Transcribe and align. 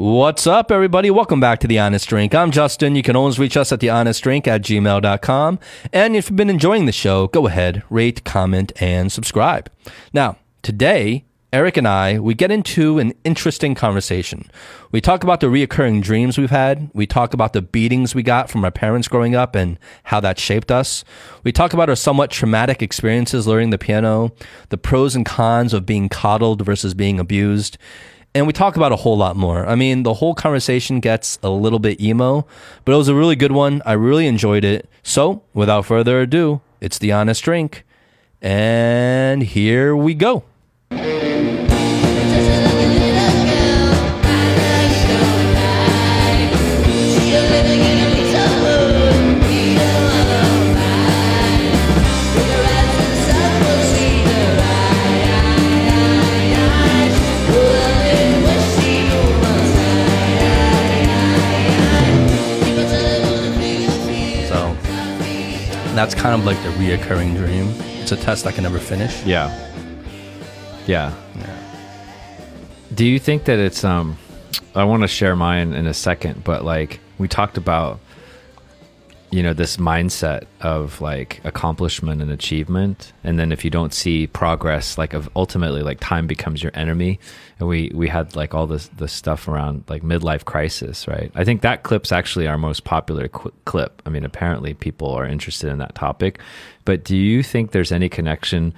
What's 0.00 0.46
up, 0.46 0.72
everybody? 0.72 1.10
Welcome 1.10 1.40
back 1.40 1.58
to 1.58 1.66
The 1.66 1.78
Honest 1.78 2.08
Drink. 2.08 2.34
I'm 2.34 2.50
Justin. 2.50 2.96
You 2.96 3.02
can 3.02 3.16
always 3.16 3.38
reach 3.38 3.54
us 3.54 3.70
at 3.70 3.80
thehonestdrink 3.80 4.46
at 4.46 4.62
gmail.com. 4.62 5.58
And 5.92 6.16
if 6.16 6.30
you've 6.30 6.38
been 6.38 6.48
enjoying 6.48 6.86
the 6.86 6.90
show, 6.90 7.26
go 7.26 7.46
ahead, 7.46 7.82
rate, 7.90 8.24
comment, 8.24 8.72
and 8.80 9.12
subscribe. 9.12 9.70
Now, 10.14 10.38
today, 10.62 11.26
Aric 11.52 11.76
and 11.76 11.86
I, 11.86 12.18
we 12.18 12.32
get 12.32 12.50
into 12.50 12.98
an 12.98 13.12
interesting 13.24 13.74
conversation. 13.74 14.50
We 14.90 15.02
talk 15.02 15.22
about 15.22 15.40
the 15.40 15.48
reoccurring 15.48 16.02
dreams 16.02 16.38
we've 16.38 16.48
had. 16.48 16.90
We 16.94 17.06
talk 17.06 17.34
about 17.34 17.52
the 17.52 17.60
beatings 17.60 18.14
we 18.14 18.22
got 18.22 18.48
from 18.48 18.64
our 18.64 18.70
parents 18.70 19.06
growing 19.06 19.34
up 19.34 19.54
and 19.54 19.78
how 20.04 20.20
that 20.20 20.38
shaped 20.38 20.70
us. 20.70 21.04
We 21.44 21.52
talk 21.52 21.74
about 21.74 21.90
our 21.90 21.96
somewhat 21.96 22.30
traumatic 22.30 22.80
experiences 22.80 23.46
learning 23.46 23.68
the 23.68 23.76
piano, 23.76 24.32
the 24.70 24.78
pros 24.78 25.14
and 25.14 25.26
cons 25.26 25.74
of 25.74 25.84
being 25.84 26.08
coddled 26.08 26.64
versus 26.64 26.94
being 26.94 27.20
abused. 27.20 27.76
And 28.32 28.46
we 28.46 28.52
talk 28.52 28.76
about 28.76 28.92
a 28.92 28.96
whole 28.96 29.16
lot 29.16 29.34
more. 29.34 29.66
I 29.66 29.74
mean, 29.74 30.04
the 30.04 30.14
whole 30.14 30.34
conversation 30.34 31.00
gets 31.00 31.38
a 31.42 31.50
little 31.50 31.80
bit 31.80 32.00
emo, 32.00 32.46
but 32.84 32.92
it 32.92 32.96
was 32.96 33.08
a 33.08 33.14
really 33.14 33.34
good 33.34 33.50
one. 33.50 33.82
I 33.84 33.92
really 33.92 34.28
enjoyed 34.28 34.64
it. 34.64 34.88
So, 35.02 35.42
without 35.52 35.84
further 35.86 36.20
ado, 36.20 36.60
it's 36.80 36.98
the 36.98 37.10
honest 37.10 37.42
drink. 37.42 37.84
And 38.40 39.42
here 39.42 39.96
we 39.96 40.14
go. 40.14 40.44
That's 66.00 66.14
kind 66.14 66.34
of 66.34 66.46
like 66.46 66.56
the 66.62 66.70
reoccurring 66.70 67.36
dream. 67.36 67.66
It's 68.00 68.10
a 68.10 68.16
test 68.16 68.46
I 68.46 68.52
can 68.52 68.62
never 68.62 68.78
finish. 68.78 69.22
Yeah. 69.26 69.54
Yeah. 70.86 71.14
Do 72.94 73.04
you 73.04 73.18
think 73.18 73.44
that 73.44 73.58
it's 73.58 73.84
um 73.84 74.16
I 74.74 74.84
want 74.84 75.02
to 75.02 75.08
share 75.08 75.36
mine 75.36 75.74
in 75.74 75.86
a 75.86 75.92
second, 75.92 76.42
but 76.42 76.64
like 76.64 77.00
we 77.18 77.28
talked 77.28 77.58
about 77.58 78.00
you 79.30 79.42
know 79.42 79.52
this 79.52 79.76
mindset 79.76 80.44
of 80.62 81.02
like 81.02 81.42
accomplishment 81.44 82.22
and 82.22 82.30
achievement 82.30 83.12
and 83.22 83.38
then 83.38 83.52
if 83.52 83.62
you 83.62 83.70
don't 83.70 83.92
see 83.92 84.26
progress 84.26 84.96
like 84.96 85.12
of 85.12 85.28
ultimately 85.36 85.82
like 85.82 86.00
time 86.00 86.26
becomes 86.26 86.62
your 86.62 86.72
enemy 86.74 87.20
and 87.60 87.68
we 87.68 87.92
we 87.94 88.08
had 88.08 88.34
like 88.34 88.54
all 88.54 88.66
this 88.66 88.88
the 88.96 89.06
stuff 89.06 89.46
around 89.46 89.84
like 89.88 90.02
midlife 90.02 90.44
crisis 90.44 91.06
right? 91.06 91.30
I 91.34 91.44
think 91.44 91.60
that 91.60 91.82
clip's 91.82 92.10
actually 92.10 92.46
our 92.46 92.58
most 92.58 92.84
popular 92.84 93.28
qu- 93.28 93.52
clip. 93.66 94.02
I 94.06 94.10
mean 94.10 94.24
apparently 94.24 94.74
people 94.74 95.10
are 95.10 95.26
interested 95.26 95.70
in 95.70 95.78
that 95.78 95.94
topic. 95.94 96.40
But 96.84 97.04
do 97.04 97.16
you 97.16 97.42
think 97.42 97.70
there's 97.70 97.92
any 97.92 98.08
connection 98.08 98.74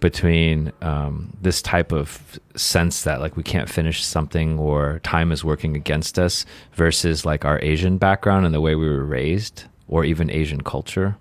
between 0.00 0.72
um, 0.82 1.34
this 1.40 1.62
type 1.62 1.92
of 1.92 2.38
sense 2.54 3.04
that 3.04 3.20
like 3.20 3.36
we 3.36 3.42
can't 3.42 3.70
finish 3.70 4.04
something 4.04 4.58
or 4.58 5.00
time 5.02 5.32
is 5.32 5.42
working 5.44 5.74
against 5.74 6.18
us 6.18 6.44
versus 6.72 7.24
like 7.24 7.44
our 7.44 7.58
asian 7.62 7.96
background 7.96 8.44
and 8.44 8.54
the 8.54 8.60
way 8.60 8.74
we 8.74 8.88
were 8.88 9.04
raised 9.04 9.64
or 9.88 10.04
even 10.04 10.30
asian 10.30 10.60
culture 10.60 11.16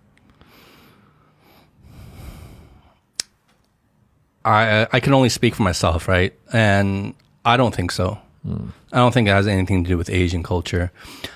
I 4.45 4.87
I 4.93 4.99
can 4.99 5.13
only 5.13 5.29
speak 5.29 5.55
for 5.55 5.63
myself, 5.63 6.07
right? 6.07 6.33
And 6.53 7.15
I 7.43 7.57
don't 7.57 7.75
think 7.75 7.91
so. 7.91 8.19
I 8.47 8.97
don't 8.97 9.11
think 9.11 9.27
it 9.27 9.31
has 9.31 9.47
anything 9.47 9.83
to 9.83 9.89
do 9.89 9.97
with 9.97 10.09
Asian 10.09 10.43
culture. 10.43 10.91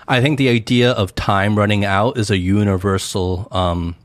I 0.08 0.22
think 0.22 0.38
the 0.38 0.50
idea 0.50 0.92
of 0.92 1.16
time 1.16 1.58
running 1.58 1.84
out 1.84 2.20
is 2.20 2.30
a 2.30 2.38
universal 2.38 3.48
um, 3.50 3.96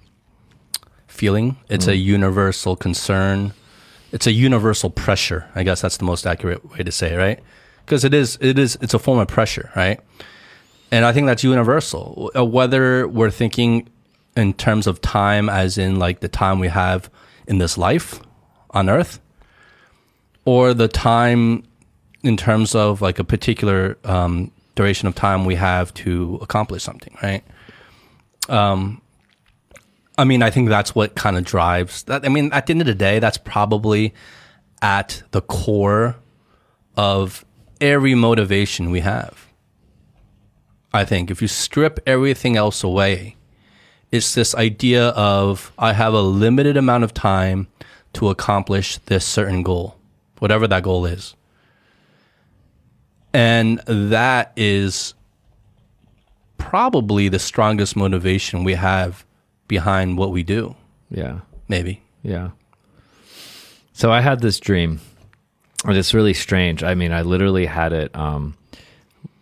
feeling. 1.07 1.59
It's 1.69 1.87
a 1.87 1.97
universal 1.97 2.77
concern. 2.77 3.53
It's 4.11 4.27
a 4.27 4.33
universal 4.33 4.89
pressure. 4.89 5.47
I 5.55 5.65
guess 5.65 5.83
that's 5.83 5.99
the 5.99 6.05
most 6.05 6.27
accurate 6.27 6.65
way 6.71 6.79
to 6.79 6.91
say, 6.91 7.13
it, 7.13 7.19
right? 7.19 7.41
Because 7.85 8.05
it 8.05 8.15
is 8.15 8.39
it 8.41 8.59
is 8.59 8.79
it's 8.81 8.95
a 8.95 8.99
form 8.99 9.19
of 9.19 9.29
pressure, 9.29 9.71
right? 9.77 10.01
And 10.91 11.05
I 11.05 11.13
think 11.13 11.27
that's 11.27 11.45
universal. 11.45 12.31
Uh, 12.35 12.45
Whether 12.45 13.07
we're 13.07 13.31
thinking 13.31 13.89
in 14.35 14.55
terms 14.55 14.87
of 14.87 15.01
time, 15.03 15.51
as 15.51 15.77
in 15.77 15.99
like 15.99 16.21
the 16.21 16.29
time 16.29 16.59
we 16.59 16.69
have 16.69 17.11
in 17.47 17.59
this 17.59 17.77
life 17.77 18.21
on 18.75 18.91
Earth, 18.91 19.21
or 20.45 20.75
the 20.75 20.89
time 20.89 21.63
in 22.23 22.37
terms 22.37 22.75
of 22.75 23.01
like 23.01 23.19
a 23.19 23.25
particular 23.25 23.97
um, 24.05 24.51
duration 24.75 25.09
of 25.09 25.15
time 25.15 25.45
we 25.45 25.55
have 25.55 25.93
to 25.95 26.39
accomplish 26.43 26.83
something, 26.83 27.17
right? 27.23 27.45
Um, 28.49 29.01
I 30.17 30.25
mean, 30.25 30.43
I 30.43 30.51
think 30.51 30.69
that's 30.69 30.95
what 30.95 31.15
kind 31.15 31.37
of 31.37 31.45
drives 31.45 32.05
that. 32.05 32.25
I 32.25 32.29
mean, 32.29 32.53
at 32.53 32.67
the 32.67 32.73
end 32.73 32.83
of 32.83 32.87
the 32.87 32.95
day, 32.95 33.19
that's 33.19 33.39
probably 33.39 34.15
at 34.81 35.23
the 35.33 35.41
core 35.41 36.17
of 36.97 37.45
every 37.81 38.15
motivation 38.15 38.91
we 38.91 39.01
have. 39.01 39.49
I 40.93 41.05
think 41.05 41.31
if 41.31 41.43
you 41.43 41.49
strip 41.49 41.99
everything 42.07 42.57
else 42.57 42.85
away, 42.85 43.37
it's 44.13 44.35
this 44.35 44.55
idea 44.55 45.09
of 45.09 45.73
I 45.77 45.93
have 45.93 46.15
a 46.15 46.23
limited 46.23 46.77
amount 46.77 47.03
of 47.03 47.13
time 47.13 47.67
to 48.15 48.29
accomplish 48.31 48.99
this 49.07 49.25
certain 49.25 49.63
goal, 49.63 49.97
whatever 50.39 50.67
that 50.69 50.83
goal 50.83 51.07
is. 51.07 51.35
And 53.33 53.81
that 53.87 54.53
is 54.57 55.15
probably 56.57 57.29
the 57.29 57.39
strongest 57.39 57.97
motivation 57.97 58.65
we 58.65 58.75
have 58.75 59.25
behind 59.67 60.17
what 60.19 60.31
we 60.31 60.43
do, 60.43 60.77
yeah 61.11 61.41
maybe. 61.69 62.03
Yeah. 62.23 62.51
So 63.93 64.11
I 64.13 64.21
had 64.21 64.41
this 64.41 64.59
dream, 64.59 65.01
and 65.85 65.97
it's 65.97 66.15
really 66.15 66.35
strange. 66.35 66.83
I 66.83 66.95
mean, 66.95 67.13
I 67.13 67.23
literally 67.23 67.67
had 67.67 67.93
it 67.93 68.15
um, 68.17 68.57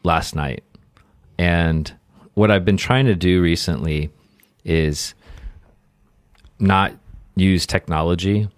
last 0.02 0.34
night, 0.34 0.62
and 1.38 1.92
what 2.34 2.50
I've 2.50 2.64
been 2.64 2.76
trying 2.76 3.06
to 3.06 3.14
do 3.14 3.42
recently 3.42 4.10
is 4.64 5.14
not 6.58 6.92
use 7.34 7.66
technology 7.66 8.48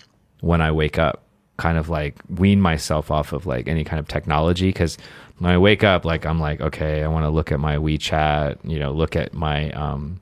when 0.41 0.61
I 0.61 0.73
wake 0.73 0.99
up. 0.99 1.23
Kind 1.57 1.79
of 1.79 1.89
like 1.89 2.17
wean 2.29 2.61
myself 2.61 3.13
off 3.13 3.33
of 3.33 3.47
like 3.47 3.69
any 3.69 3.85
kind 3.85 4.01
of 4.01 4.09
technology 4.09 4.71
because 4.71 4.99
when 5.39 5.53
I 5.53 5.59
wake 5.59 5.85
up, 5.85 6.05
like 6.05 6.27
I'm 6.27 6.41
like, 6.41 6.61
okay, 6.61 7.05
I 7.05 7.07
want 7.07 7.25
to 7.27 7.31
look 7.31 7.53
at 7.53 7.61
my 7.61 7.77
WeChat, 7.77 8.59
you 8.65 8.81
know, 8.81 8.91
look 8.91 9.15
at 9.15 9.35
my 9.35 9.71
um, 9.71 10.21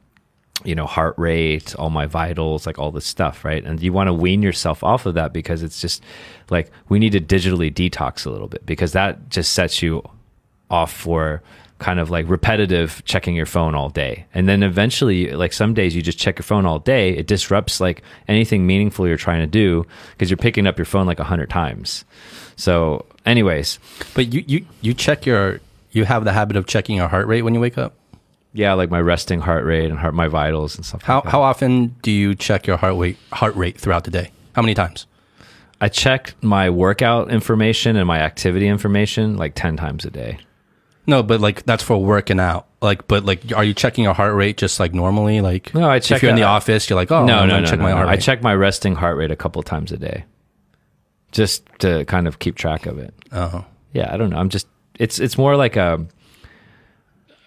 you 0.65 0.75
know 0.75 0.87
heart 0.87 1.15
rate 1.19 1.75
all 1.77 1.91
my 1.91 2.07
vitals 2.07 2.67
like 2.67 2.79
all 2.79 2.93
this 2.93 3.07
stuff 3.07 3.45
right 3.45 3.65
and 3.65 3.83
you 3.83 3.93
want 3.93 4.07
to 4.07 4.13
wean 4.13 4.43
yourself 4.43 4.85
off 4.85 5.07
of 5.07 5.15
that 5.15 5.33
because 5.33 5.63
it's 5.63 5.81
just 5.81 6.03
like 6.51 6.71
we 6.89 6.99
need 6.99 7.13
to 7.13 7.21
digitally 7.21 7.73
detox 7.73 8.27
a 8.27 8.31
little 8.31 8.49
bit 8.49 8.65
because 8.67 8.93
that 8.93 9.29
just 9.29 9.53
sets 9.53 9.83
you 9.83 10.03
off 10.71 10.93
for 10.93 11.43
kind 11.83 11.99
of 12.01 12.11
like 12.11 12.29
repetitive 12.29 13.03
checking 13.05 13.35
your 13.35 13.45
phone 13.47 13.75
all 13.75 13.89
day 13.91 14.25
and 14.33 14.49
then 14.49 14.63
eventually 14.63 15.33
like 15.33 15.53
some 15.53 15.75
days 15.75 15.95
you 15.97 16.01
just 16.01 16.19
check 16.19 16.39
your 16.39 16.45
phone 16.45 16.65
all 16.65 16.79
day 16.79 17.11
it 17.17 17.27
disrupts 17.27 17.81
like 17.81 18.03
anything 18.29 18.65
meaningful 18.67 19.07
you're 19.09 19.17
trying 19.17 19.41
to 19.41 19.47
do 19.49 19.85
because 20.13 20.31
you're 20.31 20.37
picking 20.37 20.67
up 20.67 20.79
your 20.79 20.85
phone 20.85 21.07
like 21.07 21.19
a 21.19 21.25
hundred 21.25 21.51
times 21.51 22.05
so 22.57 23.05
anyways 23.27 23.79
But 24.15 24.33
you, 24.33 24.45
you, 24.47 24.65
you 24.81 24.95
check 24.95 25.27
your, 25.27 25.61
you 25.91 26.05
have 26.05 26.25
the 26.25 26.33
habit 26.33 26.57
of 26.57 26.67
checking 26.67 26.97
your 26.97 27.09
heart 27.09 27.27
rate 27.27 27.43
when 27.43 27.53
you 27.55 27.61
wake 27.61 27.77
up? 27.79 27.95
yeah 28.55 28.75
like 28.75 28.91
my 28.91 29.01
resting 29.01 29.41
heart 29.41 29.65
rate 29.65 29.91
and 29.91 29.99
heart 29.99 30.15
my 30.15 30.29
vitals 30.29 30.77
and 30.77 30.85
stuff 30.87 31.03
How, 31.03 31.17
like 31.17 31.25
that. 31.25 31.31
how 31.31 31.43
often 31.43 31.97
do 32.03 32.11
you 32.13 32.35
check 32.37 32.67
your 32.67 32.77
heart 32.77 32.97
rate, 32.97 33.17
heart 33.33 33.57
rate 33.57 33.79
throughout 33.81 34.05
the 34.05 34.11
day? 34.11 34.31
How 34.55 34.63
many 34.63 34.75
times? 34.75 35.07
I 35.81 35.89
check 35.89 36.35
my 36.43 36.71
workout 36.71 37.31
information 37.33 37.97
and 37.97 38.07
my 38.07 38.21
activity 38.21 38.69
information 38.69 39.37
like 39.37 39.55
10 39.57 39.77
times 39.79 40.05
a 40.05 40.11
day. 40.11 40.39
No, 41.07 41.23
but 41.23 41.41
like 41.41 41.65
that's 41.65 41.83
for 41.83 41.97
working 42.03 42.39
out. 42.39 42.67
Like, 42.81 43.09
but 43.09 43.25
like, 43.25 43.53
are 43.57 43.65
you 43.65 43.75
checking 43.75 44.05
your 44.05 44.15
heart 44.15 44.35
rate 44.35 44.57
just 44.57 44.79
like 44.81 44.95
normally? 44.95 45.41
Like, 45.41 45.75
No, 45.75 45.89
I 45.91 45.99
check 45.99 46.17
if 46.17 46.23
you're 46.23 46.31
in 46.31 46.37
the 46.37 46.43
it- 46.43 46.47
office, 46.47 46.89
you're 46.89 46.97
like, 46.97 47.11
oh, 47.11 47.25
no, 47.25 47.39
I'm 47.41 47.49
no, 47.49 47.61
no, 47.61 47.67
check 47.67 47.79
no, 47.79 47.85
my 47.85 47.91
no. 47.91 47.97
heart 47.97 48.09
I 48.09 48.17
check 48.17 48.43
my 48.43 48.55
resting 48.55 48.95
heart 48.95 49.17
rate 49.17 49.31
a 49.31 49.37
couple 49.37 49.63
times 49.63 49.91
a 49.93 49.97
day 49.97 50.25
just 51.33 51.65
to 51.81 52.05
kind 52.05 52.27
of 52.29 52.39
keep 52.39 52.57
track 52.57 52.87
of 52.87 52.99
it. 52.99 53.15
Oh, 53.33 53.65
Yeah, 53.93 54.13
I 54.13 54.17
don't 54.17 54.31
know. 54.31 54.37
I'm 54.39 54.49
just 54.49 54.67
it's 54.99 55.19
it's 55.19 55.37
more 55.39 55.57
like 55.57 55.77
a 55.77 56.07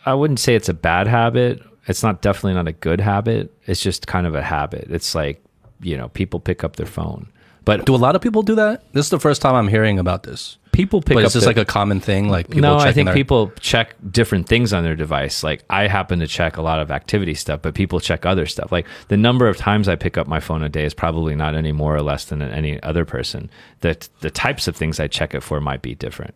I 0.05 0.13
wouldn't 0.13 0.39
say 0.39 0.55
it's 0.55 0.69
a 0.69 0.73
bad 0.73 1.07
habit. 1.07 1.61
It's 1.87 2.03
not 2.03 2.21
definitely 2.21 2.53
not 2.55 2.67
a 2.67 2.73
good 2.73 2.99
habit. 3.01 3.53
It's 3.67 3.81
just 3.81 4.07
kind 4.07 4.25
of 4.27 4.35
a 4.35 4.41
habit. 4.41 4.87
It's 4.89 5.15
like, 5.15 5.43
you 5.81 5.97
know, 5.97 6.09
people 6.09 6.39
pick 6.39 6.63
up 6.63 6.75
their 6.75 6.85
phone. 6.85 7.27
But 7.65 7.85
do 7.85 7.95
a 7.95 7.97
lot 7.97 8.15
of 8.15 8.21
people 8.21 8.43
do 8.43 8.55
that? 8.55 8.83
This 8.93 9.05
is 9.07 9.09
the 9.09 9.19
first 9.19 9.41
time 9.41 9.55
I'm 9.55 9.67
hearing 9.67 9.97
about 9.99 10.23
this. 10.23 10.57
people 10.71 11.01
pick 11.01 11.15
But 11.15 11.23
up 11.23 11.27
is 11.27 11.33
this 11.33 11.45
like 11.45 11.57
a 11.57 11.65
common 11.65 11.99
thing? 11.99 12.29
Like 12.29 12.47
people 12.47 12.61
no, 12.61 12.77
I 12.77 12.91
think 12.91 13.07
their- 13.07 13.15
people 13.15 13.51
check 13.59 13.95
different 14.11 14.47
things 14.47 14.71
on 14.73 14.83
their 14.83 14.95
device. 14.95 15.41
Like 15.43 15.63
I 15.69 15.87
happen 15.87 16.19
to 16.19 16.27
check 16.27 16.57
a 16.57 16.61
lot 16.61 16.79
of 16.79 16.91
activity 16.91 17.33
stuff, 17.33 17.61
but 17.63 17.73
people 17.73 17.99
check 17.99 18.25
other 18.25 18.45
stuff. 18.45 18.71
Like 18.71 18.85
the 19.07 19.17
number 19.17 19.47
of 19.47 19.57
times 19.57 19.87
I 19.87 19.95
pick 19.95 20.17
up 20.17 20.27
my 20.27 20.39
phone 20.39 20.63
a 20.63 20.69
day 20.69 20.83
is 20.85 20.93
probably 20.93 21.33
not 21.33 21.55
any 21.55 21.71
more 21.71 21.95
or 21.95 22.01
less 22.01 22.25
than 22.25 22.41
any 22.41 22.81
other 22.83 23.03
person. 23.05 23.49
That 23.81 24.09
the 24.21 24.29
types 24.29 24.67
of 24.67 24.75
things 24.75 24.99
I 24.99 25.07
check 25.07 25.33
it 25.33 25.41
for 25.41 25.59
might 25.59 25.81
be 25.81 25.95
different. 25.95 26.35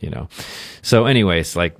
you 0.00 0.10
know. 0.10 0.28
So, 0.82 1.04
anyways, 1.04 1.54
like 1.54 1.76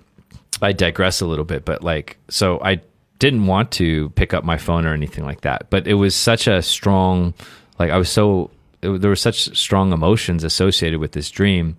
I 0.63 0.73
digress 0.73 1.23
a 1.23 1.27
little 1.27 1.47
bit, 1.47 1.65
but 1.65 1.83
like, 1.83 2.19
so 2.29 2.61
I 2.63 2.83
didn't 3.19 3.47
want 3.47 3.71
to 3.73 4.11
pick 4.11 4.35
up 4.35 4.45
my 4.45 4.59
phone 4.59 4.85
or 4.87 4.93
anything 4.93 5.25
like 5.25 5.41
that, 5.41 5.71
but 5.71 5.87
it 5.87 5.95
was 5.95 6.15
such 6.15 6.47
a 6.47 6.61
strong, 6.63 7.33
like 7.79 7.91
I 7.91 7.97
was 7.97 8.11
so 8.11 8.51
it, 8.83 9.01
there 9.01 9.11
were 9.11 9.17
such 9.17 9.57
strong 9.57 9.93
emotions 9.93 10.45
associated 10.45 11.01
with 11.01 11.13
this 11.13 11.31
dream 11.31 11.77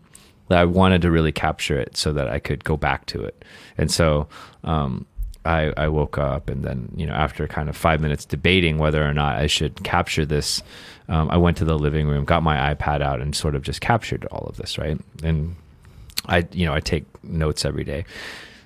that 0.47 0.59
I 0.59 0.65
wanted 0.65 1.01
to 1.03 1.11
really 1.11 1.31
capture 1.31 1.79
it 1.79 1.95
so 1.95 2.11
that 2.13 2.27
I 2.27 2.39
could 2.39 2.63
go 2.63 2.75
back 2.75 3.05
to 3.07 3.23
it. 3.23 3.45
And 3.77 3.89
so 3.89 4.27
um, 4.63 5.05
I, 5.45 5.73
I 5.77 5.87
woke 5.87 6.17
up, 6.17 6.49
and 6.49 6.63
then 6.63 6.91
you 6.95 7.05
know 7.07 7.13
after 7.13 7.47
kind 7.47 7.69
of 7.69 7.75
five 7.75 8.01
minutes 8.01 8.25
debating 8.25 8.77
whether 8.77 9.07
or 9.07 9.13
not 9.13 9.37
I 9.37 9.47
should 9.47 9.83
capture 9.83 10.25
this, 10.25 10.61
um, 11.07 11.31
I 11.31 11.37
went 11.37 11.57
to 11.57 11.65
the 11.65 11.77
living 11.77 12.07
room, 12.07 12.25
got 12.25 12.43
my 12.43 12.73
iPad 12.73 13.01
out, 13.01 13.21
and 13.21 13.35
sort 13.35 13.55
of 13.55 13.63
just 13.63 13.81
captured 13.81 14.25
all 14.25 14.45
of 14.47 14.57
this, 14.57 14.77
right? 14.77 14.99
And 15.23 15.55
I 16.27 16.47
you 16.51 16.65
know 16.65 16.73
I 16.73 16.79
take 16.79 17.05
notes 17.23 17.65
every 17.65 17.83
day. 17.83 18.05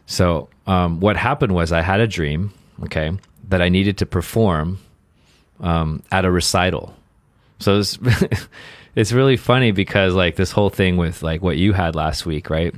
So 0.05 0.49
um, 0.67 0.99
what 0.99 1.17
happened 1.17 1.55
was 1.55 1.71
I 1.71 1.81
had 1.81 1.99
a 1.99 2.07
dream, 2.07 2.53
okay, 2.83 3.11
that 3.47 3.61
I 3.61 3.69
needed 3.69 3.97
to 3.99 4.05
perform 4.05 4.79
um, 5.61 6.03
at 6.11 6.25
a 6.25 6.31
recital. 6.31 6.93
So 7.59 7.79
it's 7.79 7.97
it's 8.95 9.11
really 9.11 9.37
funny 9.37 9.71
because 9.71 10.13
like 10.13 10.35
this 10.35 10.51
whole 10.51 10.69
thing 10.69 10.97
with 10.97 11.23
like 11.23 11.41
what 11.41 11.57
you 11.57 11.73
had 11.73 11.95
last 11.95 12.25
week, 12.25 12.49
right? 12.49 12.73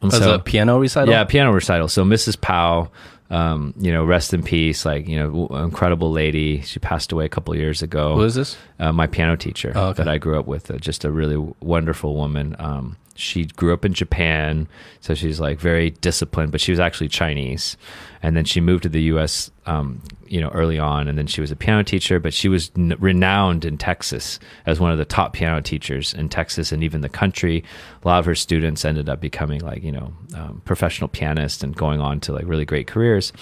And 0.00 0.12
As 0.12 0.20
so, 0.20 0.34
a 0.34 0.38
piano 0.38 0.78
recital. 0.78 1.12
Yeah, 1.12 1.24
piano 1.24 1.52
recital. 1.52 1.88
So 1.88 2.04
Mrs. 2.04 2.40
Powell, 2.40 2.92
um, 3.30 3.74
you 3.78 3.92
know, 3.92 4.04
rest 4.04 4.32
in 4.32 4.42
peace. 4.42 4.84
Like 4.84 5.08
you 5.08 5.18
know, 5.18 5.46
incredible 5.64 6.12
lady. 6.12 6.60
She 6.62 6.78
passed 6.78 7.12
away 7.12 7.24
a 7.24 7.28
couple 7.28 7.54
years 7.56 7.82
ago. 7.82 8.14
Who 8.14 8.22
is 8.22 8.34
this? 8.34 8.56
Uh, 8.78 8.92
my 8.92 9.06
piano 9.06 9.36
teacher 9.36 9.72
oh, 9.74 9.88
okay. 9.88 10.02
that 10.02 10.08
I 10.08 10.18
grew 10.18 10.38
up 10.38 10.46
with. 10.46 10.70
Uh, 10.70 10.78
just 10.78 11.04
a 11.04 11.10
really 11.10 11.36
wonderful 11.60 12.14
woman. 12.14 12.54
Um, 12.58 12.96
she 13.18 13.46
grew 13.46 13.74
up 13.74 13.84
in 13.84 13.92
Japan, 13.92 14.68
so 15.00 15.12
she's 15.12 15.40
like 15.40 15.58
very 15.58 15.90
disciplined, 15.90 16.52
but 16.52 16.60
she 16.60 16.70
was 16.70 16.78
actually 16.78 17.08
Chinese. 17.08 17.76
And 18.22 18.36
then 18.36 18.44
she 18.44 18.60
moved 18.60 18.84
to 18.84 18.88
the 18.88 19.02
U.S. 19.02 19.50
Um, 19.66 20.02
you 20.26 20.40
know, 20.40 20.50
early 20.50 20.78
on, 20.78 21.08
and 21.08 21.18
then 21.18 21.26
she 21.26 21.40
was 21.40 21.50
a 21.50 21.56
piano 21.56 21.82
teacher. 21.82 22.20
But 22.20 22.32
she 22.32 22.48
was 22.48 22.70
renowned 22.76 23.64
in 23.64 23.76
Texas 23.76 24.38
as 24.66 24.78
one 24.78 24.92
of 24.92 24.98
the 24.98 25.04
top 25.04 25.32
piano 25.32 25.60
teachers 25.60 26.14
in 26.14 26.28
Texas 26.28 26.70
and 26.70 26.84
even 26.84 27.00
the 27.00 27.08
country. 27.08 27.64
A 28.04 28.08
lot 28.08 28.20
of 28.20 28.24
her 28.24 28.34
students 28.34 28.84
ended 28.84 29.08
up 29.08 29.20
becoming 29.20 29.60
like 29.60 29.82
you 29.82 29.92
know 29.92 30.12
um, 30.34 30.62
professional 30.64 31.08
pianists 31.08 31.62
and 31.62 31.74
going 31.74 32.00
on 32.00 32.20
to 32.20 32.32
like 32.32 32.46
really 32.46 32.64
great 32.64 32.86
careers. 32.86 33.32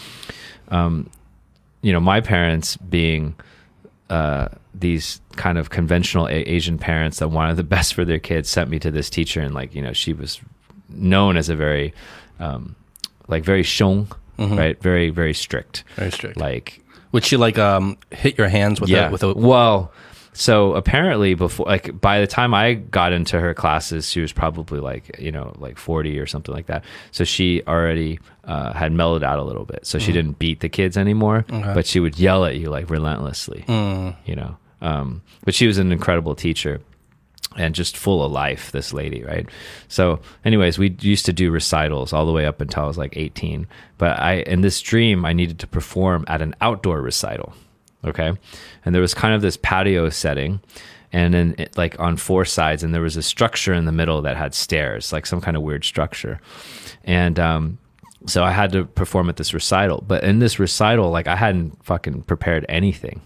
Um, 0.69 1.11
you 1.83 1.93
know, 1.93 2.01
my 2.01 2.21
parents 2.21 2.77
being 2.79 3.35
uh, 4.09 4.49
these 4.75 5.21
kind 5.37 5.59
of 5.59 5.71
conventional 5.71 6.27
a- 6.27 6.33
Asian 6.33 6.79
parents 6.79 7.19
that 7.19 7.29
wanted 7.29 7.57
the 7.57 7.65
best 7.77 7.95
for 7.95 8.05
their 8.05 8.19
kids 8.19 8.49
sent 8.49 8.71
me 8.71 8.79
to 8.81 8.91
this 8.91 9.11
teacher, 9.11 9.41
and 9.41 9.55
like 9.55 9.75
you 9.75 9.83
know, 9.83 9.93
she 9.93 10.13
was 10.13 10.41
known 10.89 11.37
as 11.37 11.49
a 11.49 11.57
very 11.57 11.95
um, 12.41 12.75
like 13.29 13.45
very 13.45 13.63
shong, 13.63 14.09
mm-hmm. 14.39 14.57
right? 14.57 14.81
Very 14.83 15.11
very 15.11 15.35
strict, 15.35 15.85
very 15.97 16.11
strict. 16.11 16.37
Like 16.37 16.83
would 17.17 17.25
she 17.25 17.39
like 17.39 17.59
um 17.59 17.97
hit 18.11 18.37
your 18.37 18.49
hands 18.49 18.79
with 18.79 18.91
yeah 18.91 19.09
a, 19.09 19.11
with 19.11 19.23
a 19.23 19.33
well 19.33 19.91
so 20.35 20.75
apparently 20.75 21.33
before 21.33 21.65
like 21.65 21.99
by 21.99 22.21
the 22.21 22.27
time 22.27 22.53
i 22.53 22.75
got 22.75 23.13
into 23.13 23.41
her 23.41 23.55
classes 23.55 24.11
she 24.11 24.21
was 24.21 24.33
probably 24.33 24.81
like 24.81 25.19
you 25.19 25.33
know 25.33 25.55
like 25.57 25.79
40 25.79 26.19
or 26.19 26.27
something 26.27 26.55
like 26.55 26.67
that 26.67 26.85
so 27.13 27.25
she 27.25 27.63
already 27.67 28.21
uh, 28.45 28.75
had 28.75 28.93
mellowed 28.93 29.25
out 29.25 29.39
a 29.39 29.43
little 29.43 29.65
bit 29.65 29.87
so 29.87 29.99
she 29.99 30.11
mm. 30.11 30.15
didn't 30.15 30.39
beat 30.39 30.61
the 30.61 30.69
kids 30.69 30.99
anymore 30.99 31.47
okay. 31.51 31.73
but 31.73 31.87
she 31.87 32.01
would 32.01 32.19
yell 32.19 32.45
at 32.45 32.57
you 32.57 32.69
like 32.69 32.91
relentlessly 32.91 33.65
mm. 33.67 34.15
you 34.27 34.37
know 34.37 34.59
um, 34.81 35.23
but 35.45 35.55
she 35.55 35.67
was 35.67 35.79
an 35.79 35.93
incredible 35.93 36.35
teacher 36.35 36.81
and 37.57 37.75
just 37.75 37.97
full 37.97 38.23
of 38.23 38.31
life 38.31 38.71
this 38.73 38.93
lady 38.93 39.23
right? 39.25 39.49
So 39.89 40.21
anyways 40.45 40.79
we 40.79 40.97
used 41.01 41.27
to 41.27 41.33
do 41.33 41.51
recitals 41.51 42.13
all 42.13 42.27
the 42.27 42.33
way 42.33 42.47
up 42.47 42.61
until 42.61 42.85
i 42.85 42.87
was 42.87 42.99
like 42.99 43.17
18 43.17 43.67
but 43.99 44.19
i 44.19 44.35
in 44.41 44.61
this 44.61 44.81
dream 44.83 45.25
i 45.25 45.33
needed 45.33 45.59
to 45.61 45.67
perform 45.67 46.25
at 46.29 46.43
an 46.43 46.55
outdoor 46.61 47.01
recital 47.01 47.55
okay? 48.07 48.33
And 48.85 48.95
there 48.95 49.03
was 49.03 49.15
kind 49.15 49.35
of 49.35 49.43
this 49.43 49.57
patio 49.57 50.09
setting 50.11 50.61
and 51.13 51.35
then 51.35 51.55
it, 51.59 51.77
like 51.77 51.99
on 52.01 52.17
four 52.17 52.45
sides 52.45 52.83
and 52.83 52.95
there 52.95 53.03
was 53.03 53.17
a 53.17 53.23
structure 53.23 53.73
in 53.73 53.85
the 53.85 53.93
middle 53.93 54.23
that 54.23 54.37
had 54.37 54.55
stairs 54.55 55.13
like 55.13 55.27
some 55.27 55.41
kind 55.41 55.57
of 55.57 55.63
weird 55.63 55.85
structure. 55.85 56.41
And 57.05 57.39
um, 57.39 57.79
so 58.27 58.43
i 58.43 58.51
had 58.51 58.73
to 58.73 58.85
perform 58.85 59.29
at 59.29 59.37
this 59.37 59.55
recital. 59.55 60.03
But 60.07 60.25
in 60.25 60.39
this 60.39 60.59
recital 60.59 61.11
like 61.11 61.27
i 61.27 61.37
hadn't 61.37 61.85
fucking 61.85 62.23
prepared 62.23 62.67
anything 62.69 63.21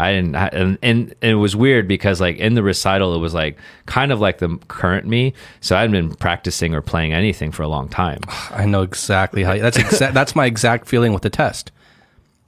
I 0.00 0.12
didn't, 0.12 0.34
and, 0.34 0.78
and, 0.82 1.14
it 1.20 1.34
was 1.34 1.54
weird 1.54 1.86
because 1.86 2.20
like 2.20 2.38
in 2.38 2.54
the 2.54 2.62
recital, 2.62 3.14
it 3.14 3.18
was 3.18 3.34
like 3.34 3.58
kind 3.86 4.12
of 4.12 4.20
like 4.20 4.38
the 4.38 4.58
current 4.68 5.06
me. 5.06 5.34
So 5.60 5.76
I 5.76 5.80
hadn't 5.80 5.92
been 5.92 6.14
practicing 6.14 6.74
or 6.74 6.82
playing 6.82 7.12
anything 7.12 7.52
for 7.52 7.62
a 7.62 7.68
long 7.68 7.88
time. 7.88 8.20
I 8.50 8.66
know 8.66 8.82
exactly 8.82 9.42
how. 9.42 9.58
That's 9.58 9.76
exact. 9.76 10.14
that's 10.20 10.34
my 10.34 10.46
exact 10.46 10.88
feeling 10.88 11.12
with 11.12 11.22
the 11.22 11.30
test. 11.30 11.72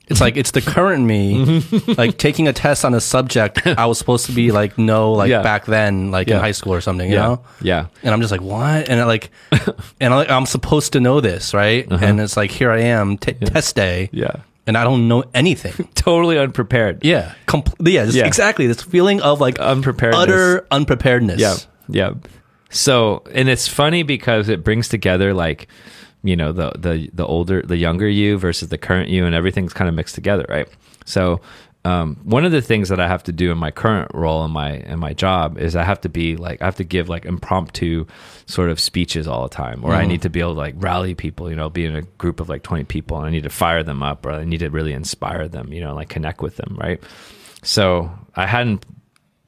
It's 0.08 0.20
like 0.20 0.36
it's 0.36 0.50
the 0.50 0.60
current 0.60 1.04
me, 1.04 1.62
like 1.96 2.18
taking 2.18 2.48
a 2.48 2.52
test 2.52 2.84
on 2.84 2.92
a 2.92 3.00
subject 3.00 3.66
I 3.66 3.86
was 3.86 3.98
supposed 3.98 4.26
to 4.26 4.32
be 4.32 4.50
like 4.50 4.76
no, 4.76 5.12
like 5.12 5.30
yeah. 5.30 5.42
back 5.42 5.64
then, 5.64 6.10
like 6.10 6.28
yeah. 6.28 6.36
in 6.36 6.40
high 6.40 6.52
school 6.52 6.74
or 6.74 6.80
something, 6.80 7.08
you 7.08 7.16
yeah. 7.16 7.22
know? 7.22 7.44
Yeah. 7.62 7.86
And 8.02 8.12
I'm 8.12 8.20
just 8.20 8.32
like, 8.32 8.42
what? 8.42 8.88
And 8.88 9.00
I 9.00 9.04
like, 9.04 9.30
and 10.00 10.12
I, 10.12 10.36
am 10.36 10.44
supposed 10.44 10.92
to 10.94 11.00
know 11.00 11.20
this, 11.20 11.54
right? 11.54 11.90
Uh-huh. 11.90 12.04
And 12.04 12.20
it's 12.20 12.36
like, 12.36 12.50
here 12.50 12.70
I 12.70 12.80
am, 12.80 13.16
t- 13.16 13.32
test 13.32 13.76
day. 13.76 14.10
Yeah 14.12 14.42
and 14.66 14.76
I 14.76 14.84
don't 14.84 15.08
know 15.08 15.24
anything. 15.34 15.88
totally 15.94 16.38
unprepared. 16.38 17.04
Yeah, 17.04 17.34
yeah, 17.80 18.04
yeah, 18.04 18.26
exactly. 18.26 18.66
This 18.66 18.82
feeling 18.82 19.20
of 19.20 19.40
like 19.40 19.58
unpreparedness, 19.58 20.22
utter 20.22 20.66
unpreparedness. 20.70 21.40
Yeah, 21.40 21.56
yeah. 21.88 22.14
So, 22.70 23.22
and 23.32 23.48
it's 23.48 23.68
funny 23.68 24.02
because 24.02 24.48
it 24.48 24.64
brings 24.64 24.88
together 24.88 25.34
like, 25.34 25.68
you 26.22 26.36
know, 26.36 26.52
the 26.52 26.72
the 26.78 27.10
the 27.12 27.26
older, 27.26 27.62
the 27.62 27.76
younger 27.76 28.08
you 28.08 28.38
versus 28.38 28.68
the 28.68 28.78
current 28.78 29.10
you, 29.10 29.26
and 29.26 29.34
everything's 29.34 29.72
kind 29.72 29.88
of 29.88 29.94
mixed 29.94 30.14
together, 30.14 30.46
right? 30.48 30.68
So, 31.04 31.40
um, 31.84 32.16
one 32.22 32.44
of 32.44 32.52
the 32.52 32.62
things 32.62 32.90
that 32.90 33.00
I 33.00 33.08
have 33.08 33.24
to 33.24 33.32
do 33.32 33.50
in 33.50 33.58
my 33.58 33.72
current 33.72 34.12
role 34.14 34.44
in 34.44 34.52
my 34.52 34.74
in 34.74 35.00
my 35.00 35.14
job 35.14 35.58
is 35.58 35.74
I 35.74 35.82
have 35.82 36.00
to 36.02 36.08
be 36.08 36.36
like 36.36 36.62
I 36.62 36.66
have 36.66 36.76
to 36.76 36.84
give 36.84 37.08
like 37.08 37.24
impromptu 37.24 38.06
sort 38.46 38.70
of 38.70 38.78
speeches 38.78 39.26
all 39.26 39.42
the 39.42 39.54
time, 39.54 39.84
or 39.84 39.90
mm. 39.90 39.96
I 39.96 40.06
need 40.06 40.22
to 40.22 40.30
be 40.30 40.38
able 40.40 40.54
to 40.54 40.58
like 40.58 40.74
rally 40.78 41.14
people, 41.14 41.50
you 41.50 41.56
know, 41.56 41.68
be 41.68 41.84
in 41.84 41.96
a 41.96 42.02
group 42.02 42.38
of 42.38 42.48
like 42.48 42.62
twenty 42.62 42.84
people, 42.84 43.16
and 43.16 43.26
I 43.26 43.30
need 43.30 43.42
to 43.42 43.50
fire 43.50 43.82
them 43.82 44.02
up, 44.02 44.24
or 44.24 44.30
I 44.30 44.44
need 44.44 44.58
to 44.58 44.70
really 44.70 44.92
inspire 44.92 45.48
them, 45.48 45.72
you 45.72 45.80
know, 45.80 45.94
like 45.94 46.08
connect 46.08 46.40
with 46.40 46.56
them, 46.56 46.76
right? 46.80 47.02
So 47.64 48.10
I 48.36 48.46
hadn't 48.46 48.86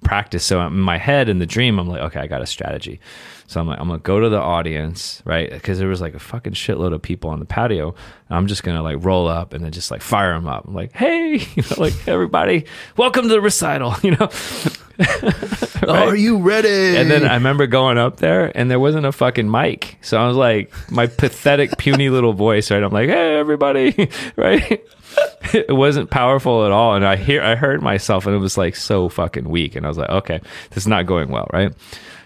practiced, 0.03 0.49
so 0.49 0.61
in 0.67 0.75
my 0.75 0.99
head 0.99 1.29
in 1.29 1.39
the 1.39 1.47
dream, 1.47 1.79
I'm 1.79 1.89
like, 1.89 2.01
okay, 2.01 2.21
I 2.21 2.27
got 2.27 2.43
a 2.43 2.47
strategy. 2.47 3.01
So 3.47 3.61
I'm 3.61 3.67
like, 3.67 3.79
I'm 3.79 3.89
gonna 3.89 3.99
go 3.99 4.21
to 4.21 4.29
the 4.29 4.41
audience, 4.41 5.23
right? 5.25 5.51
Because 5.51 5.79
there 5.79 5.89
was 5.89 6.01
like 6.01 6.15
a 6.15 6.19
fucking 6.19 6.55
shitload 6.55 6.95
of 6.95 7.03
people 7.03 7.31
on 7.31 7.41
the 7.41 7.45
patio. 7.45 7.95
I'm 8.31 8.47
just 8.47 8.63
gonna 8.63 8.83
like 8.83 9.05
roll 9.05 9.29
up 9.29 9.53
and 9.53 9.65
then 9.65 9.73
just 9.73 9.91
like 9.91 10.03
fire 10.03 10.33
them 10.35 10.47
up. 10.47 10.67
I'm 10.67 10.75
like, 10.75 10.93
hey, 10.93 11.35
you 11.55 11.63
know, 11.63 11.77
like 11.77 12.09
everybody, 12.09 12.65
welcome 12.97 13.23
to 13.23 13.29
the 13.29 13.41
recital, 13.41 13.95
you 14.03 14.13
know. 14.13 14.31
right? 14.99 16.09
Are 16.09 16.17
you 16.17 16.39
ready? 16.39 16.97
And 16.97 17.11
then 17.11 17.27
I 17.27 17.35
remember 17.35 17.67
going 17.67 17.99
up 17.99 18.19
there 18.19 18.57
and 18.57 18.71
there 18.71 18.79
wasn't 18.79 19.07
a 19.07 19.13
fucking 19.13 19.51
mic. 19.51 19.99
So 20.03 20.19
I 20.19 20.27
was 20.27 20.37
like, 20.37 20.73
my 20.91 21.07
pathetic, 21.09 21.77
puny 21.79 22.11
little 22.11 22.33
voice, 22.33 22.71
right? 22.71 22.83
I'm 22.83 22.93
like, 22.93 23.09
hey, 23.09 23.37
everybody, 23.37 24.09
right? 24.37 24.85
it 25.53 25.75
wasn't 25.75 26.11
powerful 26.11 26.65
at 26.65 26.73
all. 26.73 26.95
And 26.95 27.05
I 27.05 27.17
hear, 27.17 27.43
I 27.43 27.57
heard 27.57 27.83
myself 27.83 28.27
and 28.27 28.35
it 28.35 28.39
was 28.39 28.57
like 28.57 28.77
so 28.77 29.09
fucking 29.09 29.49
weak. 29.49 29.75
And 29.75 29.85
I 29.85 29.89
was 29.89 29.99
like, 29.99 30.11
okay, 30.11 30.41
this 30.71 30.85
is 30.85 30.87
not 30.87 31.07
going 31.07 31.29
well, 31.29 31.49
right? 31.53 31.73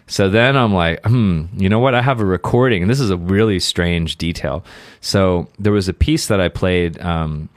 So 0.08 0.30
then 0.30 0.56
I'm 0.56 0.72
like, 0.72 1.04
hmm, 1.04 1.44
you 1.52 1.68
know 1.68 1.78
what? 1.78 1.94
I 1.94 2.00
have 2.00 2.20
a 2.20 2.24
recording, 2.24 2.82
and 2.82 2.90
this 2.90 2.98
is 2.98 3.10
a 3.10 3.16
really 3.16 3.60
strange 3.60 4.16
detail. 4.16 4.64
So 5.02 5.48
there 5.58 5.72
was 5.72 5.88
a 5.88 5.92
piece 5.92 6.28
that 6.28 6.40
I 6.40 6.48
played 6.48 6.98
um, 7.00 7.50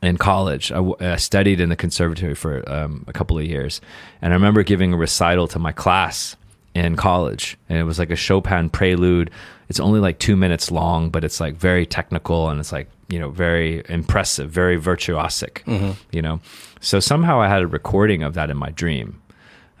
in 0.00 0.16
college. 0.16 0.70
I, 0.72 1.16
studied 1.16 1.60
in 1.60 1.68
the 1.68 1.76
conservatory 1.76 2.34
for 2.34 2.66
um, 2.70 3.04
a 3.08 3.12
couple 3.12 3.38
of 3.38 3.44
years, 3.44 3.80
and 4.22 4.32
I 4.32 4.36
remember 4.36 4.62
giving 4.62 4.92
a 4.92 4.96
recital 4.96 5.48
to 5.48 5.58
my 5.58 5.72
class 5.72 6.36
in 6.74 6.94
college, 6.94 7.58
and 7.68 7.76
it 7.76 7.84
was 7.84 7.98
like 7.98 8.10
a 8.10 8.16
Chopin 8.16 8.70
prelude. 8.70 9.30
It's 9.68 9.80
only 9.80 9.98
like 9.98 10.20
two 10.20 10.36
minutes 10.36 10.70
long, 10.70 11.10
but 11.10 11.24
it's 11.24 11.40
like 11.40 11.56
very 11.56 11.86
technical, 11.86 12.50
and 12.50 12.60
it's 12.60 12.70
like 12.70 12.88
you 13.08 13.18
know 13.18 13.30
very 13.30 13.82
impressive, 13.88 14.48
very 14.48 14.80
virtuosic. 14.80 15.64
Mm-hmm. 15.64 15.92
You 16.12 16.22
know, 16.22 16.40
so 16.80 17.00
somehow 17.00 17.40
I 17.40 17.48
had 17.48 17.62
a 17.62 17.66
recording 17.66 18.22
of 18.22 18.34
that 18.34 18.48
in 18.48 18.56
my 18.56 18.70
dream, 18.70 19.20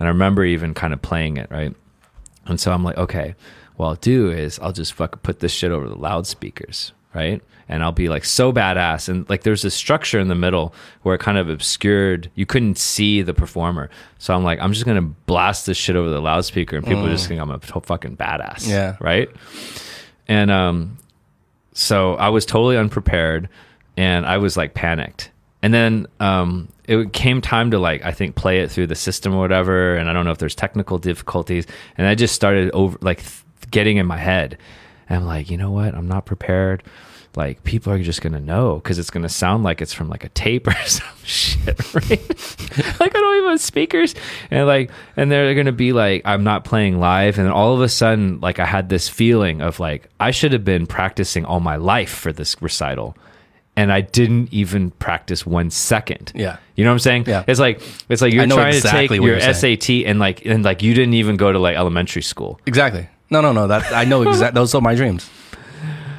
and 0.00 0.08
I 0.08 0.10
remember 0.10 0.44
even 0.44 0.74
kind 0.74 0.92
of 0.92 1.00
playing 1.00 1.36
it 1.36 1.48
right 1.52 1.72
and 2.50 2.60
so 2.60 2.72
I'm 2.72 2.84
like, 2.84 2.98
okay, 2.98 3.34
what 3.76 3.86
I'll 3.86 3.94
do 3.94 4.30
is 4.30 4.58
I'll 4.58 4.72
just 4.72 4.92
fucking 4.92 5.20
put 5.22 5.40
this 5.40 5.52
shit 5.52 5.72
over 5.72 5.88
the 5.88 5.96
loudspeakers, 5.96 6.92
right? 7.14 7.40
And 7.68 7.82
I'll 7.82 7.92
be 7.92 8.08
like 8.08 8.24
so 8.24 8.52
badass. 8.52 9.08
And 9.08 9.28
like 9.30 9.42
there's 9.42 9.62
this 9.62 9.74
structure 9.74 10.18
in 10.18 10.28
the 10.28 10.34
middle 10.34 10.74
where 11.02 11.14
it 11.14 11.18
kind 11.20 11.38
of 11.38 11.48
obscured, 11.48 12.30
you 12.34 12.44
couldn't 12.44 12.76
see 12.76 13.22
the 13.22 13.32
performer. 13.32 13.88
So 14.18 14.34
I'm 14.34 14.44
like, 14.44 14.58
I'm 14.60 14.72
just 14.72 14.84
gonna 14.84 15.00
blast 15.00 15.66
this 15.66 15.78
shit 15.78 15.96
over 15.96 16.10
the 16.10 16.20
loudspeaker 16.20 16.76
and 16.76 16.84
people 16.84 17.04
mm. 17.04 17.10
just 17.10 17.28
think 17.28 17.40
I'm 17.40 17.50
a 17.50 17.58
fucking 17.60 18.16
badass. 18.16 18.68
Yeah. 18.68 18.96
Right. 19.00 19.30
And 20.28 20.50
um, 20.50 20.98
so 21.72 22.16
I 22.16 22.28
was 22.28 22.44
totally 22.44 22.76
unprepared 22.76 23.48
and 23.96 24.26
I 24.26 24.38
was 24.38 24.56
like 24.56 24.74
panicked. 24.74 25.29
And 25.62 25.74
then 25.74 26.06
um, 26.20 26.68
it 26.84 27.12
came 27.12 27.40
time 27.40 27.70
to 27.72 27.78
like 27.78 28.04
I 28.04 28.12
think 28.12 28.34
play 28.34 28.60
it 28.60 28.70
through 28.70 28.86
the 28.88 28.94
system 28.94 29.34
or 29.34 29.40
whatever, 29.40 29.94
and 29.96 30.08
I 30.08 30.12
don't 30.12 30.24
know 30.24 30.32
if 30.32 30.38
there's 30.38 30.54
technical 30.54 30.98
difficulties, 30.98 31.66
and 31.98 32.06
I 32.06 32.14
just 32.14 32.34
started 32.34 32.70
over 32.72 32.98
like 33.00 33.18
th- 33.18 33.42
getting 33.70 33.98
in 33.98 34.06
my 34.06 34.16
head. 34.16 34.58
And 35.08 35.20
I'm 35.20 35.26
like, 35.26 35.50
you 35.50 35.56
know 35.56 35.70
what? 35.70 35.94
I'm 35.94 36.08
not 36.08 36.24
prepared. 36.24 36.82
Like 37.36 37.62
people 37.62 37.92
are 37.92 38.02
just 38.02 38.22
gonna 38.22 38.40
know 38.40 38.76
because 38.76 38.98
it's 38.98 39.10
gonna 39.10 39.28
sound 39.28 39.62
like 39.62 39.80
it's 39.80 39.92
from 39.92 40.08
like 40.08 40.24
a 40.24 40.30
tape 40.30 40.66
or 40.66 40.74
some 40.86 41.06
shit, 41.24 41.94
right? 41.94 42.10
like 43.00 43.14
I 43.14 43.20
don't 43.20 43.36
even 43.36 43.50
have 43.50 43.60
speakers, 43.60 44.14
and 44.50 44.66
like, 44.66 44.90
and 45.16 45.30
they're 45.30 45.54
gonna 45.54 45.70
be 45.70 45.92
like, 45.92 46.22
I'm 46.24 46.42
not 46.42 46.64
playing 46.64 46.98
live, 46.98 47.38
and 47.38 47.48
all 47.48 47.74
of 47.74 47.82
a 47.82 47.88
sudden, 47.88 48.40
like 48.40 48.58
I 48.58 48.66
had 48.66 48.88
this 48.88 49.08
feeling 49.08 49.60
of 49.60 49.78
like 49.78 50.08
I 50.18 50.32
should 50.32 50.52
have 50.52 50.64
been 50.64 50.86
practicing 50.86 51.44
all 51.44 51.60
my 51.60 51.76
life 51.76 52.10
for 52.10 52.32
this 52.32 52.60
recital, 52.60 53.16
and 53.80 53.90
I 53.90 54.02
didn't 54.02 54.52
even 54.52 54.90
practice 54.90 55.46
one 55.46 55.70
second. 55.70 56.32
Yeah. 56.34 56.58
You 56.76 56.84
know 56.84 56.90
what 56.90 56.96
I'm 56.96 56.98
saying? 56.98 57.24
Yeah. 57.26 57.44
It's 57.46 57.58
like 57.58 57.80
it's 58.10 58.20
like 58.20 58.34
you're 58.34 58.46
trying 58.46 58.74
exactly 58.74 59.18
to 59.18 59.22
take 59.22 59.26
your 59.26 59.54
saying. 59.54 59.80
SAT 59.80 59.90
and 60.06 60.18
like 60.18 60.44
and 60.44 60.62
like 60.62 60.82
you 60.82 60.92
didn't 60.92 61.14
even 61.14 61.38
go 61.38 61.50
to 61.50 61.58
like 61.58 61.76
elementary 61.76 62.20
school. 62.20 62.60
Exactly. 62.66 63.08
No, 63.30 63.40
no, 63.40 63.52
no. 63.52 63.68
That 63.68 63.90
I 63.92 64.04
know 64.04 64.20
exactly. 64.22 64.54
those 64.54 64.74
are 64.74 64.82
my 64.82 64.94
dreams. 64.94 65.30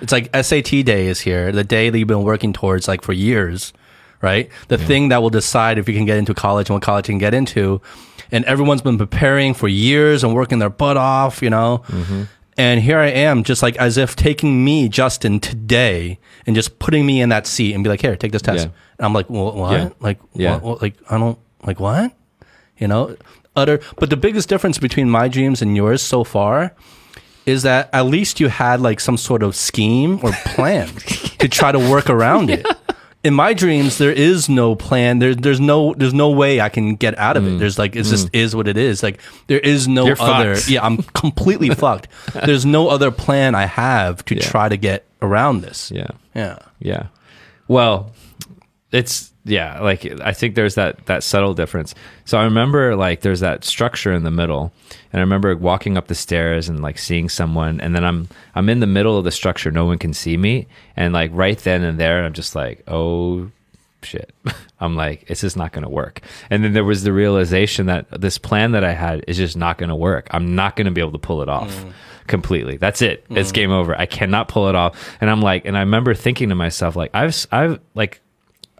It's 0.02 0.12
like 0.12 0.36
SAT 0.36 0.84
day 0.84 1.06
is 1.06 1.20
here, 1.20 1.52
the 1.52 1.64
day 1.64 1.92
that 1.92 2.00
you've 2.00 2.08
been 2.08 2.24
working 2.24 2.52
towards 2.52 2.88
like 2.88 3.04
for 3.04 3.14
years, 3.14 3.74
right? 4.24 4.50
The 4.68 4.80
thing 4.80 5.10
that 5.10 5.22
will 5.22 5.30
decide 5.30 5.78
if 5.78 5.88
you 5.88 5.94
can 5.94 6.06
get 6.06 6.18
into 6.18 6.34
college 6.34 6.70
and 6.70 6.76
what 6.76 6.82
college 6.82 7.08
you 7.08 7.12
can 7.12 7.20
get 7.20 7.36
into. 7.36 7.80
And 8.32 8.44
everyone's 8.46 8.82
been 8.82 8.98
preparing 8.98 9.54
for 9.54 9.68
years 9.68 10.24
and 10.24 10.34
working 10.34 10.58
their 10.58 10.72
butt 10.72 10.98
off, 10.98 11.44
you 11.44 11.52
know? 11.52 11.84
Mm-hmm. 11.88 12.24
And 12.62 12.80
here 12.80 13.00
I 13.00 13.08
am, 13.08 13.44
just 13.44 13.64
like 13.64 13.76
as 13.78 13.98
if 13.98 14.16
taking 14.16 14.64
me, 14.64 14.88
Justin, 14.88 15.40
today 15.40 16.20
and 16.46 16.56
just 16.56 16.78
putting 16.78 17.08
me 17.08 17.20
in 17.20 17.30
that 17.30 17.48
seat 17.48 17.74
and 17.74 17.84
be 17.84 17.90
like, 17.90 18.02
here, 18.02 18.16
take 18.16 18.32
this 18.34 18.44
test. 18.44 18.68
Yeah. 18.68 18.72
And 19.00 19.06
I'm 19.08 19.14
like, 19.14 19.32
well, 19.32 19.52
what? 19.54 19.72
Yeah. 19.72 19.90
Like, 20.00 20.20
Yeah. 20.36 20.54
what, 20.54 20.64
what? 20.64 20.82
Like, 20.84 20.96
I 21.10 21.18
don't, 21.18 21.40
like, 21.66 21.80
what? 21.80 22.14
You 22.78 22.88
know? 22.88 23.18
Utter. 23.56 23.80
But 23.98 24.12
the 24.12 24.16
biggest 24.18 24.48
difference 24.48 24.78
between 24.78 25.10
my 25.10 25.28
dreams 25.28 25.64
and 25.64 25.76
yours 25.76 26.04
so 26.04 26.24
far 26.24 26.76
is 27.48 27.64
that 27.64 27.90
at 27.94 28.06
least 28.06 28.40
you 28.40 28.48
had 28.48 28.80
like 28.80 29.00
some 29.00 29.18
sort 29.18 29.42
of 29.42 29.56
scheme 29.56 30.20
or 30.22 30.32
plan 30.46 30.88
to 31.40 31.48
try 31.50 31.72
to 31.72 31.80
work 31.80 32.12
around 32.12 32.52
it. 32.52 32.64
In 33.24 33.36
my 33.36 33.54
dreams, 33.54 34.00
there 34.00 34.12
is 34.12 34.50
no 34.50 34.76
plan. 34.76 35.20
There, 35.20 35.36
there's 35.36 35.60
no, 35.60 35.94
there's 35.94 36.14
no 36.14 36.32
way 36.32 36.60
I 36.60 36.70
can 36.70 36.96
get 36.96 37.16
out 37.20 37.38
of 37.38 37.46
it. 37.46 37.60
There's 37.60 37.78
like, 37.78 37.96
it 37.96 38.04
just 38.04 38.30
is 38.34 38.56
what 38.56 38.68
it 38.68 38.78
is. 38.78 39.04
Like, 39.04 39.20
there 39.48 39.60
is 39.60 39.88
no 39.88 40.06
Mm. 40.06 40.08
You're 40.08 40.22
other. 40.22 40.56
fucked. 40.56 40.70
Yeah, 40.70 40.84
I'm 40.84 40.98
completely 41.14 41.70
fucked. 41.70 42.08
There's 42.34 42.66
no 42.66 42.88
other 42.90 43.12
plan 43.12 43.54
I 43.54 43.66
have 43.66 44.26
to 44.26 44.36
try 44.36 44.70
to 44.70 44.78
get 44.78 45.06
around 45.22 45.62
this. 45.62 45.92
Yeah. 45.92 46.08
Yeah. 46.34 46.58
Yeah. 46.80 47.08
Well, 47.68 48.12
it's 48.92 49.32
yeah, 49.44 49.80
like 49.80 50.06
I 50.22 50.34
think 50.34 50.56
there's 50.56 50.76
that 50.76 51.06
that 51.08 51.24
subtle 51.24 51.54
difference. 51.54 51.96
So 52.26 52.38
I 52.38 52.44
remember 52.44 52.96
like 52.96 53.22
there's 53.22 53.40
that 53.40 53.64
structure 53.64 54.14
in 54.14 54.24
the 54.24 54.32
middle, 54.32 54.72
and 55.12 55.20
I 55.20 55.22
remember 55.22 55.56
walking 55.56 55.98
up 55.98 56.08
the 56.08 56.16
stairs 56.16 56.70
and 56.70 56.82
like 56.82 56.98
seeing 56.98 57.30
someone, 57.30 57.82
and 57.82 57.96
then 57.96 58.04
I'm 58.04 58.28
I'm 58.54 58.70
in 58.70 58.80
the 58.80 58.88
middle 58.88 59.18
of 59.18 59.24
the 59.24 59.32
structure, 59.32 59.72
no 59.72 59.86
one 59.86 59.98
can 59.98 60.14
see 60.14 60.38
me, 60.38 60.68
and 60.96 61.14
like 61.14 61.32
right 61.34 61.58
then 61.58 61.84
and 61.84 62.00
there, 62.00 62.24
I'm 62.24 62.34
just 62.34 62.56
like, 62.56 62.84
oh 62.88 63.50
shit. 64.04 64.34
I'm 64.80 64.96
like, 64.96 65.26
it's 65.28 65.42
just 65.42 65.58
not 65.58 65.72
going 65.72 65.84
to 65.84 65.90
work. 65.90 66.22
And 66.50 66.64
then 66.64 66.74
there 66.74 66.84
was 66.84 67.04
the 67.04 67.14
realization 67.14 67.86
that 67.86 68.08
this 68.20 68.38
plan 68.38 68.72
that 68.72 68.84
I 68.84 68.94
had 68.94 69.24
is 69.28 69.38
just 69.38 69.56
not 69.56 69.78
going 69.78 69.90
to 69.90 69.96
work. 69.96 70.28
I'm 70.32 70.56
not 70.56 70.76
going 70.76 70.86
to 70.86 70.92
be 70.92 71.02
able 71.02 71.12
to 71.12 71.20
pull 71.20 71.42
it 71.42 71.50
off 71.50 71.70
mm. 71.70 71.94
completely. 72.26 72.78
That's 72.78 73.02
it. 73.02 73.26
It's 73.30 73.52
mm. 73.52 73.56
game 73.56 73.72
over. 73.72 73.96
I 73.96 74.08
cannot 74.08 74.48
pull 74.48 74.70
it 74.70 74.76
off. 74.76 75.16
And 75.22 75.30
I'm 75.30 75.42
like, 75.42 75.66
and 75.66 75.78
I 75.78 75.82
remember 75.82 76.16
thinking 76.16 76.50
to 76.50 76.56
myself, 76.56 76.96
like, 76.96 77.12
I've, 77.14 77.46
I've, 77.52 77.80
like, 77.94 78.22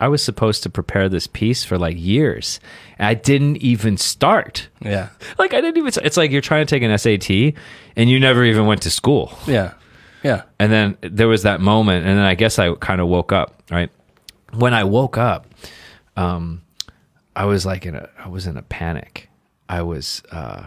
I 0.02 0.10
was 0.10 0.22
supposed 0.22 0.64
to 0.64 0.70
prepare 0.70 1.08
this 1.08 1.28
piece 1.28 1.64
for 1.64 1.78
like 1.78 1.96
years. 1.98 2.60
And 2.98 3.08
I 3.08 3.14
didn't 3.14 3.58
even 3.58 3.96
start. 3.96 4.68
Yeah. 4.82 5.10
Like, 5.38 5.54
I 5.54 5.62
didn't 5.62 5.78
even, 5.78 5.94
it's 6.04 6.18
like 6.18 6.32
you're 6.32 6.42
trying 6.42 6.66
to 6.66 6.70
take 6.70 6.84
an 6.84 6.98
SAT 6.98 7.56
and 7.96 8.10
you 8.10 8.20
never 8.20 8.44
even 8.44 8.66
went 8.66 8.82
to 8.82 8.92
school. 8.92 9.38
Yeah. 9.48 9.76
Yeah. 10.24 10.44
And 10.60 10.72
then 10.72 10.98
there 11.02 11.28
was 11.28 11.44
that 11.44 11.62
moment, 11.62 12.06
and 12.06 12.18
then 12.18 12.26
I 12.26 12.36
guess 12.36 12.60
I 12.60 12.74
kind 12.76 13.00
of 13.02 13.08
woke 13.08 13.32
up. 13.32 13.64
Right 13.72 13.90
when 14.54 14.74
I 14.74 14.84
woke 14.84 15.18
up, 15.18 15.48
um, 16.16 16.62
I 17.36 17.46
was 17.46 17.66
like 17.66 17.86
in 17.86 17.96
a 17.96 18.10
I 18.18 18.28
was 18.28 18.48
in 18.48 18.58
a 18.58 18.62
panic. 18.62 19.30
I 19.70 19.82
was 19.82 20.22
uh, 20.32 20.64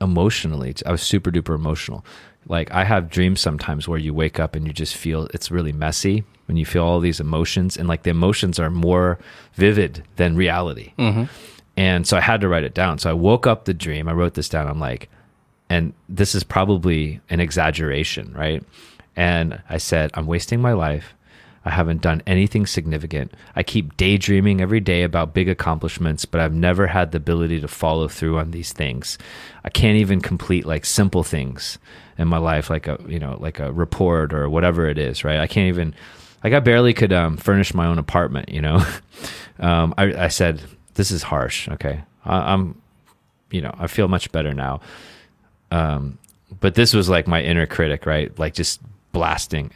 emotionally, 0.00 0.74
I 0.84 0.90
was 0.92 1.02
super 1.02 1.30
duper 1.30 1.54
emotional. 1.54 2.04
Like 2.46 2.70
I 2.72 2.84
have 2.84 3.10
dreams 3.10 3.40
sometimes 3.40 3.86
where 3.86 3.98
you 3.98 4.12
wake 4.12 4.40
up 4.40 4.56
and 4.56 4.66
you 4.66 4.72
just 4.72 4.96
feel 4.96 5.28
it's 5.32 5.50
really 5.50 5.72
messy 5.72 6.24
when 6.46 6.56
you 6.56 6.66
feel 6.66 6.84
all 6.84 7.00
these 7.00 7.20
emotions, 7.20 7.76
and 7.76 7.88
like 7.88 8.02
the 8.02 8.10
emotions 8.10 8.58
are 8.58 8.68
more 8.68 9.18
vivid 9.54 10.02
than 10.16 10.36
reality. 10.36 10.92
Mm-hmm. 10.98 11.24
And 11.76 12.06
so 12.06 12.16
I 12.16 12.20
had 12.20 12.40
to 12.40 12.48
write 12.48 12.64
it 12.64 12.74
down. 12.74 12.98
So 12.98 13.08
I 13.08 13.14
woke 13.14 13.46
up 13.46 13.64
the 13.64 13.72
dream. 13.72 14.08
I 14.08 14.12
wrote 14.12 14.34
this 14.34 14.48
down. 14.48 14.66
I'm 14.66 14.80
like, 14.80 15.08
and 15.70 15.94
this 16.08 16.34
is 16.34 16.44
probably 16.44 17.20
an 17.30 17.40
exaggeration, 17.40 18.34
right? 18.34 18.62
And 19.16 19.62
I 19.70 19.78
said, 19.78 20.10
I'm 20.14 20.26
wasting 20.26 20.60
my 20.60 20.72
life. 20.72 21.14
I 21.64 21.70
haven't 21.70 22.02
done 22.02 22.22
anything 22.26 22.66
significant. 22.66 23.32
I 23.54 23.62
keep 23.62 23.96
daydreaming 23.96 24.60
every 24.60 24.80
day 24.80 25.02
about 25.02 25.34
big 25.34 25.48
accomplishments, 25.48 26.24
but 26.24 26.40
I've 26.40 26.54
never 26.54 26.88
had 26.88 27.12
the 27.12 27.18
ability 27.18 27.60
to 27.60 27.68
follow 27.68 28.08
through 28.08 28.38
on 28.38 28.50
these 28.50 28.72
things. 28.72 29.18
I 29.64 29.70
can't 29.70 29.96
even 29.98 30.20
complete 30.20 30.66
like 30.66 30.84
simple 30.84 31.22
things 31.22 31.78
in 32.18 32.28
my 32.28 32.38
life, 32.38 32.68
like 32.68 32.86
a 32.86 32.98
you 33.06 33.18
know, 33.18 33.36
like 33.40 33.60
a 33.60 33.72
report 33.72 34.32
or 34.32 34.48
whatever 34.48 34.88
it 34.88 34.98
is, 34.98 35.24
right? 35.24 35.38
I 35.38 35.46
can't 35.46 35.68
even 35.68 35.94
like 36.42 36.52
I 36.52 36.60
barely 36.60 36.94
could 36.94 37.12
um, 37.12 37.36
furnish 37.36 37.74
my 37.74 37.86
own 37.86 37.98
apartment, 37.98 38.48
you 38.48 38.60
know. 38.60 38.84
um, 39.60 39.94
I, 39.96 40.24
I 40.24 40.28
said, 40.28 40.60
"This 40.94 41.10
is 41.10 41.22
harsh." 41.22 41.68
Okay, 41.68 42.02
I, 42.24 42.52
I'm, 42.52 42.80
you 43.50 43.60
know, 43.60 43.74
I 43.78 43.86
feel 43.86 44.08
much 44.08 44.32
better 44.32 44.52
now 44.52 44.80
um, 45.72 46.18
but 46.60 46.74
this 46.74 46.92
was 46.92 47.08
like 47.08 47.26
my 47.26 47.42
inner 47.42 47.66
critic, 47.66 48.04
right? 48.06 48.38
Like 48.38 48.54
just 48.54 48.80
blasting. 49.12 49.72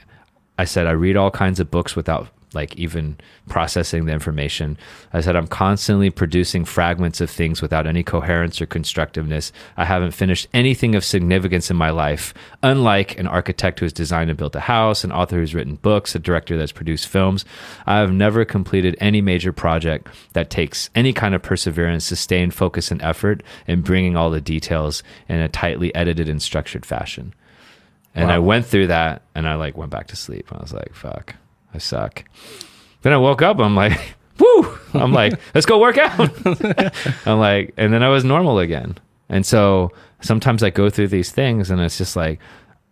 I 0.59 0.65
said 0.65 0.87
I 0.87 0.93
read 0.93 1.17
all 1.17 1.31
kinds 1.31 1.61
of 1.61 1.71
books 1.71 1.95
without 1.95 2.29
like 2.57 2.77
even 2.77 3.19
processing 3.49 4.07
the 4.07 4.13
information. 4.13 4.77
I 5.13 5.21
said 5.21 5.37
I'm 5.37 5.47
constantly 5.47 6.11
producing 6.11 6.65
fragments 6.65 7.21
of 7.21 7.31
things 7.31 7.63
without 7.63 7.87
any 7.87 8.03
coherence 8.03 8.61
or 8.61 8.67
constructiveness. 8.67 9.53
I 9.77 9.85
haven't 9.85 10.13
finished 10.13 10.49
anything 10.53 10.95
of 10.95 11.05
significance 11.05 11.71
in 11.71 11.77
my 11.77 11.91
life. 11.91 12.35
Unlike 12.63 13.19
an 13.19 13.29
architect 13.29 13.79
who 13.79 13.85
has 13.85 13.93
designed 13.93 14.31
and 14.31 14.39
built 14.39 14.57
a 14.57 14.61
house, 14.61 15.05
an 15.05 15.13
author 15.13 15.37
who's 15.37 15.55
written 15.55 15.77
books, 15.77 16.15
a 16.15 16.19
director 16.19 16.57
that's 16.57 16.73
produced 16.73 17.07
films, 17.07 17.45
I 17.87 17.99
have 17.99 18.13
never 18.13 18.45
completed 18.45 18.97
any 19.01 19.21
major 19.21 19.53
project 19.53 20.09
that 20.33 20.51
takes 20.51 20.91
any 20.95 21.13
kind 21.13 21.35
of 21.35 21.43
perseverance, 21.43 22.05
sustained 22.05 22.55
focus, 22.55 22.91
and 22.91 23.03
effort 23.03 23.43
in 23.67 23.83
bringing 23.83 24.17
all 24.17 24.31
the 24.31 24.41
details 24.41 25.03
in 25.29 25.37
a 25.37 25.49
tightly 25.49 25.95
edited 25.95 26.29
and 26.29 26.43
structured 26.43 26.87
fashion. 26.87 27.35
And 28.17 28.33
I 28.33 28.39
went 28.39 28.67
through 28.67 28.87
that 28.89 29.23
and 29.35 29.47
I 29.47 29.55
like 29.57 29.77
went 29.77 29.91
back 29.91 30.09
to 30.09 30.17
sleep. 30.17 30.53
I 30.53 30.59
was 30.59 30.73
like, 30.73 30.95
fuck, 30.95 31.37
I 31.75 31.79
suck. 31.79 32.25
Then 33.03 33.13
I 33.13 33.19
woke 33.19 33.43
up, 33.43 33.59
I'm 33.59 33.77
like, 33.77 34.17
woo! 34.39 34.79
I'm 34.95 35.13
like, 35.13 35.39
let's 35.55 35.67
go 35.67 35.79
work 35.79 35.99
out. 35.99 36.31
I'm 37.27 37.39
like, 37.39 37.75
and 37.77 37.93
then 37.93 38.03
I 38.03 38.09
was 38.09 38.25
normal 38.25 38.59
again. 38.59 38.97
And 39.29 39.45
so 39.45 39.93
sometimes 40.21 40.63
I 40.63 40.71
go 40.71 40.89
through 40.89 41.09
these 41.09 41.31
things 41.31 41.71
and 41.71 41.81
it's 41.81 41.99
just 41.99 42.17
like, 42.17 42.41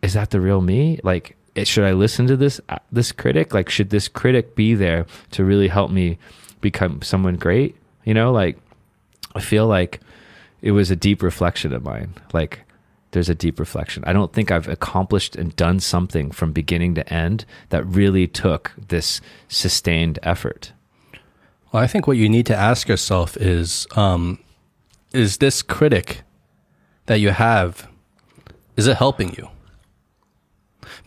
is 0.03 0.13
that 0.13 0.31
the 0.31 0.41
real 0.41 0.61
me? 0.61 1.01
Like, 1.03 1.37
it, 1.55 1.67
should 1.67 1.85
I 1.85 1.93
listen 1.93 2.27
to 2.27 2.37
this 2.37 2.61
uh, 2.69 2.79
this 2.93 3.13
critic? 3.13 3.55
Like, 3.55 3.71
should 3.71 3.91
this 3.91 4.09
critic 4.09 4.55
be 4.55 4.75
there 4.75 5.07
to 5.31 5.45
really 5.45 5.69
help 5.69 5.91
me 5.91 6.19
become 6.61 7.01
someone 7.01 7.37
great? 7.37 7.77
You 8.05 8.13
know, 8.13 8.33
like 8.33 8.59
I 9.35 9.41
feel 9.41 9.67
like 9.67 10.01
it 10.61 10.73
was 10.73 10.91
a 10.91 10.97
deep 10.97 11.23
reflection 11.23 11.73
of 11.73 11.85
mine. 11.85 12.15
Like 12.33 12.61
there's 13.15 13.29
a 13.29 13.35
deep 13.35 13.61
reflection. 13.61 14.03
I 14.07 14.13
don't 14.13 14.33
think 14.33 14.51
I've 14.51 14.69
accomplished 14.69 15.37
and 15.37 15.55
done 15.55 15.79
something 15.79 16.33
from 16.33 16.53
beginning 16.53 16.97
to 16.97 17.13
end 17.13 17.45
that 17.69 17.87
really 17.87 18.27
took 18.27 18.73
this 18.89 19.21
sustained 19.49 20.19
effort. 20.25 20.73
Well, 21.73 21.83
I 21.83 21.87
think 21.87 22.09
what 22.09 22.17
you 22.17 22.29
need 22.29 22.45
to 22.47 22.57
ask 22.57 22.89
yourself 22.89 23.37
is 23.37 23.87
um, 23.95 24.41
is 25.13 25.39
this 25.39 25.63
critic 25.63 26.23
that 27.07 27.21
you 27.21 27.31
have 27.31 27.89
is 28.77 28.89
it 28.89 28.97
helping 28.97 29.33
you? 29.35 29.49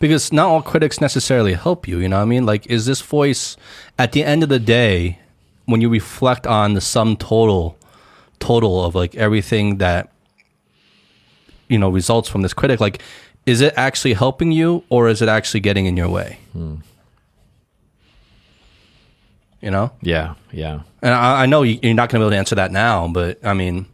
Because 0.00 0.32
not 0.32 0.46
all 0.46 0.62
critics 0.62 1.02
necessarily 1.02 1.52
help 1.52 1.86
you, 1.86 1.98
you 1.98 2.08
know 2.08 2.16
what 2.16 2.22
I 2.22 2.26
mean? 2.26 2.46
Like 2.46 2.66
is 2.68 2.86
this 2.86 3.02
voice 3.02 3.58
at 3.98 4.12
the 4.12 4.24
end 4.24 4.42
of 4.42 4.48
the 4.48 4.58
day 4.58 5.18
when 5.66 5.82
you 5.82 5.90
reflect 5.90 6.46
on 6.46 6.72
the 6.72 6.80
sum 6.80 7.18
total 7.18 7.76
total 8.38 8.82
of 8.82 8.94
like 8.94 9.14
everything 9.14 9.76
that 9.76 10.10
you 11.68 11.78
know 11.78 11.88
results 11.90 12.28
from 12.28 12.42
this 12.42 12.54
critic 12.54 12.80
like 12.80 13.02
is 13.46 13.60
it 13.60 13.72
actually 13.76 14.12
helping 14.14 14.52
you 14.52 14.84
or 14.90 15.08
is 15.08 15.22
it 15.22 15.28
actually 15.28 15.60
getting 15.60 15.86
in 15.86 15.96
your 15.96 16.08
way? 16.08 16.38
You 19.60 19.70
know? 19.70 19.90
Yeah, 20.02 20.34
yeah. 20.52 20.80
And 21.02 21.14
I, 21.14 21.42
I 21.42 21.46
know 21.46 21.62
you- 21.62 21.78
you're 21.82 21.94
not 21.94 22.10
going 22.10 22.20
to 22.20 22.24
be 22.24 22.26
able 22.26 22.30
to 22.32 22.36
answer 22.36 22.54
that 22.56 22.70
now, 22.70 23.08
but 23.08 23.44
I 23.44 23.54
mean, 23.54 23.86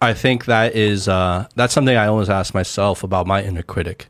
I 0.00 0.14
think 0.14 0.44
that 0.46 0.74
is 0.76 1.08
uh, 1.08 1.46
that's 1.56 1.74
something 1.74 1.96
I 1.96 2.06
always 2.06 2.30
ask 2.30 2.54
myself 2.54 3.02
about 3.02 3.26
my 3.26 3.42
inner 3.42 3.62
critic, 3.62 4.06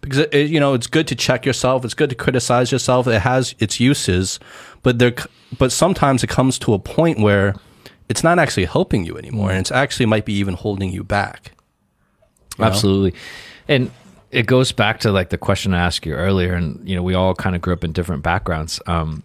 because 0.00 0.18
it, 0.18 0.34
it- 0.34 0.50
you 0.50 0.58
know 0.58 0.74
it's 0.74 0.86
good 0.86 1.06
to 1.08 1.14
check 1.14 1.44
yourself, 1.46 1.84
it's 1.84 1.94
good 1.94 2.08
to 2.10 2.16
criticize 2.16 2.72
yourself. 2.72 3.06
It 3.06 3.20
has 3.20 3.54
its 3.58 3.78
uses, 3.78 4.40
but 4.82 4.98
there, 4.98 5.14
but 5.58 5.70
sometimes 5.72 6.24
it 6.24 6.28
comes 6.30 6.58
to 6.60 6.72
a 6.74 6.78
point 6.78 7.20
where 7.20 7.54
it's 8.08 8.24
not 8.24 8.38
actually 8.38 8.64
helping 8.64 9.04
you 9.04 9.18
anymore, 9.18 9.50
and 9.50 9.58
it's 9.60 9.70
actually 9.72 10.06
might 10.06 10.24
be 10.24 10.32
even 10.32 10.54
holding 10.54 10.90
you 10.90 11.04
back. 11.04 11.52
Know? 12.58 12.66
Absolutely. 12.66 13.18
And 13.68 13.90
it 14.30 14.46
goes 14.46 14.72
back 14.72 15.00
to 15.00 15.12
like 15.12 15.30
the 15.30 15.38
question 15.38 15.74
I 15.74 15.78
asked 15.84 16.04
you 16.04 16.14
earlier, 16.14 16.54
and 16.54 16.86
you 16.88 16.96
know, 16.96 17.02
we 17.02 17.14
all 17.14 17.34
kind 17.34 17.56
of 17.56 17.62
grew 17.62 17.72
up 17.72 17.84
in 17.84 17.92
different 17.92 18.22
backgrounds. 18.22 18.80
Um, 18.86 19.22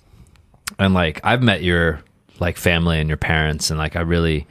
and 0.80 0.94
like 0.94 1.20
I've 1.24 1.42
met 1.42 1.64
your 1.64 2.02
like 2.40 2.58
family 2.58 3.00
and 3.00 3.08
your 3.10 3.18
parents, 3.18 3.70
and 3.70 3.80
like 3.80 3.96
I 3.96 4.02
really, 4.02 4.48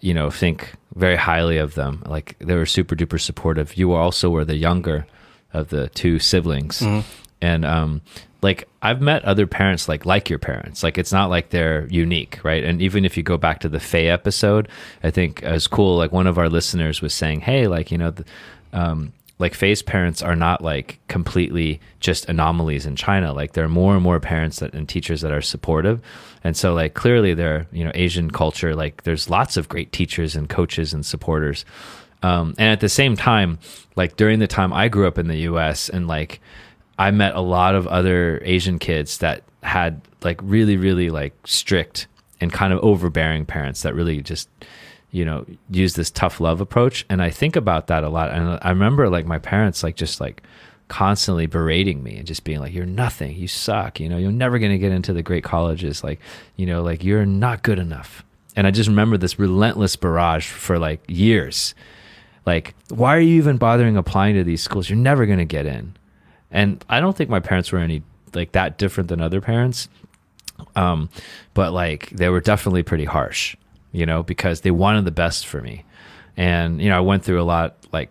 you 0.00 0.14
know, 0.14 0.30
think 0.30 0.72
very 0.94 1.16
highly 1.16 1.58
of 1.58 1.74
them. 1.74 2.02
Like 2.06 2.36
they 2.38 2.54
were 2.54 2.66
super 2.66 2.94
duper 2.94 3.20
supportive. 3.20 3.76
You 3.76 3.92
also 3.92 4.30
were 4.30 4.44
the 4.44 4.56
younger 4.56 5.06
of 5.52 5.68
the 5.68 5.88
two 5.90 6.18
siblings, 6.18 6.82
and 7.40 7.64
um, 7.64 8.00
like 8.42 8.68
I've 8.82 9.00
met 9.00 9.24
other 9.24 9.46
parents 9.46 9.88
like 9.88 10.06
like 10.06 10.30
your 10.30 10.38
parents. 10.38 10.82
Like 10.82 10.98
it's 10.98 11.12
not 11.12 11.30
like 11.30 11.50
they're 11.50 11.86
unique, 11.88 12.40
right? 12.44 12.64
And 12.64 12.80
even 12.80 13.04
if 13.04 13.16
you 13.16 13.22
go 13.22 13.36
back 13.36 13.60
to 13.60 13.68
the 13.68 13.80
Faye 13.80 14.08
episode, 14.08 14.68
I 15.02 15.10
think 15.10 15.42
it 15.42 15.50
was 15.50 15.66
cool. 15.66 15.96
Like 15.96 16.12
one 16.12 16.26
of 16.26 16.38
our 16.38 16.48
listeners 16.48 17.02
was 17.02 17.14
saying, 17.14 17.40
"Hey, 17.40 17.66
like 17.66 17.90
you 17.90 17.98
know." 17.98 18.10
The, 18.10 18.24
um, 18.72 19.12
like 19.38 19.54
Faye's 19.54 19.82
parents 19.82 20.22
are 20.22 20.34
not 20.34 20.62
like 20.62 20.98
completely 21.08 21.80
just 22.00 22.28
anomalies 22.28 22.86
in 22.86 22.96
China. 22.96 23.32
Like 23.34 23.52
there 23.52 23.64
are 23.64 23.68
more 23.68 23.94
and 23.94 24.02
more 24.02 24.18
parents 24.18 24.60
that, 24.60 24.72
and 24.72 24.88
teachers 24.88 25.20
that 25.20 25.32
are 25.32 25.42
supportive. 25.42 26.00
And 26.42 26.56
so 26.56 26.72
like 26.72 26.94
clearly 26.94 27.34
there, 27.34 27.66
you 27.70 27.84
know, 27.84 27.92
Asian 27.94 28.30
culture, 28.30 28.74
like 28.74 29.02
there's 29.02 29.28
lots 29.28 29.56
of 29.58 29.68
great 29.68 29.92
teachers 29.92 30.36
and 30.36 30.48
coaches 30.48 30.94
and 30.94 31.04
supporters. 31.04 31.66
Um, 32.22 32.54
and 32.56 32.70
at 32.70 32.80
the 32.80 32.88
same 32.88 33.14
time, 33.14 33.58
like 33.94 34.16
during 34.16 34.38
the 34.38 34.46
time 34.46 34.72
I 34.72 34.88
grew 34.88 35.06
up 35.06 35.18
in 35.18 35.28
the 35.28 35.38
US 35.40 35.90
and 35.90 36.08
like 36.08 36.40
I 36.98 37.10
met 37.10 37.34
a 37.34 37.40
lot 37.40 37.74
of 37.74 37.86
other 37.86 38.40
Asian 38.44 38.78
kids 38.78 39.18
that 39.18 39.42
had 39.62 40.00
like 40.22 40.40
really, 40.42 40.76
really 40.76 41.10
like 41.10 41.34
strict 41.44 42.06
and 42.40 42.52
kind 42.52 42.72
of 42.72 42.80
overbearing 42.80 43.46
parents 43.46 43.82
that 43.82 43.94
really 43.94 44.22
just 44.22 44.48
you 45.10 45.24
know 45.24 45.46
use 45.70 45.94
this 45.94 46.10
tough 46.10 46.40
love 46.40 46.60
approach. 46.60 47.06
And 47.08 47.22
i 47.22 47.30
think 47.30 47.56
about 47.56 47.86
that 47.88 48.04
a 48.04 48.08
lot. 48.08 48.30
And 48.30 48.58
i 48.62 48.70
remember 48.70 49.08
like 49.08 49.26
my 49.26 49.38
parents 49.38 49.82
like 49.82 49.96
just 49.96 50.20
like 50.20 50.42
constantly 50.88 51.46
berating 51.46 52.02
me 52.02 52.16
and 52.16 52.26
just 52.26 52.44
being 52.44 52.60
like 52.60 52.72
you're 52.72 52.86
nothing. 52.86 53.36
You 53.36 53.48
suck. 53.48 54.00
You 54.00 54.08
know 54.08 54.18
you're 54.18 54.32
never 54.32 54.58
going 54.58 54.72
to 54.72 54.78
get 54.78 54.92
into 54.92 55.12
the 55.12 55.22
great 55.22 55.44
colleges. 55.44 56.04
Like 56.04 56.20
you 56.56 56.66
know 56.66 56.82
like 56.82 57.04
you're 57.04 57.26
not 57.26 57.62
good 57.62 57.78
enough. 57.78 58.24
And 58.54 58.66
i 58.66 58.70
just 58.70 58.88
remember 58.88 59.16
this 59.16 59.38
relentless 59.38 59.96
barrage 59.96 60.48
for 60.48 60.78
like 60.78 61.02
years. 61.08 61.74
Like 62.44 62.74
why 62.88 63.16
are 63.16 63.20
you 63.20 63.36
even 63.36 63.56
bothering 63.56 63.96
applying 63.96 64.36
to 64.36 64.44
these 64.44 64.62
schools? 64.62 64.88
You're 64.88 64.98
never 64.98 65.26
going 65.26 65.38
to 65.38 65.44
get 65.44 65.66
in 65.66 65.96
and 66.50 66.84
i 66.88 67.00
don't 67.00 67.16
think 67.16 67.30
my 67.30 67.40
parents 67.40 67.72
were 67.72 67.78
any 67.78 68.02
like 68.34 68.52
that 68.52 68.78
different 68.78 69.08
than 69.08 69.20
other 69.20 69.40
parents 69.40 69.88
um 70.74 71.08
but 71.54 71.72
like 71.72 72.10
they 72.10 72.28
were 72.28 72.40
definitely 72.40 72.82
pretty 72.82 73.04
harsh 73.04 73.56
you 73.96 74.04
know, 74.04 74.22
because 74.22 74.60
they 74.60 74.70
wanted 74.70 75.06
the 75.06 75.10
best 75.10 75.46
for 75.46 75.62
me. 75.62 75.82
And, 76.36 76.82
you 76.82 76.90
know, 76.90 76.98
I 76.98 77.00
went 77.00 77.24
through 77.24 77.40
a 77.40 77.44
lot 77.44 77.76
like 77.92 78.10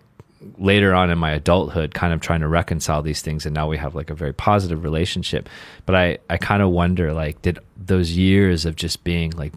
later 0.57 0.95
on 0.95 1.11
in 1.11 1.19
my 1.19 1.29
adulthood, 1.31 1.93
kind 1.93 2.11
of 2.11 2.21
trying 2.21 2.39
to 2.39 2.47
reconcile 2.47 3.03
these 3.03 3.21
things. 3.21 3.45
And 3.45 3.53
now 3.53 3.67
we 3.67 3.77
have 3.77 3.93
like 3.93 4.09
a 4.09 4.15
very 4.15 4.33
positive 4.33 4.83
relationship. 4.83 5.47
But 5.85 5.95
I, 5.95 6.17
I 6.27 6.37
kind 6.37 6.63
of 6.63 6.71
wonder 6.71 7.13
like, 7.13 7.39
did 7.43 7.59
those 7.77 8.11
years 8.17 8.65
of 8.65 8.75
just 8.75 9.03
being 9.03 9.29
like 9.31 9.53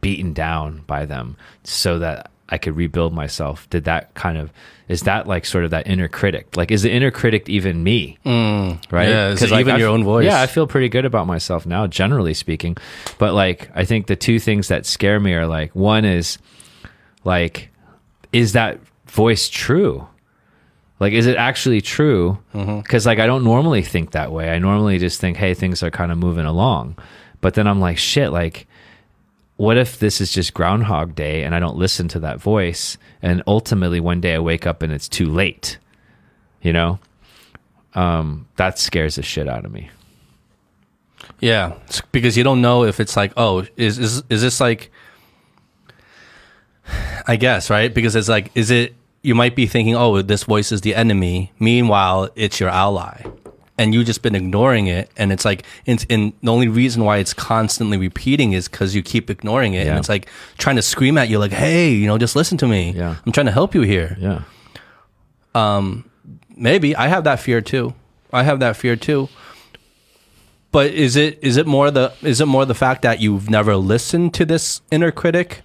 beaten 0.00 0.32
down 0.32 0.84
by 0.86 1.06
them 1.06 1.36
so 1.64 1.98
that 1.98 2.30
I 2.48 2.58
could 2.58 2.76
rebuild 2.76 3.14
myself, 3.14 3.68
did 3.70 3.84
that 3.84 4.12
kind 4.14 4.36
of, 4.36 4.52
is 4.86 5.02
that 5.02 5.26
like 5.26 5.46
sort 5.46 5.64
of 5.64 5.70
that 5.70 5.86
inner 5.86 6.08
critic? 6.08 6.56
Like, 6.56 6.70
is 6.70 6.82
the 6.82 6.90
inner 6.90 7.10
critic 7.10 7.48
even 7.48 7.82
me? 7.82 8.18
Mm, 8.24 8.80
right? 8.92 9.08
Yeah, 9.08 9.30
it 9.30 9.40
like, 9.50 9.60
even 9.60 9.76
I 9.76 9.78
your 9.78 9.88
own 9.88 10.04
voice? 10.04 10.26
Yeah, 10.26 10.42
I 10.42 10.46
feel 10.46 10.66
pretty 10.66 10.90
good 10.90 11.06
about 11.06 11.26
myself 11.26 11.64
now, 11.64 11.86
generally 11.86 12.34
speaking. 12.34 12.76
But 13.18 13.32
like, 13.32 13.70
I 13.74 13.86
think 13.86 14.08
the 14.08 14.16
two 14.16 14.38
things 14.38 14.68
that 14.68 14.84
scare 14.84 15.18
me 15.18 15.32
are 15.32 15.46
like, 15.46 15.74
one 15.74 16.04
is 16.04 16.36
like, 17.24 17.70
is 18.30 18.52
that 18.52 18.78
voice 19.06 19.48
true? 19.48 20.06
Like, 21.00 21.14
is 21.14 21.26
it 21.26 21.36
actually 21.36 21.80
true? 21.80 22.38
Because 22.52 23.06
like, 23.06 23.18
I 23.18 23.26
don't 23.26 23.44
normally 23.44 23.82
think 23.82 24.10
that 24.10 24.32
way. 24.32 24.50
I 24.50 24.58
normally 24.58 24.98
just 24.98 25.20
think, 25.20 25.38
hey, 25.38 25.54
things 25.54 25.82
are 25.82 25.90
kind 25.90 26.12
of 26.12 26.18
moving 26.18 26.44
along. 26.44 26.98
But 27.40 27.54
then 27.54 27.66
I'm 27.66 27.80
like, 27.80 27.96
shit, 27.98 28.32
like, 28.32 28.66
what 29.56 29.76
if 29.76 29.98
this 29.98 30.20
is 30.20 30.32
just 30.32 30.54
Groundhog 30.54 31.14
Day 31.14 31.44
and 31.44 31.54
I 31.54 31.60
don't 31.60 31.76
listen 31.76 32.08
to 32.08 32.20
that 32.20 32.40
voice? 32.40 32.98
And 33.22 33.42
ultimately, 33.46 34.00
one 34.00 34.20
day 34.20 34.34
I 34.34 34.38
wake 34.38 34.66
up 34.66 34.82
and 34.82 34.92
it's 34.92 35.08
too 35.08 35.26
late. 35.26 35.78
You 36.60 36.72
know, 36.72 36.98
um, 37.94 38.46
that 38.56 38.78
scares 38.78 39.16
the 39.16 39.22
shit 39.22 39.48
out 39.48 39.64
of 39.64 39.72
me. 39.72 39.90
Yeah, 41.40 41.74
because 42.10 42.36
you 42.36 42.44
don't 42.44 42.62
know 42.62 42.84
if 42.84 43.00
it's 43.00 43.16
like, 43.16 43.32
oh, 43.36 43.66
is 43.76 43.98
is 43.98 44.22
is 44.28 44.42
this 44.42 44.60
like? 44.60 44.90
I 47.26 47.36
guess 47.36 47.70
right 47.70 47.92
because 47.92 48.14
it's 48.14 48.28
like, 48.28 48.50
is 48.54 48.70
it? 48.70 48.94
You 49.22 49.34
might 49.34 49.56
be 49.56 49.66
thinking, 49.66 49.94
oh, 49.94 50.20
this 50.20 50.44
voice 50.44 50.70
is 50.70 50.82
the 50.82 50.94
enemy. 50.94 51.52
Meanwhile, 51.58 52.28
it's 52.34 52.60
your 52.60 52.68
ally, 52.68 53.22
and 53.78 53.92
you've 53.92 54.06
just 54.06 54.22
been 54.22 54.34
ignoring 54.34 54.86
it. 54.86 55.10
And 55.16 55.32
it's 55.32 55.44
like, 55.44 55.64
it's, 55.84 56.06
and 56.08 56.32
the 56.42 56.52
only 56.52 56.68
reason 56.68 57.04
why 57.04 57.18
it's 57.18 57.34
constantly 57.34 57.96
repeating 57.98 58.52
is 58.52 58.68
because 58.68 58.94
you 58.94 59.02
keep 59.02 59.30
ignoring 59.30 59.74
it, 59.74 59.84
Yeah. 59.84 59.90
and 59.90 59.98
it's 59.98 60.08
like 60.08 60.28
trying 60.58 60.76
to 60.76 60.82
scream 60.82 61.18
at 61.18 61.28
you, 61.28 61.38
like, 61.38 61.52
hey, 61.52 61.90
you 61.90 62.06
know, 62.06 62.16
just 62.18 62.36
listen 62.36 62.56
to 62.58 62.66
me. 62.68 62.92
Yeah. 62.96 63.16
I'm 63.26 63.32
trying 63.32 63.46
to 63.46 63.52
help 63.52 63.74
you 63.74 63.82
here. 63.82 64.16
Yeah. 64.20 64.42
um 65.54 66.08
maybe 66.56 66.94
i 66.96 67.06
have 67.08 67.24
that 67.24 67.38
fear 67.40 67.60
too 67.60 67.94
i 68.32 68.42
have 68.44 68.58
that 68.60 68.76
fear 68.76 68.96
too 68.96 69.28
but 70.72 70.90
is 70.92 71.16
it 71.16 71.38
is 71.42 71.56
it 71.56 71.66
more 71.66 71.90
the 71.90 72.12
is 72.22 72.40
it 72.40 72.46
more 72.46 72.64
the 72.64 72.74
fact 72.74 73.02
that 73.02 73.20
you've 73.20 73.48
never 73.50 73.76
listened 73.76 74.32
to 74.34 74.44
this 74.44 74.80
inner 74.90 75.10
critic 75.10 75.62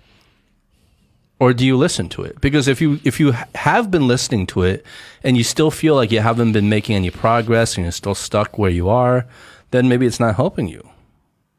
or 1.39 1.53
do 1.53 1.65
you 1.65 1.77
listen 1.77 2.09
to 2.09 2.23
it? 2.23 2.39
Because 2.41 2.67
if 2.67 2.81
you 2.81 2.99
if 3.03 3.19
you 3.19 3.33
have 3.55 3.89
been 3.89 4.07
listening 4.07 4.45
to 4.47 4.63
it 4.63 4.85
and 5.23 5.37
you 5.37 5.43
still 5.43 5.71
feel 5.71 5.95
like 5.95 6.11
you 6.11 6.19
haven't 6.19 6.51
been 6.51 6.69
making 6.69 6.95
any 6.95 7.09
progress 7.09 7.75
and 7.75 7.85
you're 7.85 7.91
still 7.91 8.15
stuck 8.15 8.57
where 8.57 8.71
you 8.71 8.89
are 8.89 9.25
then 9.71 9.87
maybe 9.87 10.05
it's 10.05 10.19
not 10.19 10.35
helping 10.35 10.67
you 10.67 10.87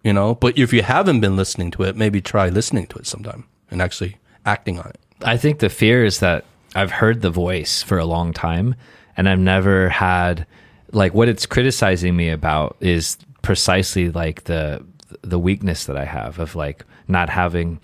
you 0.03 0.15
know? 0.15 0.35
But 0.35 0.57
if 0.57 0.73
you 0.73 0.83
haven't 0.83 1.21
been 1.21 1.37
listening 1.37 1.71
to 1.73 1.83
it 1.83 1.97
maybe 1.97 2.21
try 2.21 2.49
listening 2.49 2.87
to 2.89 2.99
it 2.99 3.07
sometime 3.07 3.45
and 3.71 3.83
actually 3.83 4.17
acting 4.47 4.79
on 4.79 4.87
it. 4.87 5.01
I 5.23 5.37
think 5.37 5.59
the 5.59 5.69
fear 5.69 6.05
is 6.05 6.21
that 6.21 6.45
I've 6.75 6.93
heard 6.93 7.21
the 7.21 7.31
voice 7.31 7.83
for 7.83 7.99
a 7.99 8.05
long 8.05 8.33
time 8.33 8.75
and 9.17 9.29
I've 9.29 9.39
never 9.39 9.89
had 9.89 10.47
like 10.93 11.15
what 11.15 11.29
it's 11.29 11.47
criticizing 11.47 12.17
me 12.17 12.31
about 12.31 12.77
is 12.81 13.19
precisely 13.43 14.11
like 14.11 14.45
the 14.45 14.85
the 15.23 15.39
weakness 15.39 15.87
that 15.87 15.97
I 15.97 16.05
have 16.05 16.39
of 16.39 16.55
like 16.55 16.85
not 17.09 17.29
having 17.29 17.81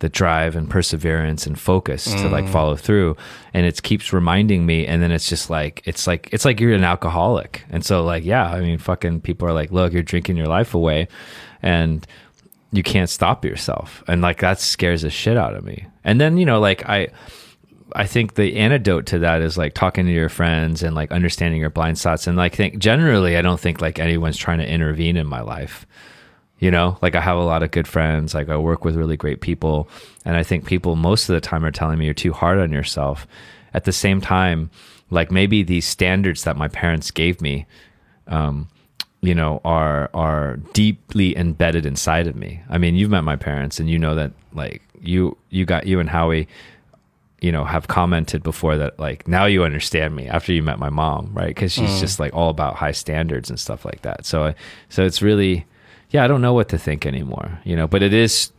the 0.00 0.08
drive 0.08 0.56
and 0.56 0.68
perseverance 0.68 1.46
and 1.46 1.58
focus 1.58 2.04
to 2.04 2.28
like 2.28 2.44
mm. 2.44 2.52
follow 2.52 2.76
through. 2.76 3.16
And 3.54 3.64
it 3.64 3.82
keeps 3.82 4.12
reminding 4.12 4.66
me 4.66 4.86
and 4.86 5.02
then 5.02 5.10
it's 5.10 5.28
just 5.28 5.48
like 5.48 5.82
it's 5.86 6.06
like 6.06 6.28
it's 6.32 6.44
like 6.44 6.60
you're 6.60 6.74
an 6.74 6.84
alcoholic. 6.84 7.64
And 7.70 7.84
so 7.84 8.04
like 8.04 8.24
yeah 8.24 8.50
i 8.50 8.60
mean 8.60 8.78
fucking 8.78 9.22
people 9.22 9.48
are 9.48 9.52
like 9.52 9.72
look 9.72 9.92
you're 9.92 10.02
drinking 10.02 10.36
your 10.36 10.48
life 10.48 10.74
away 10.74 11.08
and 11.62 12.06
you 12.72 12.82
can't 12.82 13.08
stop 13.08 13.44
yourself. 13.44 14.04
And 14.06 14.20
like 14.20 14.40
that 14.40 14.60
scares 14.60 15.02
the 15.02 15.10
shit 15.10 15.36
out 15.36 15.54
of 15.54 15.64
me. 15.64 15.86
And 16.04 16.20
then 16.20 16.36
you 16.36 16.44
know 16.44 16.60
like 16.60 16.86
i 16.86 17.08
i 17.94 18.04
think 18.06 18.34
the 18.34 18.56
antidote 18.56 19.06
to 19.06 19.18
that 19.20 19.40
is 19.40 19.56
like 19.56 19.72
talking 19.72 20.04
to 20.04 20.12
your 20.12 20.28
friends 20.28 20.82
and 20.82 20.94
like 20.94 21.10
understanding 21.10 21.60
your 21.60 21.70
blind 21.70 21.98
spots. 21.98 22.26
And 22.26 22.36
like 22.36 22.54
think 22.54 22.78
generally 22.78 23.38
i 23.38 23.42
don't 23.42 23.60
think 23.60 23.80
like 23.80 23.98
anyone's 23.98 24.36
trying 24.36 24.58
to 24.58 24.70
intervene 24.70 25.16
in 25.16 25.26
my 25.26 25.40
life 25.40 25.86
you 26.58 26.70
know 26.70 26.96
like 27.02 27.14
i 27.14 27.20
have 27.20 27.36
a 27.36 27.44
lot 27.44 27.62
of 27.62 27.70
good 27.70 27.86
friends 27.86 28.34
like 28.34 28.48
i 28.48 28.56
work 28.56 28.84
with 28.84 28.96
really 28.96 29.16
great 29.16 29.40
people 29.40 29.88
and 30.24 30.36
i 30.36 30.42
think 30.42 30.64
people 30.64 30.96
most 30.96 31.28
of 31.28 31.34
the 31.34 31.40
time 31.40 31.64
are 31.64 31.70
telling 31.70 31.98
me 31.98 32.04
you're 32.04 32.14
too 32.14 32.32
hard 32.32 32.58
on 32.58 32.72
yourself. 32.72 33.26
At 33.74 33.84
the 33.84 33.92
same 33.92 34.20
time 34.22 34.70
like 35.10 35.30
maybe 35.30 35.62
these 35.62 35.86
standards 35.86 36.44
that 36.44 36.56
my 36.56 36.68
parents 36.68 37.10
gave 37.10 37.40
me 37.40 37.66
um, 38.26 38.68
you 39.20 39.34
know 39.34 39.60
are 39.64 40.10
are 40.14 40.56
deeply 40.72 41.36
embedded 41.36 41.86
inside 41.86 42.26
of 42.26 42.36
me. 42.36 42.62
I 42.68 42.78
mean 42.78 42.94
you've 42.94 43.10
met 43.10 43.24
my 43.24 43.36
parents 43.36 43.78
and 43.78 43.88
you 43.88 43.98
know 43.98 44.14
that 44.14 44.32
like 44.52 44.82
you 45.00 45.36
you 45.50 45.64
got 45.64 45.86
you 45.86 46.00
and 46.00 46.08
howie 46.08 46.48
you 47.40 47.52
know 47.52 47.64
have 47.64 47.86
commented 47.86 48.42
before 48.42 48.76
that 48.78 48.98
like 48.98 49.28
now 49.28 49.44
you 49.44 49.62
understand 49.62 50.16
me 50.16 50.26
after 50.26 50.52
you 50.52 50.62
met 50.62 50.78
my 50.78 50.90
mom 50.90 51.30
right? 51.34 51.48
Because 51.48 51.72
she's 51.72 52.00
just 52.00 52.18
like 52.18 52.34
all 52.34 52.50
about 52.50 52.76
high 52.76 52.92
standards 52.92 53.50
and 53.50 53.60
stuff 53.60 53.84
like 53.84 54.02
that. 54.02 54.24
So 54.26 54.54
so 54.88 55.04
it's 55.04 55.22
really 55.22 55.66
yeah 56.10 56.24
i 56.24 56.26
don't 56.28 56.40
know 56.40 56.52
what 56.52 56.68
to 56.68 56.78
think 56.78 57.04
anymore 57.06 57.60
you 57.64 57.76
know 57.76 57.86
but 57.86 58.02
it 58.02 58.12
is 58.12 58.52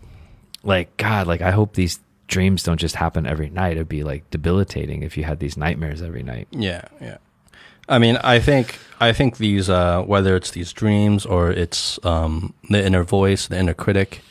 like 0.64 0.96
god 0.98 1.28
like 1.28 1.42
i 1.42 1.52
hope 1.52 1.74
these 1.74 2.00
dreams 2.28 2.64
don't 2.64 2.80
just 2.80 2.96
happen 2.96 3.26
every 3.26 3.50
night 3.50 3.74
it'd 3.74 3.88
be 3.88 4.04
like 4.04 4.30
debilitating 4.32 5.02
if 5.04 5.18
you 5.18 5.24
had 5.24 5.40
these 5.40 5.56
nightmares 5.58 6.02
every 6.02 6.24
night 6.24 6.48
Yeah, 6.52 6.84
yeah. 7.02 7.18
I 7.90 8.00
mean, 8.00 8.18
I 8.18 8.40
think 8.40 8.80
I 9.00 9.14
think 9.14 9.38
these 9.38 9.70
uh, 9.70 10.02
whether 10.04 10.36
it's 10.36 10.52
these 10.52 10.74
dreams 10.74 11.26
or 11.26 11.52
it's 11.52 11.98
um, 12.04 12.54
the 12.70 12.86
inner 12.86 13.04
voice, 13.04 13.48
the 13.48 13.58
inner 13.58 13.74
critic, 13.74 14.22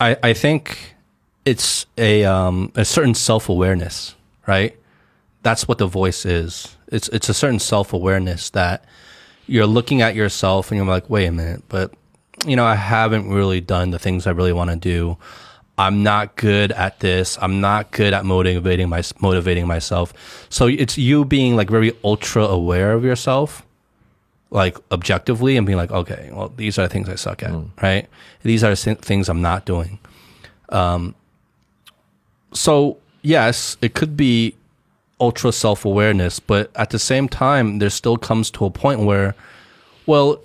I 0.00 0.16
I 0.22 0.32
think 0.32 0.94
it's 1.44 1.86
a 1.98 2.24
um, 2.24 2.70
a 2.76 2.84
certain 2.84 3.14
self 3.14 3.48
awareness, 3.48 4.14
right? 4.46 4.76
That's 5.42 5.66
what 5.66 5.78
the 5.78 5.88
voice 5.88 6.24
is. 6.24 6.76
It's 6.86 7.08
it's 7.08 7.28
a 7.28 7.34
certain 7.34 7.58
self 7.58 7.92
awareness 7.92 8.50
that 8.50 8.84
you're 9.48 9.66
looking 9.66 10.00
at 10.00 10.14
yourself 10.14 10.70
and 10.70 10.78
you're 10.78 10.86
like, 10.86 11.10
wait 11.10 11.26
a 11.26 11.32
minute, 11.32 11.64
but 11.68 11.92
you 12.46 12.56
know, 12.56 12.64
I 12.64 12.74
haven't 12.74 13.28
really 13.28 13.60
done 13.60 13.90
the 13.90 13.98
things 13.98 14.26
I 14.26 14.30
really 14.30 14.52
want 14.52 14.70
to 14.70 14.76
do. 14.76 15.16
I'm 15.78 16.02
not 16.02 16.36
good 16.36 16.70
at 16.72 17.00
this. 17.00 17.38
I'm 17.40 17.60
not 17.60 17.90
good 17.92 18.12
at 18.12 18.24
motivating 18.24 18.88
my 18.88 19.02
motivating 19.20 19.66
myself. 19.66 20.12
So 20.50 20.66
it's 20.66 20.98
you 20.98 21.24
being 21.24 21.56
like 21.56 21.70
very 21.70 21.92
ultra 22.04 22.44
aware 22.44 22.92
of 22.92 23.04
yourself, 23.04 23.64
like 24.50 24.76
objectively, 24.90 25.56
and 25.56 25.66
being 25.66 25.78
like, 25.78 25.90
okay, 25.90 26.30
well, 26.32 26.52
these 26.56 26.78
are 26.78 26.82
the 26.82 26.88
things 26.88 27.08
I 27.08 27.14
suck 27.14 27.42
at, 27.42 27.54
right? 27.82 28.06
These 28.42 28.62
are 28.62 28.74
the 28.74 28.94
things 28.96 29.28
I'm 29.28 29.42
not 29.42 29.64
doing. 29.64 29.98
Um. 30.68 31.14
So 32.52 32.98
yes, 33.22 33.78
it 33.80 33.94
could 33.94 34.16
be 34.16 34.54
ultra 35.20 35.52
self 35.52 35.84
awareness, 35.84 36.38
but 36.38 36.70
at 36.74 36.90
the 36.90 36.98
same 36.98 37.28
time, 37.28 37.78
there 37.78 37.90
still 37.90 38.18
comes 38.18 38.50
to 38.50 38.66
a 38.66 38.70
point 38.70 39.00
where, 39.00 39.34
well, 40.04 40.38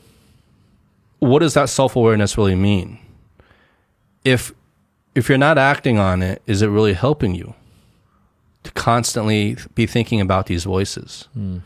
what 1.19 1.39
does 1.39 1.53
that 1.56 1.69
self 1.69 1.95
awareness 1.95 2.38
really 2.38 2.56
mean? 2.56 2.99
If 4.23 4.53
if 5.15 5.30
you're 5.30 5.38
not 5.38 5.58
acting 5.58 5.97
on 5.97 6.21
it, 6.21 6.41
is 6.45 6.62
it 6.62 6.67
really 6.67 6.93
helping 6.93 7.34
you 7.34 7.56
to 8.63 8.71
constantly 8.71 9.58
be 9.73 9.86
thinking 9.86 10.21
about 10.21 10.45
these 10.45 10.63
voices? 10.63 11.27
Hmm. 11.34 11.60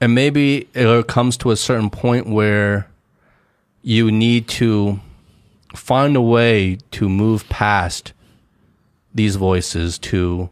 And 0.00 0.14
maybe 0.14 0.68
it 0.74 1.08
comes 1.08 1.36
to 1.38 1.50
a 1.50 1.56
certain 1.56 1.90
point 1.90 2.28
where 2.28 2.88
you 3.82 4.10
need 4.10 4.48
to 4.48 5.00
find 5.74 6.16
a 6.16 6.20
way 6.20 6.78
to 6.92 7.08
move 7.08 7.48
past 7.48 8.12
these 9.12 9.36
voices 9.36 9.98
to 9.98 10.48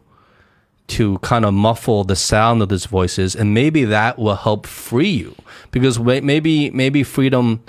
to 0.87 1.17
kind 1.19 1.45
of 1.45 1.53
muffle 1.53 2.03
the 2.03 2.15
sound 2.15 2.61
of 2.61 2.69
these 2.69 2.85
voices 2.85 3.35
and 3.35 3.53
maybe 3.53 3.83
that 3.85 4.17
will 4.17 4.35
help 4.35 4.65
free 4.65 5.09
you. 5.09 5.35
Because 5.71 5.99
maybe 5.99 6.69
maybe 6.71 7.03
freedom 7.03 7.61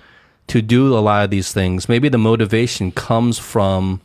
to 0.48 0.62
do 0.62 0.96
a 0.96 1.00
lot 1.00 1.24
of 1.24 1.30
these 1.30 1.52
things 1.52 1.88
maybe 1.88 2.08
the 2.08 2.18
motivation 2.18 2.90
comes 2.90 3.38
from 3.38 4.00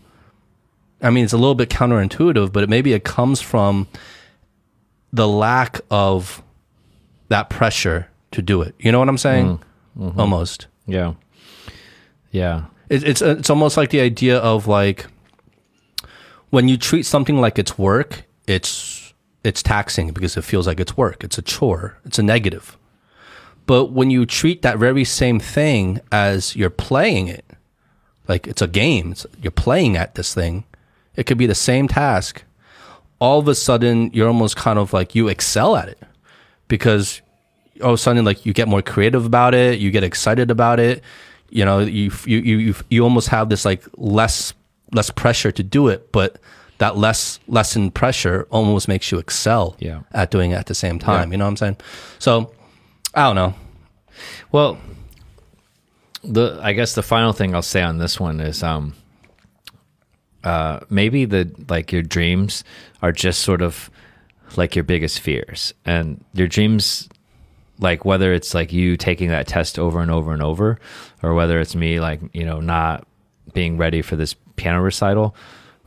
i 1.02 1.10
mean 1.10 1.24
it's 1.24 1.34
a 1.34 1.38
little 1.38 1.56
bit 1.56 1.70
counterintuitive 1.70 2.52
but 2.52 2.64
it, 2.64 2.70
maybe 2.70 2.94
it 2.94 3.04
comes 3.04 3.42
from 3.42 3.88
the 5.12 5.28
lack 5.28 5.82
of 5.90 6.42
that 7.30 7.50
pressure 7.50 8.10
to 8.32 8.42
do 8.42 8.62
it. 8.62 8.76
You 8.80 8.92
know 8.92 9.00
what 9.00 9.10
i'm 9.10 9.18
saying? 9.18 9.60
Mm, 9.98 10.08
mm-hmm. 10.10 10.20
Almost. 10.20 10.68
Yeah. 10.86 11.14
Yeah. 12.32 12.66
it, 12.90 13.04
it's 13.04 13.22
uh, 13.22 13.36
it's 13.40 13.50
almost 13.50 13.78
like 13.78 13.90
the 13.90 14.02
idea 14.02 14.38
of 14.38 14.68
like 14.68 15.06
when 16.50 16.68
you 16.68 16.78
treat 16.78 17.06
something 17.06 17.40
like 17.40 17.58
it's 17.58 17.78
work, 17.78 18.26
it's 18.48 18.93
it's 19.44 19.62
taxing 19.62 20.12
because 20.12 20.38
it 20.38 20.44
feels 20.44 20.68
like 20.68 20.80
it's 20.80 20.96
work. 20.96 21.24
It's 21.24 21.38
a 21.38 21.42
chore. 21.42 21.98
It's 22.06 22.20
a 22.20 22.24
negative. 22.24 22.78
But 23.66 23.92
when 23.92 24.10
you 24.10 24.26
treat 24.26 24.62
that 24.62 24.78
very 24.78 25.04
same 25.04 25.40
thing 25.40 26.02
as 26.12 26.56
you're 26.56 26.70
playing 26.70 27.28
it, 27.28 27.46
like 28.28 28.48
it's 28.48 28.62
a 28.62 28.68
game, 28.68 29.12
it's, 29.12 29.26
you're 29.42 29.52
playing 29.52 29.98
at 29.98 30.16
this 30.16 30.34
thing, 30.34 30.66
it 31.16 31.26
could 31.26 31.38
be 31.38 31.46
the 31.46 31.56
same 31.56 31.88
task. 31.88 32.44
All 33.20 33.40
of 33.40 33.48
a 33.48 33.56
sudden, 33.56 34.12
you're 34.14 34.28
almost 34.28 34.56
kind 34.56 34.80
of 34.80 34.92
like 34.92 35.16
you 35.16 35.28
excel 35.28 35.76
at 35.76 35.88
it 35.88 36.00
because 36.68 37.22
all 37.82 37.90
of 37.90 37.96
a 37.96 37.98
sudden, 37.98 38.26
like 38.26 38.46
you 38.46 38.54
get 38.54 38.68
more 38.68 38.82
creative 38.82 39.26
about 39.26 39.54
it, 39.54 39.80
you 39.80 39.92
get 39.92 40.04
excited 40.04 40.52
about 40.52 40.80
it. 40.80 41.04
You 41.50 41.64
know, 41.64 41.80
you 41.80 42.12
you 42.26 42.40
you 42.40 42.58
you, 42.58 42.76
you 42.90 43.04
almost 43.04 43.30
have 43.30 43.50
this 43.50 43.64
like 43.64 43.84
less 43.96 44.54
less 44.92 45.10
pressure 45.10 45.52
to 45.52 45.64
do 45.64 45.88
it, 45.88 46.12
but 46.12 46.38
that 46.84 46.98
less 46.98 47.40
lessened 47.48 47.96
pressure 47.96 48.46
almost 48.52 48.90
makes 48.90 49.10
you 49.10 49.18
excel 49.18 49.78
Yeah. 49.80 50.02
at 50.12 50.32
doing 50.32 50.52
it 50.52 50.56
at 50.56 50.66
the 50.66 50.76
same 50.76 51.00
time. 51.00 51.32
You 51.32 51.38
know 51.38 51.46
what 51.46 51.52
I'm 51.52 51.58
saying? 51.58 51.78
So 52.20 52.52
I 53.16 53.22
don't 53.24 53.36
know. 53.38 53.54
Well, 54.52 54.78
the 56.26 56.60
I 56.62 56.74
guess 56.74 56.94
the 56.96 57.02
final 57.02 57.32
thing 57.32 57.56
I'll 57.56 57.62
say 57.62 57.82
on 57.82 58.00
this 58.00 58.20
one 58.20 58.42
is 58.42 58.64
um 58.64 58.96
uh 60.44 60.82
maybe 60.90 61.24
the 61.26 61.50
like 61.70 61.94
your 61.94 62.02
dreams 62.02 62.64
are 63.02 63.14
just 63.14 63.40
sort 63.42 63.62
of 63.62 63.90
like 64.58 64.76
your 64.76 64.84
biggest 64.84 65.20
fears 65.22 65.74
and 65.86 66.24
your 66.34 66.48
dreams 66.48 67.08
like 67.80 68.04
whether 68.06 68.34
it's 68.34 68.54
like 68.54 68.74
you 68.74 68.98
taking 68.98 69.30
that 69.30 69.48
test 69.48 69.80
over 69.80 70.02
and 70.02 70.12
over 70.12 70.34
and 70.34 70.44
over 70.44 70.80
or 71.24 71.34
whether 71.34 71.60
it's 71.62 71.76
me 71.76 72.00
like 72.02 72.20
you 72.34 72.44
know 72.46 72.60
not 72.60 73.08
being 73.54 73.78
ready 73.78 74.02
for 74.02 74.16
this 74.18 74.36
piano 74.58 74.82
recital 74.82 75.34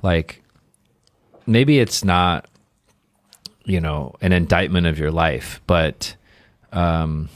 like 0.02 0.42
maybe 1.46 1.78
it's 1.78 2.04
not 2.04 2.46
you 3.64 3.80
know 3.80 4.14
an 4.20 4.32
indictment 4.32 4.86
of 4.86 4.98
your 4.98 5.10
life 5.10 5.60
but 5.66 6.14
um 6.72 7.28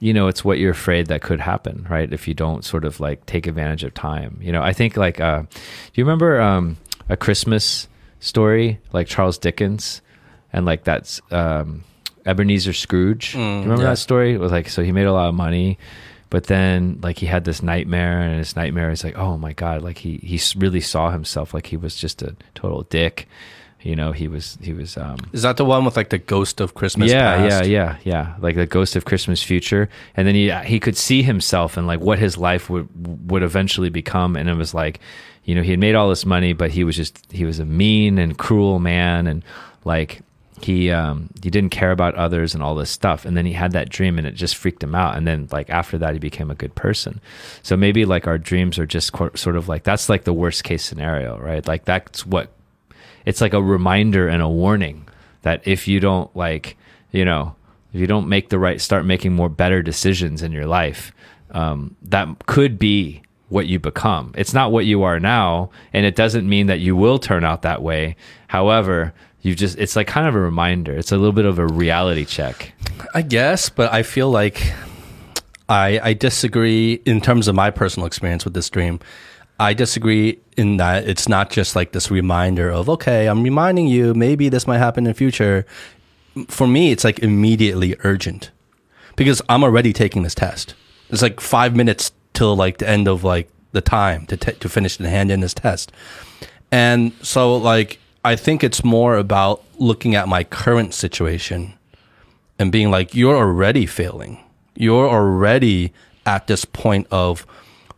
you 0.00 0.12
know 0.12 0.28
it's 0.28 0.44
what 0.44 0.58
you're 0.58 0.72
afraid 0.72 1.06
that 1.06 1.22
could 1.22 1.40
happen 1.40 1.86
right? 1.88 2.12
If 2.12 2.28
you 2.28 2.34
don't 2.34 2.64
sort 2.64 2.84
of 2.84 3.00
like 3.00 3.24
take 3.26 3.46
advantage 3.46 3.84
of 3.84 3.94
time. 3.94 4.38
You 4.40 4.52
know 4.52 4.62
i 4.62 4.72
think 4.72 4.96
like 4.96 5.20
uh 5.20 5.42
do 5.42 5.48
you 5.94 6.04
remember 6.04 6.40
um 6.40 6.76
a 7.08 7.16
christmas 7.16 7.86
story 8.20 8.80
like 8.92 9.06
charles 9.06 9.36
dickens 9.36 10.00
and 10.52 10.64
like 10.64 10.84
that's 10.84 11.20
um 11.30 11.84
ebenezer 12.26 12.72
scrooge? 12.72 13.32
Do 13.32 13.38
you 13.38 13.44
remember 13.44 13.82
yeah. 13.82 13.90
that 13.90 13.98
story? 13.98 14.34
It 14.34 14.40
was 14.40 14.52
like 14.52 14.68
so 14.68 14.82
he 14.82 14.92
made 14.92 15.06
a 15.06 15.12
lot 15.12 15.28
of 15.28 15.34
money 15.34 15.78
but 16.34 16.48
then 16.48 16.98
like 17.00 17.20
he 17.20 17.26
had 17.26 17.44
this 17.44 17.62
nightmare 17.62 18.18
and 18.18 18.38
his 18.38 18.56
nightmare 18.56 18.90
is 18.90 19.04
like 19.04 19.16
oh 19.16 19.38
my 19.38 19.52
god 19.52 19.82
like 19.82 19.98
he 19.98 20.16
he 20.16 20.40
really 20.58 20.80
saw 20.80 21.12
himself 21.12 21.54
like 21.54 21.66
he 21.66 21.76
was 21.76 21.94
just 21.94 22.22
a 22.22 22.34
total 22.56 22.82
dick 22.90 23.28
you 23.82 23.94
know 23.94 24.10
he 24.10 24.26
was 24.26 24.58
he 24.60 24.72
was 24.72 24.96
um 24.96 25.16
Is 25.32 25.42
that 25.42 25.58
the 25.58 25.64
one 25.64 25.84
with 25.84 25.96
like 25.96 26.08
the 26.08 26.18
ghost 26.18 26.60
of 26.60 26.74
Christmas? 26.74 27.08
yeah, 27.08 27.36
past? 27.36 27.68
yeah, 27.68 27.96
yeah, 28.02 28.12
yeah. 28.12 28.34
Like 28.40 28.56
the 28.56 28.66
ghost 28.66 28.96
of 28.96 29.04
Christmas 29.04 29.44
future, 29.44 29.88
and 30.16 30.26
then 30.26 30.34
he 30.34 30.50
he 30.64 30.80
could 30.80 30.96
see 30.96 31.22
himself 31.22 31.76
and 31.76 31.86
like 31.86 32.00
what 32.00 32.18
his 32.18 32.36
life 32.36 32.68
would 32.68 32.88
would 33.30 33.44
eventually 33.44 33.90
become, 33.90 34.34
and 34.34 34.48
it 34.48 34.56
was 34.56 34.72
like, 34.74 35.00
you 35.44 35.54
know, 35.54 35.62
he 35.62 35.70
had 35.70 35.78
made 35.78 35.94
all 35.94 36.08
this 36.08 36.24
money, 36.26 36.54
but 36.54 36.70
he 36.70 36.82
was 36.82 36.96
just 36.96 37.30
he 37.30 37.44
was 37.44 37.60
a 37.60 37.64
mean 37.66 38.18
and 38.18 38.38
cruel 38.38 38.78
man, 38.80 39.26
and 39.26 39.44
like 39.84 40.22
he 40.62 40.90
um 40.90 41.30
he 41.42 41.50
didn't 41.50 41.70
care 41.70 41.90
about 41.90 42.14
others 42.14 42.54
and 42.54 42.62
all 42.62 42.74
this 42.74 42.90
stuff, 42.90 43.24
and 43.24 43.36
then 43.36 43.46
he 43.46 43.52
had 43.52 43.72
that 43.72 43.88
dream, 43.88 44.18
and 44.18 44.26
it 44.26 44.34
just 44.34 44.56
freaked 44.56 44.82
him 44.82 44.94
out, 44.94 45.16
and 45.16 45.26
then 45.26 45.48
like 45.50 45.70
after 45.70 45.98
that, 45.98 46.12
he 46.12 46.18
became 46.18 46.50
a 46.50 46.54
good 46.54 46.74
person. 46.74 47.20
So 47.62 47.76
maybe 47.76 48.04
like 48.04 48.26
our 48.26 48.38
dreams 48.38 48.78
are 48.78 48.86
just 48.86 49.14
sort 49.34 49.56
of 49.56 49.68
like 49.68 49.82
that's 49.84 50.08
like 50.08 50.24
the 50.24 50.32
worst 50.32 50.64
case 50.64 50.84
scenario, 50.84 51.38
right? 51.38 51.66
Like 51.66 51.84
that's 51.84 52.24
what 52.24 52.52
it's 53.26 53.40
like 53.40 53.52
a 53.52 53.62
reminder 53.62 54.28
and 54.28 54.42
a 54.42 54.48
warning 54.48 55.08
that 55.42 55.66
if 55.66 55.86
you 55.88 56.00
don't 56.00 56.34
like 56.36 56.76
you 57.10 57.24
know 57.24 57.54
if 57.92 58.00
you 58.00 58.06
don't 58.06 58.28
make 58.28 58.48
the 58.48 58.58
right 58.58 58.80
start 58.80 59.04
making 59.04 59.32
more 59.32 59.48
better 59.48 59.82
decisions 59.82 60.42
in 60.42 60.52
your 60.52 60.66
life 60.66 61.12
um, 61.52 61.96
that 62.02 62.46
could 62.46 62.78
be 62.78 63.22
what 63.48 63.66
you 63.66 63.78
become 63.78 64.32
it's 64.36 64.52
not 64.52 64.72
what 64.72 64.84
you 64.84 65.02
are 65.02 65.20
now 65.20 65.70
and 65.92 66.04
it 66.04 66.16
doesn't 66.16 66.48
mean 66.48 66.66
that 66.66 66.80
you 66.80 66.96
will 66.96 67.18
turn 67.18 67.44
out 67.44 67.62
that 67.62 67.82
way 67.82 68.16
however 68.48 69.14
you 69.44 69.54
just 69.54 69.78
it's 69.78 69.94
like 69.94 70.08
kind 70.08 70.26
of 70.26 70.34
a 70.34 70.40
reminder 70.40 70.92
it's 70.92 71.12
a 71.12 71.16
little 71.16 71.32
bit 71.32 71.44
of 71.44 71.60
a 71.60 71.66
reality 71.66 72.24
check 72.24 72.74
I 73.14 73.22
guess, 73.22 73.68
but 73.68 73.92
I 73.92 74.02
feel 74.02 74.30
like 74.30 74.72
I 75.68 76.00
I 76.02 76.12
disagree 76.14 76.94
in 77.04 77.20
terms 77.20 77.48
of 77.48 77.54
my 77.54 77.70
personal 77.70 78.06
experience 78.06 78.44
with 78.44 78.54
this 78.54 78.70
dream. 78.70 79.00
I 79.60 79.72
disagree 79.72 80.40
in 80.56 80.78
that 80.78 81.08
it's 81.08 81.28
not 81.28 81.50
just 81.50 81.76
like 81.76 81.92
this 81.92 82.10
reminder 82.10 82.70
of 82.70 82.88
okay, 82.88 83.26
I'm 83.26 83.42
reminding 83.42 83.86
you 83.86 84.14
maybe 84.14 84.48
this 84.48 84.66
might 84.66 84.78
happen 84.78 85.06
in 85.06 85.10
the 85.10 85.14
future. 85.14 85.66
For 86.48 86.66
me, 86.66 86.90
it's 86.90 87.04
like 87.04 87.20
immediately 87.20 87.94
urgent 88.02 88.50
because 89.14 89.40
I'm 89.48 89.62
already 89.62 89.92
taking 89.92 90.24
this 90.24 90.34
test. 90.34 90.74
It's 91.10 91.22
like 91.22 91.40
five 91.40 91.76
minutes 91.76 92.10
till 92.32 92.56
like 92.56 92.78
the 92.78 92.88
end 92.88 93.06
of 93.06 93.22
like 93.22 93.48
the 93.72 93.80
time 93.80 94.26
to 94.26 94.36
t- 94.36 94.52
to 94.52 94.68
finish 94.68 94.98
and 94.98 95.06
hand 95.06 95.30
in 95.30 95.40
this 95.40 95.54
test, 95.54 95.92
and 96.72 97.12
so 97.22 97.56
like 97.56 97.98
I 98.24 98.36
think 98.36 98.64
it's 98.64 98.82
more 98.82 99.16
about 99.16 99.62
looking 99.78 100.14
at 100.14 100.28
my 100.28 100.44
current 100.44 100.94
situation 100.94 101.74
and 102.58 102.72
being 102.72 102.90
like, 102.90 103.14
you're 103.14 103.36
already 103.36 103.86
failing. 103.86 104.38
You're 104.74 105.08
already 105.08 105.92
at 106.24 106.46
this 106.46 106.64
point 106.64 107.06
of 107.10 107.46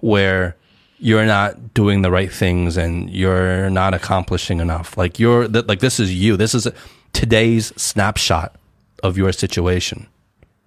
where 0.00 0.56
you're 0.98 1.26
not 1.26 1.74
doing 1.74 2.02
the 2.02 2.10
right 2.10 2.32
things 2.32 2.76
and 2.76 3.10
you're 3.10 3.70
not 3.70 3.94
accomplishing 3.94 4.60
enough. 4.60 4.96
Like 4.96 5.18
you're 5.18 5.46
th- 5.46 5.66
like 5.66 5.80
this 5.80 6.00
is 6.00 6.14
you. 6.14 6.36
This 6.36 6.54
is 6.54 6.68
today's 7.12 7.72
snapshot 7.80 8.56
of 9.02 9.16
your 9.16 9.32
situation, 9.32 10.06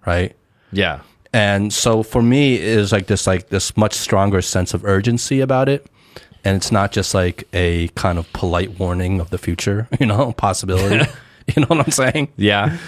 right? 0.06 0.34
yeah 0.72 1.00
And 1.32 1.72
so 1.72 2.02
for 2.02 2.22
me, 2.22 2.54
it 2.54 2.62
is 2.64 2.92
like 2.92 3.06
this 3.06 3.26
like 3.26 3.48
this 3.48 3.76
much 3.76 3.94
stronger 3.94 4.40
sense 4.40 4.72
of 4.74 4.84
urgency 4.84 5.40
about 5.40 5.68
it. 5.68 5.86
And 6.44 6.56
it's 6.56 6.72
not 6.72 6.92
just 6.92 7.14
like 7.14 7.46
a 7.52 7.88
kind 7.88 8.18
of 8.18 8.32
polite 8.32 8.78
warning 8.78 9.20
of 9.20 9.30
the 9.30 9.38
future, 9.38 9.88
you 10.00 10.06
know, 10.06 10.32
possibility. 10.32 11.10
you 11.54 11.60
know 11.60 11.66
what 11.68 11.80
I'm 11.80 11.90
saying? 11.90 12.28
Yeah. 12.36 12.78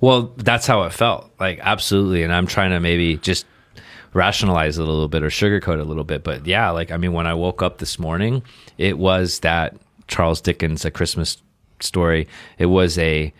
Well, 0.00 0.32
that's 0.36 0.66
how 0.66 0.82
it 0.82 0.92
felt. 0.92 1.30
Like 1.40 1.58
absolutely. 1.60 2.22
And 2.22 2.32
I'm 2.32 2.46
trying 2.46 2.70
to 2.70 2.80
maybe 2.80 3.16
just 3.16 3.46
rationalize 4.12 4.78
it 4.78 4.82
a 4.82 4.90
little 4.90 5.08
bit 5.08 5.22
or 5.22 5.28
sugarcoat 5.28 5.74
it 5.74 5.80
a 5.80 5.84
little 5.84 6.04
bit. 6.04 6.22
But 6.22 6.46
yeah, 6.46 6.70
like 6.70 6.90
I 6.90 6.96
mean 6.96 7.12
when 7.12 7.26
I 7.26 7.34
woke 7.34 7.62
up 7.62 7.78
this 7.78 7.98
morning, 7.98 8.42
it 8.78 8.98
was 8.98 9.40
that 9.40 9.76
Charles 10.06 10.40
Dickens 10.40 10.84
a 10.84 10.90
Christmas 10.90 11.38
story. 11.80 12.28
It 12.58 12.66
was 12.66 12.98
a 12.98 13.32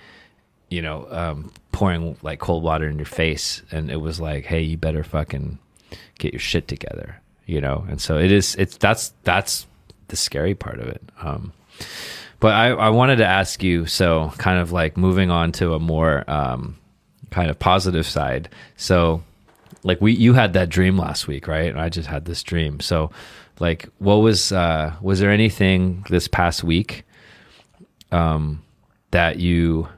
you 0.74 0.82
know, 0.82 1.06
um, 1.10 1.52
pouring 1.72 2.16
like 2.22 2.40
cold 2.40 2.64
water 2.64 2.88
in 2.88 2.96
your 2.96 3.06
face 3.06 3.62
and 3.70 3.90
it 3.90 3.98
was 3.98 4.20
like, 4.20 4.44
hey, 4.44 4.60
you 4.60 4.76
better 4.76 5.04
fucking 5.04 5.58
get 6.18 6.32
your 6.32 6.40
shit 6.40 6.66
together, 6.66 7.20
you 7.46 7.60
know? 7.60 7.84
And 7.88 8.00
so 8.00 8.18
it 8.18 8.30
is 8.32 8.54
it's 8.56 8.76
that's 8.76 9.12
that's 9.22 9.66
the 10.08 10.16
scary 10.16 10.54
part 10.54 10.78
of 10.78 10.88
it. 10.88 11.02
Um, 11.20 11.52
but 12.40 12.52
I, 12.52 12.68
I 12.72 12.88
wanted 12.90 13.16
to 13.16 13.26
ask 13.26 13.62
you, 13.62 13.86
so 13.86 14.32
kind 14.36 14.58
of 14.58 14.70
like 14.70 14.96
moving 14.96 15.30
on 15.30 15.52
to 15.52 15.74
a 15.74 15.78
more 15.78 16.28
um, 16.30 16.76
kind 17.30 17.48
of 17.48 17.58
positive 17.58 18.06
side. 18.06 18.48
So, 18.76 19.22
like 19.82 20.00
we, 20.00 20.12
you 20.12 20.34
had 20.34 20.52
that 20.52 20.68
dream 20.68 20.98
last 20.98 21.26
week, 21.26 21.48
right? 21.48 21.70
And 21.70 21.80
I 21.80 21.88
just 21.88 22.08
had 22.08 22.26
this 22.26 22.42
dream. 22.42 22.80
So, 22.80 23.10
like, 23.60 23.88
what 23.98 24.16
was 24.16 24.52
uh, 24.52 24.94
was 25.00 25.20
there 25.20 25.30
anything 25.30 26.04
this 26.10 26.28
past 26.28 26.62
week 26.62 27.04
um, 28.12 28.62
that 29.10 29.38
you 29.38 29.88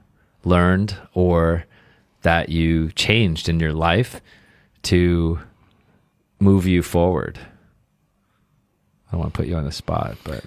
learned 0.45 0.97
or 1.15 1.65
that 2.23 2.49
you 2.49 2.93
changed 2.93 3.49
in 3.49 3.61
your 3.61 3.73
life 3.73 4.21
to 4.83 5.41
move 6.39 6.67
you 6.67 6.83
forward? 6.83 7.39
I 9.09 9.13
don't 9.13 9.21
want 9.21 9.35
to 9.35 9.37
put 9.37 9.47
you 9.47 9.57
on 9.57 9.65
the 9.65 9.73
spot, 9.73 10.17
but 10.25 10.45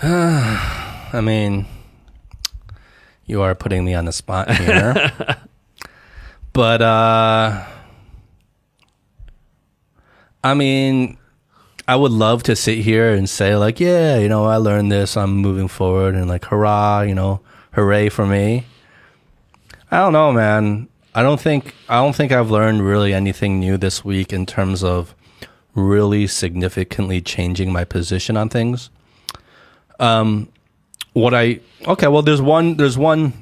I 0.02 1.20
mean, 1.22 1.66
you 3.26 3.42
are 3.42 3.54
putting 3.54 3.84
me 3.84 3.94
on 3.94 4.04
the 4.04 4.12
spot 4.12 4.50
here. 4.50 5.12
but 6.52 6.82
uh 6.82 7.66
I 10.42 10.54
mean, 10.54 11.18
I 11.88 11.96
would 11.96 12.12
love 12.12 12.42
to 12.44 12.54
sit 12.54 12.78
here 12.78 13.12
and 13.12 13.28
say 13.28 13.56
like, 13.56 13.80
yeah, 13.80 14.18
you 14.18 14.28
know, 14.28 14.44
I 14.44 14.56
learned 14.56 14.92
this, 14.92 15.16
I'm 15.16 15.36
moving 15.36 15.68
forward 15.68 16.14
and 16.14 16.28
like 16.28 16.44
hurrah, 16.44 17.02
you 17.02 17.14
know, 17.14 17.40
hooray 17.72 18.08
for 18.08 18.26
me. 18.26 18.66
I 19.90 19.98
don't 19.98 20.12
know, 20.12 20.32
man. 20.32 20.88
I 21.14 21.22
don't 21.22 21.40
think 21.40 21.74
I 21.88 21.96
don't 21.96 22.14
think 22.14 22.30
I've 22.30 22.50
learned 22.50 22.86
really 22.86 23.12
anything 23.12 23.58
new 23.58 23.76
this 23.76 24.04
week 24.04 24.32
in 24.32 24.46
terms 24.46 24.84
of 24.84 25.14
really 25.78 26.26
significantly 26.26 27.20
changing 27.20 27.72
my 27.72 27.84
position 27.84 28.36
on 28.36 28.48
things. 28.48 28.90
Um, 30.00 30.48
what 31.12 31.34
I 31.34 31.60
okay, 31.86 32.08
well, 32.08 32.22
there's 32.22 32.42
one 32.42 32.76
there's 32.76 32.98
one 32.98 33.32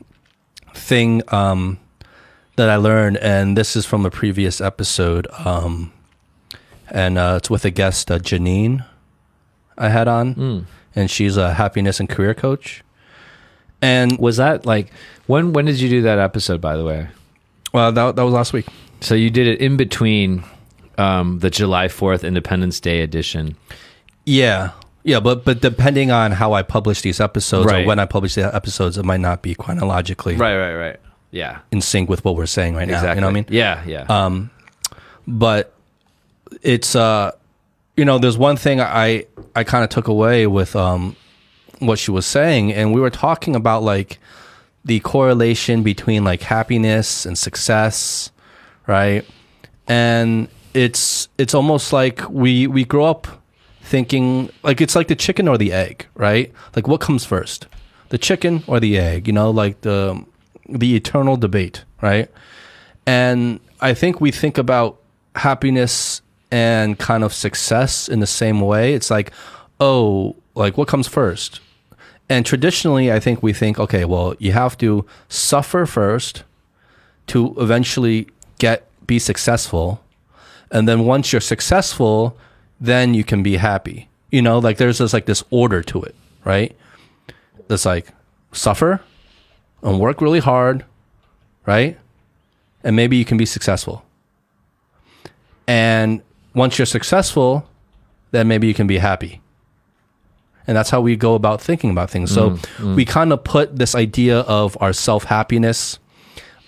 thing 0.74 1.22
um, 1.28 1.78
that 2.56 2.68
I 2.70 2.76
learned, 2.76 3.16
and 3.18 3.56
this 3.56 3.76
is 3.76 3.84
from 3.86 4.06
a 4.06 4.10
previous 4.10 4.60
episode, 4.60 5.26
um, 5.44 5.92
and 6.90 7.18
uh, 7.18 7.34
it's 7.38 7.50
with 7.50 7.64
a 7.64 7.70
guest, 7.70 8.10
uh, 8.10 8.18
Janine, 8.18 8.84
I 9.76 9.88
had 9.88 10.08
on, 10.08 10.34
Mm. 10.34 10.64
and 10.94 11.10
she's 11.10 11.36
a 11.36 11.54
happiness 11.54 12.00
and 12.00 12.08
career 12.08 12.34
coach. 12.34 12.82
And 13.82 14.18
was 14.18 14.38
that 14.38 14.64
like 14.64 14.90
when 15.26 15.52
when 15.52 15.66
did 15.66 15.78
you 15.80 15.90
do 15.90 16.02
that 16.02 16.18
episode 16.18 16.60
by 16.60 16.76
the 16.76 16.84
way? 16.84 17.08
well, 17.74 17.92
that 17.92 18.16
that 18.16 18.22
was 18.22 18.32
last 18.32 18.52
week. 18.54 18.66
So 19.02 19.14
you 19.14 19.28
did 19.28 19.46
it 19.46 19.60
in 19.60 19.76
between 19.76 20.42
um, 20.98 21.38
the 21.40 21.50
July 21.50 21.88
4th 21.88 22.26
Independence 22.26 22.80
Day 22.80 23.00
edition. 23.02 23.56
Yeah. 24.24 24.70
Yeah, 25.04 25.20
but 25.20 25.44
but 25.44 25.60
depending 25.60 26.10
on 26.10 26.32
how 26.32 26.52
I 26.52 26.62
publish 26.62 27.00
these 27.02 27.20
episodes 27.20 27.66
Right. 27.66 27.84
or 27.84 27.86
when 27.86 27.98
I 28.00 28.06
publish 28.06 28.34
the 28.34 28.52
episodes, 28.54 28.98
it 28.98 29.04
might 29.04 29.20
not 29.20 29.40
be 29.40 29.54
chronologically 29.54 30.34
Right, 30.34 30.56
right, 30.56 30.74
right. 30.74 31.00
Yeah. 31.30 31.58
in 31.70 31.80
sync 31.80 32.08
with 32.08 32.24
what 32.24 32.34
we're 32.34 32.46
saying 32.46 32.74
right 32.74 32.88
now. 32.88 33.00
You 33.14 33.20
know 33.20 33.26
what 33.28 33.30
I 33.30 33.34
mean? 33.34 33.46
Yeah, 33.48 33.84
yeah. 33.86 34.02
Um, 34.08 34.50
but 35.28 35.72
it's 36.62 36.96
uh, 36.96 37.32
you 37.96 38.04
know, 38.04 38.18
there's 38.18 38.36
one 38.38 38.56
thing 38.56 38.80
I 38.80 39.26
I 39.54 39.62
kind 39.64 39.84
of 39.84 39.90
took 39.90 40.08
away 40.08 40.46
with 40.48 40.74
um 40.74 41.14
what 41.78 41.98
she 42.00 42.10
was 42.10 42.26
saying, 42.26 42.72
and 42.72 42.92
we 42.92 43.00
were 43.00 43.10
talking 43.10 43.54
about 43.54 43.82
like 43.84 44.18
the 44.84 44.98
correlation 45.00 45.82
between 45.84 46.24
like 46.24 46.42
happiness 46.42 47.26
and 47.26 47.36
success, 47.38 48.30
right? 48.88 49.24
And 49.86 50.48
it's 50.76 51.28
it's 51.38 51.54
almost 51.54 51.92
like 51.92 52.28
we 52.28 52.66
we 52.66 52.84
grow 52.84 53.06
up 53.06 53.26
thinking 53.80 54.50
like 54.62 54.80
it's 54.80 54.94
like 54.94 55.08
the 55.08 55.16
chicken 55.16 55.48
or 55.48 55.56
the 55.56 55.72
egg, 55.72 56.06
right? 56.14 56.52
Like 56.74 56.86
what 56.86 57.00
comes 57.00 57.24
first, 57.24 57.66
the 58.10 58.18
chicken 58.18 58.62
or 58.66 58.78
the 58.78 58.98
egg? 58.98 59.26
You 59.26 59.32
know, 59.32 59.50
like 59.50 59.80
the 59.80 60.22
the 60.68 60.94
eternal 60.94 61.36
debate, 61.36 61.84
right? 62.02 62.30
And 63.06 63.60
I 63.80 63.94
think 63.94 64.20
we 64.20 64.30
think 64.30 64.58
about 64.58 64.98
happiness 65.34 66.20
and 66.50 66.98
kind 66.98 67.24
of 67.24 67.32
success 67.32 68.08
in 68.08 68.20
the 68.20 68.26
same 68.26 68.60
way. 68.60 68.94
It's 68.94 69.10
like, 69.10 69.32
oh, 69.80 70.36
like 70.54 70.76
what 70.76 70.88
comes 70.88 71.08
first? 71.08 71.60
And 72.28 72.44
traditionally, 72.44 73.12
I 73.12 73.20
think 73.20 73.42
we 73.42 73.52
think, 73.52 73.78
okay, 73.78 74.04
well, 74.04 74.34
you 74.38 74.52
have 74.52 74.76
to 74.78 75.06
suffer 75.28 75.86
first 75.86 76.42
to 77.28 77.54
eventually 77.58 78.26
get 78.58 78.84
be 79.06 79.18
successful. 79.18 80.00
And 80.70 80.88
then 80.88 81.04
once 81.04 81.32
you're 81.32 81.40
successful, 81.40 82.36
then 82.80 83.14
you 83.14 83.24
can 83.24 83.42
be 83.42 83.56
happy. 83.56 84.08
You 84.30 84.42
know, 84.42 84.58
like 84.58 84.78
there's 84.78 84.98
this 84.98 85.12
like 85.12 85.26
this 85.26 85.44
order 85.50 85.82
to 85.82 86.02
it, 86.02 86.14
right? 86.44 86.76
It's 87.68 87.84
like 87.84 88.08
suffer 88.52 89.00
and 89.82 90.00
work 90.00 90.20
really 90.20 90.40
hard, 90.40 90.84
right? 91.64 91.98
And 92.82 92.96
maybe 92.96 93.16
you 93.16 93.24
can 93.24 93.36
be 93.36 93.46
successful. 93.46 94.04
And 95.66 96.22
once 96.54 96.78
you're 96.78 96.86
successful, 96.86 97.68
then 98.30 98.48
maybe 98.48 98.66
you 98.66 98.74
can 98.74 98.86
be 98.86 98.98
happy. 98.98 99.40
And 100.66 100.76
that's 100.76 100.90
how 100.90 101.00
we 101.00 101.14
go 101.14 101.34
about 101.34 101.60
thinking 101.60 101.90
about 101.90 102.10
things. 102.10 102.32
So 102.32 102.50
mm, 102.50 102.58
mm. 102.78 102.96
we 102.96 103.04
kind 103.04 103.32
of 103.32 103.44
put 103.44 103.76
this 103.76 103.94
idea 103.94 104.40
of 104.40 104.76
our 104.80 104.92
self 104.92 105.24
happiness 105.24 105.98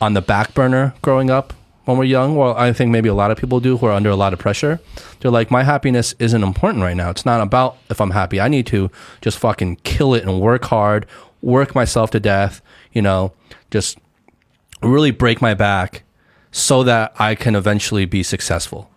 on 0.00 0.14
the 0.14 0.20
back 0.20 0.54
burner 0.54 0.94
growing 1.02 1.30
up 1.30 1.52
when 1.88 1.96
we're 1.96 2.04
young. 2.04 2.36
Well, 2.36 2.54
I 2.54 2.74
think 2.74 2.90
maybe 2.90 3.08
a 3.08 3.14
lot 3.14 3.30
of 3.30 3.38
people 3.38 3.60
do 3.60 3.78
who 3.78 3.86
are 3.86 3.92
under 3.92 4.10
a 4.10 4.14
lot 4.14 4.34
of 4.34 4.38
pressure. 4.38 4.78
They're 5.20 5.30
like, 5.30 5.50
my 5.50 5.62
happiness 5.62 6.14
isn't 6.18 6.42
important 6.42 6.82
right 6.82 6.96
now. 6.96 7.08
It's 7.08 7.24
not 7.24 7.40
about 7.40 7.78
if 7.88 7.98
I'm 7.98 8.10
happy. 8.10 8.42
I 8.42 8.48
need 8.48 8.66
to 8.66 8.90
just 9.22 9.38
fucking 9.38 9.76
kill 9.84 10.12
it 10.12 10.22
and 10.22 10.38
work 10.38 10.66
hard, 10.66 11.06
work 11.40 11.74
myself 11.74 12.10
to 12.10 12.20
death, 12.20 12.60
you 12.92 13.00
know, 13.00 13.32
just 13.70 13.96
really 14.82 15.10
break 15.10 15.40
my 15.40 15.54
back 15.54 16.02
so 16.52 16.82
that 16.82 17.14
I 17.18 17.34
can 17.34 17.56
eventually 17.56 18.04
be 18.04 18.22
successful. 18.22 18.90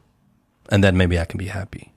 And 0.68 0.84
then 0.84 0.98
maybe 0.98 1.18
I 1.18 1.24
can 1.24 1.38
be 1.38 1.48
happy. 1.48 1.94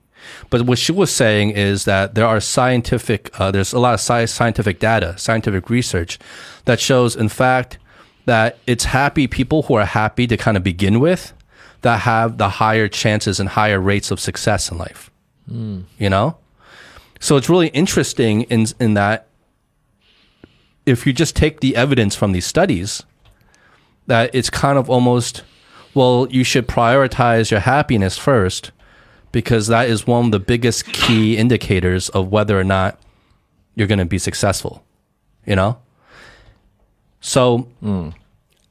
But 0.49 0.61
what 0.61 0.77
she 0.77 0.93
was 0.93 1.11
saying 1.11 1.51
is 1.51 1.83
that 1.83 2.15
there 2.15 2.25
are 2.25 2.39
scientific, 2.39 3.37
uh, 3.37 3.51
there's 3.51 3.73
a 3.73 3.79
lot 3.79 3.95
of 3.95 3.99
sci- 3.99 4.27
scientific 4.27 4.79
data, 4.79 5.17
scientific 5.17 5.69
research 5.69 6.19
that 6.63 6.79
shows, 6.79 7.17
in 7.17 7.27
fact, 7.27 7.79
that 8.25 8.57
it's 8.67 8.85
happy 8.85 9.27
people 9.27 9.63
who 9.63 9.75
are 9.75 9.85
happy 9.85 10.27
to 10.27 10.37
kind 10.37 10.57
of 10.57 10.63
begin 10.63 10.99
with 10.99 11.33
that 11.81 12.01
have 12.01 12.37
the 12.37 12.49
higher 12.49 12.87
chances 12.87 13.39
and 13.39 13.49
higher 13.49 13.79
rates 13.79 14.11
of 14.11 14.19
success 14.19 14.71
in 14.71 14.77
life. 14.77 15.11
Hmm. 15.47 15.81
You 15.97 16.09
know? 16.09 16.37
So 17.19 17.37
it's 17.37 17.49
really 17.49 17.67
interesting 17.69 18.43
in, 18.43 18.65
in 18.79 18.95
that 18.95 19.27
if 20.85 21.05
you 21.05 21.13
just 21.13 21.35
take 21.35 21.59
the 21.59 21.75
evidence 21.75 22.15
from 22.15 22.31
these 22.31 22.45
studies, 22.45 23.03
that 24.07 24.33
it's 24.33 24.49
kind 24.49 24.77
of 24.77 24.89
almost, 24.89 25.43
well, 25.93 26.27
you 26.29 26.43
should 26.43 26.67
prioritize 26.67 27.51
your 27.51 27.61
happiness 27.61 28.17
first 28.17 28.71
because 29.31 29.67
that 29.67 29.89
is 29.89 30.07
one 30.07 30.25
of 30.25 30.31
the 30.31 30.39
biggest 30.39 30.85
key 30.85 31.37
indicators 31.37 32.09
of 32.09 32.29
whether 32.29 32.59
or 32.59 32.63
not 32.63 32.99
you're 33.75 33.87
going 33.87 33.99
to 33.99 34.05
be 34.05 34.17
successful, 34.19 34.83
you 35.45 35.55
know? 35.55 35.77
So 37.25 37.67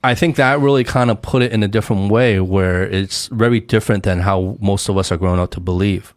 I 0.04 0.14
think 0.14 0.36
that 0.36 0.60
really 0.60 0.84
kind 0.84 1.10
of 1.10 1.20
put 1.20 1.42
it 1.42 1.50
in 1.50 1.64
a 1.64 1.68
different 1.68 2.12
way 2.12 2.38
where 2.38 2.84
it's 2.84 3.26
very 3.26 3.58
different 3.58 4.04
than 4.04 4.20
how 4.20 4.56
most 4.60 4.88
of 4.88 4.96
us 4.96 5.10
are 5.10 5.16
grown 5.16 5.40
up 5.40 5.50
to 5.52 5.60
believe. 5.60 6.14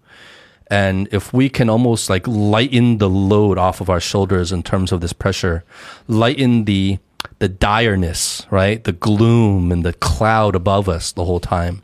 And 0.67 1.07
if 1.11 1.33
we 1.33 1.49
can 1.49 1.67
almost 1.67 2.11
like 2.11 2.27
lighten 2.27 2.99
the 2.99 3.09
load 3.09 3.57
off 3.57 3.81
of 3.81 3.89
our 3.89 3.99
shoulders 3.99 4.51
in 4.51 4.61
terms 4.61 4.91
of 4.91 5.01
this 5.01 5.13
pressure, 5.13 5.63
lighten 6.07 6.65
the 6.65 6.99
the 7.39 7.49
direness, 7.49 8.45
right? 8.51 8.83
The 8.83 8.91
gloom 8.91 9.71
and 9.71 9.83
the 9.83 9.93
cloud 9.93 10.55
above 10.55 10.87
us 10.87 11.11
the 11.11 11.25
whole 11.25 11.39
time. 11.39 11.81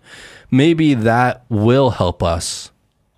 Maybe 0.52 0.94
that 0.94 1.46
will 1.50 1.90
help 1.90 2.22
us 2.22 2.72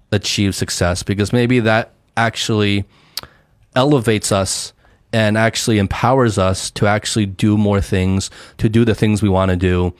achieve 0.09 0.55
success 0.55 1.03
because 1.03 1.33
maybe 1.33 1.59
that 1.59 1.91
actually 2.15 2.85
elevates 3.75 4.31
us 4.31 4.71
and 5.15 5.37
actually 5.37 5.77
empowers 5.77 6.37
us 6.37 6.69
to 6.71 6.87
actually 6.87 7.25
do 7.25 7.57
more 7.57 7.79
things, 7.79 8.29
to 8.57 8.67
do 8.67 8.83
the 8.83 8.93
things 8.93 9.21
we 9.21 9.29
want 9.29 9.49
to 9.49 9.55
do, 9.55 9.93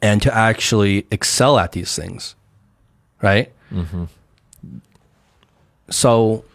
and 0.00 0.22
to 0.22 0.34
actually 0.34 1.06
excel 1.10 1.58
at 1.58 1.72
these 1.72 1.94
things. 1.94 2.34
Right? 3.20 3.52
Mm-hmm. 3.70 4.04
So 5.90 6.46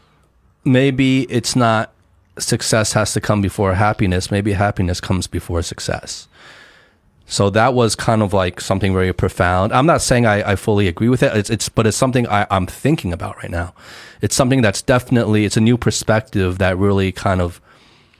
maybe 0.65 1.31
it's 1.31 1.55
not 1.55 1.93
success 2.39 2.93
has 2.93 3.13
to 3.13 3.21
come 3.21 3.43
before 3.43 3.75
happiness. 3.75 4.31
Maybe 4.31 4.53
happiness 4.53 4.99
comes 4.99 5.27
before 5.27 5.61
success. 5.61 6.27
So 7.27 7.51
that 7.51 7.75
was 7.75 7.95
kind 7.95 8.23
of 8.23 8.33
like 8.33 8.59
something 8.59 8.91
very 8.91 9.13
profound. 9.13 9.71
I'm 9.71 9.85
not 9.85 10.01
saying 10.01 10.25
I, 10.25 10.51
I 10.51 10.55
fully 10.55 10.87
agree 10.87 11.09
with 11.09 11.21
it. 11.21 11.37
It's, 11.37 11.51
it's 11.51 11.69
but 11.69 11.85
it's 11.85 11.97
something 11.97 12.27
I, 12.27 12.47
I'm 12.49 12.65
thinking 12.65 13.13
about 13.13 13.37
right 13.37 13.51
now. 13.51 13.75
It's 14.19 14.35
something 14.35 14.63
that's 14.63 14.81
definitely 14.81 15.45
it's 15.45 15.57
a 15.57 15.61
new 15.61 15.77
perspective 15.77 16.57
that 16.57 16.75
really 16.75 17.11
kind 17.11 17.39
of 17.39 17.61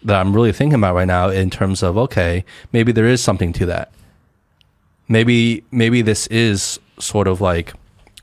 that 0.04 0.20
I'm 0.20 0.34
really 0.34 0.52
thinking 0.52 0.80
about 0.80 0.96
right 0.96 1.08
now 1.08 1.30
in 1.30 1.50
terms 1.50 1.84
of 1.84 1.98
okay, 1.98 2.46
maybe 2.72 2.92
there 2.92 3.08
is 3.08 3.22
something 3.22 3.54
to 3.54 3.66
that. 3.68 3.92
Maybe 5.08 5.64
maybe 5.72 6.02
this 6.02 6.28
is 6.28 6.80
sort 7.00 7.28
of 7.28 7.42
like 7.42 7.74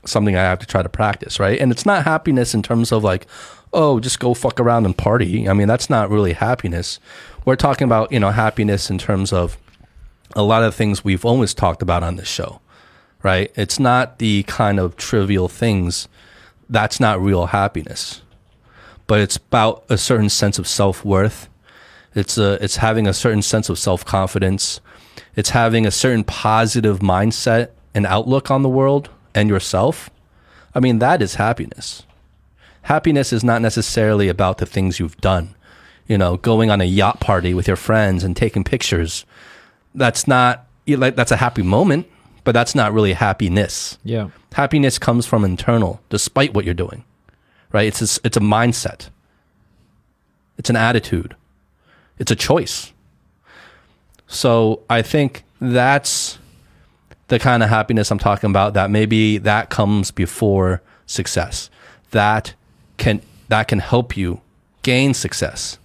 something 0.05 0.35
I 0.35 0.43
have 0.43 0.59
to 0.59 0.65
try 0.65 0.83
to 0.83 0.89
practice, 0.89 1.39
right? 1.39 1.59
And 1.59 1.71
it's 1.71 1.85
not 1.85 2.03
happiness 2.03 2.53
in 2.53 2.61
terms 2.61 2.91
of 2.91 3.03
like, 3.03 3.27
oh, 3.73 3.99
just 3.99 4.19
go 4.19 4.33
fuck 4.33 4.59
around 4.59 4.85
and 4.85 4.97
party. 4.97 5.49
I 5.49 5.53
mean, 5.53 5.67
that's 5.67 5.89
not 5.89 6.09
really 6.09 6.33
happiness. 6.33 6.99
We're 7.43 7.55
talking 7.55 7.85
about, 7.85 8.11
you 8.11 8.19
know, 8.19 8.31
happiness 8.31 8.89
in 8.89 8.97
terms 8.97 9.33
of 9.33 9.57
a 10.35 10.43
lot 10.43 10.63
of 10.63 10.75
things 10.75 11.03
we've 11.03 11.25
always 11.25 11.53
talked 11.53 11.81
about 11.81 12.03
on 12.03 12.15
this 12.15 12.27
show, 12.27 12.61
right? 13.23 13.51
It's 13.55 13.79
not 13.79 14.19
the 14.19 14.43
kind 14.43 14.79
of 14.79 14.95
trivial 14.95 15.47
things. 15.47 16.07
That's 16.69 16.99
not 16.99 17.21
real 17.21 17.47
happiness. 17.47 18.21
But 19.07 19.19
it's 19.19 19.37
about 19.37 19.85
a 19.89 19.97
certain 19.97 20.29
sense 20.29 20.57
of 20.57 20.67
self-worth. 20.67 21.47
It's 22.15 22.37
a, 22.37 22.53
it's 22.63 22.77
having 22.77 23.07
a 23.07 23.13
certain 23.13 23.41
sense 23.41 23.69
of 23.69 23.77
self-confidence. 23.77 24.79
It's 25.35 25.49
having 25.49 25.85
a 25.85 25.91
certain 25.91 26.23
positive 26.23 26.99
mindset 26.99 27.71
and 27.93 28.05
outlook 28.05 28.49
on 28.49 28.63
the 28.63 28.69
world 28.69 29.09
and 29.33 29.49
yourself. 29.49 30.09
I 30.73 30.79
mean, 30.79 30.99
that 30.99 31.21
is 31.21 31.35
happiness. 31.35 32.03
Happiness 32.83 33.33
is 33.33 33.43
not 33.43 33.61
necessarily 33.61 34.29
about 34.29 34.59
the 34.59 34.65
things 34.65 34.99
you've 34.99 35.17
done. 35.17 35.55
You 36.07 36.17
know, 36.17 36.37
going 36.37 36.71
on 36.71 36.81
a 36.81 36.85
yacht 36.85 37.19
party 37.19 37.53
with 37.53 37.67
your 37.67 37.77
friends 37.77 38.23
and 38.23 38.35
taking 38.35 38.63
pictures. 38.63 39.25
That's 39.93 40.27
not 40.27 40.67
like 40.87 41.15
that's 41.15 41.31
a 41.31 41.37
happy 41.37 41.63
moment, 41.63 42.07
but 42.43 42.51
that's 42.51 42.75
not 42.75 42.93
really 42.93 43.13
happiness. 43.13 43.97
Yeah. 44.03 44.29
Happiness 44.53 44.99
comes 44.99 45.25
from 45.25 45.43
internal, 45.43 45.99
despite 46.09 46.53
what 46.53 46.63
you're 46.63 46.73
doing, 46.73 47.03
right? 47.73 47.87
It's 47.87 48.01
a, 48.01 48.21
it's 48.23 48.37
a 48.37 48.41
mindset. 48.41 49.09
It's 50.57 50.69
an 50.69 50.75
attitude. 50.75 51.35
It's 52.19 52.31
a 52.31 52.35
choice. 52.35 52.93
So 54.27 54.81
I 54.89 55.01
think 55.01 55.43
that's 55.59 56.37
the 57.27 57.39
kind 57.39 57.63
of 57.63 57.69
happiness 57.69 58.11
I'm 58.11 58.19
talking 58.19 58.49
about. 58.49 58.73
That 58.73 58.89
maybe 58.89 59.37
that 59.39 59.69
comes 59.69 60.11
before 60.11 60.81
success. 61.05 61.69
That 62.11 62.53
can 62.97 63.21
that 63.49 63.67
can 63.67 63.79
help 63.79 64.15
you 64.17 64.41
gain 64.81 65.13
success 65.13 65.77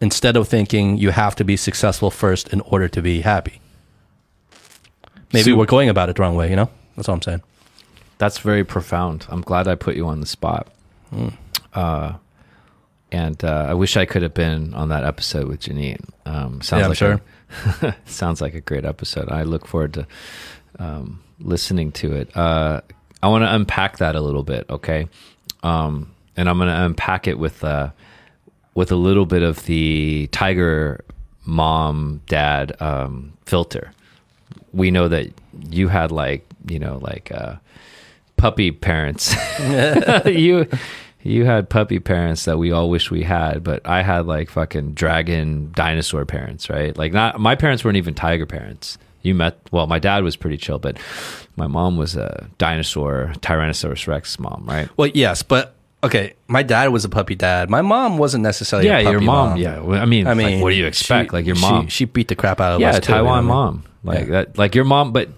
instead 0.00 0.36
of 0.36 0.48
thinking 0.48 0.96
you 0.96 1.10
have 1.10 1.34
to 1.36 1.44
be 1.44 1.56
successful 1.56 2.10
first 2.10 2.48
in 2.52 2.60
order 2.62 2.88
to 2.88 3.02
be 3.02 3.20
happy. 3.20 3.60
Maybe 5.32 5.50
So- 5.50 5.56
we're 5.56 5.66
going 5.66 5.88
about 5.88 6.08
it 6.08 6.16
the 6.16 6.22
wrong 6.22 6.36
way. 6.36 6.48
You 6.50 6.56
know, 6.56 6.70
that's 6.96 7.08
all 7.08 7.14
I'm 7.16 7.22
saying. 7.22 7.42
That's 8.18 8.38
very 8.38 8.64
profound. 8.64 9.26
I'm 9.28 9.40
glad 9.40 9.66
I 9.68 9.74
put 9.74 9.96
you 9.96 10.06
on 10.06 10.20
the 10.20 10.26
spot. 10.26 10.68
Uh, 11.72 12.12
and 13.12 13.42
uh, 13.44 13.66
I 13.68 13.74
wish 13.74 13.96
I 13.96 14.04
could 14.04 14.22
have 14.22 14.34
been 14.34 14.74
on 14.74 14.88
that 14.90 15.04
episode 15.04 15.48
with 15.48 15.60
Janine. 15.60 16.04
Um, 16.26 16.60
sounds 16.60 16.80
Yeah, 16.82 16.86
like 16.88 16.98
sure. 16.98 17.20
A, 17.82 17.96
sounds 18.06 18.40
like 18.40 18.54
a 18.54 18.60
great 18.60 18.84
episode. 18.84 19.28
I 19.30 19.42
look 19.42 19.66
forward 19.66 19.94
to 19.94 20.06
um, 20.78 21.22
listening 21.40 21.92
to 21.92 22.14
it. 22.14 22.36
Uh, 22.36 22.80
I 23.22 23.28
want 23.28 23.42
to 23.42 23.54
unpack 23.54 23.98
that 23.98 24.14
a 24.14 24.20
little 24.20 24.42
bit, 24.42 24.66
okay? 24.70 25.08
Um, 25.62 26.12
and 26.36 26.48
I'm 26.48 26.58
going 26.58 26.68
to 26.68 26.84
unpack 26.84 27.26
it 27.26 27.38
with 27.38 27.62
uh, 27.64 27.90
with 28.74 28.92
a 28.92 28.96
little 28.96 29.26
bit 29.26 29.42
of 29.42 29.64
the 29.66 30.28
tiger 30.32 31.04
mom 31.44 32.22
dad 32.26 32.80
um, 32.80 33.32
filter. 33.44 33.92
We 34.72 34.90
know 34.90 35.08
that 35.08 35.32
you 35.68 35.88
had 35.88 36.12
like 36.12 36.46
you 36.66 36.78
know 36.78 36.98
like. 37.02 37.30
Uh, 37.32 37.56
puppy 38.40 38.70
parents. 38.70 39.34
you 40.24 40.66
you 41.22 41.44
had 41.44 41.68
puppy 41.68 41.98
parents 42.00 42.44
that 42.46 42.58
we 42.58 42.72
all 42.72 42.88
wish 42.88 43.10
we 43.10 43.22
had, 43.22 43.62
but 43.62 43.86
I 43.86 44.02
had 44.02 44.26
like 44.26 44.50
fucking 44.50 44.92
dragon 44.94 45.72
dinosaur 45.74 46.24
parents, 46.24 46.70
right? 46.70 46.96
Like 46.96 47.12
not 47.12 47.38
my 47.40 47.54
parents 47.56 47.84
weren't 47.84 47.96
even 47.98 48.14
tiger 48.14 48.46
parents. 48.46 48.98
You 49.22 49.34
met 49.34 49.58
well, 49.70 49.86
my 49.86 49.98
dad 49.98 50.24
was 50.24 50.36
pretty 50.36 50.56
chill, 50.56 50.78
but 50.78 50.96
my 51.56 51.66
mom 51.66 51.96
was 51.98 52.16
a 52.16 52.48
dinosaur 52.56 53.32
Tyrannosaurus 53.40 54.06
Rex 54.06 54.38
mom, 54.38 54.64
right? 54.66 54.88
Well, 54.96 55.10
yes, 55.12 55.42
but 55.42 55.74
okay. 56.02 56.32
My 56.48 56.62
dad 56.62 56.88
was 56.88 57.04
a 57.04 57.10
puppy 57.10 57.34
dad. 57.34 57.68
My 57.68 57.82
mom 57.82 58.16
wasn't 58.16 58.42
necessarily. 58.42 58.88
yeah, 58.88 58.98
a 58.98 59.04
puppy 59.04 59.12
your 59.12 59.20
mom, 59.20 59.58
Yeah, 59.58 59.80
well, 59.80 60.00
I 60.00 60.06
mean, 60.06 60.26
I 60.26 60.32
mean, 60.32 60.54
like, 60.54 60.62
what 60.62 60.70
do 60.70 60.76
you 60.76 60.86
expect? 60.86 61.30
she- 61.30 61.36
like 61.36 61.44
your 61.44 61.56
mom, 61.56 61.88
she, 61.88 62.06
beat 62.06 62.28
the 62.28 62.34
crap 62.34 62.60
out 62.62 62.72
of 62.76 62.80
yeah, 62.80 62.90
us. 62.90 63.00
too, 63.00 63.12
you 63.12 63.18
know 63.18 63.24
Taiwan 63.24 63.46
what 63.46 63.54
mom, 63.54 63.84
like 64.04 64.18
Yeah. 64.20 64.24
that, 64.30 64.56
like 64.58 64.74
your 64.74 64.84
mom, 64.84 65.12
but 65.12 65.28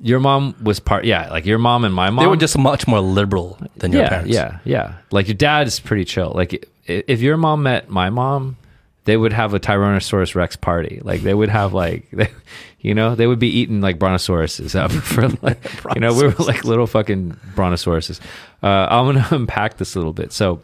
your 0.00 0.20
mom 0.20 0.54
was 0.62 0.80
part. 0.80 1.04
Yeah, 1.04 1.28
like 1.30 1.46
your 1.46 1.58
mom 1.58 1.84
and 1.84 1.94
my 1.94 2.10
mom. 2.10 2.24
They 2.24 2.28
were 2.28 2.36
just 2.36 2.56
much 2.58 2.86
more 2.86 3.00
liberal 3.00 3.58
than 3.76 3.92
your 3.92 4.02
yeah, 4.02 4.08
parents. 4.08 4.30
Yeah, 4.30 4.58
yeah. 4.64 4.94
Like 5.10 5.28
your 5.28 5.34
dad 5.34 5.66
is 5.66 5.80
pretty 5.80 6.04
chill. 6.04 6.32
Like 6.34 6.68
if 6.86 7.20
your 7.20 7.36
mom 7.36 7.64
met 7.64 7.88
my 7.88 8.10
mom, 8.10 8.56
they 9.04 9.16
would 9.16 9.32
have 9.32 9.54
a 9.54 9.60
Tyrannosaurus 9.60 10.34
Rex 10.34 10.56
party. 10.56 11.00
Like 11.02 11.22
they 11.22 11.34
would 11.34 11.48
have 11.48 11.72
like, 11.72 12.10
they, 12.10 12.28
you 12.80 12.94
know, 12.94 13.14
they 13.14 13.26
would 13.26 13.38
be 13.38 13.48
eating 13.48 13.80
like 13.80 13.98
brontosauruses 13.98 14.74
up 14.74 14.92
for 15.02 15.28
like, 15.42 15.58
you 15.94 16.00
know, 16.00 16.12
we 16.14 16.24
were 16.24 16.34
like 16.44 16.64
little 16.64 16.86
fucking 16.86 17.38
brontosauruses. 17.54 18.20
Uh, 18.62 18.86
I'm 18.90 19.06
gonna 19.06 19.26
unpack 19.30 19.78
this 19.78 19.94
a 19.94 19.98
little 19.98 20.12
bit. 20.12 20.32
So, 20.32 20.60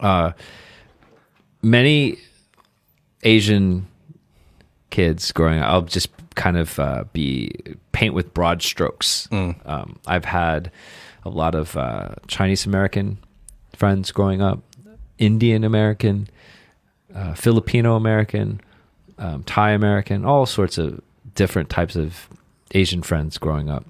uh, 0.00 0.32
many 1.62 2.18
Asian 3.22 3.86
kids 4.90 5.32
growing 5.32 5.58
up, 5.60 5.70
I'll 5.70 5.82
just 5.82 6.10
kind 6.34 6.56
of 6.56 6.78
uh, 6.78 7.04
be 7.12 7.52
paint 7.92 8.14
with 8.14 8.34
broad 8.34 8.62
strokes. 8.62 9.28
Um, 9.64 9.98
I've 10.06 10.24
had 10.24 10.70
a 11.24 11.30
lot 11.30 11.54
of 11.54 11.76
uh, 11.76 12.14
Chinese 12.26 12.66
American 12.66 13.18
friends 13.74 14.12
growing 14.12 14.42
up, 14.42 14.60
Indian 15.18 15.64
American, 15.64 16.28
uh, 17.14 17.34
Filipino 17.34 17.96
American, 17.96 18.60
um, 19.18 19.42
Thai 19.44 19.70
American, 19.70 20.24
all 20.24 20.46
sorts 20.46 20.78
of 20.78 21.00
different 21.34 21.70
types 21.70 21.96
of 21.96 22.28
Asian 22.72 23.02
friends 23.02 23.38
growing 23.38 23.70
up. 23.70 23.84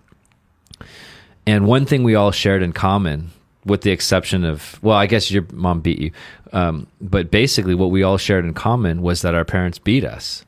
And 1.47 1.67
one 1.67 1.87
thing 1.87 2.03
we 2.03 2.15
all 2.15 2.31
shared 2.31 2.63
in 2.63 2.73
common, 2.73 3.31
with 3.65 3.83
the 3.83 3.91
exception 3.91 4.45
of, 4.45 4.83
well, 4.83 4.97
I 4.97 5.07
guess 5.07 5.31
your 5.31 5.47
mom 5.53 5.81
beat 5.81 5.99
you, 5.99 6.11
um, 6.53 6.87
but 7.01 7.31
basically 7.31 7.75
what 7.75 7.91
we 7.91 8.03
all 8.03 8.19
shared 8.19 8.45
in 8.45 8.55
common 8.55 9.03
was 9.03 9.23
that 9.23 9.35
our 9.35 9.45
parents 9.45 9.79
beat 9.79 10.05
us. 10.05 10.45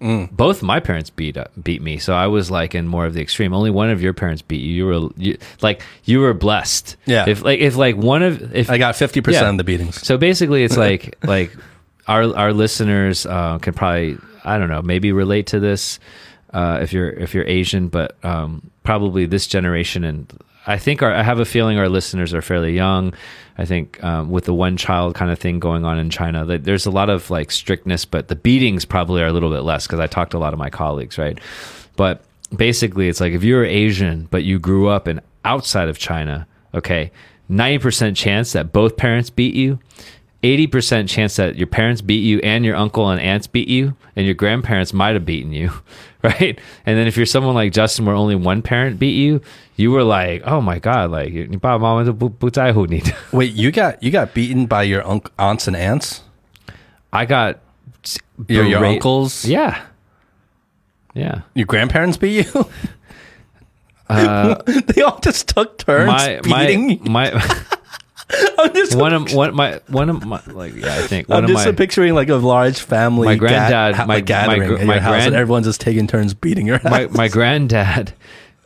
Both 0.00 0.62
my 0.62 0.78
parents 0.78 1.10
beat 1.10 1.36
uh, 1.36 1.46
beat 1.60 1.82
me, 1.82 1.98
so 1.98 2.14
I 2.14 2.28
was 2.28 2.50
like 2.50 2.74
in 2.74 2.86
more 2.86 3.04
of 3.04 3.14
the 3.14 3.20
extreme. 3.20 3.52
Only 3.52 3.70
one 3.70 3.90
of 3.90 4.00
your 4.00 4.12
parents 4.12 4.42
beat 4.42 4.60
you. 4.60 4.72
You 4.72 4.86
were 4.86 5.08
you, 5.16 5.38
like 5.60 5.82
you 6.04 6.20
were 6.20 6.34
blessed. 6.34 6.96
Yeah. 7.04 7.28
If 7.28 7.42
like 7.42 7.58
if 7.58 7.76
like 7.76 7.96
one 7.96 8.22
of 8.22 8.54
if 8.54 8.70
I 8.70 8.78
got 8.78 8.94
fifty 8.94 9.20
percent 9.20 9.48
of 9.48 9.56
the 9.56 9.64
beatings. 9.64 10.00
so 10.06 10.16
basically, 10.16 10.62
it's 10.62 10.76
like 10.76 11.16
like 11.24 11.50
our 12.06 12.34
our 12.36 12.52
listeners 12.52 13.26
uh, 13.26 13.58
can 13.58 13.74
probably 13.74 14.18
I 14.44 14.58
don't 14.58 14.68
know 14.68 14.82
maybe 14.82 15.10
relate 15.10 15.48
to 15.48 15.60
this 15.60 15.98
uh, 16.52 16.78
if 16.80 16.92
you're 16.92 17.10
if 17.10 17.34
you're 17.34 17.46
Asian, 17.46 17.88
but 17.88 18.22
um, 18.24 18.70
probably 18.84 19.26
this 19.26 19.48
generation 19.48 20.04
and 20.04 20.32
I 20.66 20.76
think 20.76 21.02
our, 21.02 21.12
I 21.12 21.22
have 21.22 21.40
a 21.40 21.46
feeling 21.46 21.78
our 21.78 21.88
listeners 21.88 22.34
are 22.34 22.42
fairly 22.42 22.74
young. 22.74 23.14
I 23.58 23.64
think 23.64 24.02
um, 24.04 24.30
with 24.30 24.44
the 24.44 24.54
one 24.54 24.76
child 24.76 25.16
kind 25.16 25.32
of 25.32 25.38
thing 25.38 25.58
going 25.58 25.84
on 25.84 25.98
in 25.98 26.10
China, 26.10 26.44
there's 26.44 26.86
a 26.86 26.92
lot 26.92 27.10
of 27.10 27.28
like 27.28 27.50
strictness, 27.50 28.04
but 28.04 28.28
the 28.28 28.36
beatings 28.36 28.84
probably 28.84 29.20
are 29.20 29.26
a 29.26 29.32
little 29.32 29.50
bit 29.50 29.62
less 29.62 29.86
because 29.86 29.98
I 29.98 30.06
talked 30.06 30.30
to 30.30 30.36
a 30.36 30.38
lot 30.38 30.52
of 30.52 30.58
my 30.60 30.70
colleagues, 30.70 31.18
right? 31.18 31.38
But 31.96 32.22
basically, 32.54 33.08
it's 33.08 33.20
like 33.20 33.32
if 33.32 33.42
you're 33.42 33.64
Asian 33.64 34.28
but 34.30 34.44
you 34.44 34.60
grew 34.60 34.88
up 34.88 35.08
in 35.08 35.20
outside 35.44 35.88
of 35.88 35.98
China, 35.98 36.46
okay, 36.72 37.10
ninety 37.48 37.78
percent 37.82 38.16
chance 38.16 38.52
that 38.52 38.72
both 38.72 38.96
parents 38.96 39.28
beat 39.28 39.54
you. 39.54 39.80
80% 40.42 41.08
chance 41.08 41.36
that 41.36 41.56
your 41.56 41.66
parents 41.66 42.00
beat 42.00 42.22
you 42.22 42.38
and 42.40 42.64
your 42.64 42.76
uncle 42.76 43.10
and 43.10 43.20
aunts 43.20 43.48
beat 43.48 43.68
you 43.68 43.96
and 44.14 44.24
your 44.24 44.36
grandparents 44.36 44.92
might 44.92 45.14
have 45.14 45.26
beaten 45.26 45.52
you 45.52 45.72
right? 46.22 46.58
And 46.86 46.98
then 46.98 47.06
if 47.06 47.16
you're 47.16 47.26
someone 47.26 47.54
like 47.54 47.72
justin 47.72 48.06
where 48.06 48.14
only 48.14 48.36
one 48.36 48.62
parent 48.62 48.98
beat 48.98 49.16
you 49.16 49.40
you 49.76 49.90
were 49.90 50.04
like 50.04 50.42
oh 50.44 50.60
my 50.60 50.78
god 50.78 51.10
like 51.10 51.32
wait 53.32 53.52
you 53.52 53.72
got 53.72 54.00
you 54.02 54.10
got 54.10 54.32
beaten 54.34 54.66
by 54.66 54.84
your 54.84 55.06
un- 55.06 55.22
aunts 55.38 55.66
and 55.66 55.76
aunts? 55.76 56.22
I 57.12 57.24
got 57.24 57.60
your, 58.46 58.64
your 58.64 58.84
uncles 58.84 59.44
yeah. 59.44 59.82
Yeah. 61.14 61.42
Your 61.54 61.66
grandparents 61.66 62.16
beat 62.16 62.46
you? 62.46 62.66
Uh, 64.10 64.62
they 64.86 65.02
all 65.02 65.20
just 65.20 65.48
took 65.48 65.76
turns 65.76 66.06
my, 66.06 66.40
beating 66.42 66.98
my, 67.04 67.30
my 67.30 67.64
I'm 68.58 68.74
just, 68.74 68.94
one 68.94 69.12
of 69.14 69.32
one 69.32 69.54
my 69.54 69.80
one 69.88 70.10
of 70.10 70.24
my 70.26 70.42
like 70.48 70.74
yeah 70.74 70.94
i 70.94 71.02
think 71.02 71.28
one 71.28 71.38
I'm 71.38 71.44
of 71.44 71.50
just 71.50 71.66
my 71.66 71.72
picturing 71.72 72.14
like 72.14 72.28
a 72.28 72.34
large 72.36 72.78
family 72.80 73.26
My 73.26 73.36
granddad- 73.36 73.94
ha- 73.94 74.04
my- 74.06 74.16
like 74.16 74.26
gathering 74.26 74.68
my 74.70 74.80
at 74.80 74.86
my 74.86 74.94
your 74.94 75.02
house, 75.02 75.22
and 75.26 75.34
everyone's 75.34 75.66
just 75.66 75.80
taking 75.80 76.06
turns 76.06 76.34
beating 76.34 76.66
your 76.66 76.76
ass. 76.76 76.84
my 76.84 77.06
my 77.06 77.28
granddad 77.28 78.12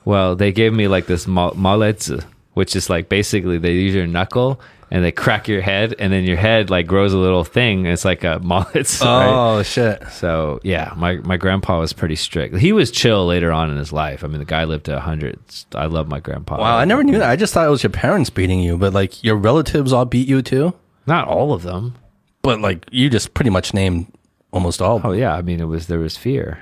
well 0.05 0.35
they 0.35 0.51
gave 0.51 0.73
me 0.73 0.89
like 0.89 1.07
this 1.07 1.27
ma- 1.29 1.53
maletsu 1.53 2.25
which 2.55 2.75
is 2.75 2.91
like 2.91 3.09
basically 3.09 3.57
they 3.59 3.73
use 3.73 3.95
your 3.95 4.07
knuckle 4.07 4.61
and 4.95 5.03
they 5.03 5.11
crack 5.11 5.49
your 5.49 5.63
head 5.63 5.95
and 5.99 6.13
then 6.13 6.23
your 6.25 6.37
head 6.37 6.69
like 6.69 6.87
grows 6.87 7.15
a 7.15 7.19
little 7.19 7.45
thing 7.45 7.87
it's 7.87 8.05
like 8.05 8.23
a 8.25 8.39
right? 8.45 8.87
oh 9.03 9.63
shit! 9.63 10.03
so 10.13 10.61
yeah 10.63 10.93
my, 10.97 11.17
my 11.17 11.37
grandpa 11.39 11.81
was 11.81 11.93
pretty 11.95 12.15
strict 12.15 12.57
he 12.59 12.73
was 12.73 12.91
chill 12.91 13.27
later 13.27 13.51
on 13.51 13.71
in 13.71 13.77
his 13.79 13.91
life 13.93 14.23
i 14.23 14.27
mean 14.27 14.39
the 14.39 14.45
guy 14.45 14.65
lived 14.65 14.85
to 14.85 14.93
100 14.93 15.39
i 15.75 15.87
love 15.87 16.09
my 16.09 16.21
grandpa 16.21 16.59
Wow, 16.61 16.77
I 16.77 16.85
never 16.85 17.03
knew 17.03 17.19
that. 17.19 17.31
I 17.31 17.37
just 17.37 17.55
thought 17.55 17.67
it 17.67 17.71
was 17.71 17.83
your 17.83 17.91
parents 17.91 18.29
beating 18.31 18.61
you, 18.61 18.77
but 18.77 18.93
like 18.93 19.25
your 19.25 19.37
relatives 19.37 19.93
all 19.93 20.05
beat 20.05 20.29
you 20.29 20.43
too. 20.43 20.75
not 21.07 21.27
all 21.27 21.53
of 21.55 21.63
them 21.63 21.95
But 22.43 22.61
like 22.61 22.85
you 22.93 23.09
just 23.09 23.33
pretty 23.35 23.51
much 23.51 23.73
named 23.73 24.07
almost 24.53 24.83
all. 24.83 25.01
oh 25.05 25.13
yeah 25.13 25.35
i 25.35 25.41
mean 25.41 25.59
it 25.61 25.65
was 25.65 25.87
there 25.87 26.01
was 26.01 26.17
fear 26.19 26.61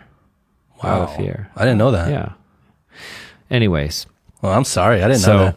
a 0.83 0.87
lot 0.87 1.01
of 1.03 1.09
Wow. 1.11 1.17
fear 1.17 1.51
I 1.57 1.65
didn't 1.65 1.79
know 1.79 1.91
that. 1.91 2.09
Yeah. 2.09 2.33
Anyways, 3.51 4.07
Well, 4.43 4.53
I'm 4.53 4.65
sorry. 4.65 5.03
I 5.03 5.09
didn't 5.09 5.23
So- 5.23 5.37
know 5.37 5.45
that. 5.47 5.57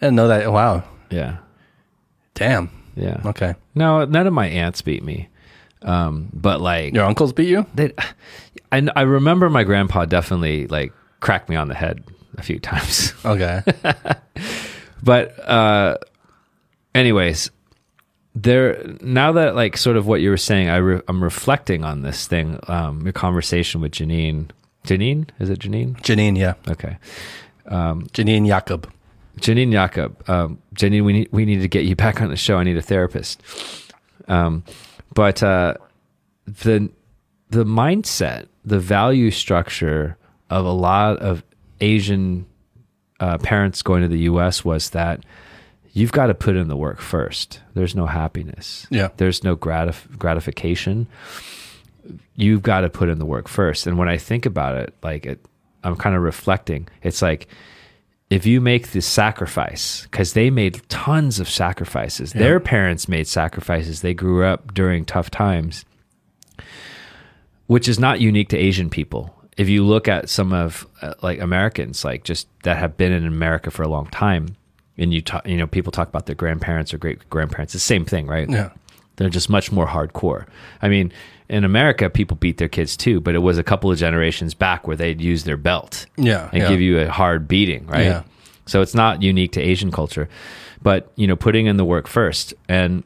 I 0.00 0.06
didn't 0.06 0.16
know 0.16 0.28
that. 0.28 0.52
Wow. 0.52 0.84
Yeah. 1.10 1.38
Damn. 2.40 2.70
Yeah. 2.96 3.20
Okay. 3.24 3.54
No, 3.74 4.04
none 4.06 4.26
of 4.26 4.32
my 4.32 4.48
aunts 4.48 4.82
beat 4.82 5.04
me. 5.04 5.28
Um, 5.82 6.28
but 6.32 6.60
like 6.60 6.94
Your 6.94 7.04
uncles 7.04 7.32
beat 7.32 7.48
you? 7.48 7.64
they, 7.74 7.92
I, 8.72 8.86
I 8.96 9.02
remember 9.02 9.48
my 9.50 9.62
grandpa 9.64 10.04
definitely 10.06 10.66
like 10.66 10.92
cracked 11.20 11.48
me 11.48 11.56
on 11.56 11.68
the 11.68 11.74
head 11.74 12.02
a 12.36 12.42
few 12.42 12.58
times. 12.58 13.12
Okay. 13.24 13.62
but 15.02 15.38
uh 15.48 15.96
anyways 16.94 17.50
there 18.34 18.82
now 19.00 19.32
that 19.32 19.54
like 19.54 19.76
sort 19.76 19.96
of 19.96 20.06
what 20.06 20.20
you 20.20 20.30
were 20.30 20.36
saying 20.36 20.68
I 20.68 20.76
re- 20.76 21.02
i'm 21.08 21.22
reflecting 21.24 21.84
on 21.84 22.02
this 22.02 22.26
thing 22.26 22.58
um 22.68 23.02
your 23.02 23.12
conversation 23.12 23.80
with 23.80 23.92
janine 23.92 24.50
janine 24.84 25.28
is 25.38 25.48
it 25.50 25.58
janine 25.60 25.96
Janine, 26.02 26.36
yeah. 26.38 26.54
okay 26.68 26.96
Janine 27.66 28.46
Jakob. 28.46 28.90
janine 29.38 29.72
jakob 29.72 30.28
um 30.28 30.58
janine 30.80 31.04
we 31.04 31.12
need 31.12 31.28
we 31.32 31.44
need 31.44 31.60
to 31.60 31.68
get 31.68 31.84
you 31.84 31.96
back 31.96 32.20
on 32.22 32.28
the 32.28 32.36
show. 32.36 32.56
I 32.58 32.64
need 32.64 32.76
a 32.76 32.82
therapist. 32.82 33.42
Um 34.28 34.64
but 35.14 35.42
uh 35.42 35.74
the 36.46 36.90
the 37.50 37.64
mindset 37.64 38.46
the 38.64 38.78
value 38.78 39.30
structure 39.30 40.16
of 40.50 40.64
a 40.64 40.72
lot 40.72 41.18
of 41.18 41.42
asian 41.80 42.46
uh, 43.20 43.36
parents 43.38 43.82
going 43.82 44.02
to 44.02 44.08
the 44.08 44.18
us 44.18 44.64
was 44.64 44.90
that 44.90 45.22
you've 45.92 46.12
got 46.12 46.26
to 46.26 46.34
put 46.34 46.56
in 46.56 46.68
the 46.68 46.76
work 46.76 47.00
first. 47.00 47.60
There's 47.74 47.94
no 47.94 48.06
happiness. 48.06 48.86
Yeah. 48.90 49.08
there's 49.18 49.44
no 49.44 49.56
gratif- 49.56 50.16
gratification. 50.18 51.06
You've 52.34 52.62
got 52.62 52.80
to 52.80 52.88
put 52.88 53.08
in 53.08 53.18
the 53.18 53.26
work 53.26 53.46
first. 53.48 53.86
And 53.86 53.98
when 53.98 54.08
i 54.08 54.16
think 54.16 54.46
about 54.46 54.76
it 54.76 54.94
like 55.02 55.26
it, 55.26 55.38
i'm 55.84 55.96
kind 55.96 56.16
of 56.16 56.22
reflecting. 56.22 56.88
It's 57.02 57.22
like 57.22 57.48
if 58.30 58.46
you 58.46 58.60
make 58.60 58.92
the 58.92 59.02
sacrifice 59.02 60.02
because 60.04 60.32
they 60.32 60.50
made 60.50 60.88
tons 60.88 61.40
of 61.40 61.48
sacrifices. 61.50 62.32
Their 62.32 62.60
parents 62.60 63.08
made 63.08 63.26
sacrifices. 63.26 64.00
They 64.02 64.14
grew 64.14 64.44
up 64.44 64.72
during 64.72 65.04
tough 65.04 65.30
times 65.30 65.84
which 67.70 67.86
is 67.86 68.00
not 68.00 68.20
unique 68.20 68.48
to 68.48 68.58
asian 68.58 68.90
people. 68.90 69.32
If 69.56 69.68
you 69.68 69.84
look 69.84 70.08
at 70.08 70.28
some 70.28 70.52
of 70.52 70.88
uh, 71.02 71.14
like 71.22 71.38
americans 71.38 72.04
like 72.04 72.24
just 72.24 72.48
that 72.64 72.76
have 72.78 72.96
been 72.96 73.12
in 73.12 73.24
america 73.24 73.70
for 73.70 73.84
a 73.84 73.88
long 73.88 74.08
time 74.08 74.56
and 74.98 75.14
you 75.14 75.20
talk 75.22 75.46
you 75.46 75.56
know 75.56 75.68
people 75.68 75.92
talk 75.92 76.08
about 76.08 76.26
their 76.26 76.34
grandparents 76.34 76.92
or 76.92 76.98
great 76.98 77.30
grandparents 77.30 77.72
the 77.72 77.78
same 77.78 78.04
thing 78.04 78.26
right? 78.26 78.50
Yeah. 78.50 78.70
they're 79.16 79.28
just 79.28 79.48
much 79.48 79.70
more 79.70 79.86
hardcore. 79.86 80.46
I 80.82 80.88
mean, 80.88 81.12
in 81.50 81.64
America, 81.64 82.08
people 82.08 82.36
beat 82.36 82.56
their 82.58 82.68
kids 82.68 82.96
too, 82.96 83.20
but 83.20 83.34
it 83.34 83.40
was 83.40 83.58
a 83.58 83.62
couple 83.62 83.90
of 83.90 83.98
generations 83.98 84.54
back 84.54 84.86
where 84.86 84.96
they'd 84.96 85.20
use 85.20 85.44
their 85.44 85.56
belt 85.58 86.06
Yeah, 86.16 86.48
and 86.52 86.62
yeah. 86.62 86.68
give 86.68 86.80
you 86.80 87.00
a 87.00 87.08
hard 87.10 87.46
beating, 87.48 87.86
right? 87.86 88.04
Yeah. 88.06 88.22
So 88.66 88.80
it's 88.80 88.94
not 88.94 89.22
unique 89.22 89.52
to 89.52 89.60
Asian 89.60 89.90
culture, 89.90 90.28
but 90.80 91.10
you 91.16 91.26
know, 91.26 91.36
putting 91.36 91.66
in 91.66 91.76
the 91.76 91.84
work 91.84 92.06
first. 92.06 92.54
And 92.68 93.02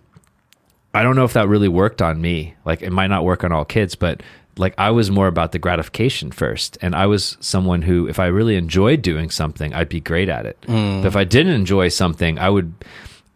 I 0.93 1.03
don't 1.03 1.17
know 1.17 1.25
if 1.25 1.33
that 1.33 1.49
really 1.49 1.69
worked 1.69 2.03
on 2.03 2.21
me. 2.21 2.55
Like, 2.65 2.83
it 2.83 2.91
might 2.91 3.09
not 3.09 3.25
work 3.25 3.43
on 3.45 3.51
all 3.51 3.65
kids, 3.65 3.95
but 3.95 4.23
like 4.57 4.75
I 4.79 4.91
was 4.91 5.11
more 5.11 5.27
about 5.27 5.51
the 5.53 5.59
gratification 5.59 6.31
first. 6.31 6.77
And 6.83 6.95
I 6.95 7.07
was 7.07 7.37
someone 7.41 7.83
who, 7.83 8.07
if 8.09 8.19
I 8.21 8.27
really 8.27 8.57
enjoyed 8.57 9.01
doing 9.03 9.31
something, 9.31 9.73
I'd 9.75 9.89
be 9.89 10.01
great 10.01 10.29
at 10.29 10.47
it. 10.47 10.61
Mm. 10.69 11.03
But 11.03 11.09
if 11.09 11.17
I 11.17 11.25
didn't 11.25 11.55
enjoy 11.55 11.89
something, 11.89 12.39
I 12.39 12.51
would 12.51 12.73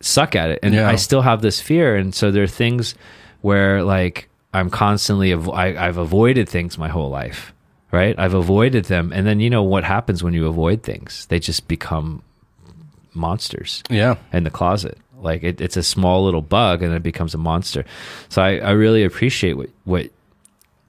suck 0.00 0.36
at 0.36 0.50
it. 0.50 0.60
And 0.62 0.74
Yeah. 0.74 0.88
I 0.88 0.96
still 0.96 1.22
have 1.22 1.40
this 1.42 1.60
fear. 1.60 1.96
And 1.96 2.14
so 2.14 2.30
there 2.30 2.44
are 2.44 2.46
things 2.46 2.94
where 3.40 3.82
like 3.82 4.27
I'm 4.52 4.70
constantly, 4.70 5.30
avo- 5.30 5.54
I, 5.54 5.86
I've 5.88 5.98
avoided 5.98 6.48
things 6.48 6.78
my 6.78 6.88
whole 6.88 7.10
life, 7.10 7.52
right? 7.92 8.18
I've 8.18 8.34
avoided 8.34 8.86
them. 8.86 9.12
And 9.12 9.26
then 9.26 9.40
you 9.40 9.50
know 9.50 9.62
what 9.62 9.84
happens 9.84 10.22
when 10.22 10.32
you 10.34 10.46
avoid 10.46 10.82
things? 10.82 11.26
They 11.26 11.38
just 11.38 11.68
become 11.68 12.22
monsters 13.14 13.82
Yeah. 13.90 14.16
in 14.32 14.44
the 14.44 14.50
closet. 14.50 14.98
Like 15.20 15.42
it, 15.42 15.60
it's 15.60 15.76
a 15.76 15.82
small 15.82 16.24
little 16.24 16.42
bug 16.42 16.82
and 16.82 16.94
it 16.94 17.02
becomes 17.02 17.34
a 17.34 17.38
monster. 17.38 17.84
So 18.28 18.40
I, 18.42 18.58
I 18.58 18.70
really 18.70 19.04
appreciate 19.04 19.54
what, 19.54 19.70
what 19.84 20.10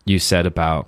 you 0.06 0.20
said 0.20 0.46
about 0.46 0.88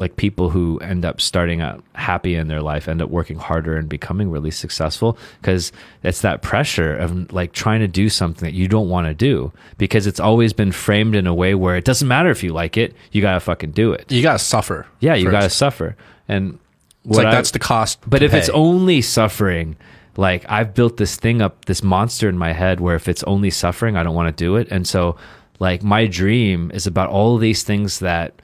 like 0.00 0.16
people 0.16 0.50
who 0.50 0.78
end 0.80 1.04
up 1.04 1.20
starting 1.20 1.60
out 1.60 1.82
happy 1.94 2.34
in 2.34 2.48
their 2.48 2.60
life 2.60 2.88
end 2.88 3.00
up 3.00 3.10
working 3.10 3.38
harder 3.38 3.76
and 3.76 3.88
becoming 3.88 4.28
really 4.30 4.50
successful 4.50 5.16
because 5.40 5.70
it's 6.02 6.20
that 6.22 6.42
pressure 6.42 6.96
of 6.96 7.32
like 7.32 7.52
trying 7.52 7.78
to 7.80 7.86
do 7.86 8.08
something 8.08 8.44
that 8.44 8.54
you 8.54 8.66
don't 8.66 8.88
want 8.88 9.06
to 9.06 9.14
do 9.14 9.52
because 9.78 10.06
it's 10.08 10.18
always 10.18 10.52
been 10.52 10.72
framed 10.72 11.14
in 11.14 11.28
a 11.28 11.34
way 11.34 11.54
where 11.54 11.76
it 11.76 11.84
doesn't 11.84 12.08
matter 12.08 12.28
if 12.30 12.42
you 12.42 12.52
like 12.52 12.76
it 12.76 12.92
you 13.12 13.22
gotta 13.22 13.38
fucking 13.38 13.70
do 13.70 13.92
it 13.92 14.10
You 14.10 14.20
gotta 14.20 14.40
suffer. 14.40 14.86
yeah 14.98 15.14
you 15.14 15.26
first. 15.26 15.32
gotta 15.32 15.50
suffer 15.50 15.96
and 16.28 16.58
like 17.04 17.26
I- 17.26 17.30
that's 17.30 17.52
the 17.52 17.58
cost. 17.60 18.00
but 18.06 18.22
if 18.22 18.34
it's 18.34 18.48
only 18.48 19.00
suffering, 19.02 19.76
like 20.16 20.44
I've 20.48 20.74
built 20.74 20.96
this 20.96 21.16
thing 21.16 21.42
up, 21.42 21.66
this 21.66 21.82
monster 21.82 22.28
in 22.28 22.38
my 22.38 22.52
head 22.52 22.80
where 22.80 22.96
if 22.96 23.08
it's 23.08 23.22
only 23.24 23.50
suffering, 23.50 23.96
I 23.96 24.02
don't 24.02 24.14
want 24.14 24.34
to 24.34 24.44
do 24.44 24.56
it. 24.56 24.68
And 24.70 24.88
so, 24.88 25.16
like, 25.58 25.82
my 25.82 26.06
dream 26.06 26.70
is 26.72 26.86
about 26.86 27.10
all 27.10 27.34
of 27.34 27.42
these 27.42 27.62
things 27.62 27.98
that, 27.98 28.40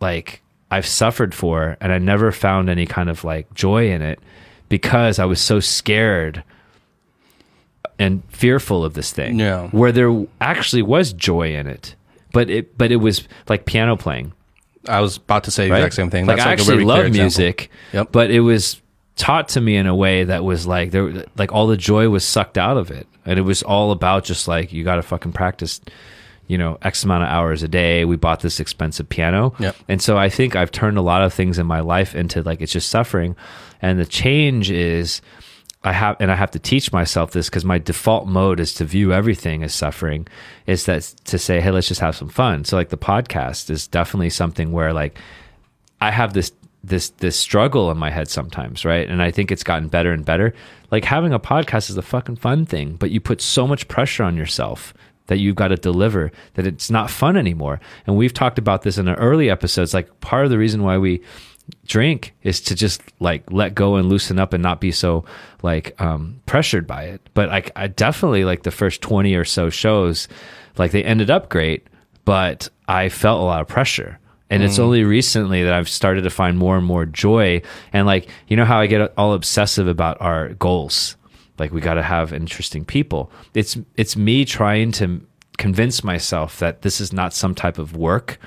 like, 0.00 0.41
I've 0.72 0.86
suffered 0.86 1.34
for 1.34 1.76
and 1.80 1.92
I 1.92 1.98
never 1.98 2.32
found 2.32 2.68
any 2.68 2.86
kind 2.86 3.08
of 3.10 3.24
like 3.24 3.52
joy 3.54 3.90
in 3.90 4.02
it 4.02 4.18
because 4.68 5.18
I 5.18 5.24
was 5.26 5.40
so 5.40 5.60
scared 5.60 6.42
and 7.98 8.22
fearful 8.30 8.84
of 8.84 8.94
this 8.94 9.12
thing. 9.12 9.38
Yeah. 9.38 9.68
Where 9.68 9.92
there 9.92 10.26
actually 10.40 10.82
was 10.82 11.12
joy 11.12 11.54
in 11.54 11.66
it. 11.66 11.94
But 12.32 12.48
it 12.50 12.76
but 12.78 12.90
it 12.90 12.96
was 12.96 13.28
like 13.48 13.66
piano 13.66 13.96
playing 13.96 14.32
I 14.88 15.00
was 15.00 15.16
about 15.18 15.44
to 15.44 15.50
say 15.50 15.66
the 15.66 15.72
right? 15.72 15.78
exact 15.78 15.94
same 15.94 16.10
thing. 16.10 16.26
Like 16.26 16.38
That's 16.38 16.46
I 16.46 16.50
like 16.50 16.58
actually 16.58 16.84
love 16.84 17.10
music, 17.10 17.70
Yep. 17.92 18.08
but 18.10 18.30
it 18.30 18.40
was 18.40 18.80
taught 19.16 19.50
to 19.50 19.60
me 19.60 19.76
in 19.76 19.86
a 19.86 19.94
way 19.94 20.24
that 20.24 20.42
was 20.42 20.66
like 20.66 20.90
there, 20.90 21.24
like 21.36 21.52
all 21.52 21.66
the 21.66 21.76
joy 21.76 22.08
was 22.08 22.24
sucked 22.24 22.58
out 22.58 22.76
of 22.76 22.90
it, 22.90 23.06
and 23.24 23.38
it 23.38 23.42
was 23.42 23.62
all 23.62 23.92
about 23.92 24.24
just 24.24 24.48
like 24.48 24.72
you 24.72 24.82
got 24.82 24.96
to 24.96 25.02
fucking 25.02 25.32
practice, 25.32 25.80
you 26.52 26.58
know, 26.58 26.76
x 26.82 27.02
amount 27.04 27.22
of 27.24 27.30
hours 27.30 27.62
a 27.62 27.68
day. 27.68 28.04
We 28.04 28.16
bought 28.16 28.40
this 28.40 28.60
expensive 28.60 29.08
piano, 29.08 29.54
Yep. 29.58 29.74
and 29.88 30.00
so 30.02 30.16
I 30.18 30.28
think 30.28 30.54
I've 30.54 30.70
turned 30.70 30.98
a 30.98 31.02
lot 31.12 31.22
of 31.22 31.32
things 31.32 31.58
in 31.58 31.66
my 31.66 31.80
life 31.80 32.14
into 32.14 32.42
like 32.42 32.60
it's 32.60 32.72
just 32.72 32.90
suffering, 32.90 33.34
and 33.80 33.98
the 33.98 34.06
change 34.06 34.70
is. 34.70 35.20
I 35.84 35.90
have, 35.92 36.14
and 36.20 36.30
I 36.30 36.36
have 36.36 36.52
to 36.52 36.60
teach 36.60 36.92
myself 36.92 37.32
this 37.32 37.48
because 37.50 37.64
my 37.64 37.78
default 37.78 38.28
mode 38.28 38.60
is 38.60 38.72
to 38.74 38.84
view 38.84 39.12
everything 39.12 39.64
as 39.64 39.74
suffering. 39.74 40.28
Is 40.64 40.86
that 40.86 41.02
to 41.24 41.38
say, 41.38 41.60
hey, 41.60 41.72
let's 41.72 41.88
just 41.88 42.00
have 42.00 42.14
some 42.14 42.28
fun. 42.28 42.64
So, 42.64 42.76
like 42.76 42.90
the 42.90 42.96
podcast 42.96 43.68
is 43.68 43.88
definitely 43.88 44.30
something 44.30 44.70
where 44.70 44.92
like 44.92 45.18
I 46.00 46.12
have 46.12 46.34
this 46.34 46.52
this 46.84 47.10
this 47.18 47.36
struggle 47.36 47.90
in 47.90 47.98
my 47.98 48.10
head 48.10 48.28
sometimes, 48.28 48.84
right? 48.84 49.08
And 49.08 49.20
I 49.20 49.32
think 49.32 49.50
it's 49.50 49.64
gotten 49.64 49.88
better 49.88 50.12
and 50.12 50.24
better. 50.24 50.54
Like 50.92 51.04
having 51.04 51.32
a 51.32 51.40
podcast 51.40 51.90
is 51.90 51.96
a 51.96 52.02
fucking 52.02 52.36
fun 52.36 52.64
thing, 52.64 52.94
but 52.94 53.10
you 53.10 53.20
put 53.20 53.40
so 53.40 53.66
much 53.66 53.88
pressure 53.88 54.22
on 54.22 54.36
yourself 54.36 54.94
that 55.26 55.38
you've 55.38 55.56
got 55.56 55.68
to 55.68 55.76
deliver 55.76 56.32
that 56.54 56.66
it's 56.66 56.90
not 56.90 57.10
fun 57.10 57.36
anymore. 57.36 57.80
And 58.06 58.16
we've 58.16 58.34
talked 58.34 58.58
about 58.58 58.82
this 58.82 58.98
in 58.98 59.06
the 59.06 59.14
early 59.14 59.50
episodes. 59.50 59.94
Like 59.94 60.20
part 60.20 60.44
of 60.44 60.50
the 60.50 60.58
reason 60.58 60.82
why 60.82 60.98
we 60.98 61.22
drink 61.86 62.34
is 62.42 62.60
to 62.60 62.74
just 62.74 63.00
like 63.20 63.44
let 63.50 63.74
go 63.74 63.94
and 63.96 64.08
loosen 64.08 64.38
up 64.38 64.52
and 64.52 64.62
not 64.62 64.80
be 64.80 64.90
so 64.90 65.24
like 65.62 65.98
um 66.00 66.40
pressured 66.46 66.86
by 66.86 67.04
it. 67.04 67.28
But 67.34 67.48
like 67.48 67.70
I 67.76 67.86
definitely 67.86 68.44
like 68.44 68.62
the 68.64 68.70
first 68.70 69.00
20 69.00 69.34
or 69.34 69.44
so 69.44 69.70
shows 69.70 70.28
like 70.76 70.90
they 70.90 71.04
ended 71.04 71.30
up 71.30 71.48
great, 71.48 71.86
but 72.24 72.68
I 72.88 73.08
felt 73.08 73.40
a 73.40 73.44
lot 73.44 73.60
of 73.60 73.68
pressure. 73.68 74.18
And 74.50 74.62
it's 74.62 74.78
only 74.78 75.02
recently 75.02 75.64
that 75.64 75.72
I've 75.72 75.88
started 75.88 76.24
to 76.24 76.30
find 76.30 76.58
more 76.58 76.76
and 76.76 76.84
more 76.84 77.06
joy. 77.06 77.62
And 77.90 78.06
like, 78.06 78.28
you 78.48 78.56
know 78.56 78.66
how 78.66 78.80
I 78.80 78.86
get 78.86 79.14
all 79.16 79.32
obsessive 79.32 79.88
about 79.88 80.20
our 80.20 80.50
goals? 80.50 81.16
Like 81.62 81.70
we 81.70 81.80
got 81.80 81.94
to 81.94 82.02
have 82.02 82.32
interesting 82.32 82.84
people. 82.84 83.30
It's 83.54 83.78
it's 83.94 84.16
me 84.16 84.44
trying 84.44 84.90
to 84.92 85.24
convince 85.58 86.02
myself 86.02 86.58
that 86.58 86.82
this 86.82 87.00
is 87.00 87.12
not 87.12 87.32
some 87.32 87.54
type 87.54 87.78
of 87.78 87.96
work 87.96 88.38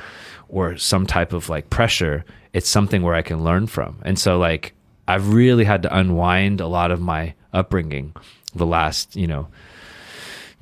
or 0.50 0.76
some 0.76 1.08
type 1.08 1.32
of 1.32 1.48
like 1.48 1.70
pressure. 1.70 2.26
It's 2.52 2.68
something 2.68 3.04
where 3.04 3.16
I 3.16 3.22
can 3.22 3.42
learn 3.42 3.68
from. 3.68 4.00
And 4.02 4.20
so 4.20 4.38
like 4.38 4.74
I've 5.08 5.34
really 5.34 5.64
had 5.64 5.82
to 5.84 5.98
unwind 5.98 6.60
a 6.60 6.68
lot 6.68 6.92
of 6.92 7.00
my 7.00 7.36
upbringing 7.54 8.14
the 8.54 8.66
last, 8.66 9.16
you 9.16 9.28
know, 9.28 9.48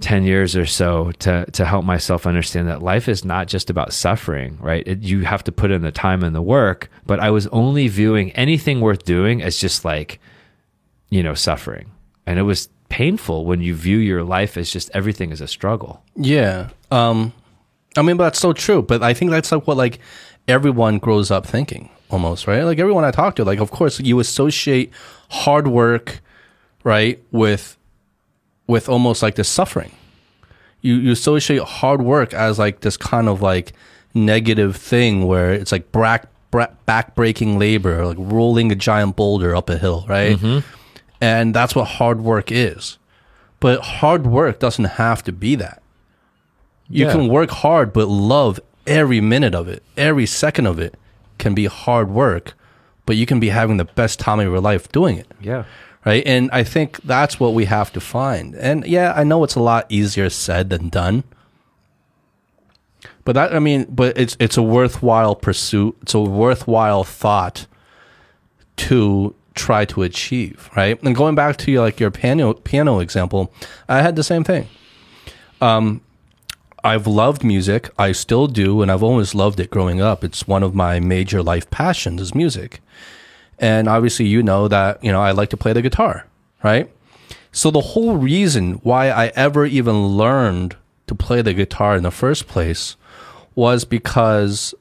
10 0.02 0.26
years 0.26 0.56
or 0.56 0.68
so 0.68 1.12
to 1.14 1.50
to 1.54 1.66
help 1.66 1.84
myself 1.86 2.28
understand 2.28 2.68
that 2.68 2.84
life 2.84 3.10
is 3.10 3.26
not 3.26 3.48
just 3.48 3.72
about 3.72 3.94
suffering 3.94 4.60
right 4.60 4.88
it, 4.88 5.02
you 5.02 5.24
have 5.24 5.44
to 5.44 5.52
put 5.52 5.72
in 5.72 5.82
the 5.82 5.92
time 5.92 6.24
and 6.24 6.36
the 6.36 6.42
work 6.42 6.90
but 7.06 7.20
i 7.20 7.30
was 7.30 7.48
only 7.48 7.88
viewing 7.88 8.32
anything 8.32 8.82
worth 8.82 9.06
doing 9.06 9.42
as 9.42 9.58
just 9.58 9.86
like 9.86 10.20
you 11.10 11.24
know 11.24 11.34
suffering 11.34 11.90
and 12.26 12.40
it 12.40 12.44
was 12.44 12.70
painful 12.90 13.46
when 13.46 13.62
you 13.62 13.74
view 13.74 13.98
your 13.98 14.24
life 14.24 14.56
as 14.56 14.72
just 14.72 14.90
everything 14.94 15.32
is 15.32 15.42
a 15.42 15.48
struggle 15.48 16.04
Yeah. 16.16 16.70
Um, 16.92 17.34
I 17.98 18.02
mean, 18.02 18.18
but 18.18 18.26
that's 18.26 18.40
so 18.40 18.54
true. 18.54 18.82
But 18.82 19.04
I 19.04 19.14
think 19.14 19.32
that's 19.32 19.52
like 19.52 19.68
what 19.68 19.78
like 19.78 20.00
everyone 20.48 21.00
grows 21.00 21.32
up 21.32 21.46
thinking 21.46 21.90
almost, 22.10 22.48
right? 22.48 22.64
Like 22.64 22.80
everyone 22.80 23.04
I 23.04 23.12
talk 23.12 23.36
to, 23.38 23.44
like 23.44 23.60
of 23.60 23.72
course 23.72 24.00
you 24.00 24.20
associate 24.20 24.92
hard 25.30 25.68
work, 25.68 26.22
right, 26.84 27.22
with 27.32 27.78
with 28.68 28.90
almost 28.90 29.22
like 29.22 29.36
this 29.36 29.50
suffering. 29.50 29.92
You 30.82 30.96
you 30.96 31.12
associate 31.12 31.62
hard 31.62 32.02
work 32.02 32.34
as 32.34 32.60
like 32.60 32.82
this 32.82 32.98
kind 32.98 33.28
of 33.30 33.42
like 33.42 33.74
negative 34.14 34.76
thing 34.76 35.26
where 35.26 35.54
it's 35.54 35.72
like 35.72 35.92
back 35.92 36.30
back 36.86 37.16
breaking 37.16 37.58
labor, 37.58 38.06
like 38.06 38.18
rolling 38.20 38.72
a 38.72 38.76
giant 38.76 39.16
boulder 39.16 39.56
up 39.56 39.70
a 39.70 39.78
hill, 39.78 40.06
right? 40.08 40.38
And 41.24 41.54
that's 41.54 41.74
what 41.74 41.86
hard 41.86 42.20
work 42.22 42.52
is. 42.52 42.98
But 43.62 43.80
hard 43.80 44.28
work 44.28 44.60
doesn't 44.60 45.00
have 45.00 45.24
to 45.24 45.32
be 45.32 45.56
that. 45.56 45.82
You 46.90 47.06
Yeah. 47.06 47.14
can 47.14 47.30
work 47.30 47.50
hard, 47.50 47.94
but 47.94 48.10
love 48.10 48.60
every 48.86 49.22
minute 49.22 49.56
of 49.56 49.70
it, 49.70 49.82
every 49.96 50.26
second 50.26 50.66
of 50.68 50.80
it 50.80 50.96
can 51.38 51.54
be 51.54 51.66
hard 51.68 52.10
work, 52.10 52.54
but 53.06 53.16
you 53.16 53.26
can 53.26 53.40
be 53.40 53.50
having 53.50 53.78
the 53.78 53.86
best 53.86 54.20
time 54.20 54.40
of 54.42 54.46
your 54.48 54.60
life 54.60 54.92
doing 54.92 55.18
it 55.18 55.28
Yeah. 55.40 55.64
right? 56.06 56.24
And 56.26 56.50
I 56.52 56.64
think 56.66 57.00
that's 57.04 57.40
what 57.40 57.54
we 57.54 57.66
have 57.66 57.94
to 57.94 58.02
find. 58.02 58.54
And 58.56 58.86
yeah, 58.86 59.14
I 59.16 59.24
know 59.24 59.46
it's 59.46 59.56
a 59.56 59.62
lot 59.62 59.86
easier 59.88 60.30
said 60.30 60.70
than 60.70 60.90
done. 60.90 61.24
But 63.24 63.36
that 63.36 63.56
I 63.56 63.60
mean, 63.60 63.86
but 63.90 64.18
it's 64.18 64.36
it's 64.40 64.58
a 64.58 64.62
worthwhile 64.62 65.36
pursuit. 65.36 65.96
It's 66.02 66.14
a 66.14 66.20
worthwhile 66.20 67.06
thought 67.06 67.66
to 68.76 69.34
try 69.56 69.86
to 69.86 70.04
achieve, 70.04 70.70
right? 70.76 71.02
And 71.04 71.16
going 71.16 71.36
back 71.36 71.58
to 71.58 71.80
like 71.80 72.00
your 72.00 72.12
piano 72.12 72.54
piano 72.54 73.00
example, 73.00 73.54
I 73.88 74.02
had 74.02 74.16
the 74.16 74.24
same 74.24 74.44
thing. 74.44 74.68
Um, 75.62 76.02
I've 76.84 77.08
loved 77.08 77.44
music. 77.44 77.90
I 77.98 78.12
still 78.12 78.48
do, 78.48 78.82
and 78.82 78.92
I've 78.92 79.04
always 79.04 79.34
loved 79.34 79.60
it 79.60 79.70
growing 79.70 80.02
up. 80.02 80.24
It's 80.24 80.48
one 80.48 80.64
of 80.64 80.76
my 80.76 81.00
major 81.00 81.42
life 81.42 81.70
passions 81.70 82.22
is 82.22 82.36
music. 82.36 82.82
And 83.58 83.88
obviously, 83.88 84.26
you 84.26 84.44
know 84.44 84.68
that, 84.68 85.02
you 85.02 85.12
know, 85.12 85.22
I 85.22 85.32
like 85.32 85.50
to 85.52 85.58
play 85.58 85.72
the 85.72 85.82
guitar, 85.82 86.28
right? 86.64 86.92
So 87.54 87.72
the 87.72 87.80
whole 87.80 88.18
reason 88.18 88.74
why 88.84 89.10
I 89.10 89.28
ever 89.28 89.66
even 89.66 90.08
learned 90.08 90.76
to 91.08 91.16
play 91.16 91.42
the 91.42 91.54
guitar 91.54 91.96
in 91.96 92.04
the 92.04 92.12
first 92.12 92.48
place 92.48 92.98
was 93.56 93.86
because 93.86 94.74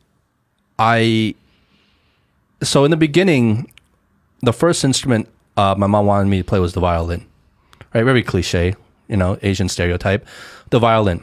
I 0.79 1.35
so 2.63 2.85
in 2.85 2.91
the 2.91 2.97
beginning, 2.97 3.72
the 4.43 4.53
first 4.53 4.85
instrument 4.85 5.29
uh, 5.57 5.75
my 5.77 5.87
mom 5.87 6.07
wanted 6.07 6.29
me 6.29 6.39
to 6.39 6.45
play 6.45 6.59
was 6.59 6.73
the 6.73 6.81
violin, 6.81 7.27
right? 7.95 8.05
Very 8.05 8.23
cliche, 8.23 8.75
you 9.09 9.17
know, 9.17 9.39
Asian 9.43 9.69
stereotype, 9.69 10.27
the 10.71 10.79
violin. 10.79 11.23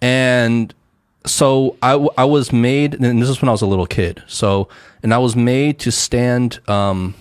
And 0.00 0.74
so 1.26 1.76
I, 1.82 1.92
I 2.16 2.24
was 2.24 2.52
made, 2.52 2.94
and 2.94 3.20
this 3.20 3.28
is 3.28 3.42
when 3.42 3.48
I 3.48 3.52
was 3.52 3.62
a 3.62 3.66
little 3.66 3.86
kid. 3.86 4.22
So, 4.26 4.68
and 5.02 5.12
I 5.12 5.18
was 5.18 5.36
made 5.36 5.78
to 5.80 5.92
stand 5.92 6.60
um, 6.68 7.14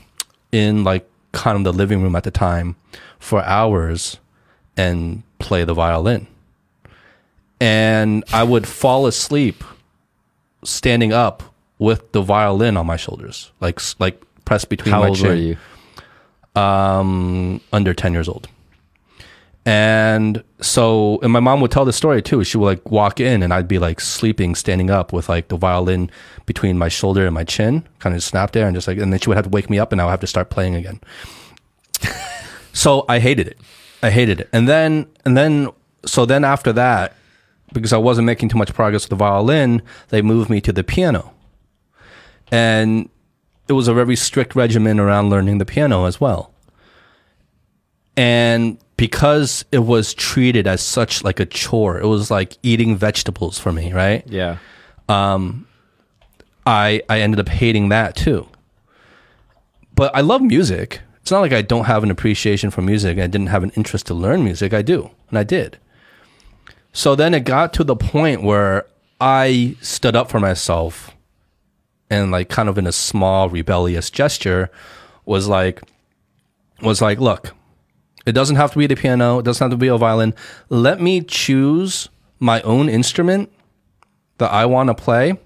in 0.52 0.84
like 0.84 1.10
kind 1.34 1.58
of 1.58 1.64
the 1.64 1.74
living 1.74 2.02
room 2.02 2.16
at 2.16 2.24
the 2.24 2.32
time 2.32 2.76
for 3.20 3.44
hours 3.44 4.18
and 4.78 5.24
play 5.40 5.64
the 5.66 5.74
violin. 5.74 6.28
And 7.60 8.24
I 8.32 8.44
would 8.44 8.68
fall 8.68 9.08
asleep 9.08 9.64
standing 10.64 11.12
up 11.12 11.44
with 11.80 12.12
the 12.12 12.22
violin 12.22 12.78
on 12.78 12.86
my 12.86 12.98
shoulders, 12.98 13.52
like 13.60 13.80
like 14.00 14.22
pressed 14.48 14.70
between 14.70 14.94
How 14.94 15.02
my 15.02 15.10
old 15.10 15.18
chin 15.18 15.28
were 15.28 15.36
you? 15.36 15.58
um, 16.60 17.62
under 17.72 17.94
10 17.94 18.14
years 18.14 18.28
old. 18.28 18.48
And 19.66 20.42
so, 20.62 21.20
and 21.22 21.34
my 21.34 21.42
mom 21.42 21.60
would 21.60 21.72
tell 21.72 21.84
the 21.84 21.92
story 21.92 22.22
too. 22.22 22.42
She 22.46 22.58
would 22.58 22.66
like 22.66 22.90
walk 22.90 23.20
in 23.20 23.44
and 23.44 23.54
I'd 23.54 23.68
be 23.68 23.78
like 23.78 24.00
sleeping, 24.00 24.56
standing 24.56 24.90
up 24.90 25.12
with 25.12 25.28
like 25.28 25.50
the 25.50 25.58
violin 25.58 26.10
between 26.46 26.78
my 26.78 26.88
shoulder 26.88 27.26
and 27.26 27.34
my 27.34 27.44
chin, 27.44 27.86
kind 28.00 28.16
of 28.16 28.24
snapped 28.24 28.54
there 28.54 28.66
and 28.66 28.74
just 28.74 28.88
like, 28.88 28.98
and 28.98 29.12
then 29.12 29.20
she 29.20 29.28
would 29.30 29.36
have 29.36 29.44
to 29.44 29.50
wake 29.50 29.70
me 29.70 29.78
up 29.78 29.92
and 29.92 30.00
I 30.00 30.06
would 30.06 30.12
have 30.12 30.22
to 30.22 30.28
start 30.28 30.50
playing 30.50 30.76
again. 30.76 31.02
so 32.74 33.04
I 33.10 33.20
hated 33.20 33.50
it. 33.50 33.60
I 34.02 34.10
hated 34.10 34.40
it. 34.40 34.50
And 34.54 34.70
then, 34.70 35.06
and 35.26 35.36
then, 35.36 35.70
so 36.06 36.26
then 36.26 36.46
after 36.46 36.72
that, 36.72 37.18
because 37.74 37.92
I 37.92 37.98
wasn't 37.98 38.26
making 38.26 38.48
too 38.48 38.58
much 38.58 38.74
progress 38.74 39.04
with 39.04 39.10
the 39.10 39.18
violin, 39.18 39.82
they 40.08 40.22
moved 40.22 40.50
me 40.50 40.62
to 40.62 40.72
the 40.72 40.86
piano. 40.86 41.34
And 42.50 43.10
it 43.68 43.74
was 43.74 43.88
a 43.88 43.94
very 43.94 44.16
strict 44.16 44.56
regimen 44.56 45.00
around 45.00 45.30
learning 45.30 45.58
the 45.58 45.66
piano 45.66 46.06
as 46.06 46.20
well. 46.22 46.54
And 48.16 48.78
because 48.98 49.64
it 49.72 49.80
was 49.80 50.14
treated 50.14 50.66
as 50.66 50.82
such 50.82 51.24
like 51.24 51.40
a 51.40 51.46
chore, 51.46 52.00
it 52.00 52.08
was 52.08 52.32
like 52.32 52.58
eating 52.64 52.96
vegetables 52.96 53.60
for 53.60 53.72
me, 53.72 53.94
right? 53.94 54.24
Yeah. 54.28 54.58
Um, 55.08 55.68
I 56.66 57.02
I 57.08 57.22
ended 57.22 57.40
up 57.40 57.50
hating 57.50 57.90
that 57.90 58.16
too. 58.16 58.48
But 59.96 60.16
I 60.16 60.22
love 60.22 60.42
music. 60.42 61.02
It's 61.22 61.32
not 61.32 61.42
like 61.42 61.54
I 61.54 61.62
don't 61.62 61.86
have 61.86 62.04
an 62.04 62.12
appreciation 62.12 62.72
for 62.72 62.82
music. 62.82 63.18
I 63.18 63.28
didn't 63.28 63.48
have 63.48 63.64
an 63.64 63.72
interest 63.76 64.08
to 64.08 64.14
learn 64.14 64.44
music. 64.44 64.74
I 64.74 64.82
do, 64.82 65.12
and 65.30 65.38
I 65.38 65.44
did. 65.44 65.78
So 66.94 67.16
then 67.16 67.34
it 67.34 67.42
got 67.42 67.74
to 67.74 67.84
the 67.84 67.96
point 67.96 68.42
where 68.42 68.86
I 69.20 69.76
stood 69.82 70.16
up 70.16 70.30
for 70.32 70.40
myself 70.40 71.12
and 72.10 72.32
like 72.32 72.50
kind 72.50 72.70
of 72.70 72.78
in 72.78 72.88
a 72.88 72.92
small 72.92 73.50
rebellious 73.50 74.10
gesture 74.10 74.70
was 75.26 75.48
like 75.48 75.82
was 76.82 77.02
like, 77.02 77.20
look, 77.20 77.54
it 78.26 78.34
doesn't 78.34 78.56
have 78.56 78.72
to 78.72 78.78
be 78.78 78.88
the 78.88 78.96
piano, 78.96 79.40
it 79.40 79.46
doesn't 79.46 79.64
have 79.64 79.72
to 79.72 79.78
be 79.78 79.88
a 79.88 79.98
violin. 79.98 80.34
Let 80.70 81.02
me 81.02 81.22
choose 81.22 82.10
my 82.40 82.62
own 82.62 82.88
instrument 82.88 83.52
that 84.38 84.52
I 84.52 84.66
want 84.66 84.90
to 84.90 84.94
play 84.96 85.40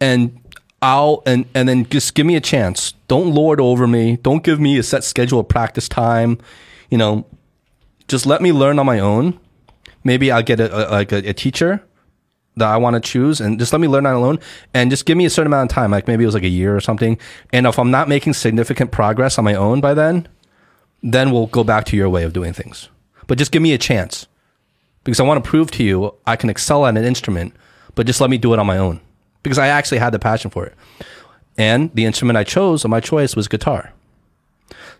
and 0.00 0.38
I'll 0.82 1.22
and 1.26 1.46
and 1.54 1.68
then 1.68 1.88
just 1.88 2.14
give 2.14 2.26
me 2.26 2.34
a 2.34 2.40
chance. 2.40 2.92
Don't 3.06 3.32
lord 3.32 3.60
over 3.60 3.86
me. 3.86 4.16
Don't 4.16 4.42
give 4.42 4.58
me 4.58 4.76
a 4.78 4.82
set 4.82 5.04
schedule 5.04 5.38
of 5.38 5.48
practice 5.48 5.88
time. 5.88 6.38
You 6.90 6.98
know, 6.98 7.24
just 8.08 8.26
let 8.26 8.42
me 8.42 8.52
learn 8.52 8.80
on 8.80 8.86
my 8.86 8.98
own. 8.98 9.38
Maybe 10.02 10.32
I'll 10.32 10.42
get 10.42 10.58
a, 10.58 10.66
a 10.76 10.90
like 10.90 11.12
a, 11.12 11.28
a 11.28 11.32
teacher 11.32 11.84
that 12.56 12.68
I 12.68 12.76
want 12.76 12.94
to 12.94 13.00
choose, 13.00 13.40
and 13.40 13.58
just 13.58 13.72
let 13.72 13.80
me 13.80 13.88
learn 13.88 14.06
on 14.06 14.14
own. 14.14 14.38
And 14.74 14.90
just 14.90 15.06
give 15.06 15.16
me 15.16 15.24
a 15.24 15.30
certain 15.30 15.48
amount 15.48 15.70
of 15.70 15.74
time, 15.74 15.90
like 15.90 16.06
maybe 16.06 16.24
it 16.24 16.26
was 16.26 16.34
like 16.34 16.42
a 16.42 16.48
year 16.48 16.76
or 16.76 16.80
something. 16.80 17.18
And 17.52 17.66
if 17.66 17.78
I'm 17.78 17.90
not 17.90 18.08
making 18.08 18.34
significant 18.34 18.92
progress 18.92 19.38
on 19.38 19.44
my 19.44 19.54
own 19.54 19.80
by 19.80 19.94
then, 19.94 20.28
then 21.02 21.30
we'll 21.30 21.46
go 21.46 21.64
back 21.64 21.84
to 21.86 21.96
your 21.96 22.08
way 22.08 22.24
of 22.24 22.32
doing 22.32 22.52
things. 22.52 22.88
But 23.26 23.38
just 23.38 23.52
give 23.52 23.62
me 23.62 23.72
a 23.72 23.78
chance 23.78 24.26
because 25.04 25.20
I 25.20 25.24
want 25.24 25.42
to 25.42 25.48
prove 25.48 25.70
to 25.72 25.84
you 25.84 26.14
I 26.26 26.36
can 26.36 26.50
excel 26.50 26.86
at 26.86 26.96
an 26.96 27.04
instrument, 27.04 27.54
but 27.94 28.06
just 28.06 28.20
let 28.20 28.30
me 28.30 28.38
do 28.38 28.52
it 28.52 28.58
on 28.58 28.66
my 28.66 28.78
own 28.78 29.00
because 29.42 29.58
I 29.58 29.68
actually 29.68 29.98
had 29.98 30.10
the 30.10 30.18
passion 30.18 30.50
for 30.50 30.66
it. 30.66 30.74
And 31.58 31.94
the 31.94 32.04
instrument 32.04 32.36
I 32.36 32.44
chose, 32.44 32.86
my 32.86 33.00
choice, 33.00 33.36
was 33.36 33.48
guitar. 33.48 33.92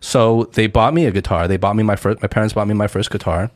So 0.00 0.50
they 0.52 0.66
bought 0.66 0.94
me 0.94 1.06
a 1.06 1.10
guitar. 1.10 1.48
They 1.48 1.56
bought 1.56 1.76
me 1.76 1.82
my 1.82 1.96
first. 1.96 2.20
My 2.20 2.28
parents 2.28 2.52
bought 2.52 2.68
me 2.68 2.74
my 2.74 2.88
first 2.88 3.10
guitar, 3.10 3.50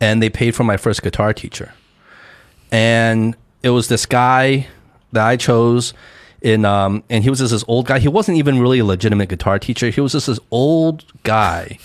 and 0.00 0.22
they 0.22 0.28
paid 0.28 0.54
for 0.54 0.64
my 0.64 0.76
first 0.76 1.02
guitar 1.02 1.32
teacher. 1.32 1.72
And 2.70 3.36
it 3.62 3.70
was 3.70 3.88
this 3.88 4.06
guy 4.06 4.66
that 5.12 5.26
I 5.26 5.36
chose. 5.36 5.94
In 6.42 6.64
um, 6.64 7.04
and 7.10 7.22
he 7.22 7.28
was 7.28 7.40
just 7.40 7.52
this 7.52 7.64
old 7.68 7.86
guy. 7.86 7.98
He 7.98 8.08
wasn't 8.08 8.38
even 8.38 8.60
really 8.60 8.78
a 8.78 8.84
legitimate 8.84 9.28
guitar 9.28 9.58
teacher. 9.58 9.90
He 9.90 10.00
was 10.00 10.12
just 10.12 10.26
this 10.26 10.40
old 10.50 11.04
guy 11.22 11.78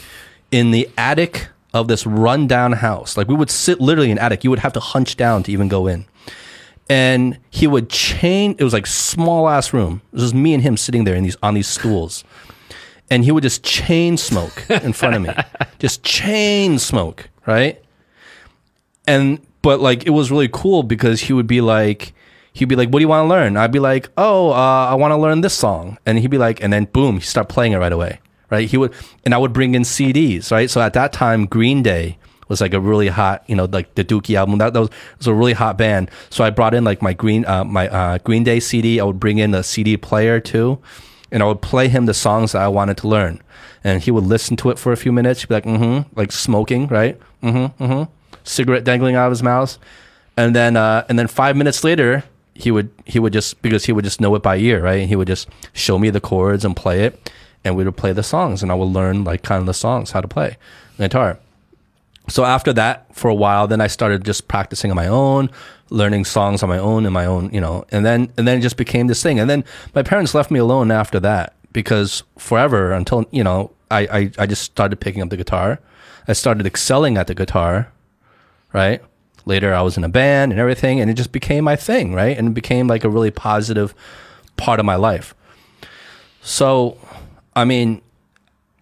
in 0.49 0.71
the 0.71 0.89
attic 0.97 1.49
of 1.73 1.89
this 1.89 2.05
rundown 2.05 2.71
house. 2.71 3.17
Like 3.17 3.27
we 3.27 3.35
would 3.35 3.49
sit 3.49 3.81
literally 3.81 4.11
in 4.11 4.17
attic. 4.17 4.45
You 4.45 4.49
would 4.51 4.59
have 4.59 4.71
to 4.73 4.79
hunch 4.79 5.17
down 5.17 5.43
to 5.43 5.51
even 5.51 5.67
go 5.67 5.87
in 5.87 6.05
and 6.89 7.37
he 7.49 7.67
would 7.67 7.89
chain 7.89 8.55
it 8.57 8.63
was 8.63 8.73
like 8.73 8.85
small 8.85 9.49
ass 9.49 9.73
room 9.73 10.01
it 10.11 10.15
was 10.15 10.23
just 10.23 10.35
me 10.35 10.53
and 10.53 10.63
him 10.63 10.77
sitting 10.77 11.03
there 11.03 11.15
in 11.15 11.23
these 11.23 11.37
on 11.41 11.53
these 11.53 11.67
stools 11.67 12.23
and 13.09 13.23
he 13.23 13.31
would 13.31 13.43
just 13.43 13.63
chain 13.63 14.17
smoke 14.17 14.69
in 14.69 14.93
front 14.93 15.15
of 15.15 15.21
me 15.21 15.29
just 15.79 16.03
chain 16.03 16.77
smoke 16.77 17.29
right 17.47 17.83
and 19.07 19.39
but 19.65 19.81
like 19.81 20.05
it 20.05 20.11
was 20.11 20.29
really 20.29 20.47
cool 20.47 20.83
because 20.83 21.21
he 21.21 21.33
would 21.33 21.47
be 21.47 21.59
like 21.59 22.13
he'd 22.53 22.65
be 22.65 22.75
like 22.75 22.89
what 22.89 22.99
do 22.99 23.01
you 23.01 23.07
want 23.07 23.25
to 23.25 23.27
learn 23.27 23.57
i'd 23.57 23.71
be 23.71 23.79
like 23.79 24.09
oh 24.15 24.51
uh, 24.51 24.85
i 24.85 24.93
want 24.93 25.11
to 25.11 25.17
learn 25.17 25.41
this 25.41 25.55
song 25.55 25.97
and 26.05 26.19
he'd 26.19 26.29
be 26.29 26.37
like 26.37 26.61
and 26.63 26.71
then 26.71 26.85
boom 26.85 27.15
he'd 27.15 27.23
start 27.23 27.49
playing 27.49 27.71
it 27.73 27.77
right 27.77 27.91
away 27.91 28.19
right 28.51 28.69
he 28.69 28.77
would 28.77 28.93
and 29.23 29.33
i 29.33 29.37
would 29.37 29.51
bring 29.51 29.73
in 29.73 29.81
cds 29.81 30.51
right 30.51 30.69
so 30.69 30.79
at 30.79 30.93
that 30.93 31.11
time 31.11 31.47
green 31.47 31.81
day 31.81 32.15
was 32.47 32.61
like 32.61 32.75
a 32.75 32.79
really 32.79 33.07
hot, 33.07 33.43
you 33.47 33.55
know, 33.55 33.65
like 33.65 33.95
the 33.95 34.05
Dookie 34.05 34.35
album. 34.35 34.59
That, 34.59 34.73
that 34.73 34.79
was, 34.79 34.89
was 35.17 35.25
a 35.25 35.33
really 35.33 35.53
hot 35.53 35.79
band. 35.79 36.11
So 36.29 36.43
I 36.43 36.51
brought 36.51 36.75
in 36.75 36.83
like 36.83 37.01
my 37.01 37.11
Green, 37.11 37.43
uh, 37.45 37.63
my 37.63 37.89
uh, 37.89 38.19
Green 38.19 38.43
Day 38.43 38.59
CD. 38.59 38.99
I 38.99 39.03
would 39.03 39.19
bring 39.19 39.39
in 39.39 39.55
a 39.55 39.63
CD 39.63 39.97
player 39.97 40.39
too, 40.39 40.79
and 41.31 41.41
I 41.41 41.47
would 41.47 41.63
play 41.63 41.87
him 41.87 42.05
the 42.05 42.13
songs 42.13 42.51
that 42.51 42.61
I 42.61 42.67
wanted 42.67 42.97
to 42.97 43.07
learn. 43.07 43.41
And 43.83 44.01
he 44.01 44.11
would 44.11 44.25
listen 44.25 44.57
to 44.57 44.69
it 44.69 44.77
for 44.77 44.91
a 44.91 44.97
few 44.97 45.11
minutes. 45.11 45.41
He'd 45.41 45.49
be 45.49 45.55
like, 45.55 45.65
mm-hmm, 45.65 46.07
like 46.15 46.31
smoking, 46.31 46.87
right? 46.87 47.19
Mm-hmm, 47.41 47.83
mm-hmm. 47.83 48.11
Cigarette 48.45 48.85
dangling 48.85 49.15
out 49.15 49.25
of 49.25 49.31
his 49.31 49.43
mouth. 49.43 49.77
And 50.37 50.55
then, 50.55 50.77
uh, 50.77 51.05
and 51.09 51.19
then 51.19 51.27
five 51.27 51.55
minutes 51.55 51.83
later, 51.83 52.23
he 52.53 52.71
would, 52.71 52.89
he 53.05 53.19
would 53.19 53.33
just, 53.33 53.61
because 53.61 53.85
he 53.85 53.91
would 53.91 54.05
just 54.05 54.21
know 54.21 54.33
it 54.35 54.43
by 54.43 54.55
ear, 54.57 54.81
right? 54.81 55.01
And 55.01 55.09
he 55.09 55.17
would 55.17 55.27
just 55.27 55.49
show 55.73 55.99
me 55.99 56.09
the 56.09 56.21
chords 56.21 56.63
and 56.63 56.75
play 56.75 57.03
it. 57.03 57.31
And 57.63 57.75
we 57.75 57.83
would 57.83 57.97
play 57.97 58.13
the 58.13 58.23
songs 58.23 58.61
and 58.63 58.71
I 58.71 58.75
would 58.75 58.85
learn 58.85 59.23
like 59.23 59.43
kind 59.43 59.59
of 59.59 59.65
the 59.65 59.73
songs, 59.73 60.11
how 60.11 60.21
to 60.21 60.27
play 60.27 60.57
guitar 60.97 61.39
so 62.27 62.43
after 62.43 62.73
that 62.73 63.13
for 63.15 63.29
a 63.29 63.35
while 63.35 63.67
then 63.67 63.81
i 63.81 63.87
started 63.87 64.23
just 64.23 64.47
practicing 64.47 64.91
on 64.91 64.95
my 64.95 65.07
own 65.07 65.49
learning 65.89 66.25
songs 66.25 66.63
on 66.63 66.69
my 66.69 66.77
own 66.77 67.05
and 67.05 67.13
my 67.13 67.25
own 67.25 67.49
you 67.53 67.61
know 67.61 67.85
and 67.91 68.05
then 68.05 68.31
and 68.37 68.47
then 68.47 68.57
it 68.57 68.61
just 68.61 68.77
became 68.77 69.07
this 69.07 69.21
thing 69.21 69.39
and 69.39 69.49
then 69.49 69.63
my 69.93 70.01
parents 70.01 70.33
left 70.33 70.49
me 70.49 70.59
alone 70.59 70.91
after 70.91 71.19
that 71.19 71.53
because 71.73 72.23
forever 72.37 72.91
until 72.91 73.25
you 73.31 73.43
know 73.43 73.71
i 73.91 74.01
i, 74.07 74.31
I 74.39 74.45
just 74.45 74.63
started 74.63 74.99
picking 74.99 75.21
up 75.21 75.29
the 75.29 75.37
guitar 75.37 75.79
i 76.27 76.33
started 76.33 76.65
excelling 76.65 77.17
at 77.17 77.27
the 77.27 77.35
guitar 77.35 77.91
right 78.75 79.01
later 79.45 79.73
i 79.73 79.81
was 79.81 79.95
in 79.97 80.03
a 80.03 80.09
band 80.09 80.51
and 80.51 80.59
everything 80.59 80.99
and 80.99 81.09
it 81.09 81.15
just 81.15 81.31
became 81.31 81.63
my 81.63 81.75
thing 81.75 82.13
right 82.13 82.37
and 82.37 82.49
it 82.49 82.53
became 82.53 82.87
like 82.87 83.03
a 83.03 83.09
really 83.09 83.31
positive 83.31 83.95
part 84.57 84.79
of 84.79 84.85
my 84.85 84.95
life 84.95 85.33
so 86.41 86.97
i 87.55 87.63
mean 87.63 88.01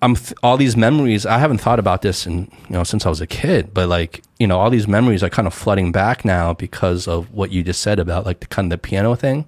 I'm 0.03 0.17
th- 0.17 0.33
all 0.43 0.57
these 0.57 0.75
memories. 0.75 1.25
I 1.25 1.37
haven't 1.37 1.59
thought 1.59 1.79
about 1.79 2.01
this 2.01 2.25
and 2.25 2.51
you 2.67 2.73
know 2.73 2.83
since 2.83 3.05
I 3.05 3.09
was 3.09 3.21
a 3.21 3.27
kid, 3.27 3.73
but 3.73 3.87
like 3.87 4.21
you 4.37 4.45
know 4.45 4.59
all 4.59 4.69
these 4.69 4.85
memories 4.85 5.23
are 5.23 5.29
kind 5.29 5.47
of 5.47 5.53
flooding 5.53 5.93
back 5.93 6.25
now 6.25 6.53
because 6.53 7.07
of 7.07 7.33
what 7.33 7.51
you 7.51 7.63
just 7.63 7.81
said 7.81 7.99
about 7.99 8.25
like 8.25 8.41
the 8.41 8.47
kind 8.47 8.65
of 8.65 8.81
the 8.81 8.85
piano 8.85 9.15
thing, 9.15 9.45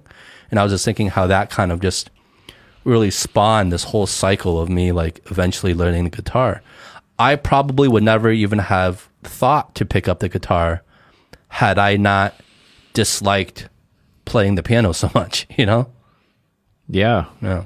and 0.50 0.58
I 0.58 0.62
was 0.62 0.72
just 0.72 0.86
thinking 0.86 1.08
how 1.08 1.26
that 1.26 1.50
kind 1.50 1.70
of 1.70 1.80
just 1.80 2.08
really 2.84 3.10
spawned 3.10 3.70
this 3.70 3.84
whole 3.84 4.06
cycle 4.06 4.58
of 4.58 4.70
me 4.70 4.92
like 4.92 5.20
eventually 5.30 5.74
learning 5.74 6.04
the 6.04 6.10
guitar. 6.10 6.62
I 7.18 7.36
probably 7.36 7.86
would 7.86 8.02
never 8.02 8.30
even 8.30 8.60
have 8.60 9.10
thought 9.26 9.74
to 9.76 9.84
pick 9.84 10.08
up 10.08 10.20
the 10.20 10.28
guitar 10.28 10.82
had 11.48 11.78
I 11.78 11.96
not 11.96 12.34
disliked 12.92 13.68
playing 14.24 14.54
the 14.56 14.62
piano 14.62 14.92
so 14.92 15.10
much, 15.14 15.46
you 15.56 15.66
know? 15.66 15.90
Yeah. 16.88 17.26
Yeah. 17.42 17.64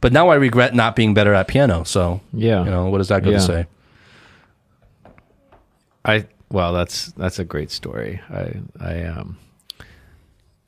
But 0.00 0.12
now 0.12 0.28
I 0.30 0.34
regret 0.34 0.74
not 0.74 0.96
being 0.96 1.14
better 1.14 1.32
at 1.34 1.46
piano. 1.48 1.84
So, 1.84 2.20
Yeah. 2.32 2.64
you 2.64 2.70
know, 2.70 2.86
what 2.86 2.98
does 2.98 3.08
that 3.08 3.22
go 3.22 3.30
Yeah. 3.30 3.36
to 3.38 3.42
say? 3.42 3.66
I 6.04 6.26
well, 6.50 6.72
that's 6.72 7.12
that's 7.12 7.38
a 7.38 7.44
great 7.44 7.70
story. 7.70 8.20
I 8.28 8.54
I 8.80 9.02
um 9.04 9.38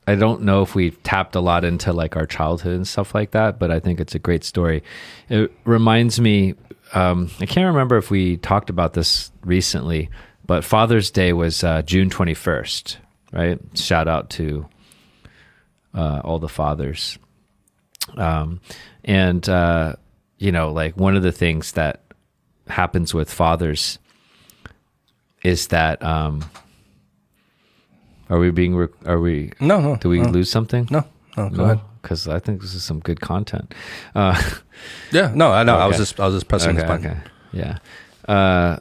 I 0.07 0.15
don't 0.15 0.43
know 0.43 0.63
if 0.63 0.75
we've 0.75 1.03
tapped 1.03 1.35
a 1.35 1.41
lot 1.41 1.65
into 1.65 1.93
like 1.93 2.15
our 2.17 2.27
childhood 2.27 2.75
and 2.75 2.87
stuff 2.87 3.15
like 3.15 3.31
that, 3.33 3.59
but 3.59 3.71
I 3.71 3.81
think 3.81 4.01
it's 4.01 4.15
a 4.15 4.19
great 4.19 4.45
story. 4.45 4.83
It 5.29 5.51
reminds 5.65 6.21
me 6.21 6.55
um 6.95 7.31
I 7.41 7.47
can't 7.47 7.67
remember 7.67 7.97
if 7.97 8.11
we 8.11 8.37
talked 8.39 8.71
about 8.71 8.93
this 8.95 9.31
recently, 9.45 10.11
but 10.47 10.65
Father's 10.65 11.11
Day 11.11 11.33
was 11.33 11.63
uh, 11.65 11.83
June 11.83 12.09
21st, 12.11 12.97
right? 13.33 13.59
Shout 13.75 14.09
out 14.09 14.31
to 14.31 14.67
uh, 15.95 16.21
all 16.25 16.39
the 16.39 16.49
fathers. 16.49 17.19
Um 18.17 18.61
and 19.05 19.47
uh 19.49 19.97
you 20.39 20.53
know, 20.53 20.73
like 20.73 20.97
one 20.97 21.17
of 21.17 21.23
the 21.23 21.33
things 21.33 21.73
that 21.73 22.03
happens 22.69 23.13
with 23.15 23.31
fathers 23.31 23.99
is 25.43 25.69
that 25.69 26.03
um 26.03 26.43
are 28.31 28.39
we 28.39 28.51
being 28.51 28.75
rec- 28.77 29.07
are 29.07 29.21
we 29.21 29.53
No, 29.61 29.81
no. 29.81 29.97
do 29.97 30.09
we 30.09 30.21
no, 30.21 30.29
lose 30.31 30.51
something 30.51 30.89
No, 30.91 31.05
no, 31.37 31.49
go 31.51 31.65
ahead. 31.65 31.81
Because 32.05 32.29
i 32.29 32.39
think 32.39 32.61
this 32.63 32.75
is 32.75 32.85
some 32.85 33.01
good 33.01 33.21
content 33.21 33.75
uh 34.15 34.41
Yeah, 35.13 35.33
no, 35.35 35.51
I 35.53 35.63
know. 35.65 35.77
I 35.77 35.87
was 35.87 35.97
just, 35.97 36.21
I 36.21 36.27
was 36.27 36.35
just 36.37 36.49
pressing 36.49 36.77
this 36.77 36.85
button. 36.85 37.07
okay. 37.07 37.19
yeah 37.53 37.79
uh 38.29 38.79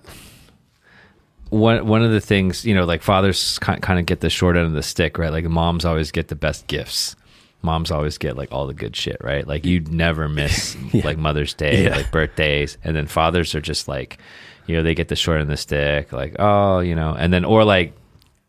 one 1.49 1.85
one 1.87 2.03
of 2.03 2.11
the 2.11 2.19
things 2.21 2.65
you 2.65 2.73
know 2.73 2.85
like 2.85 3.01
fathers 3.01 3.59
kind 3.59 3.99
of 3.99 4.05
get 4.05 4.21
the 4.21 4.29
short 4.29 4.55
end 4.57 4.65
of 4.65 4.73
the 4.73 4.81
stick 4.83 5.17
right 5.17 5.31
like 5.31 5.45
moms 5.45 5.85
always 5.85 6.11
get 6.11 6.27
the 6.29 6.35
best 6.35 6.65
gifts 6.67 7.15
moms 7.61 7.91
always 7.91 8.17
get 8.17 8.35
like 8.35 8.51
all 8.51 8.65
the 8.67 8.73
good 8.73 8.95
shit 8.95 9.17
right 9.21 9.45
like 9.47 9.63
you'd 9.65 9.89
never 9.93 10.27
miss 10.27 10.75
Yeah. 10.93 11.05
like 11.05 11.17
mother's 11.17 11.53
day 11.53 11.85
Yeah. 11.85 11.95
like 11.97 12.11
birthdays 12.11 12.77
and 12.83 12.95
then 12.95 13.05
fathers 13.07 13.53
are 13.55 13.61
just 13.61 13.87
like 13.87 14.17
you 14.65 14.75
know 14.75 14.81
they 14.83 14.95
get 14.95 15.09
the 15.09 15.15
short 15.15 15.35
end 15.35 15.43
of 15.43 15.47
the 15.49 15.57
stick 15.57 16.11
like 16.11 16.35
oh 16.39 16.79
you 16.79 16.95
know 16.95 17.13
and 17.17 17.31
then 17.31 17.45
or 17.45 17.63
like 17.63 17.93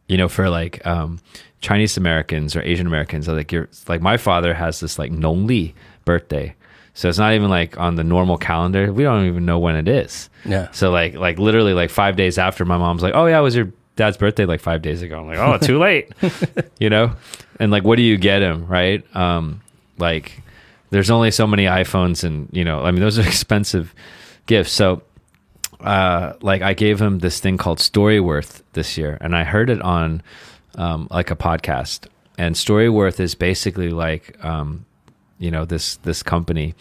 you 0.09 0.17
know 0.17 0.29
for 0.29 0.49
like 0.49 0.85
um 0.87 1.21
chinese 1.65 1.97
americans 1.97 2.55
or 2.55 2.61
asian 2.63 2.87
americans 2.87 3.27
like 3.27 3.51
you're 3.53 3.69
like 3.89 4.01
my 4.03 4.17
father 4.17 4.53
has 4.55 4.81
this 4.81 4.99
like 4.99 5.11
nongli 5.13 5.73
birthday 6.05 6.55
so 6.93 7.09
it's 7.09 7.19
not 7.19 7.33
even 7.35 7.49
like 7.51 7.79
on 7.79 7.95
the 7.97 8.05
normal 8.05 8.37
calendar 8.37 8.93
we 8.93 9.03
don't 9.03 9.27
even 9.27 9.45
know 9.47 9.59
when 9.59 9.75
it 9.75 9.89
is 9.89 10.29
Yeah. 10.45 10.71
so 10.73 10.91
like 10.91 11.15
like 11.15 11.39
literally 11.39 11.73
like 11.73 11.91
five 11.91 12.17
days 12.17 12.37
after 12.39 12.65
my 12.65 12.77
mom's 12.77 13.03
like, 13.03 13.15
Oh 13.15 13.27
yeah, 13.27 13.39
it 13.39 13.43
was 13.43 13.57
your 13.57 13.73
dad's 13.97 14.17
birthday 14.17 14.45
like 14.45 14.61
five 14.61 14.81
days 14.83 15.03
ago. 15.03 15.19
I'm 15.21 15.27
like, 15.27 15.39
Oh, 15.39 15.59
too 15.59 15.79
late. 15.79 16.13
you 16.79 16.89
know? 16.91 17.17
And 17.59 17.73
like 17.73 17.83
what 17.83 17.97
do 17.97 18.03
you 18.03 18.17
get 18.17 18.43
him, 18.43 18.67
right? 18.69 19.03
Um 19.17 19.61
like 19.99 20.41
there's 20.91 21.11
only 21.11 21.31
so 21.33 21.47
many 21.49 21.65
iPhones 21.65 22.23
and 22.23 22.49
you 22.53 22.65
know, 22.65 22.85
I 22.85 22.93
mean 22.93 23.01
those 23.01 23.19
are 23.19 23.27
expensive 23.35 23.93
gifts. 24.47 24.71
So 24.71 25.03
uh 25.81 26.35
like 26.43 26.63
I 26.63 26.75
gave 26.75 27.01
him 27.01 27.19
this 27.19 27.41
thing 27.41 27.57
called 27.57 27.79
Storyworth 27.79 28.63
this 28.75 28.97
year 28.97 29.19
and 29.21 29.35
I 29.35 29.43
heard 29.45 29.69
it 29.71 29.83
on 29.83 30.23
um 30.77 31.09
like 31.11 31.31
a 31.31 31.37
podcast. 31.37 32.07
And 32.37 32.57
Storyworth 32.57 33.21
is 33.21 33.35
basically 33.35 33.91
like 33.91 34.43
um 34.45 34.85
you 35.39 35.51
know 35.51 35.65
this 35.65 35.97
this 35.97 36.23
company 36.23 36.75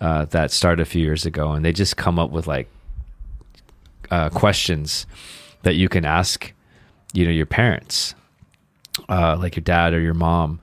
uh, 0.00 0.24
that 0.26 0.50
started 0.50 0.82
a 0.82 0.84
few 0.84 1.02
years 1.04 1.26
ago, 1.26 1.52
and 1.52 1.64
they 1.64 1.72
just 1.72 1.96
come 1.96 2.18
up 2.18 2.30
with 2.30 2.46
like 2.46 2.68
uh, 4.10 4.28
questions 4.30 5.06
that 5.62 5.74
you 5.74 5.88
can 5.88 6.04
ask, 6.04 6.52
you 7.12 7.24
know, 7.24 7.32
your 7.32 7.46
parents, 7.46 8.14
uh, 9.08 9.36
like 9.38 9.56
your 9.56 9.62
dad 9.62 9.92
or 9.92 10.00
your 10.00 10.14
mom, 10.14 10.60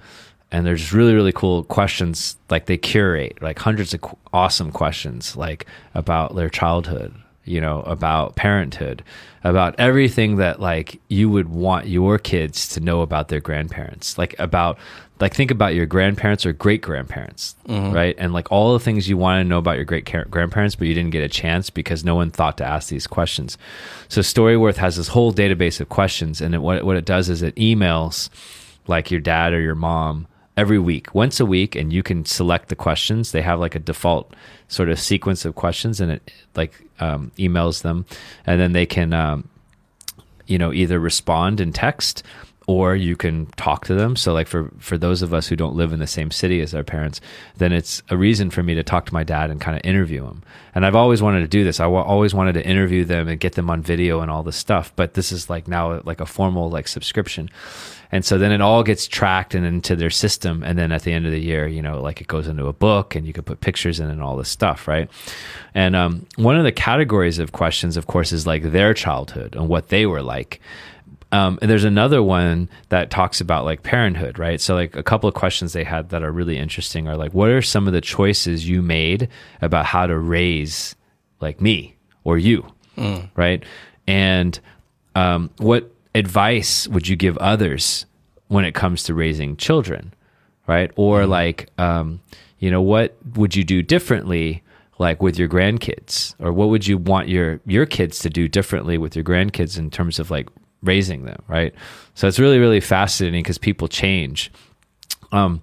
and 0.51 0.65
they're 0.65 0.75
just 0.75 0.93
really 0.93 1.13
really 1.13 1.33
cool 1.33 1.63
questions. 1.63 2.37
Like 2.49 2.65
they 2.65 2.77
curate 2.77 3.41
like 3.41 3.59
hundreds 3.59 3.93
of 3.93 4.01
qu- 4.01 4.17
awesome 4.33 4.71
questions, 4.71 5.35
like 5.35 5.65
about 5.93 6.35
their 6.35 6.49
childhood, 6.49 7.13
you 7.45 7.61
know, 7.61 7.81
about 7.83 8.35
parenthood, 8.35 9.03
about 9.43 9.75
everything 9.77 10.37
that 10.37 10.59
like 10.59 10.99
you 11.07 11.29
would 11.29 11.49
want 11.49 11.87
your 11.87 12.17
kids 12.17 12.67
to 12.69 12.79
know 12.79 13.01
about 13.01 13.29
their 13.29 13.39
grandparents, 13.39 14.17
like 14.17 14.35
about 14.39 14.77
like 15.19 15.33
think 15.33 15.51
about 15.51 15.75
your 15.75 15.85
grandparents 15.85 16.45
or 16.45 16.51
great 16.51 16.81
grandparents, 16.81 17.55
mm-hmm. 17.67 17.93
right? 17.93 18.15
And 18.17 18.33
like 18.33 18.51
all 18.51 18.73
the 18.73 18.79
things 18.79 19.07
you 19.07 19.15
want 19.15 19.39
to 19.39 19.47
know 19.47 19.59
about 19.59 19.77
your 19.77 19.85
great 19.85 20.05
grandparents, 20.29 20.75
but 20.75 20.87
you 20.87 20.93
didn't 20.93 21.11
get 21.11 21.23
a 21.23 21.29
chance 21.29 21.69
because 21.69 22.03
no 22.03 22.15
one 22.15 22.31
thought 22.31 22.57
to 22.57 22.65
ask 22.65 22.89
these 22.89 23.07
questions. 23.07 23.57
So 24.09 24.21
Storyworth 24.21 24.75
has 24.77 24.97
this 24.97 25.07
whole 25.07 25.33
database 25.33 25.79
of 25.79 25.87
questions, 25.89 26.41
and 26.41 26.53
it, 26.53 26.59
what 26.59 26.83
what 26.83 26.97
it 26.97 27.05
does 27.05 27.29
is 27.29 27.41
it 27.41 27.55
emails 27.55 28.29
like 28.87 29.09
your 29.09 29.21
dad 29.21 29.53
or 29.53 29.61
your 29.61 29.75
mom 29.75 30.27
every 30.57 30.79
week, 30.79 31.13
once 31.13 31.39
a 31.39 31.45
week, 31.45 31.75
and 31.75 31.91
you 31.91 32.03
can 32.03 32.25
select 32.25 32.69
the 32.69 32.75
questions. 32.75 33.31
They 33.31 33.41
have 33.41 33.59
like 33.59 33.75
a 33.75 33.79
default 33.79 34.33
sort 34.67 34.89
of 34.89 34.99
sequence 34.99 35.45
of 35.45 35.55
questions, 35.55 35.99
and 35.99 36.11
it 36.11 36.31
like 36.55 36.73
um, 36.99 37.31
emails 37.37 37.81
them, 37.81 38.05
and 38.45 38.59
then 38.59 38.73
they 38.73 38.85
can 38.85 39.13
um, 39.13 39.49
you 40.47 40.57
know 40.57 40.73
either 40.73 40.99
respond 40.99 41.59
in 41.59 41.73
text 41.73 42.23
or 42.67 42.95
you 42.95 43.15
can 43.15 43.45
talk 43.57 43.85
to 43.85 43.93
them. 43.93 44.15
So 44.15 44.33
like 44.33 44.47
for 44.47 44.71
for 44.79 44.97
those 44.97 45.21
of 45.21 45.33
us 45.33 45.47
who 45.47 45.55
don't 45.55 45.75
live 45.75 45.93
in 45.93 45.99
the 45.99 46.07
same 46.07 46.31
city 46.31 46.61
as 46.61 46.73
our 46.73 46.83
parents 46.83 47.21
then 47.57 47.71
it's 47.71 48.01
a 48.09 48.17
reason 48.17 48.49
for 48.49 48.63
me 48.63 48.73
to 48.75 48.83
talk 48.83 49.05
to 49.05 49.13
my 49.13 49.23
dad 49.23 49.49
and 49.49 49.61
kind 49.61 49.77
of 49.77 49.85
interview 49.85 50.25
him. 50.25 50.43
And 50.73 50.85
i've 50.85 50.95
always 50.95 51.21
wanted 51.21 51.41
to 51.41 51.47
do 51.47 51.63
this. 51.63 51.79
I 51.79 51.85
always 51.85 52.33
wanted 52.33 52.53
to 52.53 52.65
interview 52.65 53.05
them 53.05 53.27
and 53.27 53.39
get 53.39 53.53
them 53.53 53.69
on 53.69 53.81
video 53.81 54.21
and 54.21 54.31
all 54.31 54.43
this 54.43 54.55
stuff 54.55 54.91
but 54.95 55.13
this 55.13 55.31
is 55.31 55.49
like 55.49 55.67
now 55.67 56.01
like 56.05 56.21
a 56.21 56.25
formal 56.25 56.69
like 56.69 56.87
subscription 56.87 57.49
and 58.11 58.23
so 58.23 58.37
then 58.37 58.51
it 58.51 58.61
all 58.61 58.83
gets 58.83 59.07
tracked 59.07 59.55
and 59.55 59.65
into 59.65 59.95
their 59.95 60.09
system 60.09 60.63
and 60.63 60.77
then 60.77 60.91
at 60.91 61.03
the 61.03 61.11
end 61.11 61.25
of 61.25 61.31
the 61.31 61.39
year 61.39 61.67
you 61.67 61.81
know 61.81 62.01
like 62.01 62.21
it 62.21 62.27
goes 62.27 62.47
into 62.47 62.67
a 62.67 62.73
book 62.73 63.15
and 63.15 63.25
you 63.25 63.33
can 63.33 63.43
put 63.43 63.61
pictures 63.61 63.99
in 63.99 64.09
and 64.09 64.21
all 64.21 64.35
this 64.35 64.49
stuff 64.49 64.87
right 64.87 65.09
and 65.73 65.95
um, 65.95 66.25
one 66.35 66.57
of 66.57 66.63
the 66.63 66.71
categories 66.71 67.39
of 67.39 67.51
questions 67.51 67.97
of 67.97 68.07
course 68.07 68.31
is 68.31 68.45
like 68.45 68.63
their 68.63 68.93
childhood 68.93 69.55
and 69.55 69.67
what 69.67 69.89
they 69.89 70.05
were 70.05 70.21
like 70.21 70.61
um, 71.31 71.59
and 71.61 71.69
there's 71.69 71.83
another 71.83 72.23
one 72.23 72.69
that 72.89 73.09
talks 73.09 73.41
about 73.41 73.65
like 73.65 73.83
parenthood, 73.83 74.39
right? 74.39 74.61
So 74.61 74.73
like 74.75 74.95
a 74.95 75.03
couple 75.03 75.27
of 75.27 75.33
questions 75.33 75.73
they 75.73 75.83
had 75.83 76.09
that 76.09 76.23
are 76.23 76.31
really 76.31 76.57
interesting 76.57 77.09
are 77.09 77.17
like, 77.17 77.33
what 77.33 77.49
are 77.49 77.61
some 77.61 77.87
of 77.87 77.93
the 77.93 77.99
choices 77.99 78.69
you 78.69 78.81
made 78.81 79.27
about 79.61 79.85
how 79.85 80.07
to 80.07 80.17
raise 80.17 80.95
like 81.41 81.59
me 81.59 81.97
or 82.23 82.37
you, 82.37 82.65
right? 83.35 83.63
And 84.07 84.57
um, 85.15 85.49
what 85.57 85.91
advice 86.15 86.87
would 86.87 87.07
you 87.07 87.15
give 87.15 87.37
others 87.37 88.05
when 88.47 88.65
it 88.65 88.73
comes 88.73 89.03
to 89.03 89.13
raising 89.13 89.57
children, 89.57 90.13
right? 90.65 90.91
Or 90.95 91.25
like, 91.25 91.69
um, 91.77 92.21
you 92.57 92.71
know, 92.71 92.81
what 92.81 93.15
would 93.35 93.55
you 93.55 93.63
do 93.63 93.83
differently? 93.83 94.63
like 94.97 95.21
with 95.21 95.37
your 95.37 95.49
grandkids 95.49 96.35
or 96.39 96.53
what 96.53 96.69
would 96.69 96.87
you 96.87 96.97
want 96.97 97.27
your 97.27 97.59
your 97.65 97.85
kids 97.85 98.19
to 98.19 98.29
do 98.29 98.47
differently 98.47 98.97
with 98.97 99.13
your 99.13 99.25
grandkids 99.25 99.77
in 99.77 99.89
terms 99.89 100.19
of 100.19 100.31
like 100.31 100.47
raising 100.83 101.25
them 101.25 101.37
right 101.49 101.75
so 102.13 102.29
it's 102.29 102.39
really 102.39 102.59
really 102.59 102.79
fascinating 102.79 103.43
because 103.43 103.57
people 103.57 103.89
change 103.89 104.49
um 105.33 105.61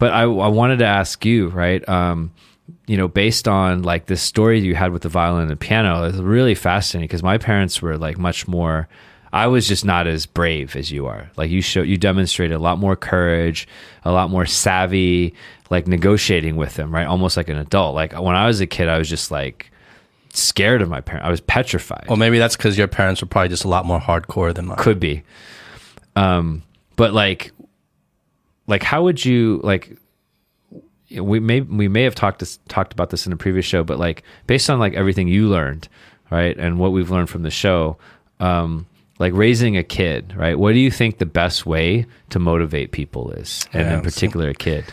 but 0.00 0.12
I, 0.12 0.22
I 0.22 0.48
wanted 0.48 0.80
to 0.80 0.86
ask 0.86 1.24
you 1.24 1.50
right 1.50 1.88
um 1.88 2.32
you 2.88 2.96
know 2.96 3.06
based 3.06 3.46
on 3.46 3.82
like 3.82 4.06
this 4.06 4.22
story 4.22 4.58
you 4.58 4.74
had 4.74 4.90
with 4.90 5.02
the 5.02 5.08
violin 5.08 5.42
and 5.42 5.50
the 5.52 5.56
piano 5.56 6.04
it's 6.04 6.18
really 6.18 6.56
fascinating 6.56 7.06
because 7.06 7.22
my 7.22 7.38
parents 7.38 7.80
were 7.80 7.96
like 7.96 8.18
much 8.18 8.48
more 8.48 8.88
I 9.34 9.48
was 9.48 9.66
just 9.66 9.84
not 9.84 10.06
as 10.06 10.26
brave 10.26 10.76
as 10.76 10.92
you 10.92 11.06
are. 11.06 11.28
Like 11.36 11.50
you 11.50 11.60
show, 11.60 11.82
you 11.82 11.96
demonstrated 11.96 12.54
a 12.54 12.60
lot 12.60 12.78
more 12.78 12.94
courage, 12.94 13.66
a 14.04 14.12
lot 14.12 14.30
more 14.30 14.46
savvy, 14.46 15.34
like 15.70 15.88
negotiating 15.88 16.54
with 16.54 16.74
them, 16.74 16.94
right? 16.94 17.04
Almost 17.04 17.36
like 17.36 17.48
an 17.48 17.58
adult. 17.58 17.96
Like 17.96 18.12
when 18.12 18.36
I 18.36 18.46
was 18.46 18.60
a 18.60 18.66
kid, 18.68 18.88
I 18.88 18.96
was 18.96 19.08
just 19.08 19.32
like 19.32 19.72
scared 20.32 20.82
of 20.82 20.88
my 20.88 21.00
parents. 21.00 21.26
I 21.26 21.30
was 21.32 21.40
petrified. 21.40 22.06
Or 22.08 22.16
maybe 22.16 22.38
that's 22.38 22.56
because 22.56 22.78
your 22.78 22.86
parents 22.86 23.22
were 23.22 23.26
probably 23.26 23.48
just 23.48 23.64
a 23.64 23.68
lot 23.68 23.84
more 23.84 23.98
hardcore 23.98 24.54
than 24.54 24.66
mine. 24.66 24.78
Could 24.78 25.00
be. 25.00 25.24
Um, 26.14 26.62
but 26.94 27.12
like, 27.12 27.50
like 28.68 28.84
how 28.84 29.02
would 29.02 29.24
you 29.24 29.60
like? 29.64 29.98
We 31.10 31.40
may 31.40 31.60
we 31.60 31.88
may 31.88 32.04
have 32.04 32.14
talked 32.14 32.38
this, 32.38 32.60
talked 32.68 32.92
about 32.92 33.10
this 33.10 33.26
in 33.26 33.32
a 33.32 33.36
previous 33.36 33.66
show, 33.66 33.82
but 33.82 33.98
like 33.98 34.22
based 34.46 34.70
on 34.70 34.78
like 34.78 34.94
everything 34.94 35.26
you 35.26 35.48
learned, 35.48 35.88
right, 36.30 36.56
and 36.56 36.78
what 36.78 36.92
we've 36.92 37.10
learned 37.10 37.30
from 37.30 37.42
the 37.42 37.50
show, 37.50 37.98
um, 38.38 38.86
like 39.18 39.32
raising 39.34 39.76
a 39.76 39.82
kid, 39.84 40.34
right? 40.36 40.58
What 40.58 40.72
do 40.72 40.78
you 40.78 40.90
think 40.90 41.18
the 41.18 41.26
best 41.26 41.66
way 41.66 42.06
to 42.30 42.38
motivate 42.38 42.92
people 42.92 43.30
is, 43.32 43.66
and 43.72 43.86
Yeah, 43.86 43.94
in 43.94 44.00
particular 44.02 44.48
a 44.48 44.54
kid? 44.54 44.84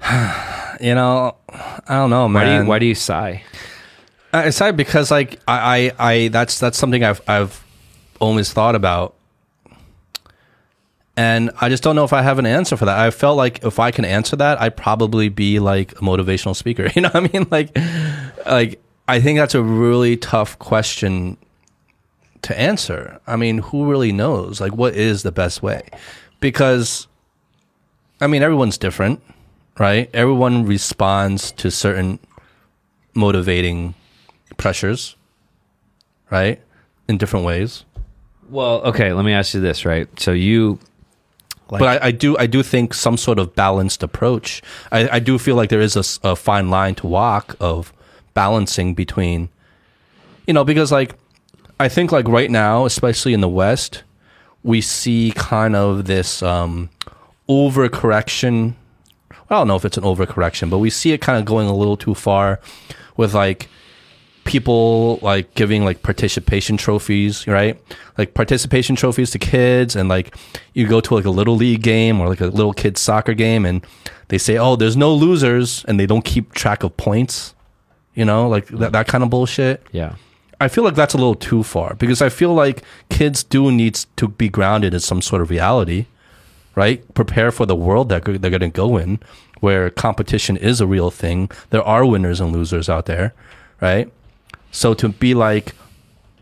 You 0.80 0.96
know, 0.96 1.36
I 1.48 1.94
don't 1.94 2.10
know, 2.10 2.28
man. 2.28 2.42
Why 2.42 2.44
do 2.44 2.62
you 2.62 2.68
why 2.68 2.78
do 2.80 2.86
you 2.86 2.94
sigh? 2.96 3.44
I 4.32 4.50
say 4.50 4.72
because 4.72 5.12
like 5.12 5.38
I, 5.46 5.92
I, 5.98 6.10
I 6.12 6.28
that's 6.28 6.58
that's 6.58 6.76
something 6.76 7.04
I've 7.04 7.22
I've 7.28 7.64
always 8.18 8.52
thought 8.52 8.74
about, 8.74 9.14
and 11.16 11.52
I 11.60 11.68
just 11.68 11.84
don't 11.84 11.94
know 11.94 12.02
if 12.02 12.12
I 12.12 12.22
have 12.22 12.40
an 12.40 12.46
answer 12.46 12.76
for 12.76 12.86
that. 12.86 12.98
I 12.98 13.10
felt 13.12 13.36
like 13.36 13.64
if 13.64 13.78
I 13.78 13.92
can 13.92 14.04
answer 14.04 14.34
that, 14.36 14.60
I'd 14.60 14.76
probably 14.76 15.28
be 15.28 15.60
like 15.60 15.92
a 15.92 15.96
motivational 16.02 16.56
speaker. 16.56 16.90
You 16.96 17.02
know 17.02 17.10
what 17.10 17.24
I 17.24 17.28
mean? 17.32 17.46
Like, 17.50 17.78
like 18.44 18.82
I 19.06 19.20
think 19.20 19.38
that's 19.38 19.54
a 19.54 19.62
really 19.62 20.16
tough 20.16 20.58
question 20.58 21.36
to 22.44 22.58
answer. 22.58 23.20
I 23.26 23.36
mean, 23.36 23.58
who 23.58 23.90
really 23.90 24.12
knows? 24.12 24.60
Like, 24.60 24.74
what 24.74 24.94
is 24.94 25.22
the 25.22 25.32
best 25.32 25.62
way? 25.62 25.88
Because, 26.40 27.08
I 28.20 28.26
mean, 28.26 28.42
everyone's 28.42 28.76
different, 28.76 29.22
right? 29.78 30.10
Everyone 30.12 30.66
responds 30.66 31.52
to 31.52 31.70
certain 31.70 32.18
motivating 33.14 33.94
pressures, 34.58 35.16
right? 36.30 36.60
In 37.08 37.16
different 37.16 37.46
ways. 37.46 37.84
Well, 38.50 38.82
okay, 38.82 39.14
let 39.14 39.24
me 39.24 39.32
ask 39.32 39.54
you 39.54 39.60
this, 39.60 39.86
right? 39.86 40.08
So 40.20 40.32
you 40.32 40.78
but 41.66 42.02
I, 42.02 42.08
I, 42.08 42.10
do 42.10 42.36
I 42.36 42.46
do 42.46 42.62
think 42.62 42.92
some 42.92 43.16
sort 43.16 43.38
of 43.38 43.54
balanced 43.56 44.02
approach. 44.02 44.62
I, 44.92 45.08
I 45.16 45.18
do 45.18 45.38
feel 45.38 45.56
like 45.56 45.70
there 45.70 45.80
is 45.80 45.96
a, 45.96 46.28
a, 46.28 46.36
fine 46.36 46.68
line 46.68 46.94
to 46.96 47.06
walk 47.06 47.56
of 47.58 47.92
balancing 48.34 48.94
between, 48.94 49.48
you 50.46 50.52
know, 50.52 50.62
because 50.62 50.92
like 50.92 51.16
I 51.78 51.88
think 51.88 52.12
like 52.12 52.28
right 52.28 52.50
now, 52.50 52.86
especially 52.86 53.34
in 53.34 53.40
the 53.40 53.48
West, 53.48 54.02
we 54.62 54.80
see 54.80 55.32
kind 55.34 55.76
of 55.76 56.06
this 56.06 56.42
um, 56.42 56.90
overcorrection. 57.48 58.74
I 59.32 59.54
don't 59.56 59.68
know 59.68 59.76
if 59.76 59.84
it's 59.84 59.98
an 59.98 60.04
overcorrection, 60.04 60.70
but 60.70 60.78
we 60.78 60.90
see 60.90 61.12
it 61.12 61.20
kind 61.20 61.38
of 61.38 61.44
going 61.44 61.68
a 61.68 61.74
little 61.74 61.96
too 61.96 62.14
far 62.14 62.60
with 63.16 63.34
like 63.34 63.68
people 64.44 65.18
like 65.22 65.54
giving 65.54 65.84
like 65.84 66.02
participation 66.02 66.76
trophies, 66.76 67.46
right? 67.46 67.80
Like 68.16 68.34
participation 68.34 68.94
trophies 68.96 69.30
to 69.32 69.38
kids 69.38 69.96
and 69.96 70.08
like 70.08 70.34
you 70.74 70.86
go 70.86 71.00
to 71.00 71.14
like 71.14 71.24
a 71.24 71.30
little 71.30 71.56
league 71.56 71.82
game 71.82 72.20
or 72.20 72.28
like 72.28 72.40
a 72.40 72.46
little 72.46 72.72
kid 72.72 72.96
soccer 72.96 73.34
game 73.34 73.66
and 73.66 73.84
they 74.28 74.38
say, 74.38 74.56
"Oh, 74.56 74.76
there's 74.76 74.96
no 74.96 75.12
losers," 75.12 75.84
and 75.86 76.00
they 76.00 76.06
don't 76.06 76.24
keep 76.24 76.52
track 76.52 76.82
of 76.82 76.96
points. 76.96 77.54
You 78.14 78.24
know, 78.24 78.48
like 78.48 78.66
that 78.68 78.92
that 78.92 79.08
kind 79.08 79.24
of 79.24 79.30
bullshit. 79.30 79.82
Yeah. 79.92 80.14
I 80.60 80.68
feel 80.68 80.84
like 80.84 80.94
that's 80.94 81.14
a 81.14 81.18
little 81.18 81.34
too 81.34 81.62
far 81.62 81.94
because 81.94 82.22
I 82.22 82.28
feel 82.28 82.54
like 82.54 82.82
kids 83.08 83.42
do 83.42 83.70
need 83.72 83.94
to 84.16 84.28
be 84.28 84.48
grounded 84.48 84.94
in 84.94 85.00
some 85.00 85.20
sort 85.20 85.42
of 85.42 85.50
reality, 85.50 86.06
right? 86.74 87.02
Prepare 87.14 87.50
for 87.50 87.66
the 87.66 87.76
world 87.76 88.08
that 88.08 88.24
they're 88.24 88.50
going 88.50 88.60
to 88.60 88.68
go 88.68 88.96
in, 88.96 89.18
where 89.60 89.90
competition 89.90 90.56
is 90.56 90.80
a 90.80 90.86
real 90.86 91.10
thing. 91.10 91.50
There 91.70 91.82
are 91.82 92.04
winners 92.04 92.40
and 92.40 92.52
losers 92.52 92.88
out 92.88 93.06
there, 93.06 93.34
right? 93.80 94.10
So 94.70 94.94
to 94.94 95.08
be 95.08 95.34
like 95.34 95.74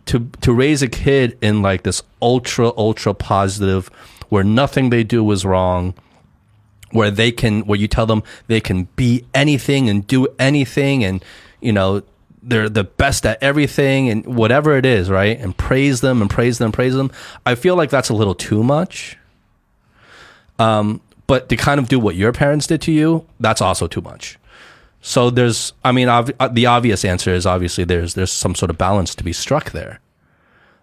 to 0.07 0.31
to 0.41 0.53
raise 0.53 0.83
a 0.83 0.89
kid 0.89 1.39
in 1.41 1.63
like 1.63 1.83
this 1.83 2.03
ultra 2.21 2.73
ultra 2.77 3.15
positive 3.15 3.89
where 4.29 4.45
nothing 4.45 4.91
they 4.91 5.05
do 5.05 5.31
is 5.31 5.45
wrong 5.45 5.95
where 6.91 7.11
they 7.11 7.31
can 7.31 7.61
where 7.63 7.79
you 7.79 7.89
tell 7.89 8.07
them 8.07 8.23
they 8.47 8.61
can 8.61 8.85
be 8.97 9.25
anything 9.35 9.89
and 9.89 10.07
do 10.07 10.27
anything 10.39 11.05
and 11.05 11.25
you 11.61 11.73
know 11.73 12.03
they're 12.43 12.69
the 12.69 12.85
best 12.85 13.25
at 13.25 13.43
everything 13.43 14.09
and 14.09 14.27
whatever 14.27 14.77
it 14.77 14.87
is 14.87 15.11
right? 15.11 15.39
And 15.39 15.57
praise 15.57 16.01
them 16.01 16.21
and 16.21 16.31
praise 16.31 16.59
them 16.59 16.73
praise 16.73 16.95
them. 16.95 17.11
I 17.47 17.55
feel 17.55 17.77
like 17.77 17.91
that's 17.91 18.09
a 18.09 18.15
little 18.15 18.35
too 18.35 18.63
much. 18.63 19.17
Um 20.59 21.01
but 21.27 21.49
to 21.49 21.57
kind 21.57 21.81
of 21.81 21.89
do 21.89 21.99
what 21.99 22.17
your 22.17 22.33
parents 22.33 22.67
did 22.67 22.83
to 22.83 22.93
you 22.93 23.27
that's 23.41 23.61
also 23.61 23.87
too 23.87 24.01
much. 24.01 24.39
So 25.05 25.31
there's, 25.31 25.73
I 25.85 25.91
mean, 25.91 26.09
uh, 26.09 26.23
the 26.53 26.67
obvious 26.67 27.05
answer 27.05 27.35
is 27.35 27.45
obviously 27.45 27.83
there's 27.83 28.15
there's 28.15 28.31
some 28.31 28.55
sort 28.55 28.71
of 28.71 28.79
balance 28.79 29.17
to 29.17 29.25
be 29.25 29.33
struck 29.33 29.73
there. 29.73 30.01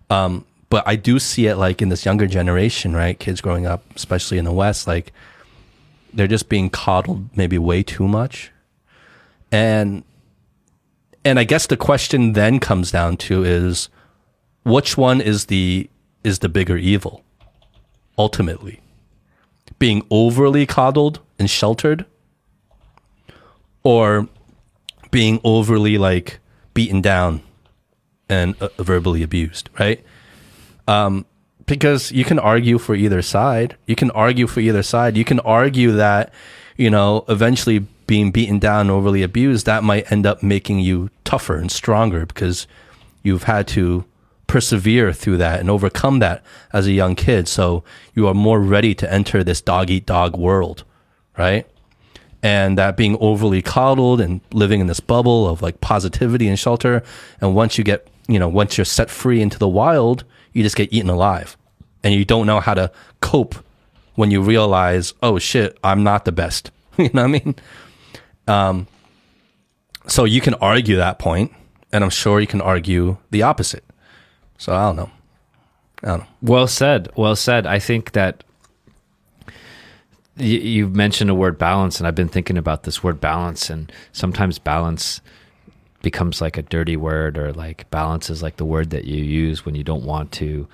Um, 0.09 0.45
but 0.69 0.83
I 0.85 0.97
do 0.97 1.19
see 1.19 1.47
it 1.47 1.55
like 1.55 1.81
in 1.81 1.89
this 1.89 2.05
younger 2.05 2.27
generation, 2.27 2.93
right? 2.93 3.17
Kids 3.17 3.39
growing 3.39 3.65
up, 3.65 3.83
especially 3.95 4.37
in 4.37 4.45
the 4.45 4.51
West, 4.51 4.87
like 4.87 5.13
they're 6.13 6.27
just 6.27 6.49
being 6.49 6.69
coddled 6.69 7.35
maybe 7.37 7.57
way 7.57 7.81
too 7.81 8.07
much, 8.07 8.51
and 9.51 10.03
and 11.29 11.39
I 11.39 11.43
guess 11.43 11.67
the 11.67 11.77
question 11.77 12.33
then 12.33 12.59
comes 12.59 12.91
down 12.91 13.17
to 13.17 13.43
is 13.43 13.89
which 14.63 14.97
one 14.97 15.21
is 15.21 15.45
the 15.45 15.89
is 16.23 16.39
the 16.39 16.49
bigger 16.49 16.77
evil 16.77 17.23
ultimately 18.17 18.81
being 19.77 20.05
overly 20.11 20.65
coddled 20.65 21.19
and 21.37 21.49
sheltered 21.49 22.05
or 23.83 24.27
being 25.11 25.39
overly 25.43 25.97
like 25.97 26.39
beaten 26.73 27.01
down 27.01 27.41
and 28.27 28.61
uh, 28.61 28.69
verbally 28.77 29.23
abused, 29.23 29.69
right? 29.79 30.03
Um, 30.87 31.25
because 31.65 32.11
you 32.11 32.25
can 32.25 32.39
argue 32.39 32.77
for 32.77 32.95
either 32.95 33.21
side. 33.21 33.77
You 33.85 33.95
can 33.95 34.11
argue 34.11 34.47
for 34.47 34.59
either 34.59 34.83
side. 34.83 35.15
You 35.15 35.25
can 35.25 35.39
argue 35.41 35.91
that, 35.93 36.33
you 36.77 36.89
know, 36.89 37.25
eventually 37.29 37.85
being 38.09 38.31
beaten 38.31 38.57
down, 38.57 38.89
overly 38.89 39.21
abused, 39.21 39.67
that 39.67 39.83
might 39.83 40.11
end 40.11 40.25
up 40.25 40.41
making 40.41 40.79
you 40.79 41.11
tougher 41.23 41.57
and 41.57 41.71
stronger 41.71 42.25
because 42.25 42.65
you've 43.21 43.43
had 43.43 43.67
to 43.67 44.03
persevere 44.47 45.13
through 45.13 45.37
that 45.37 45.59
and 45.59 45.69
overcome 45.69 46.17
that 46.17 46.43
as 46.73 46.87
a 46.87 46.91
young 46.91 47.13
kid. 47.13 47.47
So 47.47 47.83
you 48.15 48.27
are 48.27 48.33
more 48.33 48.59
ready 48.59 48.95
to 48.95 49.13
enter 49.13 49.43
this 49.43 49.61
dog 49.61 49.91
eat 49.91 50.07
dog 50.07 50.35
world, 50.35 50.83
right? 51.37 51.67
and 52.41 52.77
that 52.77 52.95
being 52.95 53.17
overly 53.19 53.61
coddled 53.61 54.21
and 54.21 54.39
living 54.53 54.79
in 54.79 54.87
this 54.87 55.01
bubble 55.01 55.47
of 55.47 55.61
like 55.61 55.81
positivity 55.81 56.47
and 56.47 56.57
shelter. 56.57 57.03
And 57.41 57.53
once 57.53 57.77
you 57.77 57.83
get, 57.83 58.07
you 58.29 58.39
know, 58.39 58.47
once 58.47 58.77
you're 58.77 58.85
set 58.85 59.09
free 59.09 59.41
into 59.41 59.59
the 59.59 59.67
wild, 59.67 60.23
you 60.53 60.63
just 60.63 60.77
get 60.77 60.91
eaten 60.93 61.09
alive 61.09 61.57
and 62.01 62.13
you 62.13 62.23
don't 62.23 62.47
know 62.47 62.61
how 62.61 62.73
to 62.73 62.91
cope 63.19 63.55
when 64.15 64.31
you 64.31 64.41
realize, 64.41 65.13
oh 65.21 65.37
shit, 65.37 65.77
I'm 65.83 66.03
not 66.03 66.23
the 66.23 66.31
best. 66.31 66.71
you 66.97 67.09
know 67.13 67.23
what 67.23 67.35
I 67.35 67.43
mean? 67.43 67.55
Um, 68.49 68.87
so 70.07 70.25
you 70.25 70.41
can 70.41 70.55
argue 70.55 70.95
that 70.97 71.19
point, 71.19 71.53
and 71.91 72.03
I'm 72.03 72.09
sure 72.09 72.39
you 72.39 72.47
can 72.47 72.61
argue 72.61 73.17
the 73.29 73.43
opposite. 73.43 73.83
So 74.57 74.75
I 74.75 74.87
don't 74.87 74.95
know. 74.95 75.11
I 76.03 76.07
don't 76.07 76.19
know. 76.19 76.27
Well 76.41 76.67
said. 76.67 77.09
Well 77.15 77.35
said. 77.35 77.67
I 77.67 77.79
think 77.79 78.13
that 78.13 78.43
you, 80.37 80.59
you 80.59 80.87
mentioned 80.87 81.29
a 81.29 81.35
word 81.35 81.57
balance, 81.57 81.99
and 81.99 82.07
I've 82.07 82.15
been 82.15 82.27
thinking 82.27 82.57
about 82.57 82.83
this 82.83 83.03
word 83.03 83.21
balance, 83.21 83.69
and 83.69 83.91
sometimes 84.11 84.57
balance 84.57 85.21
becomes 86.01 86.41
like 86.41 86.57
a 86.57 86.63
dirty 86.63 86.97
word, 86.97 87.37
or 87.37 87.53
like 87.53 87.89
balance 87.91 88.29
is 88.29 88.41
like 88.41 88.57
the 88.57 88.65
word 88.65 88.89
that 88.89 89.05
you 89.05 89.23
use 89.23 89.65
when 89.65 89.75
you 89.75 89.83
don't 89.83 90.03
want 90.03 90.31
to 90.33 90.67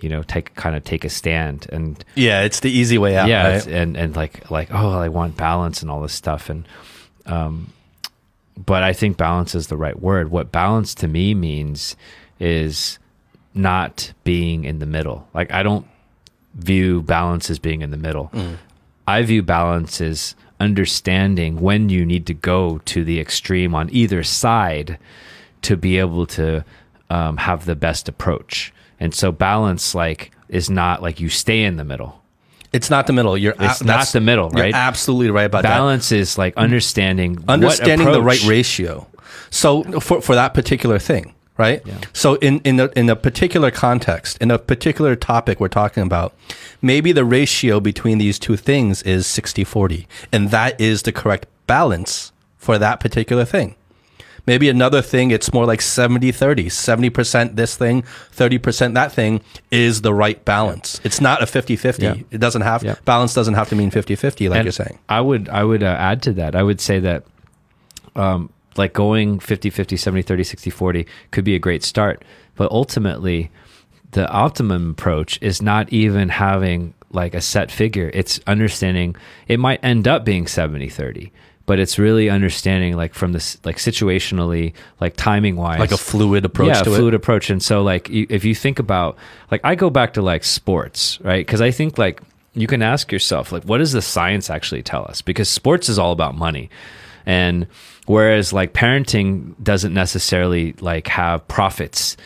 you 0.00 0.08
know 0.08 0.22
take 0.22 0.54
kind 0.54 0.74
of 0.74 0.82
take 0.82 1.04
a 1.04 1.10
stand 1.10 1.66
and 1.70 2.06
yeah 2.14 2.40
it's 2.40 2.60
the 2.60 2.70
easy 2.70 2.96
way 2.96 3.16
out 3.16 3.28
yeah 3.28 3.52
right? 3.52 3.66
and 3.66 3.98
and 3.98 4.16
like 4.16 4.50
like 4.50 4.72
oh 4.72 4.98
i 4.98 5.08
want 5.08 5.36
balance 5.36 5.82
and 5.82 5.90
all 5.90 6.00
this 6.00 6.14
stuff 6.14 6.48
and 6.48 6.66
um 7.30 7.72
but 8.56 8.82
i 8.82 8.92
think 8.92 9.16
balance 9.16 9.54
is 9.54 9.68
the 9.68 9.76
right 9.76 10.00
word 10.00 10.30
what 10.30 10.52
balance 10.52 10.94
to 10.94 11.08
me 11.08 11.34
means 11.34 11.96
is 12.38 12.98
not 13.54 14.12
being 14.24 14.64
in 14.64 14.78
the 14.78 14.86
middle 14.86 15.26
like 15.34 15.50
i 15.52 15.62
don't 15.62 15.86
view 16.54 17.02
balance 17.02 17.48
as 17.48 17.58
being 17.58 17.80
in 17.80 17.90
the 17.90 17.96
middle 17.96 18.30
mm. 18.32 18.56
I 19.10 19.22
view 19.22 19.42
balance 19.42 20.00
as 20.00 20.36
understanding 20.60 21.60
when 21.60 21.88
you 21.88 22.06
need 22.06 22.26
to 22.26 22.34
go 22.34 22.78
to 22.84 23.02
the 23.02 23.18
extreme 23.18 23.74
on 23.74 23.90
either 23.90 24.22
side 24.22 24.98
to 25.62 25.76
be 25.76 25.98
able 25.98 26.26
to 26.26 26.64
um, 27.08 27.36
have 27.38 27.64
the 27.64 27.74
best 27.74 28.08
approach. 28.08 28.72
And 29.00 29.12
so 29.12 29.32
balance 29.32 29.96
like 29.96 30.30
is 30.48 30.70
not 30.70 31.02
like 31.02 31.18
you 31.18 31.28
stay 31.28 31.64
in 31.64 31.76
the 31.76 31.84
middle. 31.84 32.19
It's 32.72 32.90
not 32.90 33.06
the 33.06 33.12
middle. 33.12 33.36
You're 33.36 33.54
it's 33.58 33.82
not 33.82 34.06
the 34.08 34.20
middle, 34.20 34.50
right? 34.50 34.74
absolutely 34.74 35.30
right 35.30 35.44
about 35.44 35.62
balance 35.62 36.08
that. 36.08 36.16
Balance 36.16 36.30
is 36.30 36.38
like 36.38 36.56
understanding 36.56 37.44
understanding 37.48 38.10
the 38.10 38.22
right 38.22 38.42
ratio. 38.44 39.06
So 39.50 39.82
for 40.00 40.20
for 40.20 40.34
that 40.34 40.54
particular 40.54 40.98
thing, 40.98 41.34
right? 41.56 41.82
Yeah. 41.84 41.98
So 42.12 42.34
in 42.36 42.60
in 42.60 42.78
a, 42.78 42.86
in 42.96 43.10
a 43.10 43.16
particular 43.16 43.70
context, 43.70 44.38
in 44.38 44.50
a 44.50 44.58
particular 44.58 45.16
topic 45.16 45.58
we're 45.58 45.68
talking 45.68 46.04
about, 46.04 46.34
maybe 46.80 47.10
the 47.12 47.24
ratio 47.24 47.80
between 47.80 48.18
these 48.18 48.38
two 48.38 48.56
things 48.56 49.02
is 49.02 49.26
60-40, 49.26 50.06
and 50.32 50.50
that 50.50 50.80
is 50.80 51.02
the 51.02 51.12
correct 51.12 51.46
balance 51.66 52.32
for 52.56 52.78
that 52.78 53.00
particular 53.00 53.44
thing. 53.44 53.74
Maybe 54.50 54.68
another 54.68 55.00
thing, 55.00 55.30
it's 55.30 55.52
more 55.52 55.64
like 55.64 55.80
70 55.80 56.32
30, 56.32 56.66
70% 56.66 57.54
this 57.54 57.76
thing, 57.76 58.02
30% 58.02 58.94
that 58.94 59.12
thing 59.12 59.42
is 59.70 60.02
the 60.02 60.12
right 60.12 60.44
balance. 60.44 61.00
It's 61.04 61.20
not 61.20 61.40
a 61.40 61.46
50 61.46 61.76
50. 61.76 62.02
Yeah. 62.02 62.14
It 62.32 62.38
doesn't 62.38 62.62
have, 62.62 62.82
yeah. 62.82 62.96
balance 63.04 63.32
doesn't 63.32 63.54
have 63.54 63.68
to 63.68 63.76
mean 63.76 63.92
50 63.92 64.16
50, 64.16 64.48
like 64.48 64.56
and 64.56 64.64
you're 64.64 64.72
saying. 64.72 64.98
I 65.08 65.20
would, 65.20 65.48
I 65.48 65.62
would 65.62 65.84
uh, 65.84 65.96
add 65.96 66.20
to 66.22 66.32
that. 66.32 66.56
I 66.56 66.64
would 66.64 66.80
say 66.80 66.98
that, 66.98 67.22
um, 68.16 68.50
like 68.76 68.92
going 68.92 69.38
50 69.38 69.70
50 69.70 69.96
70 69.96 70.22
30 70.22 70.42
60 70.42 70.70
40 70.70 71.06
could 71.30 71.44
be 71.44 71.54
a 71.54 71.60
great 71.60 71.84
start 71.84 72.24
but 72.56 72.68
ultimately 72.72 73.52
the 74.12 74.28
optimum 74.30 74.90
approach 74.90 75.38
is 75.40 75.62
not 75.62 75.92
even 75.92 76.28
having 76.28 76.94
like 77.12 77.34
a 77.34 77.40
set 77.40 77.70
figure 77.70 78.10
it's 78.14 78.40
understanding 78.48 79.14
it 79.46 79.60
might 79.60 79.78
end 79.84 80.08
up 80.08 80.24
being 80.24 80.46
70 80.46 80.88
30 80.88 81.32
but 81.70 81.78
it's 81.78 82.00
really 82.00 82.28
understanding 82.28 82.96
like 82.96 83.14
from 83.14 83.30
this 83.30 83.56
like 83.64 83.76
situationally 83.76 84.72
like 85.00 85.14
timing 85.14 85.54
wise 85.54 85.78
like 85.78 85.92
a 85.92 85.96
fluid 85.96 86.44
approach 86.44 86.66
yeah, 86.66 86.82
to 86.82 86.90
fluid 86.90 87.14
it. 87.14 87.16
approach. 87.16 87.48
And 87.48 87.62
so, 87.62 87.80
like, 87.84 88.08
you, 88.08 88.26
if 88.28 88.44
you 88.44 88.56
think 88.56 88.80
about, 88.80 89.16
like, 89.52 89.60
I 89.62 89.76
go 89.76 89.88
back 89.88 90.14
to 90.14 90.20
like 90.20 90.42
sports, 90.42 91.20
right? 91.20 91.46
Because 91.46 91.60
I 91.60 91.70
think 91.70 91.96
like 91.96 92.22
you 92.54 92.66
can 92.66 92.82
ask 92.82 93.12
yourself, 93.12 93.52
like, 93.52 93.62
what 93.62 93.78
does 93.78 93.92
the 93.92 94.02
science 94.02 94.50
actually 94.50 94.82
tell 94.82 95.06
us? 95.08 95.22
Because 95.22 95.48
sports 95.48 95.88
is 95.88 95.96
all 95.96 96.10
about 96.10 96.34
money, 96.34 96.70
and 97.24 97.68
whereas 98.06 98.52
like 98.52 98.72
parenting 98.72 99.54
doesn't 99.62 99.94
necessarily 99.94 100.72
like 100.80 101.06
have 101.06 101.46
profits 101.46 102.16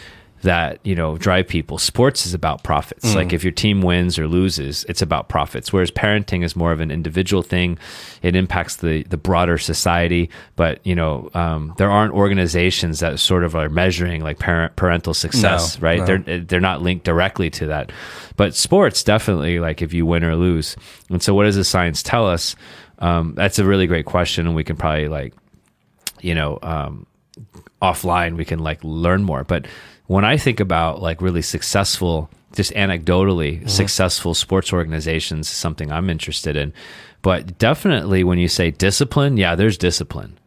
that 0.45 0.79
you 0.85 0.95
know 0.95 1.17
drive 1.19 1.49
people. 1.49 1.79
Sports 1.79 2.27
is 2.27 2.35
about 2.35 2.63
profits. 2.63 3.15
Like 3.15 3.33
if 3.33 3.43
your 3.43 3.53
team 3.53 3.83
wins 3.83 4.19
or 4.19 4.29
loses 4.29 4.85
it's 4.85 5.03
about 5.03 5.29
profits. 5.29 5.73
Whereas 5.73 5.91
parenting 5.91 6.45
is 6.45 6.55
more 6.55 6.71
of 6.71 6.81
an 6.81 6.91
individual 6.91 7.43
thing. 7.43 7.79
It 8.23 8.37
impacts 8.37 8.77
the 8.77 9.03
the 9.05 9.17
broader 9.17 9.59
society. 9.59 10.31
But 10.57 10.87
you 10.87 10.95
know 10.95 11.31
um, 11.35 11.75
there 11.79 11.91
aren't 11.91 12.15
organizations 12.15 13.01
that 13.01 13.19
sort 13.19 13.43
of 13.43 13.57
are 13.57 13.69
measuring 13.69 14.23
like 14.23 14.39
parent 14.39 14.77
parental 14.77 15.15
success 15.15 15.81
No, 15.81 15.87
right? 15.87 15.99
no. 16.01 16.07
they're 16.07 16.41
they're 16.41 16.61
not 16.61 16.83
linked 16.83 17.05
directly 17.05 17.51
to 17.51 17.67
that. 17.67 17.91
But 18.37 18.55
sports 18.55 19.03
definitely 19.03 19.59
like 19.61 19.83
if 19.83 19.93
you 19.93 20.07
win 20.07 20.25
or 20.25 20.37
lose. 20.37 20.77
And 21.11 21.23
so 21.23 21.35
what 21.35 21.45
does 21.45 21.57
the 21.57 21.65
science 21.65 22.03
tell 22.03 22.29
us? 22.29 22.55
Um, 23.01 23.35
that's 23.35 23.59
a 23.59 23.65
really 23.65 23.87
great 23.87 24.07
question 24.07 24.47
and 24.47 24.55
we 24.55 24.63
can 24.65 24.77
probably 24.77 25.09
like 25.09 25.35
you 26.21 26.35
know 26.35 26.59
um, 26.63 27.07
offline 27.83 28.37
we 28.37 28.45
can 28.45 28.59
like 28.59 28.79
learn 28.83 29.23
more. 29.23 29.45
But 29.45 29.67
when 30.07 30.25
i 30.25 30.37
think 30.37 30.61
about 30.61 31.01
like 31.01 31.21
really 31.21 31.43
successful 31.43 32.31
just 32.55 32.73
anecdotally 32.73 33.69
successful 33.69 34.35
sports 34.35 34.73
organizations 34.73 35.51
is 35.51 35.57
something 35.57 35.91
i'm 35.91 36.09
interested 36.09 36.57
in 36.57 36.73
but 37.23 37.59
definitely 37.59 38.23
when 38.23 38.39
you 38.39 38.49
say 38.49 38.71
discipline 38.71 39.37
yeah 39.37 39.55
there's 39.55 39.79
discipline 39.79 40.39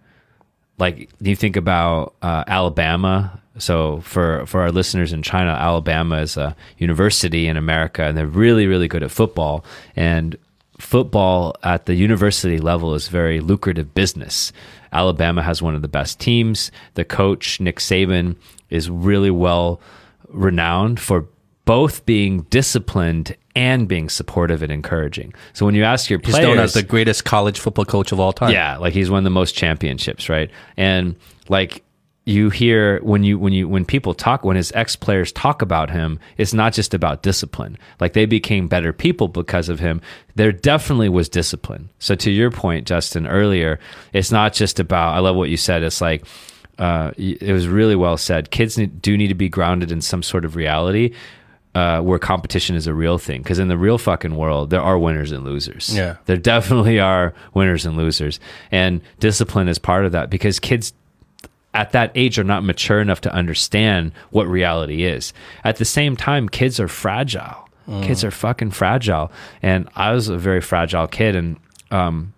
like 0.77 1.09
you 1.19 1.35
think 1.35 1.55
about 1.55 2.13
uh, 2.21 2.43
Alabama. 2.47 3.41
So 3.57 4.01
for 4.01 4.45
for 4.45 4.61
our 4.61 4.71
listeners 4.71 5.11
in 5.13 5.23
China, 5.23 5.51
Alabama 5.51 6.17
is 6.17 6.37
a 6.37 6.55
university 6.77 7.47
in 7.47 7.57
America, 7.57 8.03
and 8.03 8.17
they're 8.17 8.27
really 8.27 8.67
really 8.67 8.87
good 8.87 9.03
at 9.03 9.11
football. 9.11 9.65
And 9.95 10.37
football 10.79 11.55
at 11.63 11.87
the 11.87 11.95
university 11.95 12.59
level 12.59 12.93
is 12.93 13.07
very 13.07 13.39
lucrative 13.39 13.95
business. 13.95 14.53
Alabama 14.93 15.41
has 15.41 15.61
one 15.61 15.75
of 15.75 15.81
the 15.81 15.87
best 15.87 16.19
teams. 16.19 16.71
The 16.93 17.03
coach 17.03 17.59
Nick 17.59 17.79
Saban 17.79 18.35
is 18.69 18.89
really 18.89 19.31
well 19.31 19.81
renowned 20.29 20.99
for 20.99 21.27
both 21.65 22.05
being 22.05 22.43
disciplined 22.43 23.35
and 23.55 23.87
being 23.87 24.07
supportive 24.07 24.61
and 24.61 24.71
encouraging. 24.71 25.33
So 25.53 25.65
when 25.65 25.75
you 25.75 25.83
ask 25.83 26.09
your 26.09 26.19
He's 26.23 26.33
players, 26.33 26.47
known 26.47 26.59
as 26.59 26.73
the 26.73 26.83
greatest 26.83 27.25
college 27.25 27.59
football 27.59 27.85
coach 27.85 28.11
of 28.11 28.19
all 28.19 28.31
time. 28.31 28.51
yeah, 28.51 28.77
like 28.77 28.93
he's 28.93 29.09
won 29.09 29.23
the 29.23 29.29
most 29.29 29.53
championships, 29.53 30.29
right? 30.29 30.49
And 30.77 31.15
like 31.49 31.83
you 32.23 32.49
hear 32.49 32.99
when 33.03 33.23
you 33.23 33.39
when 33.39 33.53
you 33.53 33.67
when 33.67 33.83
people 33.83 34.13
talk 34.13 34.43
when 34.45 34.55
his 34.57 34.71
ex 34.75 34.95
players 34.95 35.31
talk 35.31 35.61
about 35.61 35.89
him, 35.89 36.19
it's 36.37 36.53
not 36.53 36.73
just 36.73 36.93
about 36.93 37.23
discipline. 37.23 37.77
Like 37.99 38.13
they 38.13 38.25
became 38.25 38.67
better 38.67 38.93
people 38.93 39.27
because 39.27 39.69
of 39.69 39.79
him. 39.79 40.01
There 40.35 40.51
definitely 40.51 41.09
was 41.09 41.27
discipline. 41.27 41.89
So 41.99 42.15
to 42.15 42.31
your 42.31 42.51
point, 42.51 42.85
Justin, 42.87 43.27
earlier, 43.27 43.79
it's 44.13 44.31
not 44.31 44.53
just 44.53 44.79
about. 44.79 45.15
I 45.15 45.19
love 45.19 45.35
what 45.35 45.49
you 45.49 45.57
said. 45.57 45.83
It's 45.83 45.99
like. 46.01 46.25
Uh, 46.77 47.11
it 47.17 47.51
was 47.51 47.67
really 47.67 47.95
well 47.95 48.17
said. 48.17 48.51
Kids 48.51 48.77
need, 48.77 49.01
do 49.01 49.17
need 49.17 49.29
to 49.29 49.35
be 49.35 49.49
grounded 49.49 49.91
in 49.91 50.01
some 50.01 50.21
sort 50.21 50.45
of 50.45 50.55
reality 50.55 51.13
uh, 51.75 52.01
where 52.01 52.19
competition 52.19 52.75
is 52.75 52.87
a 52.87 52.93
real 52.93 53.17
thing. 53.17 53.41
Because 53.41 53.59
in 53.59 53.67
the 53.67 53.77
real 53.77 53.97
fucking 53.97 54.35
world, 54.35 54.69
there 54.69 54.81
are 54.81 54.97
winners 54.97 55.31
and 55.31 55.43
losers. 55.43 55.95
Yeah. 55.95 56.17
There 56.25 56.37
definitely 56.37 56.99
are 56.99 57.33
winners 57.53 57.85
and 57.85 57.95
losers. 57.97 58.39
And 58.71 59.01
discipline 59.19 59.67
is 59.67 59.77
part 59.77 60.05
of 60.05 60.11
that 60.11 60.29
because 60.29 60.59
kids 60.59 60.93
at 61.73 61.91
that 61.91 62.11
age 62.15 62.39
are 62.39 62.43
not 62.43 62.63
mature 62.63 62.99
enough 62.99 63.21
to 63.21 63.31
understand 63.31 64.11
what 64.31 64.47
reality 64.47 65.03
is. 65.03 65.33
At 65.63 65.77
the 65.77 65.85
same 65.85 66.15
time, 66.17 66.49
kids 66.49 66.79
are 66.79 66.87
fragile. 66.87 67.69
Kids 68.01 68.23
are 68.23 68.31
fucking 68.31 68.71
fragile. 68.71 69.31
And 69.61 69.87
I 69.95 70.11
was 70.11 70.27
a 70.27 70.37
very 70.37 70.61
fragile 70.61 71.07
kid. 71.07 71.35
And 71.35 71.57
um, 71.91 72.33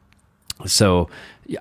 so 0.66 1.10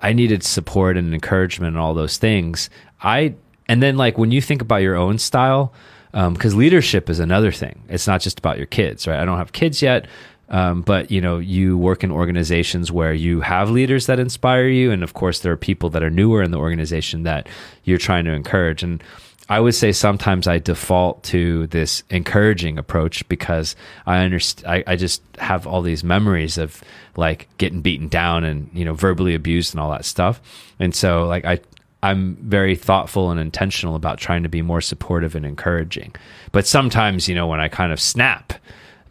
I 0.01 0.13
needed 0.13 0.43
support 0.43 0.97
and 0.97 1.13
encouragement 1.13 1.69
and 1.75 1.77
all 1.77 1.93
those 1.93 2.17
things. 2.17 2.69
I 3.01 3.35
and 3.67 3.81
then 3.81 3.97
like 3.97 4.17
when 4.17 4.31
you 4.31 4.41
think 4.41 4.61
about 4.61 4.77
your 4.77 4.95
own 4.95 5.17
style, 5.17 5.73
because 6.11 6.55
leadership 6.55 7.09
is 7.09 7.19
another 7.19 7.51
thing. 7.51 7.83
It's 7.87 8.07
not 8.07 8.21
just 8.21 8.39
about 8.39 8.57
your 8.57 8.67
kids, 8.67 9.07
right? 9.07 9.19
I 9.19 9.25
don't 9.25 9.37
have 9.37 9.51
kids 9.51 9.81
yet, 9.81 10.07
um, 10.49 10.81
but 10.81 11.11
you 11.11 11.21
know, 11.21 11.37
you 11.37 11.77
work 11.77 12.03
in 12.03 12.11
organizations 12.11 12.91
where 12.91 13.13
you 13.13 13.41
have 13.41 13.69
leaders 13.69 14.07
that 14.07 14.19
inspire 14.19 14.67
you, 14.67 14.91
and 14.91 15.03
of 15.03 15.13
course, 15.13 15.39
there 15.39 15.51
are 15.51 15.57
people 15.57 15.89
that 15.91 16.03
are 16.03 16.09
newer 16.09 16.41
in 16.41 16.51
the 16.51 16.57
organization 16.57 17.23
that 17.23 17.47
you're 17.83 17.99
trying 17.99 18.25
to 18.25 18.31
encourage. 18.31 18.81
And 18.81 19.03
I 19.49 19.59
would 19.59 19.73
say 19.73 19.91
sometimes 19.91 20.47
I 20.47 20.59
default 20.59 21.23
to 21.25 21.67
this 21.67 22.03
encouraging 22.11 22.77
approach 22.77 23.27
because 23.27 23.75
I 24.05 24.19
understand. 24.19 24.71
I, 24.71 24.83
I 24.93 24.95
just 24.95 25.23
have 25.39 25.65
all 25.65 25.81
these 25.81 26.03
memories 26.03 26.57
of 26.57 26.81
like 27.17 27.49
getting 27.57 27.81
beaten 27.81 28.07
down 28.07 28.43
and 28.43 28.69
you 28.73 28.85
know 28.85 28.93
verbally 28.93 29.33
abused 29.33 29.73
and 29.73 29.81
all 29.81 29.89
that 29.91 30.05
stuff, 30.05 30.39
and 30.79 30.93
so 30.93 31.25
like 31.25 31.45
I 31.45 31.59
I'm 32.01 32.35
very 32.35 32.75
thoughtful 32.75 33.31
and 33.31 33.39
intentional 33.39 33.95
about 33.95 34.19
trying 34.19 34.43
to 34.43 34.49
be 34.49 34.61
more 34.61 34.81
supportive 34.81 35.35
and 35.35 35.45
encouraging. 35.45 36.15
But 36.51 36.65
sometimes, 36.65 37.27
you 37.27 37.35
know, 37.35 37.47
when 37.47 37.59
I 37.59 37.67
kind 37.67 37.91
of 37.91 37.99
snap, 37.99 38.53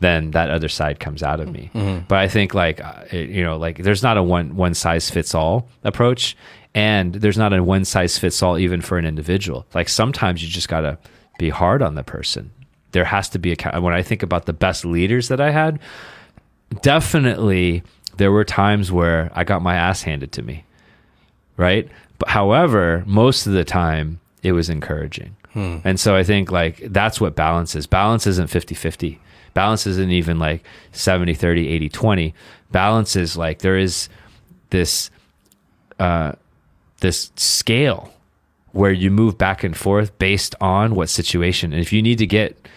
then 0.00 0.30
that 0.30 0.50
other 0.50 0.68
side 0.68 1.00
comes 1.00 1.22
out 1.22 1.40
of 1.40 1.50
me. 1.50 1.70
Mm-hmm. 1.74 2.06
But 2.08 2.18
I 2.18 2.28
think 2.28 2.54
like 2.54 2.80
you 3.12 3.42
know, 3.42 3.56
like 3.56 3.78
there's 3.78 4.02
not 4.02 4.16
a 4.16 4.22
one 4.22 4.56
one 4.56 4.74
size 4.74 5.10
fits 5.10 5.34
all 5.34 5.68
approach, 5.84 6.36
and 6.78 7.14
there's 7.14 7.38
not 7.38 7.52
a 7.52 7.62
one 7.62 7.84
size 7.84 8.18
fits 8.18 8.42
all 8.42 8.58
even 8.58 8.80
for 8.80 8.98
an 8.98 9.04
individual. 9.04 9.66
Like 9.74 9.88
sometimes 9.88 10.42
you 10.42 10.48
just 10.48 10.68
got 10.68 10.82
to 10.82 10.98
be 11.38 11.50
hard 11.50 11.82
on 11.82 11.94
the 11.94 12.04
person. 12.04 12.50
There 12.92 13.04
has 13.04 13.28
to 13.30 13.38
be 13.38 13.52
a 13.52 13.80
when 13.80 13.94
I 13.94 14.02
think 14.02 14.22
about 14.22 14.46
the 14.46 14.52
best 14.52 14.84
leaders 14.84 15.28
that 15.28 15.40
I 15.40 15.50
had, 15.50 15.78
definitely 16.82 17.82
there 18.16 18.32
were 18.32 18.44
times 18.44 18.90
where 18.90 19.30
I 19.34 19.44
got 19.44 19.62
my 19.62 19.76
ass 19.76 20.02
handed 20.02 20.32
to 20.32 20.42
me 20.42 20.64
right? 21.58 21.88
But 22.18 22.30
however, 22.30 23.04
most 23.06 23.46
of 23.46 23.52
the 23.52 23.64
time 23.64 24.20
it 24.42 24.52
was 24.52 24.70
encouraging. 24.70 25.36
And 25.84 25.98
so 26.00 26.14
I 26.14 26.22
think 26.22 26.50
like 26.50 26.78
that's 26.86 27.20
what 27.20 27.34
balance 27.34 27.74
is. 27.74 27.86
Balance 27.86 28.26
isn't 28.28 28.48
50-50. 28.48 29.18
Balance 29.54 29.86
isn't 29.86 30.10
even 30.10 30.38
like 30.38 30.64
70 30.92 31.34
30 31.34 31.68
80 31.68 31.88
20. 31.88 32.34
Balance 32.70 33.16
is 33.16 33.36
like 33.36 33.58
there 33.58 33.76
is 33.76 34.08
this 34.70 35.10
uh 35.98 36.32
this 37.00 37.30
scale 37.36 38.12
where 38.72 38.92
you 38.92 39.10
move 39.10 39.38
back 39.38 39.64
and 39.64 39.76
forth 39.76 40.16
based 40.18 40.54
on 40.60 40.94
what 40.94 41.08
situation. 41.08 41.72
And 41.72 41.80
if 41.80 41.92
you 41.92 42.02
need 42.02 42.18
to 42.18 42.26
get 42.26 42.68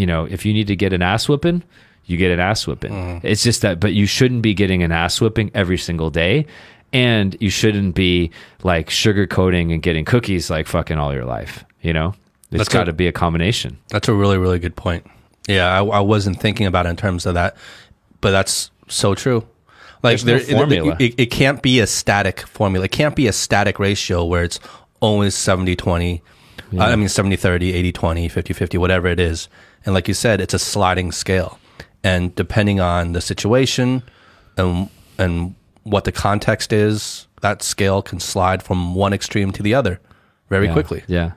you 0.00 0.06
know, 0.06 0.24
if 0.24 0.46
you 0.46 0.54
need 0.54 0.66
to 0.68 0.76
get 0.76 0.94
an 0.94 1.02
ass 1.02 1.28
whipping, 1.28 1.62
you 2.06 2.16
get 2.16 2.30
an 2.30 2.40
ass 2.40 2.66
whipping. 2.66 2.90
Mm-hmm. 2.90 3.26
It's 3.26 3.42
just 3.42 3.60
that, 3.60 3.80
but 3.80 3.92
you 3.92 4.06
shouldn't 4.06 4.40
be 4.40 4.54
getting 4.54 4.82
an 4.82 4.92
ass 4.92 5.20
whipping 5.20 5.50
every 5.52 5.76
single 5.76 6.08
day. 6.08 6.46
And 6.90 7.36
you 7.38 7.50
shouldn't 7.50 7.94
be 7.94 8.30
like 8.62 8.88
sugarcoating 8.88 9.74
and 9.74 9.82
getting 9.82 10.06
cookies 10.06 10.48
like 10.48 10.66
fucking 10.66 10.96
all 10.96 11.12
your 11.12 11.26
life. 11.26 11.66
You 11.82 11.92
know, 11.92 12.14
it's 12.50 12.70
got 12.70 12.84
to 12.84 12.94
be 12.94 13.08
a 13.08 13.12
combination. 13.12 13.76
That's 13.88 14.08
a 14.08 14.14
really, 14.14 14.38
really 14.38 14.58
good 14.58 14.74
point. 14.74 15.06
Yeah, 15.46 15.66
I, 15.66 15.84
I 15.84 16.00
wasn't 16.00 16.40
thinking 16.40 16.66
about 16.66 16.86
it 16.86 16.88
in 16.88 16.96
terms 16.96 17.26
of 17.26 17.34
that, 17.34 17.56
but 18.22 18.30
that's 18.30 18.70
so 18.88 19.14
true. 19.14 19.46
Like 20.02 20.20
There's 20.20 20.48
no 20.48 20.56
formula. 20.58 20.96
It, 20.98 21.14
it, 21.18 21.26
can't 21.26 21.62
be 21.62 21.80
a 21.80 21.86
static 21.86 22.40
formula. 22.40 22.86
It 22.86 22.90
can't 22.92 23.14
be 23.14 23.26
a 23.26 23.32
static 23.32 23.78
ratio 23.78 24.24
where 24.24 24.42
it's 24.44 24.58
always 25.00 25.34
70 25.34 25.76
20. 25.76 26.22
uh, 26.78 26.78
I 26.82 26.96
mean 26.96 27.08
70 27.08 27.36
30, 27.36 27.72
80 27.72 27.92
20, 27.92 28.28
50 28.28 28.52
50, 28.54 28.78
whatever 28.78 29.08
it 29.08 29.20
is. 29.20 29.48
And 29.84 29.94
like 29.94 30.08
you 30.08 30.14
said, 30.14 30.40
it's 30.40 30.54
a 30.54 30.58
sliding 30.58 31.12
scale. 31.12 31.58
And 32.02 32.34
depending 32.34 32.80
on 32.80 33.12
the 33.12 33.20
situation 33.20 34.02
and 34.56 34.88
and 35.18 35.54
what 35.82 36.04
the 36.04 36.12
context 36.12 36.72
is, 36.72 37.26
that 37.42 37.62
scale 37.62 38.00
can 38.02 38.20
slide 38.20 38.62
from 38.62 38.94
one 38.94 39.12
extreme 39.12 39.50
to 39.52 39.62
the 39.62 39.74
other 39.74 40.00
very 40.48 40.66
Yeah. 40.66 40.72
quickly 40.72 41.02
Yeah. 41.08 41.32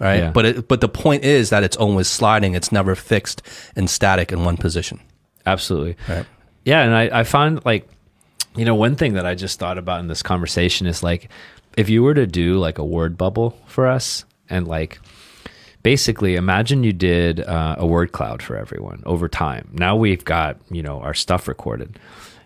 right? 0.00 0.18
Yeah. 0.18 0.30
But 0.30 0.44
it, 0.44 0.68
but 0.68 0.80
the 0.80 0.88
point 0.88 1.24
is 1.24 1.50
that 1.50 1.62
it's 1.62 1.76
always 1.76 2.08
sliding. 2.08 2.54
It's 2.54 2.72
never 2.72 2.94
fixed 2.94 3.42
and 3.76 3.88
static 3.88 4.32
in 4.32 4.44
one 4.44 4.56
position. 4.56 5.00
Absolutely. 5.46 5.96
Right. 6.08 6.26
Yeah, 6.64 6.82
and 6.82 6.94
I, 6.94 7.20
I 7.20 7.24
found 7.24 7.64
like, 7.64 7.88
you 8.54 8.64
know, 8.64 8.74
one 8.74 8.96
thing 8.96 9.14
that 9.14 9.26
I 9.26 9.34
just 9.34 9.58
thought 9.58 9.78
about 9.78 10.00
in 10.00 10.08
this 10.08 10.22
conversation 10.22 10.86
is 10.86 11.02
like, 11.02 11.28
if 11.76 11.88
you 11.88 12.02
were 12.02 12.14
to 12.14 12.26
do 12.26 12.58
like 12.58 12.78
a 12.78 12.84
word 12.84 13.16
bubble 13.16 13.58
for 13.66 13.86
us, 13.86 14.24
and 14.50 14.68
like, 14.68 15.00
basically, 15.82 16.36
imagine 16.36 16.84
you 16.84 16.92
did 16.92 17.40
uh, 17.40 17.76
a 17.78 17.86
word 17.86 18.12
cloud 18.12 18.42
for 18.42 18.56
everyone 18.56 19.02
over 19.06 19.28
time. 19.28 19.68
Now 19.72 19.96
we've 19.96 20.24
got 20.24 20.58
you 20.70 20.82
know 20.82 21.00
our 21.00 21.14
stuff 21.14 21.48
recorded, 21.48 21.98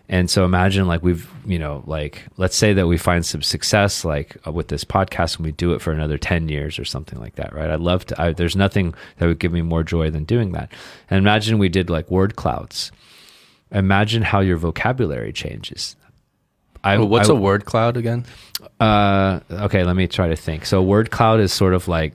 and 0.07 0.29
so 0.29 0.45
imagine 0.45 0.87
like 0.87 1.03
we've 1.03 1.29
you 1.45 1.59
know 1.59 1.83
like 1.85 2.23
let's 2.37 2.55
say 2.55 2.71
that 2.73 2.87
we 2.87 2.97
find 2.97 3.25
some 3.25 3.41
success 3.41 4.05
like 4.05 4.37
uh, 4.47 4.51
with 4.51 4.69
this 4.69 4.85
podcast 4.85 5.35
and 5.37 5.45
we 5.45 5.51
do 5.51 5.73
it 5.73 5.81
for 5.81 5.91
another 5.91 6.17
10 6.17 6.47
years 6.47 6.79
or 6.79 6.85
something 6.85 7.19
like 7.19 7.35
that 7.35 7.53
right? 7.53 7.69
I'd 7.69 7.81
love 7.81 8.05
to 8.07 8.21
I, 8.21 8.31
there's 8.31 8.55
nothing 8.55 8.93
that 9.17 9.27
would 9.27 9.39
give 9.39 9.51
me 9.51 9.61
more 9.61 9.83
joy 9.83 10.09
than 10.09 10.23
doing 10.23 10.53
that. 10.53 10.71
And 11.09 11.17
imagine 11.17 11.57
we 11.57 11.69
did 11.69 11.89
like 11.89 12.09
word 12.09 12.35
clouds 12.37 12.91
imagine 13.71 14.21
how 14.21 14.39
your 14.39 14.57
vocabulary 14.57 15.33
changes 15.33 15.95
I 16.83 16.97
Well, 16.97 17.07
what's 17.09 17.29
I- 17.29 17.33
a 17.33 17.35
word 17.35 17.65
cloud 17.65 17.97
again? 17.97 18.25
Uh, 18.79 19.39
okay, 19.51 19.83
let 19.83 19.95
me 19.95 20.07
try 20.07 20.29
to 20.29 20.35
think. 20.35 20.65
So, 20.65 20.79
a 20.79 20.83
word 20.83 21.11
cloud 21.11 21.39
is 21.39 21.51
sort 21.51 21.73
of 21.73 21.87
like 21.87 22.13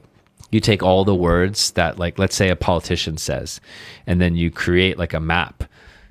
you 0.51 0.61
take 0.61 0.83
all 0.83 1.05
the 1.05 1.15
words 1.15 1.73
that, 1.73 1.99
like, 1.99 2.19
let's 2.19 2.37
say 2.37 2.49
a 2.49 2.57
politician 2.57 3.17
says, 3.17 3.61
and 4.07 4.21
then 4.21 4.37
you 4.37 4.51
create 4.51 4.99
like 4.99 5.15
a 5.15 5.21
map. 5.21 5.65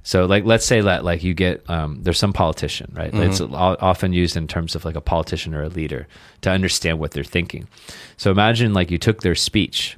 So, 0.03 0.25
like, 0.25 0.45
let's 0.45 0.65
say 0.65 0.81
that, 0.81 1.03
like, 1.03 1.23
you 1.23 1.33
get 1.33 1.67
um, 1.69 1.99
there's 2.01 2.17
some 2.17 2.33
politician, 2.33 2.91
right? 2.95 3.13
It's 3.13 3.41
often 3.41 4.13
used 4.13 4.35
in 4.35 4.47
terms 4.47 4.75
of 4.75 4.83
like 4.83 4.95
a 4.95 5.01
politician 5.01 5.53
or 5.53 5.63
a 5.63 5.69
leader 5.69 6.07
to 6.41 6.49
understand 6.51 6.99
what 6.99 7.11
they're 7.11 7.23
thinking. 7.23 7.67
So, 8.17 8.31
imagine 8.31 8.73
like 8.73 8.91
you 8.91 8.97
took 8.97 9.21
their 9.21 9.35
speech, 9.35 9.97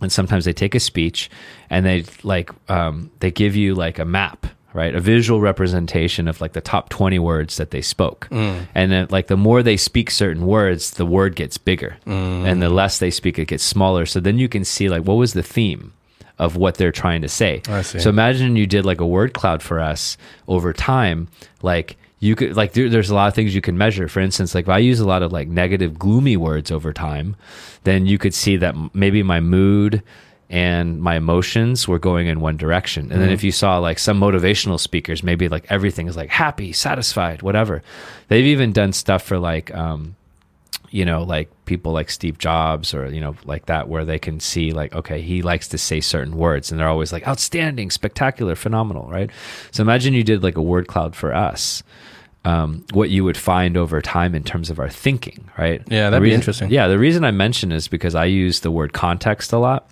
and 0.00 0.12
sometimes 0.12 0.44
they 0.44 0.52
take 0.52 0.74
a 0.74 0.80
speech 0.80 1.30
and 1.68 1.84
they 1.84 2.04
like 2.22 2.50
um, 2.70 3.10
they 3.20 3.30
give 3.30 3.54
you 3.56 3.74
like 3.74 3.98
a 3.98 4.04
map 4.04 4.46
right? 4.72 4.94
A 4.94 5.00
visual 5.00 5.40
representation 5.40 6.28
of 6.28 6.40
like 6.40 6.52
the 6.52 6.60
top 6.60 6.88
20 6.88 7.18
words 7.18 7.56
that 7.56 7.70
they 7.70 7.82
spoke. 7.82 8.28
Mm. 8.30 8.66
And 8.74 8.92
then 8.92 9.06
like 9.10 9.26
the 9.26 9.36
more 9.36 9.62
they 9.62 9.76
speak 9.76 10.10
certain 10.10 10.46
words 10.46 10.92
the 10.92 11.06
word 11.06 11.36
gets 11.36 11.58
bigger. 11.58 11.96
Mm. 12.06 12.46
And 12.46 12.62
the 12.62 12.70
less 12.70 12.98
they 12.98 13.10
speak 13.10 13.38
it 13.38 13.46
gets 13.46 13.64
smaller. 13.64 14.06
So 14.06 14.20
then 14.20 14.38
you 14.38 14.48
can 14.48 14.64
see 14.64 14.88
like 14.88 15.02
what 15.02 15.14
was 15.14 15.32
the 15.32 15.42
theme 15.42 15.92
of 16.38 16.56
what 16.56 16.76
they're 16.76 16.92
trying 16.92 17.22
to 17.22 17.28
say. 17.28 17.62
I 17.68 17.82
see. 17.82 17.98
so 17.98 18.08
imagine 18.08 18.56
you 18.56 18.66
did 18.66 18.86
like 18.86 19.00
a 19.00 19.06
word 19.06 19.34
cloud 19.34 19.62
for 19.62 19.78
us 19.78 20.16
over 20.48 20.72
time. 20.72 21.28
Like 21.62 21.96
you 22.18 22.36
could 22.36 22.56
like 22.56 22.72
there, 22.72 22.88
there's 22.88 23.10
a 23.10 23.14
lot 23.14 23.28
of 23.28 23.34
things 23.34 23.54
you 23.54 23.60
can 23.60 23.76
measure. 23.76 24.08
For 24.08 24.20
instance 24.20 24.54
like 24.54 24.64
if 24.64 24.70
i 24.70 24.78
use 24.78 25.00
a 25.00 25.06
lot 25.06 25.22
of 25.22 25.32
like 25.32 25.48
negative 25.48 25.98
gloomy 25.98 26.36
words 26.36 26.70
over 26.70 26.92
time 26.92 27.36
then 27.84 28.06
you 28.06 28.18
could 28.18 28.34
see 28.34 28.56
that 28.56 28.74
maybe 28.94 29.22
my 29.22 29.40
mood 29.40 30.02
and 30.50 31.00
my 31.00 31.16
emotions 31.16 31.88
were 31.88 31.98
going 31.98 32.26
in 32.26 32.40
one 32.40 32.56
direction 32.56 33.10
and 33.10 33.22
then 33.22 33.30
if 33.30 33.42
you 33.42 33.52
saw 33.52 33.78
like 33.78 33.98
some 33.98 34.20
motivational 34.20 34.78
speakers 34.78 35.22
maybe 35.22 35.48
like 35.48 35.64
everything 35.70 36.08
is 36.08 36.16
like 36.16 36.28
happy 36.28 36.72
satisfied 36.72 37.40
whatever 37.40 37.82
they've 38.28 38.46
even 38.46 38.72
done 38.72 38.92
stuff 38.92 39.22
for 39.22 39.38
like 39.38 39.74
um 39.74 40.16
you 40.90 41.04
know, 41.04 41.22
like 41.22 41.48
people 41.66 41.92
like 41.92 42.10
Steve 42.10 42.38
Jobs 42.38 42.92
or, 42.92 43.08
you 43.08 43.20
know, 43.20 43.36
like 43.44 43.66
that, 43.66 43.88
where 43.88 44.04
they 44.04 44.18
can 44.18 44.40
see, 44.40 44.72
like, 44.72 44.94
okay, 44.94 45.22
he 45.22 45.40
likes 45.40 45.68
to 45.68 45.78
say 45.78 46.00
certain 46.00 46.36
words 46.36 46.70
and 46.70 46.80
they're 46.80 46.88
always 46.88 47.12
like 47.12 47.26
outstanding, 47.28 47.90
spectacular, 47.90 48.56
phenomenal, 48.56 49.08
right? 49.08 49.30
So 49.70 49.82
imagine 49.82 50.14
you 50.14 50.24
did 50.24 50.42
like 50.42 50.56
a 50.56 50.62
word 50.62 50.88
cloud 50.88 51.14
for 51.14 51.34
us. 51.34 51.82
Um, 52.44 52.86
what 52.92 53.10
you 53.10 53.22
would 53.22 53.36
find 53.36 53.76
over 53.76 54.00
time 54.00 54.34
in 54.34 54.42
terms 54.42 54.70
of 54.70 54.78
our 54.78 54.88
thinking, 54.88 55.50
right? 55.58 55.82
Yeah, 55.88 56.08
that'd 56.08 56.24
be 56.24 56.32
interesting. 56.32 56.70
Yeah, 56.70 56.88
the 56.88 56.98
reason 56.98 57.22
I 57.22 57.32
mention 57.32 57.70
is 57.70 57.86
because 57.86 58.14
I 58.14 58.24
use 58.24 58.60
the 58.60 58.70
word 58.70 58.94
context 58.94 59.52
a 59.52 59.58
lot 59.58 59.90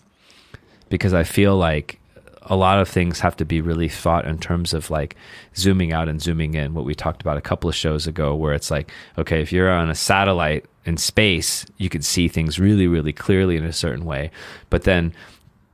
because 0.88 1.14
I 1.14 1.24
feel 1.24 1.56
like 1.56 1.98
a 2.42 2.56
lot 2.56 2.80
of 2.80 2.88
things 2.88 3.20
have 3.20 3.36
to 3.36 3.44
be 3.44 3.60
really 3.60 3.88
thought 3.88 4.26
in 4.26 4.38
terms 4.38 4.72
of 4.72 4.90
like 4.90 5.16
zooming 5.54 5.92
out 5.92 6.08
and 6.08 6.20
zooming 6.20 6.54
in. 6.54 6.74
What 6.74 6.84
we 6.84 6.94
talked 6.94 7.20
about 7.20 7.36
a 7.36 7.42
couple 7.42 7.68
of 7.68 7.76
shows 7.76 8.06
ago, 8.06 8.34
where 8.34 8.54
it's 8.54 8.70
like, 8.70 8.90
okay, 9.18 9.42
if 9.42 9.52
you're 9.52 9.70
on 9.70 9.90
a 9.90 9.94
satellite 9.94 10.64
in 10.84 10.96
space, 10.96 11.66
you 11.76 11.88
can 11.90 12.00
see 12.02 12.26
things 12.26 12.58
really, 12.58 12.86
really 12.86 13.12
clearly 13.12 13.56
in 13.56 13.64
a 13.64 13.72
certain 13.72 14.04
way. 14.04 14.30
But 14.70 14.84
then 14.84 15.12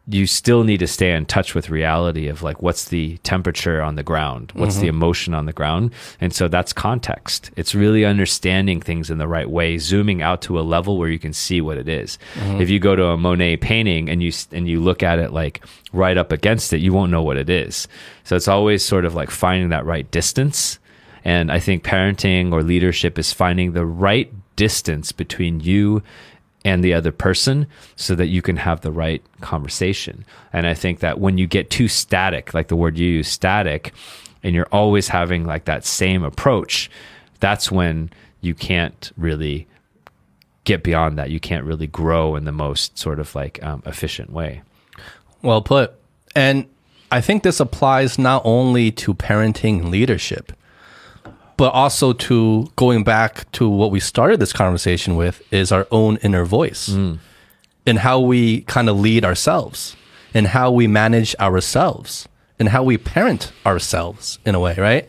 you 0.06 0.26
still 0.26 0.64
need 0.64 0.80
to 0.80 0.86
stay 0.86 1.14
in 1.14 1.24
touch 1.24 1.54
with 1.54 1.70
reality 1.70 2.28
of 2.28 2.42
like 2.42 2.60
what's 2.60 2.86
the 2.86 3.16
temperature 3.18 3.80
on 3.80 3.94
the 3.94 4.02
ground? 4.02 4.52
What's 4.54 4.76
the 4.76 4.82
mm-hmm. 4.82 4.96
emotion 4.96 5.34
on 5.34 5.46
the 5.46 5.52
ground? 5.52 5.94
And 6.20 6.34
so 6.34 6.46
that's 6.46 6.74
context. 6.74 7.50
It's 7.56 7.74
really 7.74 8.04
understanding 8.04 8.82
things 8.82 9.08
in 9.08 9.16
the 9.16 9.26
right 9.26 9.48
way 9.48 9.78
zooming 9.78 10.20
out 10.20 10.42
to 10.42 10.60
a 10.60 10.62
level 10.62 10.98
where 10.98 11.08
you 11.08 11.18
can 11.18 11.32
see 11.32 11.62
what 11.62 11.78
it 11.78 11.88
is. 11.88 12.18
Mm-hmm. 12.34 12.60
if 12.60 12.68
you 12.68 12.78
go 12.78 12.94
to 12.94 13.06
a 13.06 13.16
monet 13.16 13.56
painting 13.56 14.10
and 14.10 14.22
you 14.22 14.32
and 14.52 14.68
you 14.68 14.80
look 14.80 15.02
at 15.02 15.18
it 15.18 15.32
like 15.32 15.64
right 15.92 16.18
up 16.18 16.32
against 16.32 16.72
it 16.72 16.80
you 16.80 16.92
won't 16.92 17.10
know 17.10 17.22
what 17.22 17.38
it 17.38 17.48
is. 17.48 17.88
So 18.24 18.36
it's 18.36 18.48
always 18.48 18.84
sort 18.84 19.06
of 19.06 19.14
like 19.14 19.30
finding 19.30 19.70
that 19.70 19.86
right 19.86 20.10
distance. 20.10 20.78
And 21.24 21.50
i 21.50 21.58
think 21.58 21.82
parenting 21.82 22.52
or 22.52 22.62
leadership 22.62 23.18
is 23.18 23.32
finding 23.32 23.72
the 23.72 23.86
right 23.86 24.30
distance 24.56 25.12
between 25.12 25.60
you 25.60 26.02
and 26.64 26.82
the 26.82 26.94
other 26.94 27.12
person 27.12 27.66
so 27.96 28.14
that 28.14 28.28
you 28.28 28.40
can 28.40 28.56
have 28.56 28.80
the 28.80 28.90
right 28.90 29.22
conversation. 29.40 30.24
And 30.52 30.66
I 30.66 30.74
think 30.74 31.00
that 31.00 31.20
when 31.20 31.36
you 31.36 31.46
get 31.46 31.70
too 31.70 31.88
static, 31.88 32.54
like 32.54 32.68
the 32.68 32.76
word 32.76 32.96
you 32.96 33.06
use, 33.06 33.28
static, 33.28 33.92
and 34.42 34.54
you're 34.54 34.68
always 34.72 35.08
having 35.08 35.44
like 35.44 35.66
that 35.66 35.84
same 35.84 36.22
approach, 36.22 36.90
that's 37.40 37.70
when 37.70 38.10
you 38.40 38.54
can't 38.54 39.12
really 39.16 39.66
get 40.64 40.82
beyond 40.82 41.18
that. 41.18 41.30
You 41.30 41.40
can't 41.40 41.64
really 41.64 41.86
grow 41.86 42.36
in 42.36 42.44
the 42.44 42.52
most 42.52 42.98
sort 42.98 43.20
of 43.20 43.34
like 43.34 43.62
um, 43.62 43.82
efficient 43.84 44.30
way. 44.32 44.62
Well 45.42 45.62
put. 45.62 45.92
And 46.34 46.66
I 47.12 47.20
think 47.20 47.42
this 47.42 47.60
applies 47.60 48.18
not 48.18 48.42
only 48.44 48.90
to 48.92 49.14
parenting 49.14 49.90
leadership, 49.90 50.52
but 51.56 51.70
also 51.72 52.12
to 52.12 52.66
going 52.76 53.04
back 53.04 53.50
to 53.52 53.68
what 53.68 53.90
we 53.90 54.00
started 54.00 54.40
this 54.40 54.52
conversation 54.52 55.16
with 55.16 55.42
is 55.52 55.70
our 55.72 55.86
own 55.90 56.16
inner 56.18 56.44
voice 56.44 56.88
and 57.86 57.98
how 57.98 58.18
we 58.20 58.62
kind 58.62 58.88
of 58.88 58.98
lead 58.98 59.24
ourselves 59.24 59.96
and 60.32 60.48
how 60.48 60.70
we 60.70 60.86
manage 60.86 61.34
ourselves 61.38 62.26
and 62.58 62.68
how 62.70 62.82
we 62.82 62.98
parent 62.98 63.52
ourselves 63.66 64.38
in 64.44 64.54
a 64.54 64.60
way, 64.60 64.74
right? 64.76 65.08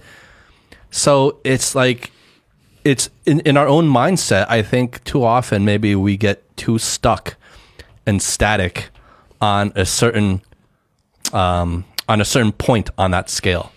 So 0.92 1.40
it's 1.44 1.76
like 1.76 2.12
it's 2.84 3.10
in, 3.26 3.40
in 3.42 3.58
our 3.58 3.68
own 3.68 3.88
mindset. 3.88 4.46
I 4.48 4.62
think 4.62 5.04
too 5.04 5.24
often 5.24 5.66
maybe 5.66 5.96
we 5.96 6.18
get 6.18 6.44
too 6.58 6.78
stuck 6.78 7.36
and 8.06 8.22
static 8.22 8.90
on 9.42 9.72
a 9.76 9.86
certain 9.86 10.42
um, 11.34 11.86
on 12.08 12.22
a 12.22 12.26
certain 12.26 12.52
point 12.52 12.90
on 12.98 13.12
that 13.12 13.30
scale. 13.30 13.72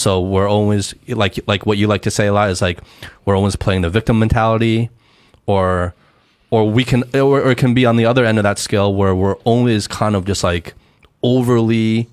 So 0.00 0.18
we're 0.18 0.48
always 0.48 0.94
like 1.06 1.38
like 1.46 1.66
what 1.66 1.76
you 1.76 1.86
like 1.86 2.02
to 2.02 2.10
say 2.10 2.28
a 2.28 2.32
lot 2.32 2.48
is 2.48 2.62
like 2.62 2.80
we're 3.26 3.36
always 3.36 3.54
playing 3.54 3.82
the 3.82 3.90
victim 3.90 4.18
mentality, 4.18 4.88
or 5.44 5.94
or 6.48 6.70
we 6.70 6.84
can 6.84 7.04
or, 7.14 7.42
or 7.42 7.50
it 7.50 7.58
can 7.58 7.74
be 7.74 7.84
on 7.84 7.96
the 7.96 8.06
other 8.06 8.24
end 8.24 8.38
of 8.38 8.44
that 8.44 8.58
scale 8.58 8.94
where 8.94 9.14
we're 9.14 9.36
always 9.44 9.86
kind 9.86 10.16
of 10.16 10.24
just 10.24 10.42
like 10.42 10.72
overly 11.22 12.08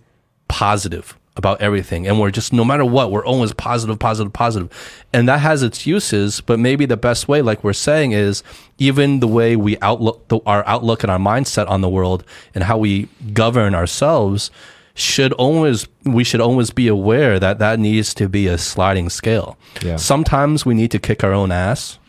positive 0.49 1.17
about 1.37 1.61
everything. 1.61 2.07
And 2.07 2.19
we're 2.19 2.31
just 2.31 2.51
no 2.51 2.65
matter 2.65 2.83
what 2.83 3.09
we're 3.09 3.25
always 3.25 3.53
positive 3.53 3.97
positive 3.99 4.33
positive. 4.33 4.69
And 5.13 5.29
that 5.29 5.39
has 5.39 5.63
its 5.63 5.87
uses 5.87 6.41
but 6.41 6.59
maybe 6.59 6.85
the 6.85 6.97
best 6.97 7.29
way 7.29 7.41
like 7.41 7.63
we're 7.63 7.71
saying 7.71 8.11
is 8.11 8.43
even 8.77 9.21
the 9.21 9.27
way 9.29 9.55
we 9.55 9.77
outlook 9.79 10.27
the, 10.27 10.39
our 10.45 10.67
outlook 10.67 11.03
and 11.03 11.11
our 11.11 11.19
mindset 11.19 11.69
on 11.69 11.79
the 11.79 11.89
world 11.89 12.25
and 12.53 12.65
how 12.65 12.77
we 12.77 13.07
govern 13.31 13.73
ourselves 13.73 14.51
should 14.97 15.31
always 15.33 15.87
we 16.03 16.23
should 16.23 16.41
always 16.41 16.71
be 16.71 16.87
aware 16.87 17.39
that 17.39 17.59
that 17.59 17.79
needs 17.79 18.13
to 18.15 18.27
be 18.27 18.47
a 18.47 18.57
sliding 18.57 19.09
scale. 19.09 19.57
Yeah. 19.83 19.97
sometimes 19.97 20.65
we 20.65 20.73
need 20.73 20.91
to 20.91 20.99
kick 20.99 21.23
our 21.23 21.33
own 21.33 21.51
ass 21.51 21.99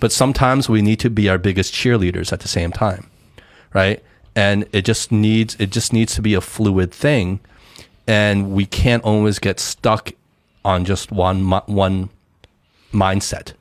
but 0.00 0.12
sometimes 0.12 0.68
we 0.68 0.82
need 0.82 1.00
to 1.00 1.10
be 1.10 1.28
our 1.28 1.38
biggest 1.38 1.72
cheerleaders 1.74 2.32
at 2.32 2.40
the 2.40 2.48
same 2.48 2.70
time 2.70 3.08
right? 3.74 4.02
And 4.34 4.66
it 4.72 4.84
just 4.84 5.10
needs 5.10 5.56
it 5.58 5.70
just 5.70 5.92
needs 5.92 6.14
to 6.14 6.22
be 6.22 6.34
a 6.34 6.40
fluid 6.40 6.92
thing 6.92 7.40
and 8.06 8.52
we 8.52 8.66
can't 8.66 9.02
always 9.04 9.38
get 9.38 9.58
stuck 9.60 10.12
on 10.64 10.84
just 10.84 11.10
one 11.10 11.42
one 11.66 12.10
mindset. 12.92 13.54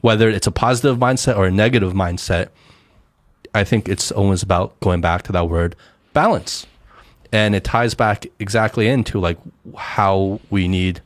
Whether 0.00 0.28
it's 0.28 0.46
a 0.46 0.52
positive 0.52 0.98
mindset 0.98 1.36
or 1.36 1.46
a 1.46 1.50
negative 1.50 1.92
mindset 1.92 2.48
i 3.54 3.64
think 3.64 3.88
it's 3.88 4.10
always 4.12 4.42
about 4.42 4.78
going 4.80 5.00
back 5.00 5.22
to 5.22 5.32
that 5.32 5.48
word 5.48 5.74
balance 6.12 6.66
and 7.32 7.54
it 7.54 7.64
ties 7.64 7.94
back 7.94 8.26
exactly 8.38 8.88
into 8.88 9.18
like 9.20 9.38
how 9.76 10.40
we 10.50 10.66
need 10.68 11.00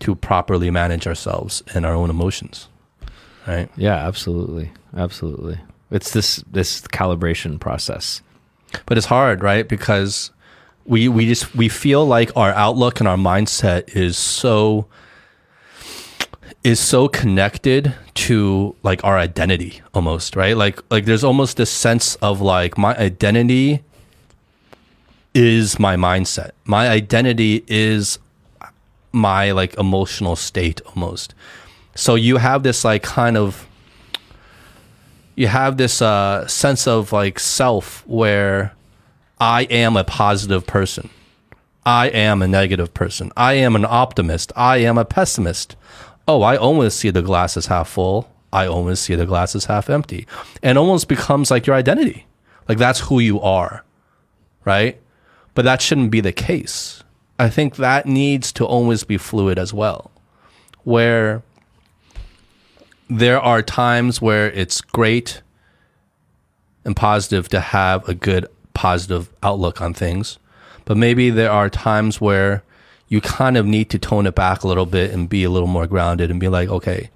to 0.00 0.14
properly 0.14 0.70
manage 0.70 1.06
ourselves 1.06 1.62
and 1.74 1.86
our 1.86 1.94
own 1.94 2.10
emotions 2.10 2.68
right 3.46 3.68
Yeah, 3.76 3.96
absolutely. 4.06 4.70
Absolutely. 4.96 5.58
It's 5.90 6.12
this 6.12 6.36
this 6.50 6.80
calibration 6.82 7.58
process. 7.58 8.22
but 8.86 8.96
it's 8.98 9.06
hard 9.06 9.42
right 9.42 9.68
because 9.68 10.30
we 10.84 11.08
we 11.08 11.26
just 11.26 11.54
we 11.54 11.68
feel 11.68 12.04
like 12.06 12.30
our 12.36 12.52
outlook 12.52 13.00
and 13.00 13.08
our 13.08 13.16
mindset 13.16 13.94
is 13.96 14.16
so 14.18 14.86
is 16.64 16.78
so 16.80 17.08
connected 17.08 17.94
to 18.14 18.74
like 18.82 19.02
our 19.04 19.18
identity 19.18 19.80
almost 19.94 20.36
right 20.36 20.56
like 20.56 20.78
like 20.90 21.04
there's 21.06 21.24
almost 21.24 21.56
this 21.56 21.70
sense 21.70 22.14
of 22.16 22.40
like 22.40 22.78
my 22.78 22.96
identity 22.98 23.82
is 25.34 25.78
my 25.78 25.96
mindset 25.96 26.50
my 26.64 26.88
identity 26.88 27.64
is 27.66 28.18
my 29.12 29.52
like 29.52 29.74
emotional 29.78 30.36
state 30.36 30.80
almost 30.86 31.34
so 31.94 32.14
you 32.14 32.36
have 32.38 32.62
this 32.62 32.84
like 32.84 33.02
kind 33.02 33.36
of 33.36 33.66
you 35.34 35.46
have 35.46 35.76
this 35.76 36.02
uh, 36.02 36.46
sense 36.46 36.86
of 36.86 37.12
like 37.12 37.38
self 37.38 38.06
where 38.06 38.74
I 39.40 39.62
am 39.64 39.96
a 39.96 40.04
positive 40.04 40.66
person. 40.66 41.10
I 41.84 42.08
am 42.08 42.42
a 42.42 42.48
negative 42.48 42.94
person. 42.94 43.32
I 43.36 43.54
am 43.54 43.74
an 43.74 43.84
optimist. 43.84 44.52
I 44.54 44.78
am 44.78 44.98
a 44.98 45.04
pessimist. 45.04 45.74
Oh, 46.28 46.42
I 46.42 46.56
always 46.56 46.94
see 46.94 47.10
the 47.10 47.22
glass 47.22 47.56
as 47.56 47.66
half 47.66 47.88
full. 47.88 48.30
I 48.52 48.66
always 48.66 49.00
see 49.00 49.14
the 49.14 49.26
glass 49.26 49.56
as 49.56 49.64
half 49.64 49.90
empty. 49.90 50.26
And 50.62 50.78
almost 50.78 51.08
becomes 51.08 51.50
like 51.50 51.66
your 51.66 51.74
identity. 51.74 52.26
Like 52.68 52.78
that's 52.78 53.00
who 53.00 53.18
you 53.18 53.40
are. 53.40 53.84
Right? 54.64 55.00
But 55.54 55.64
that 55.64 55.82
shouldn't 55.82 56.10
be 56.10 56.20
the 56.20 56.32
case. 56.32 57.02
I 57.38 57.48
think 57.50 57.76
that 57.76 58.06
needs 58.06 58.52
to 58.52 58.64
always 58.64 59.04
be 59.04 59.18
fluid 59.18 59.58
as 59.58 59.74
well. 59.74 60.10
Where 60.84 61.42
there 63.08 63.40
are 63.40 63.62
times 63.62 64.22
where 64.22 64.50
it's 64.50 64.80
great 64.80 65.42
and 66.84 66.96
positive 66.96 67.48
to 67.50 67.60
have 67.60 68.08
a 68.08 68.14
good 68.14 68.46
positive 68.74 69.30
outlook 69.42 69.80
on 69.80 69.94
things. 69.94 70.38
But 70.84 70.96
maybe 70.96 71.30
there 71.30 71.50
are 71.50 71.68
times 71.68 72.20
where 72.20 72.62
you 73.08 73.20
kind 73.20 73.56
of 73.56 73.66
need 73.66 73.90
to 73.90 73.98
tone 73.98 74.26
it 74.26 74.34
back 74.34 74.62
a 74.62 74.68
little 74.68 74.86
bit 74.86 75.10
and 75.12 75.28
be 75.28 75.44
a 75.44 75.50
little 75.50 75.68
more 75.68 75.86
grounded 75.86 76.30
and 76.30 76.40
be 76.40 76.48
like, 76.48 76.68
okay, 76.68 77.10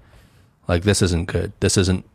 like 0.67 0.83
this 0.83 1.01
isn't 1.01 1.25
good. 1.25 1.51
This 1.59 1.77
isn't 1.77 2.05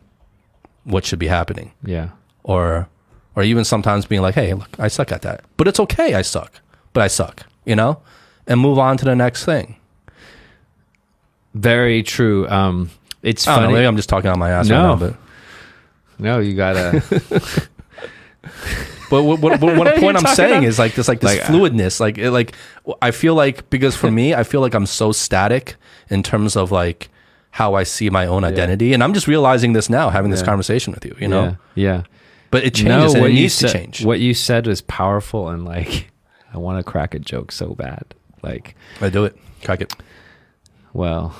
what 0.84 1.04
should 1.04 1.18
be 1.18 1.26
happening. 1.26 1.72
Yeah. 1.82 2.10
Or 2.44 2.88
or 3.36 3.42
even 3.42 3.64
sometimes 3.64 4.06
being 4.06 4.22
like, 4.22 4.34
hey, 4.34 4.54
look, 4.54 4.68
I 4.78 4.88
suck 4.88 5.12
at 5.12 5.22
that. 5.22 5.44
But 5.56 5.68
it's 5.68 5.80
okay, 5.80 6.14
I 6.14 6.22
suck. 6.22 6.60
But 6.92 7.02
I 7.02 7.06
suck, 7.08 7.46
you 7.64 7.74
know? 7.76 8.00
And 8.46 8.60
move 8.60 8.78
on 8.78 8.96
to 8.98 9.04
the 9.04 9.14
next 9.16 9.44
thing. 9.44 9.76
Very 11.54 12.02
true. 12.02 12.48
Um, 12.48 12.90
it's 13.22 13.46
I 13.46 13.52
don't 13.54 13.62
know, 13.62 13.66
funny. 13.68 13.74
maybe 13.74 13.86
I'm 13.86 13.96
just 13.96 14.08
talking 14.08 14.30
on 14.30 14.38
my 14.38 14.50
ass 14.50 14.68
No. 14.68 14.76
right 14.76 14.82
now, 14.88 14.96
but 14.96 15.14
no, 16.18 16.38
you 16.40 16.54
gotta. 16.54 17.02
But 19.10 19.24
what, 19.24 19.40
what, 19.40 19.60
what, 19.60 19.76
what 19.76 19.96
point 19.98 20.16
I'm 20.16 20.34
saying 20.34 20.52
about- 20.58 20.64
is 20.68 20.78
like 20.78 20.94
this, 20.94 21.06
like 21.06 21.20
this 21.20 21.38
Like, 21.38 21.50
uh, 21.50 21.52
fluidness. 21.52 22.00
Like, 22.00 22.16
it, 22.16 22.30
like 22.30 22.54
I 23.02 23.10
feel 23.10 23.34
like 23.34 23.68
because 23.68 23.94
for 23.94 24.10
me, 24.18 24.32
I 24.34 24.42
feel 24.42 24.62
like 24.62 24.74
I'm 24.74 24.86
so 24.86 25.12
static 25.12 25.76
in 26.08 26.22
terms 26.22 26.56
of 26.56 26.72
like 26.72 27.10
how 27.50 27.74
I 27.74 27.82
see 27.82 28.08
my 28.08 28.26
own 28.26 28.42
identity, 28.42 28.94
and 28.94 29.04
I'm 29.04 29.12
just 29.12 29.28
realizing 29.28 29.74
this 29.74 29.90
now, 29.90 30.08
having 30.08 30.30
this 30.30 30.42
conversation 30.42 30.94
with 30.94 31.04
you. 31.04 31.14
You 31.20 31.28
know, 31.28 31.44
Yeah. 31.44 31.56
yeah. 31.74 32.02
But 32.52 32.64
it 32.64 32.74
changes 32.74 33.14
and 33.14 33.24
it 33.24 33.32
needs 33.32 33.56
to 33.58 33.68
change. 33.68 34.04
What 34.04 34.20
you 34.20 34.34
said 34.34 34.66
was 34.66 34.82
powerful, 34.82 35.48
and 35.48 35.64
like, 35.64 36.10
I 36.54 36.58
want 36.58 36.78
to 36.78 36.88
crack 36.88 37.14
a 37.14 37.18
joke 37.18 37.50
so 37.50 37.74
bad. 37.74 38.04
Like, 38.42 38.76
I 39.00 39.08
do 39.08 39.24
it. 39.24 39.36
Crack 39.64 39.80
it. 39.80 39.94
well, 40.92 41.34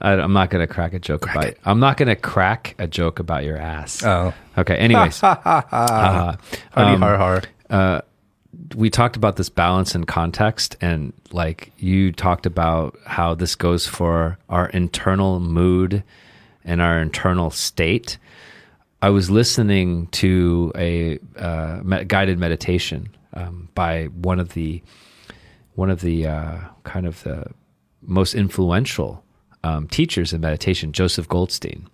I, 0.00 0.12
I'm 0.12 0.32
not 0.32 0.50
gonna 0.50 0.66
crack 0.66 0.94
a 0.94 0.98
joke 0.98 1.22
Crack 1.22 1.36
about. 1.36 1.48
it. 1.48 1.58
I'm 1.64 1.80
not 1.80 1.96
gonna 1.96 2.16
crack 2.16 2.74
a 2.78 2.86
joke 2.86 3.18
about 3.18 3.44
your 3.44 3.58
ass. 3.58 4.02
Oh, 4.02 4.32
okay. 4.58 4.76
Anyways, 4.86 5.22
uh, 5.22 5.36
hardy 5.36 6.38
um, 6.74 7.02
har 7.02 7.16
har. 7.18 7.42
uh, 7.70 8.00
we 8.74 8.90
talked 8.90 9.16
about 9.16 9.36
this 9.36 9.48
balance 9.48 9.94
and 9.94 10.06
context, 10.06 10.76
and 10.80 11.12
like 11.30 11.72
you 11.78 12.10
talked 12.10 12.46
about 12.46 12.98
how 13.06 13.34
this 13.34 13.54
goes 13.54 13.86
for 13.86 14.38
our 14.48 14.68
internal 14.70 15.40
mood 15.40 16.02
and 16.64 16.80
our 16.80 16.98
internal 17.00 17.50
state. 17.50 18.16
I 19.04 19.10
was 19.10 19.30
listening 19.30 20.06
to 20.12 20.72
a 20.74 21.18
uh, 21.36 21.82
me- 21.84 22.04
guided 22.04 22.38
meditation 22.38 23.14
um, 23.34 23.68
by 23.74 24.04
one 24.06 24.40
of 24.40 24.54
the 24.54 24.82
one 25.74 25.90
of 25.90 26.00
the 26.00 26.26
uh, 26.26 26.56
kind 26.84 27.04
of 27.04 27.22
the 27.22 27.48
most 28.00 28.34
influential 28.34 29.22
um, 29.62 29.88
teachers 29.88 30.32
in 30.32 30.40
meditation, 30.40 30.92
Joseph 30.92 31.28
Goldstein. 31.28 31.86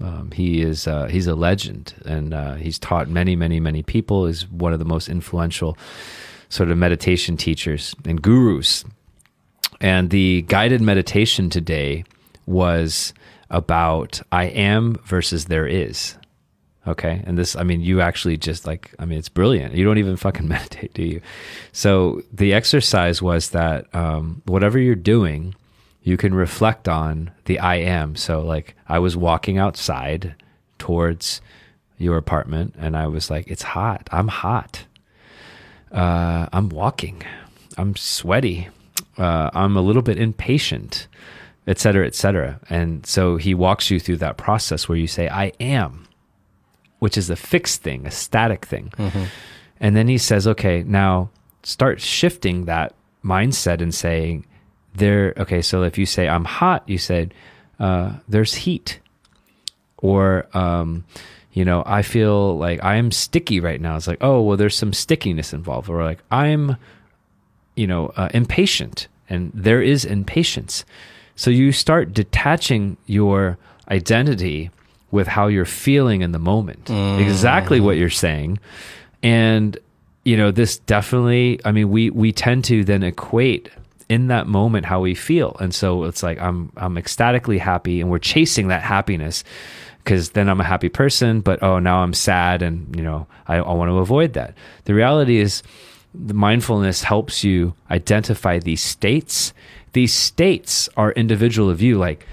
Um, 0.00 0.32
he 0.32 0.60
is 0.60 0.88
uh, 0.88 1.06
he's 1.06 1.28
a 1.28 1.36
legend, 1.36 1.94
and 2.04 2.34
uh, 2.34 2.54
he's 2.54 2.80
taught 2.80 3.08
many, 3.08 3.36
many, 3.36 3.60
many 3.60 3.84
people. 3.84 4.26
is 4.26 4.48
one 4.48 4.72
of 4.72 4.80
the 4.80 4.84
most 4.84 5.08
influential 5.08 5.78
sort 6.48 6.72
of 6.72 6.78
meditation 6.78 7.36
teachers 7.36 7.94
and 8.04 8.20
gurus. 8.20 8.84
And 9.80 10.10
the 10.10 10.42
guided 10.48 10.80
meditation 10.80 11.48
today 11.48 12.02
was 12.44 13.14
about 13.50 14.20
I 14.32 14.46
am 14.46 14.96
versus 15.04 15.44
there 15.44 15.68
is. 15.68 16.16
Okay. 16.86 17.22
And 17.26 17.36
this, 17.36 17.56
I 17.56 17.62
mean, 17.64 17.80
you 17.80 18.00
actually 18.00 18.36
just 18.36 18.66
like, 18.66 18.94
I 18.98 19.04
mean, 19.06 19.18
it's 19.18 19.28
brilliant. 19.28 19.74
You 19.74 19.84
don't 19.84 19.98
even 19.98 20.16
fucking 20.16 20.46
meditate, 20.48 20.94
do 20.94 21.02
you? 21.02 21.20
So 21.72 22.22
the 22.32 22.52
exercise 22.52 23.20
was 23.20 23.50
that 23.50 23.92
um, 23.94 24.42
whatever 24.46 24.78
you're 24.78 24.94
doing, 24.94 25.54
you 26.02 26.16
can 26.16 26.34
reflect 26.34 26.88
on 26.88 27.32
the 27.46 27.58
I 27.58 27.76
am. 27.76 28.14
So, 28.14 28.40
like, 28.40 28.76
I 28.86 29.00
was 29.00 29.16
walking 29.16 29.58
outside 29.58 30.36
towards 30.78 31.40
your 31.98 32.16
apartment 32.16 32.74
and 32.78 32.96
I 32.96 33.08
was 33.08 33.30
like, 33.30 33.48
it's 33.48 33.62
hot. 33.62 34.08
I'm 34.12 34.28
hot. 34.28 34.84
Uh, 35.90 36.46
I'm 36.52 36.68
walking. 36.68 37.22
I'm 37.76 37.96
sweaty. 37.96 38.68
Uh, 39.18 39.50
I'm 39.52 39.76
a 39.76 39.80
little 39.80 40.02
bit 40.02 40.18
impatient, 40.18 41.08
et 41.66 41.78
cetera, 41.78 42.06
et 42.06 42.14
cetera. 42.14 42.60
And 42.68 43.04
so 43.06 43.36
he 43.36 43.54
walks 43.54 43.90
you 43.90 43.98
through 43.98 44.18
that 44.18 44.36
process 44.36 44.88
where 44.88 44.98
you 44.98 45.06
say, 45.06 45.28
I 45.28 45.52
am, 45.58 46.05
which 46.98 47.16
is 47.18 47.30
a 47.30 47.36
fixed 47.36 47.82
thing, 47.82 48.06
a 48.06 48.10
static 48.10 48.64
thing. 48.64 48.92
And 49.80 49.94
then 49.94 50.08
he 50.08 50.18
says, 50.18 50.46
okay, 50.46 50.82
now 50.82 51.30
start 51.62 52.00
shifting 52.00 52.64
that 52.64 52.94
mindset 53.24 53.80
and 53.82 53.94
saying, 53.94 54.46
there, 54.94 55.34
okay, 55.36 55.60
so 55.60 55.82
if 55.82 55.98
you 55.98 56.06
say, 56.06 56.28
I'm 56.28 56.44
hot, 56.44 56.88
you 56.88 56.96
said, 56.96 57.34
uh, 57.78 58.14
there's 58.28 58.54
heat. 58.54 59.00
Or, 59.98 60.46
um, 60.56 61.04
you 61.52 61.64
know, 61.64 61.82
I 61.86 62.02
feel 62.02 62.56
like 62.56 62.82
I'm 62.84 63.10
sticky 63.10 63.60
right 63.60 63.80
now. 63.80 63.96
It's 63.96 64.06
like, 64.06 64.22
oh, 64.22 64.40
well, 64.42 64.56
there's 64.56 64.76
some 64.76 64.92
stickiness 64.92 65.52
involved. 65.52 65.88
Or 65.88 66.02
like, 66.04 66.22
I'm, 66.30 66.76
you 67.76 67.86
know, 67.86 68.12
uh, 68.16 68.28
impatient, 68.32 69.08
and 69.28 69.50
there 69.54 69.82
is 69.82 70.04
impatience. 70.04 70.84
So 71.34 71.50
you 71.50 71.72
start 71.72 72.12
detaching 72.14 72.96
your 73.06 73.58
identity 73.90 74.70
with 75.10 75.26
how 75.26 75.46
you're 75.46 75.64
feeling 75.64 76.22
in 76.22 76.32
the 76.32 76.38
moment, 76.38 76.86
mm. 76.86 77.20
exactly 77.20 77.80
what 77.80 77.96
you're 77.96 78.10
saying, 78.10 78.58
and 79.22 79.78
you 80.24 80.36
know, 80.36 80.50
this 80.50 80.78
definitely. 80.78 81.60
I 81.64 81.72
mean, 81.72 81.90
we 81.90 82.10
we 82.10 82.32
tend 82.32 82.64
to 82.64 82.84
then 82.84 83.02
equate 83.02 83.70
in 84.08 84.28
that 84.28 84.46
moment 84.46 84.86
how 84.86 85.00
we 85.00 85.14
feel, 85.14 85.56
and 85.60 85.74
so 85.74 86.04
it's 86.04 86.22
like 86.22 86.40
I'm 86.40 86.72
I'm 86.76 86.98
ecstatically 86.98 87.58
happy, 87.58 88.00
and 88.00 88.10
we're 88.10 88.18
chasing 88.18 88.68
that 88.68 88.82
happiness 88.82 89.44
because 90.06 90.30
then 90.30 90.48
I'm 90.48 90.60
a 90.60 90.64
happy 90.64 90.88
person, 90.88 91.40
but 91.40 91.62
oh, 91.62 91.78
now 91.80 91.98
I'm 91.98 92.14
sad, 92.14 92.62
and 92.62 92.94
you 92.96 93.02
know, 93.02 93.26
I, 93.48 93.56
I 93.56 93.72
want 93.72 93.88
to 93.90 93.98
avoid 93.98 94.34
that. 94.34 94.54
The 94.84 94.94
reality 94.94 95.38
is 95.38 95.62
the 96.14 96.34
mindfulness 96.34 97.02
helps 97.02 97.44
you 97.44 97.74
identify 97.90 98.58
these 98.58 98.80
states. 98.80 99.52
These 99.92 100.14
states 100.14 100.88
are 100.96 101.12
individual 101.12 101.70
of 101.70 101.82
you. 101.82 101.98
Like, 101.98 102.26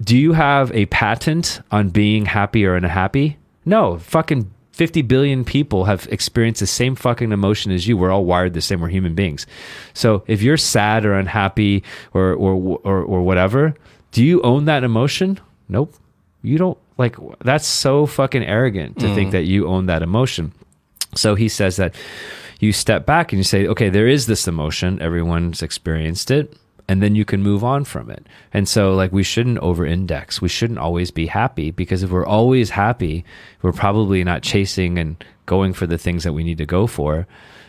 do 0.00 0.16
you 0.16 0.32
have 0.32 0.72
a 0.72 0.86
patent 0.86 1.60
on 1.70 1.88
being 1.88 2.26
happy 2.26 2.64
or 2.64 2.74
unhappy? 2.74 3.36
No, 3.64 3.98
fucking 3.98 4.50
50 4.72 5.02
billion 5.02 5.44
people 5.44 5.86
have 5.86 6.06
experienced 6.10 6.60
the 6.60 6.66
same 6.66 6.94
fucking 6.94 7.32
emotion 7.32 7.72
as 7.72 7.88
you. 7.88 7.96
We're 7.96 8.12
all 8.12 8.24
wired 8.24 8.54
the 8.54 8.60
same. 8.60 8.80
We're 8.80 8.88
human 8.88 9.14
beings. 9.14 9.46
So 9.92 10.22
if 10.28 10.40
you're 10.40 10.56
sad 10.56 11.04
or 11.04 11.14
unhappy 11.14 11.82
or, 12.14 12.32
or, 12.34 12.78
or, 12.84 13.02
or 13.02 13.22
whatever, 13.22 13.74
do 14.12 14.24
you 14.24 14.40
own 14.42 14.66
that 14.66 14.84
emotion? 14.84 15.40
Nope. 15.68 15.94
You 16.42 16.58
don't 16.58 16.78
like 16.96 17.16
that's 17.40 17.66
so 17.66 18.06
fucking 18.06 18.44
arrogant 18.44 19.00
to 19.00 19.12
think 19.14 19.30
mm. 19.30 19.32
that 19.32 19.44
you 19.44 19.66
own 19.66 19.86
that 19.86 20.02
emotion. 20.02 20.52
So 21.16 21.34
he 21.34 21.48
says 21.48 21.76
that 21.76 21.94
you 22.60 22.72
step 22.72 23.06
back 23.06 23.32
and 23.32 23.38
you 23.38 23.44
say, 23.44 23.66
okay, 23.66 23.88
there 23.88 24.06
is 24.06 24.26
this 24.26 24.46
emotion. 24.46 25.02
Everyone's 25.02 25.62
experienced 25.62 26.30
it. 26.30 26.56
And 26.88 27.02
then 27.02 27.14
you 27.14 27.26
can 27.26 27.42
move 27.42 27.62
on 27.62 27.84
from 27.84 28.10
it. 28.10 28.26
And 28.52 28.66
so, 28.66 28.94
like, 28.94 29.12
we 29.12 29.22
shouldn't 29.22 29.58
over 29.58 29.84
index. 29.84 30.40
We 30.40 30.48
shouldn't 30.48 30.78
always 30.78 31.10
be 31.10 31.26
happy 31.26 31.70
because 31.70 32.02
if 32.02 32.10
we're 32.10 32.24
always 32.24 32.70
happy, 32.70 33.26
we're 33.60 33.72
probably 33.72 34.24
not 34.24 34.42
chasing 34.42 34.98
and 34.98 35.22
going 35.44 35.74
for 35.74 35.86
the 35.86 35.98
things 35.98 36.24
that 36.24 36.32
we 36.32 36.44
need 36.44 36.58
to 36.58 36.66
go 36.66 36.86
for. 36.86 37.26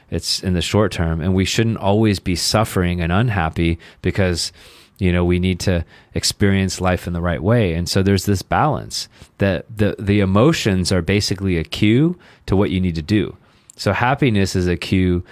It's 0.10 0.42
in 0.42 0.54
the 0.54 0.62
short 0.62 0.94
term. 0.94 1.20
And 1.20 1.36
we 1.36 1.44
shouldn't 1.44 1.78
always 1.78 2.20
be 2.20 2.36
suffering 2.36 3.02
and 3.02 3.12
unhappy 3.12 3.78
because, 4.02 4.54
you 5.00 5.12
know, 5.12 5.26
we 5.26 5.38
need 5.38 5.60
to 5.62 5.84
experience 6.14 6.80
life 6.80 7.06
in 7.06 7.14
the 7.14 7.22
right 7.22 7.44
way. 7.44 7.74
And 7.74 7.90
so 7.90 8.02
there's 8.02 8.26
this 8.26 8.42
balance 8.42 9.10
that 9.40 9.66
the, 9.76 9.98
the 10.00 10.22
emotions 10.22 10.94
are 10.94 11.02
basically 11.02 11.58
a 11.58 11.64
cue 11.66 12.18
to 12.46 12.56
what 12.56 12.70
you 12.70 12.80
need 12.80 12.96
to 12.96 13.02
do. 13.02 13.36
So 13.76 13.94
happiness 13.94 14.56
is 14.56 14.68
a 14.68 14.76
cue 14.76 15.24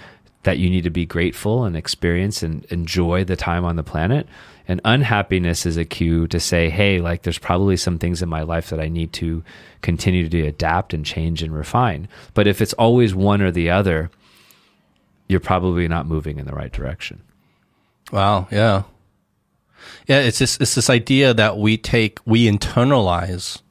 that 0.44 0.58
you 0.58 0.70
need 0.70 0.84
to 0.84 0.90
be 0.90 1.04
grateful 1.04 1.64
and 1.64 1.76
experience 1.76 2.42
and 2.42 2.64
enjoy 2.66 3.24
the 3.24 3.36
time 3.36 3.64
on 3.64 3.76
the 3.76 3.82
planet. 3.82 4.26
And 4.68 4.80
unhappiness 4.84 5.64
is 5.64 5.76
a 5.76 5.84
cue 5.84 6.26
to 6.28 6.38
say, 6.38 6.68
hey, 6.68 7.00
like 7.00 7.22
there's 7.22 7.38
probably 7.38 7.76
some 7.76 7.98
things 7.98 8.22
in 8.22 8.28
my 8.28 8.42
life 8.42 8.70
that 8.70 8.80
I 8.80 8.88
need 8.88 9.12
to 9.14 9.42
continue 9.80 10.28
to 10.28 10.46
adapt 10.46 10.92
and 10.92 11.04
change 11.04 11.42
and 11.42 11.54
refine. 11.54 12.06
But 12.34 12.46
if 12.46 12.60
it's 12.60 12.74
always 12.74 13.14
one 13.14 13.40
or 13.40 13.50
the 13.50 13.70
other, 13.70 14.10
you're 15.26 15.40
probably 15.40 15.88
not 15.88 16.06
moving 16.06 16.38
in 16.38 16.46
the 16.46 16.52
right 16.52 16.72
direction. 16.72 17.22
Wow. 18.12 18.46
Yeah. 18.50 18.82
Yeah. 20.06 20.20
It's 20.20 20.38
this, 20.38 20.58
it's 20.60 20.74
this 20.74 20.90
idea 20.90 21.34
that 21.34 21.58
we 21.58 21.76
take, 21.78 22.18
we 22.26 22.46
internalize 22.46 23.62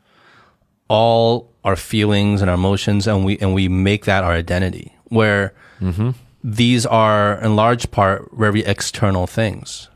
all 0.87 1.51
our 1.63 1.75
feelings 1.75 2.41
and 2.41 2.49
our 2.49 2.55
emotions 2.55 3.07
and 3.07 3.23
we, 3.23 3.37
and 3.37 3.53
we 3.53 3.67
make 3.67 4.05
that 4.05 4.23
our 4.23 4.33
identity 4.33 4.95
where 5.05 5.53
mm-hmm. 5.79 6.11
These 6.43 6.85
are 6.85 7.41
in 7.41 7.55
large 7.55 7.91
part 7.91 8.29
very 8.33 8.63
external 8.63 9.27
things. 9.27 9.89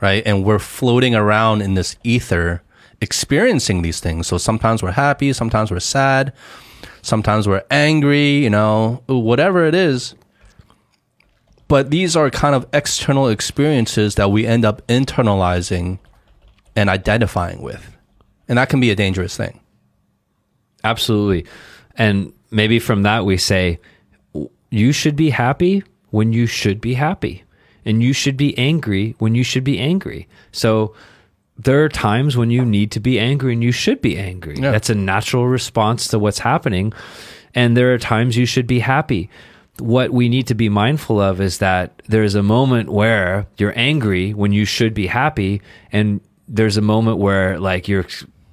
Right. 0.00 0.22
And 0.26 0.44
we're 0.44 0.58
floating 0.58 1.14
around 1.14 1.62
in 1.62 1.74
this 1.74 1.96
ether 2.04 2.62
experiencing 3.00 3.80
these 3.80 3.98
things. 3.98 4.26
So 4.26 4.36
sometimes 4.36 4.82
we're 4.82 4.90
happy. 4.90 5.32
Sometimes 5.32 5.70
we're 5.70 5.80
sad. 5.80 6.34
Sometimes 7.00 7.48
we're 7.48 7.64
angry, 7.70 8.38
you 8.38 8.50
know, 8.50 9.02
whatever 9.06 9.64
it 9.64 9.74
is 9.74 10.14
but 11.68 11.90
these 11.90 12.14
are 12.14 12.30
kind 12.30 12.54
of 12.54 12.64
external 12.72 13.26
experiences 13.26 14.14
that 14.14 14.30
we 14.30 14.46
end 14.46 14.64
up 14.64 14.86
internalizing 14.86 15.98
and 16.76 16.88
identifying 16.88 17.60
with 17.60 17.96
and 18.48 18.58
that 18.58 18.68
can 18.68 18.80
be 18.80 18.90
a 18.90 18.94
dangerous 18.94 19.36
thing. 19.36 19.60
Absolutely. 20.84 21.46
And 21.96 22.32
maybe 22.50 22.78
from 22.78 23.02
that, 23.02 23.24
we 23.24 23.36
say, 23.36 23.80
you 24.78 24.92
should 24.92 25.16
be 25.16 25.30
happy 25.30 25.82
when 26.10 26.32
you 26.32 26.46
should 26.46 26.80
be 26.80 26.94
happy, 26.94 27.44
and 27.84 28.02
you 28.02 28.12
should 28.12 28.36
be 28.36 28.56
angry 28.58 29.14
when 29.18 29.34
you 29.34 29.42
should 29.42 29.64
be 29.64 29.78
angry. 29.78 30.28
So, 30.52 30.94
there 31.58 31.82
are 31.84 31.88
times 31.88 32.36
when 32.36 32.50
you 32.50 32.64
need 32.64 32.90
to 32.92 33.00
be 33.00 33.18
angry 33.18 33.52
and 33.52 33.62
you 33.62 33.72
should 33.72 34.02
be 34.02 34.18
angry. 34.18 34.56
Yeah. 34.58 34.72
That's 34.72 34.90
a 34.90 34.94
natural 34.94 35.48
response 35.48 36.08
to 36.08 36.18
what's 36.18 36.38
happening. 36.38 36.92
And 37.54 37.76
there 37.76 37.94
are 37.94 37.98
times 37.98 38.36
you 38.36 38.46
should 38.46 38.66
be 38.66 38.80
happy. 38.80 39.30
What 39.78 40.10
we 40.10 40.28
need 40.28 40.46
to 40.48 40.54
be 40.54 40.68
mindful 40.68 41.20
of 41.20 41.40
is 41.40 41.58
that 41.58 42.02
there's 42.08 42.34
a 42.34 42.42
moment 42.42 42.90
where 42.90 43.46
you're 43.56 43.72
angry 43.76 44.34
when 44.34 44.52
you 44.52 44.64
should 44.64 44.92
be 44.92 45.06
happy. 45.06 45.62
And 45.92 46.20
there's 46.46 46.76
a 46.76 46.82
moment 46.82 47.18
where, 47.18 47.58
like, 47.58 47.88
you're, 47.88 48.06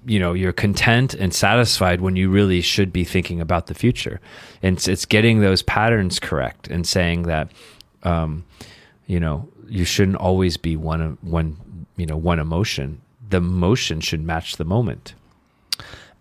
you 0.06 0.20
know, 0.20 0.34
you're 0.34 0.54
content 0.54 1.14
and 1.14 1.34
satisfied 1.34 2.02
when 2.02 2.16
you 2.16 2.30
really 2.30 2.62
should 2.62 2.92
be 2.92 3.04
thinking 3.04 3.42
about 3.42 3.68
the 3.68 3.74
future. 3.74 4.20
And 4.62 4.78
it's, 4.78 4.88
it's 4.88 5.06
getting 5.06 5.40
those 5.40 5.62
patterns 5.62 6.20
correct 6.20 6.68
and 6.68 6.86
saying 6.86 7.24
that, 7.24 7.52
um, 8.04 8.44
you 9.08 9.20
know, 9.20 9.50
you 9.68 9.86
shouldn't 9.86 10.18
always 10.18 10.58
be 10.58 10.76
one, 10.76 11.18
one, 11.22 11.58
you 11.96 12.06
know 12.06 12.18
one 12.18 12.40
emotion 12.40 13.02
the 13.30 13.42
motion 13.42 14.00
should 14.00 14.22
match 14.22 14.58
the 14.58 14.66
moment 14.66 15.14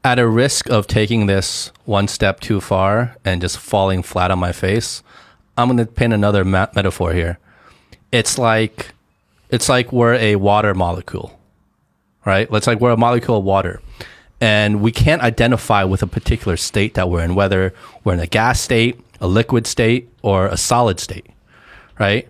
At 0.05 0.19
a 0.19 0.27
risk 0.27 0.69
of 0.71 0.87
taking 0.87 1.27
this 1.27 1.73
one 1.85 2.09
step 2.09 2.41
too 2.41 2.61
far 2.61 3.17
and 3.25 3.41
just 3.41 3.59
falling 3.59 4.03
flat 4.03 4.31
on 4.31 4.39
my 4.39 4.51
face, 4.53 5.03
I'm 5.57 5.69
going 5.69 5.77
to 5.77 5.87
paint 5.87 6.13
another 6.13 6.45
metaphor 6.45 7.13
here. 7.13 7.39
It's 8.11 8.39
like 8.39 8.95
it's 9.51 9.69
like 9.69 9.93
we're 9.93 10.15
a 10.15 10.37
water 10.37 10.75
molecule, 10.75 11.39
right? 12.25 12.51
Let's 12.51 12.67
like 12.67 12.81
we're 12.81 12.93
a 12.93 12.97
molecule 12.97 13.39
of 13.39 13.45
water, 13.45 13.81
and 14.41 14.81
we 14.81 14.93
can't 14.93 15.23
identify 15.23 15.85
with 15.85 16.03
a 16.03 16.07
particular 16.07 16.57
state 16.57 16.95
that 16.95 17.09
we're 17.09 17.23
in, 17.23 17.35
whether 17.35 17.75
we're 18.05 18.15
in 18.15 18.21
a 18.21 18.27
gas 18.27 18.61
state, 18.61 19.01
a 19.21 19.27
liquid 19.27 19.67
state, 19.67 20.09
or 20.23 20.47
a 20.47 20.57
solid 20.57 21.01
state, 21.01 21.27
right? 21.99 22.29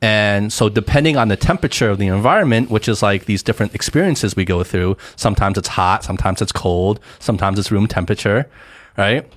And 0.00 0.52
so, 0.52 0.68
depending 0.68 1.16
on 1.16 1.28
the 1.28 1.36
temperature 1.36 1.90
of 1.90 1.98
the 1.98 2.06
environment, 2.06 2.70
which 2.70 2.88
is 2.88 3.02
like 3.02 3.24
these 3.24 3.42
different 3.42 3.74
experiences 3.74 4.36
we 4.36 4.44
go 4.44 4.62
through, 4.62 4.96
sometimes 5.16 5.58
it's 5.58 5.68
hot, 5.68 6.04
sometimes 6.04 6.40
it's 6.40 6.52
cold, 6.52 7.00
sometimes 7.18 7.58
it's 7.58 7.72
room 7.72 7.88
temperature, 7.88 8.48
right? 8.96 9.28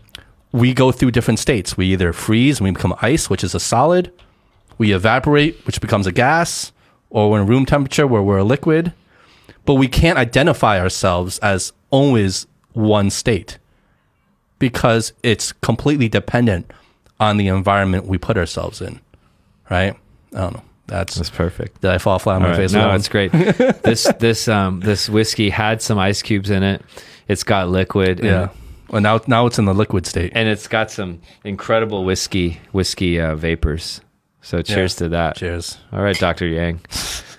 We 0.52 0.74
go 0.74 0.92
through 0.92 1.12
different 1.12 1.40
states. 1.40 1.78
We 1.78 1.88
either 1.88 2.14
freeze 2.14 2.60
and 2.60 2.66
we 2.66 2.72
become 2.72 2.94
ice, 3.02 3.30
which 3.30 3.44
is 3.44 3.56
a 3.56 3.60
solid, 3.60 4.12
we 4.78 4.94
evaporate, 4.94 5.66
which 5.66 5.82
becomes 5.82 6.06
a 6.06 6.12
gas, 6.12 6.72
or 7.10 7.32
we're 7.32 7.42
in 7.42 7.48
room 7.48 7.66
temperature 7.66 8.06
where 8.06 8.22
we're 8.22 8.40
a 8.40 8.44
liquid. 8.44 8.94
But 9.66 9.76
we 9.76 9.88
can't 9.88 10.18
identify 10.18 10.80
ourselves 10.80 11.38
as 11.40 11.72
always 11.92 12.48
one 12.74 13.10
state 13.10 13.58
because 14.60 15.14
it's 15.24 15.52
completely 15.52 16.10
dependent 16.10 16.72
on 17.20 17.38
the 17.38 17.48
environment 17.48 18.06
we 18.06 18.18
put 18.18 18.38
ourselves 18.38 18.82
in, 18.82 19.00
right? 19.70 19.96
I 20.34 20.38
don't 20.40 20.54
know. 20.54 20.64
That's 20.88 21.16
that's 21.16 21.30
perfect 21.30 21.80
did 21.80 21.92
I 21.92 22.00
fall 22.00 22.20
flat 22.20 22.38
on 22.38 22.42
my 22.42 22.48
All 22.50 22.54
right. 22.54 22.58
face? 22.64 22.74
no 22.74 22.82
alone? 22.88 22.96
it's 22.96 23.08
great 23.08 23.32
this 23.84 24.12
this 24.20 24.50
um 24.50 24.82
this 24.82 25.08
whiskey 25.08 25.50
had 25.50 25.82
some 25.82 25.98
ice 25.98 26.22
cubes 26.22 26.50
in 26.50 26.64
it 26.64 26.82
it's 27.30 27.44
got 27.46 27.70
liquid 27.70 28.20
and- 28.20 28.28
yeah. 28.28 28.50
Well, 28.90 29.02
now 29.02 29.22
now 29.26 29.46
it's 29.46 29.58
in 29.58 29.64
the 29.64 29.74
liquid 29.74 30.06
state. 30.06 30.34
and 30.36 30.50
it's 30.50 30.68
got 30.68 30.92
some 30.92 31.22
incredible 31.46 32.04
whiskey 32.04 32.60
whiskey 32.74 33.22
uh, 33.22 33.36
vapors 33.38 34.02
so 34.42 34.62
cheers 34.62 34.96
to 34.96 35.08
that 35.10 35.38
Cheers. 35.38 35.78
all 35.94 36.02
right 36.02 36.18
dr 36.18 36.46
yang 36.46 36.82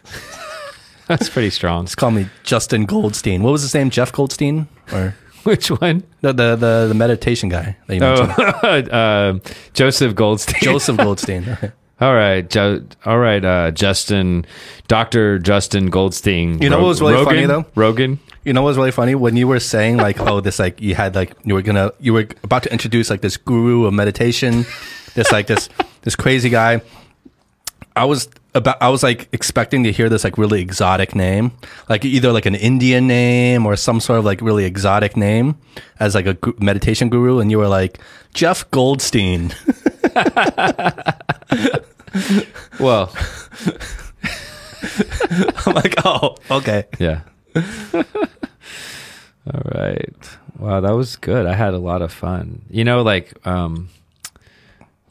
that's 1.08 1.28
pretty 1.28 1.50
strong 1.50 1.86
Just 1.86 1.96
call 1.96 2.10
me 2.10 2.26
Justin 2.42 2.84
Goldstein. 2.86 3.42
What 3.42 3.52
was 3.52 3.62
his 3.62 3.74
name? 3.74 3.90
Jeff 3.90 4.12
Goldstein 4.12 4.68
or 4.92 5.14
which 5.44 5.70
one 5.70 6.04
the 6.20 6.32
the 6.32 6.56
the, 6.56 6.86
the 6.88 6.94
meditation 6.94 7.48
guy 7.48 7.76
that 7.86 7.94
you 7.94 8.00
mentioned? 8.00 8.32
oh 8.38 8.96
uh, 8.96 9.38
joseph 9.74 10.14
goldstein 10.14 10.60
Joseph 10.62 10.96
Goldstein. 10.96 11.58
All 12.00 12.14
right, 12.14 12.48
jo- 12.50 12.82
all 13.04 13.18
right, 13.20 13.44
uh, 13.44 13.70
Justin, 13.70 14.44
Doctor 14.88 15.38
Justin 15.38 15.86
Goldstein. 15.88 16.60
You 16.60 16.68
know 16.68 16.80
what 16.80 16.88
was 16.88 17.00
really 17.00 17.14
Rogan? 17.14 17.26
funny, 17.26 17.46
though? 17.46 17.64
Rogan. 17.76 18.18
You 18.44 18.52
know 18.52 18.62
what 18.62 18.68
was 18.70 18.76
really 18.76 18.90
funny 18.90 19.14
when 19.14 19.36
you 19.36 19.46
were 19.46 19.60
saying 19.60 19.98
like, 19.98 20.18
oh, 20.18 20.40
this 20.40 20.58
like 20.58 20.80
you 20.80 20.96
had 20.96 21.14
like 21.14 21.36
you 21.44 21.54
were 21.54 21.62
gonna 21.62 21.92
you 22.00 22.12
were 22.12 22.26
about 22.42 22.64
to 22.64 22.72
introduce 22.72 23.08
like 23.08 23.20
this 23.20 23.36
guru 23.36 23.84
of 23.84 23.94
meditation, 23.94 24.66
this 25.14 25.30
like 25.30 25.46
this 25.46 25.68
this 26.00 26.16
crazy 26.16 26.48
guy. 26.48 26.80
I 27.94 28.04
was 28.04 28.28
about 28.54 28.80
I 28.82 28.88
was 28.88 29.02
like 29.02 29.28
expecting 29.32 29.84
to 29.84 29.92
hear 29.92 30.08
this 30.08 30.24
like 30.24 30.36
really 30.38 30.60
exotic 30.60 31.14
name, 31.14 31.52
like 31.88 32.04
either 32.04 32.32
like 32.32 32.46
an 32.46 32.54
Indian 32.54 33.06
name 33.06 33.64
or 33.66 33.76
some 33.76 34.00
sort 34.00 34.18
of 34.18 34.24
like 34.24 34.40
really 34.40 34.64
exotic 34.64 35.16
name 35.16 35.56
as 35.98 36.14
like 36.14 36.26
a 36.26 36.34
gu- 36.34 36.56
meditation 36.58 37.08
guru, 37.08 37.38
and 37.40 37.50
you 37.50 37.58
were 37.58 37.68
like 37.68 37.98
Jeff 38.34 38.70
Goldstein. 38.70 39.54
Well, 42.78 43.14
I'm 45.66 45.74
like, 45.74 45.94
oh, 46.04 46.36
okay. 46.50 46.84
yeah. 46.98 47.20
all 47.54 48.02
right. 49.74 50.38
Wow, 50.58 50.80
that 50.80 50.92
was 50.92 51.16
good. 51.16 51.46
I 51.46 51.54
had 51.54 51.74
a 51.74 51.78
lot 51.78 52.02
of 52.02 52.12
fun. 52.12 52.62
You 52.70 52.84
know, 52.84 53.02
like 53.02 53.34
um, 53.46 53.88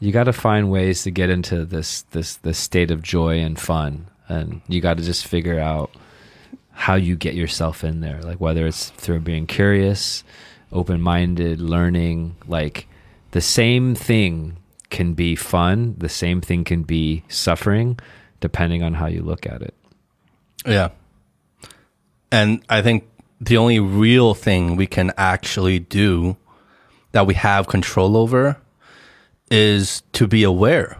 you 0.02 0.10
got 0.10 0.24
to 0.24 0.32
find 0.32 0.68
ways 0.68 1.04
to 1.04 1.12
get 1.12 1.30
into 1.30 1.64
this 1.64 2.02
this 2.10 2.34
this 2.38 2.58
state 2.58 2.90
of 2.90 3.02
joy 3.02 3.38
and 3.38 3.56
fun, 3.56 4.10
and 4.26 4.60
you 4.66 4.80
got 4.80 4.96
to 4.96 5.02
just 5.04 5.24
figure 5.24 5.60
out 5.60 5.92
how 6.72 6.96
you 6.96 7.14
get 7.14 7.34
yourself 7.34 7.84
in 7.84 8.00
there. 8.00 8.20
Like 8.20 8.40
whether 8.40 8.66
it's 8.66 8.88
through 8.88 9.20
being 9.20 9.46
curious, 9.46 10.24
open 10.72 11.00
minded, 11.00 11.60
learning. 11.60 12.34
Like 12.48 12.88
the 13.30 13.40
same 13.40 13.94
thing 13.94 14.56
can 14.90 15.14
be 15.14 15.36
fun. 15.36 15.94
The 15.98 16.08
same 16.08 16.40
thing 16.40 16.64
can 16.64 16.82
be 16.82 17.22
suffering, 17.28 18.00
depending 18.40 18.82
on 18.82 18.94
how 18.94 19.06
you 19.06 19.22
look 19.22 19.46
at 19.46 19.62
it. 19.62 19.74
Yeah. 20.66 20.88
And 22.32 22.60
I 22.68 22.82
think 22.82 23.08
the 23.40 23.56
only 23.56 23.78
real 23.78 24.34
thing 24.34 24.74
we 24.74 24.88
can 24.88 25.12
actually 25.16 25.78
do 25.78 26.36
that 27.12 27.24
we 27.24 27.34
have 27.34 27.68
control 27.68 28.16
over 28.16 28.60
is 29.52 30.02
to 30.12 30.26
be 30.26 30.42
aware 30.42 30.96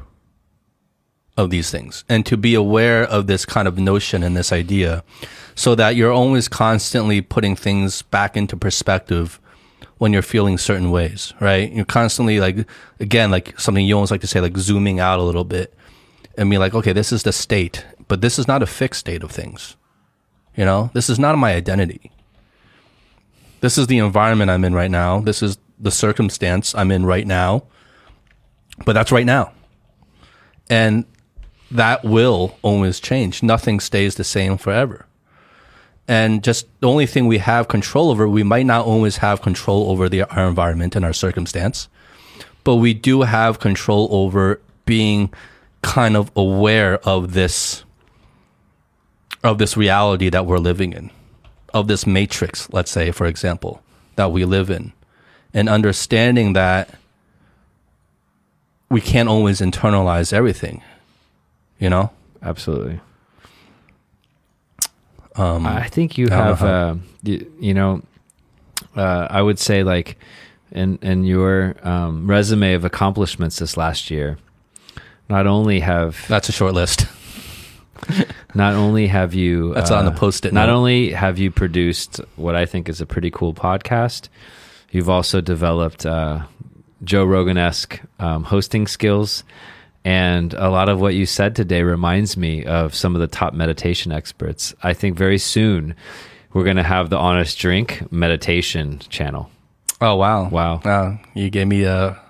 of 1.39 1.49
these 1.49 1.71
things 1.71 2.05
and 2.07 2.27
to 2.27 2.37
be 2.37 2.55
aware 2.55 3.03
of 3.05 3.27
this 3.27 3.47
kind 3.47 3.67
of 3.67 3.79
notion 3.79 4.23
and 4.23 4.37
this 4.37 4.53
idea 4.53 5.03
so 5.55 5.75
that 5.75 5.97
you're 5.97 6.13
always 6.13 6.49
constantly 6.49 7.23
putting 7.23 7.57
things 7.57 8.03
back 8.03 8.37
into 8.37 8.55
perspective 8.55 9.41
when 9.97 10.13
you're 10.13 10.21
feeling 10.21 10.59
certain 10.59 10.91
ways, 10.91 11.33
right? 11.41 11.73
You're 11.73 11.87
constantly 11.87 12.41
like, 12.41 12.67
again, 13.01 13.31
like 13.31 13.59
something 13.59 13.87
you 13.87 13.95
almost 13.95 14.11
like 14.11 14.21
to 14.21 14.27
say, 14.27 14.41
like 14.41 14.59
zooming 14.59 15.01
out 15.01 15.19
a 15.19 15.23
little 15.23 15.45
bit 15.45 15.73
and 16.37 16.51
be 16.51 16.59
like, 16.59 16.75
okay, 16.75 16.93
this 16.93 17.11
is 17.11 17.23
the 17.23 17.33
state, 17.33 17.87
but 18.07 18.21
this 18.21 18.39
is 18.39 18.47
not 18.47 18.63
a 18.63 18.67
fixed 18.67 19.01
state 19.01 19.23
of 19.23 19.31
things. 19.31 19.77
You 20.57 20.67
know, 20.67 20.91
this 20.93 21.09
is 21.09 21.19
not 21.19 21.39
my 21.39 21.55
identity. 21.55 22.13
This 23.63 23.79
is 23.79 23.87
the 23.87 23.99
environment 23.99 24.51
I'm 24.51 24.65
in 24.65 24.75
right 24.75 24.91
now. 24.91 25.21
This 25.21 25.43
is 25.43 25.57
the 25.79 25.91
circumstance 25.91 26.75
I'm 26.75 26.91
in 26.91 27.07
right 27.07 27.27
now. 27.27 27.63
But 28.85 28.95
that's 28.95 29.13
right 29.13 29.27
now. 29.27 29.53
And 30.69 31.05
that 31.71 32.05
will 32.05 32.57
always 32.63 33.01
change. 33.01 33.43
Nothing 33.43 33.81
stays 33.81 34.15
the 34.15 34.25
same 34.25 34.59
forever. 34.59 35.07
And 36.09 36.43
just 36.43 36.67
the 36.81 36.89
only 36.89 37.07
thing 37.07 37.27
we 37.27 37.39
have 37.39 37.69
control 37.69 38.11
over, 38.11 38.29
we 38.29 38.43
might 38.43 38.67
not 38.67 38.85
always 38.85 39.19
have 39.19 39.41
control 39.41 39.91
over 39.91 40.09
the, 40.09 40.25
our 40.25 40.49
environment 40.49 40.97
and 40.97 41.05
our 41.05 41.13
circumstance, 41.13 41.89
but 42.65 42.77
we 42.77 42.93
do 42.93 43.23
have 43.23 43.61
control 43.61 44.09
over 44.11 44.61
being 44.85 45.33
kind 45.83 46.17
of 46.17 46.31
aware 46.37 46.99
of 46.99 47.33
this 47.33 47.85
of 49.43 49.59
this 49.59 49.77
reality 49.77 50.29
that 50.29 50.47
we're 50.47 50.59
living 50.59 50.93
in, 50.93 51.11
of 51.75 51.89
this 51.89 52.07
matrix, 52.07 52.73
let's 52.73 52.93
say, 52.93 53.11
for 53.11 53.27
example, 53.27 53.83
that 54.15 54.31
we 54.31 54.45
live 54.45 54.71
in, 54.71 54.93
and 55.53 55.69
understanding 55.69 56.53
that 56.53 56.95
we 58.93 59.01
can't 59.01 59.29
always 59.29 59.61
internalize 59.61 60.33
everything, 60.33 60.83
you 61.79 61.89
know? 61.89 62.11
Absolutely. 62.43 63.01
Um, 65.35 65.67
I 65.67 65.89
think 65.89 66.19
you 66.19 66.27
I 66.27 66.29
don't 66.29 66.39
know 66.39 66.45
have, 66.55 66.63
uh, 66.63 66.95
you, 67.23 67.53
you 67.59 67.75
know, 67.75 68.03
uh, 68.95 69.27
I 69.31 69.41
would 69.41 69.59
say 69.59 69.83
like 69.83 70.19
in 70.71 70.99
in 71.01 71.25
your 71.25 71.75
um, 71.83 72.31
resume 72.31 72.75
of 72.75 72.85
accomplishments 72.85 73.59
this 73.59 73.79
last 73.79 74.11
year, 74.11 74.37
not 75.31 75.47
only 75.47 75.81
have 75.81 76.27
that's 76.29 76.51
a 76.51 76.53
short 76.53 76.75
list. 76.75 77.07
not 78.55 78.75
only 78.75 79.07
have 79.07 79.33
you 79.33 79.73
That's 79.75 79.93
on 79.93 80.05
the 80.05 80.11
Post-it 80.11 80.53
Not 80.53 80.67
note. 80.67 80.75
only 80.75 81.13
have 81.13 81.39
you 81.39 81.53
produced 81.53 82.21
what 82.35 82.57
I 82.57 82.67
think 82.67 82.89
is 82.89 83.01
a 83.01 83.07
pretty 83.07 83.31
cool 83.31 83.55
podcast, 83.55 84.29
you've 84.91 85.09
also 85.09 85.41
developed 85.41 86.05
uh, 86.05 86.41
Joe 87.05 87.25
Rogan 87.25 87.59
esque 87.59 88.01
um, 88.19 88.45
hosting 88.45 88.87
skills. 88.87 89.45
And 90.05 90.53
a 90.55 90.69
lot 90.69 90.89
of 90.89 91.01
what 91.01 91.15
you 91.15 91.27
said 91.27 91.55
today 91.55 91.83
reminds 91.83 92.37
me 92.37 92.65
of 92.65 92.95
some 92.95 93.15
of 93.15 93.21
the 93.21 93.29
top 93.29 93.55
meditation 93.55 94.11
experts. 94.11 94.75
I 94.83 94.95
think 94.95 95.17
very 95.17 95.39
soon 95.39 95.95
we're 96.53 96.65
gonna 96.65 96.83
have 96.83 97.09
the 97.09 97.19
Honest 97.19 97.59
Drink 97.59 98.11
meditation 98.11 98.99
channel. 99.09 99.49
Oh 100.01 100.17
wow, 100.17 100.49
Wow. 100.49 100.81
Wow, 100.85 101.21
you 101.35 101.51
gave 101.51 101.69
me 101.69 101.85
a. 101.85 102.21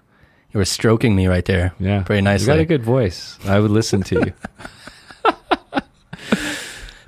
You 0.53 0.59
were 0.59 0.67
stroking 0.67 1.17
me 1.17 1.29
right 1.29 1.47
there. 1.47 1.73
Yeah, 1.81 2.03
very 2.03 2.19
You 2.19 2.47
got 2.47 2.59
a 2.59 2.67
good 2.67 2.83
voice. 2.83 3.39
I 3.47 3.59
would 3.59 3.71
listen 3.71 4.03
to 4.03 4.17
you. 4.27 4.33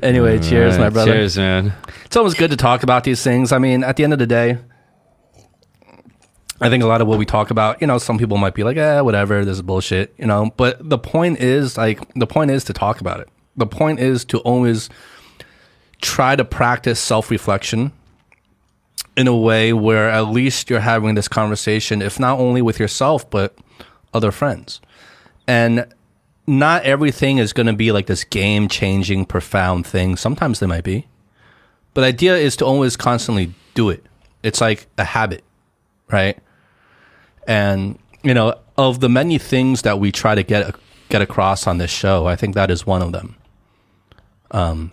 Anyway, 0.05 0.39
cheers, 0.39 0.75
All 0.75 0.81
my 0.81 0.91
brother. 0.91 1.13
Cheers, 1.13 1.39
man. 1.39 1.73
It's 2.05 2.15
always 2.15 2.35
good 2.35 2.51
to 2.51 2.59
talk 2.59 2.83
about 2.83 3.05
these 3.05 3.23
things. 3.23 3.53
I 3.53 3.59
mean, 3.59 3.83
at 3.83 3.97
the 3.97 4.05
end 4.05 4.13
of 4.13 4.19
the 4.19 4.27
day, 4.27 4.59
I 6.61 6.71
think 6.71 6.85
a 6.85 6.87
lot 6.87 7.01
of 7.01 7.09
what 7.09 7.19
we 7.19 7.27
talk 7.27 7.51
about, 7.51 7.81
you 7.81 7.87
know, 7.87 7.99
some 7.99 8.17
people 8.17 8.37
might 8.37 8.55
be 8.55 8.63
like, 8.63 8.77
eh, 8.77 9.01
whatever, 9.01 9.45
this 9.45 9.57
is 9.57 9.63
bullshit, 9.63 10.15
you 10.19 10.27
know. 10.27 10.53
But 10.57 10.89
the 10.89 10.99
point 10.99 11.41
is, 11.41 11.77
like, 11.77 12.01
the 12.15 12.27
point 12.27 12.51
is 12.51 12.65
to 12.65 12.73
talk 12.73 13.01
about 13.01 13.21
it. 13.21 13.29
The 13.57 13.67
point 13.67 13.99
is 13.99 14.25
to 14.27 14.39
always 14.39 14.89
try 16.01 16.37
to 16.37 16.45
practice 16.45 17.01
self 17.01 17.31
reflection 17.31 17.93
in 19.17 19.27
a 19.27 19.37
way 19.37 19.73
where 19.73 20.09
at 20.09 20.29
least 20.29 20.71
you're 20.71 20.81
having 20.81 21.15
this 21.15 21.29
conversation, 21.29 22.03
if 22.03 22.19
not 22.19 22.39
only 22.39 22.63
with 22.63 22.79
yourself, 22.79 23.29
but 23.31 23.57
other 24.13 24.31
friends. 24.31 24.81
And 25.47 25.87
not 26.47 26.85
everything 26.85 27.39
is 27.39 27.53
going 27.53 27.67
to 27.67 27.73
be 27.73 27.93
like 27.93 28.07
this 28.07 28.25
game 28.25 28.69
changing, 28.69 29.25
profound 29.27 29.87
thing. 29.87 30.17
Sometimes 30.17 30.61
they 30.61 30.67
might 30.67 30.85
be. 30.85 31.07
But 31.95 32.03
the 32.03 32.07
idea 32.09 32.37
is 32.37 32.57
to 32.57 32.65
always 32.65 32.97
constantly 32.97 33.55
do 33.75 33.89
it. 33.89 34.05
It's 34.43 34.61
like 34.61 34.87
a 34.99 35.05
habit, 35.05 35.45
right? 36.11 36.39
And 37.47 37.99
you 38.23 38.35
know, 38.35 38.59
of 38.77 39.01
the 39.01 39.09
many 39.09 39.39
things 39.39 39.83
that 39.83 39.99
we 39.99 40.11
try 40.11 40.35
to 40.35 40.43
get 40.43 40.75
get 41.09 41.23
across 41.23 41.67
on 41.67 41.79
this 41.79 41.91
show, 41.91 42.27
I 42.27 42.37
think 42.37 42.55
that 42.55 42.71
is 42.71 42.87
one 42.87 43.03
of 43.03 43.13
them. 43.13 43.37
Um. 44.51 44.93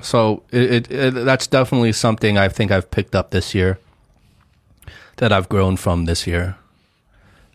So 0.00 0.44
it, 0.50 0.70
it, 0.70 0.90
it 0.92 1.14
that's 1.14 1.46
definitely 1.46 1.92
something 1.92 2.38
I 2.38 2.48
think 2.48 2.70
I've 2.70 2.90
picked 2.90 3.14
up 3.14 3.30
this 3.30 3.54
year. 3.54 3.78
That 5.16 5.32
I've 5.32 5.48
grown 5.48 5.76
from 5.76 6.04
this 6.04 6.26
year. 6.26 6.56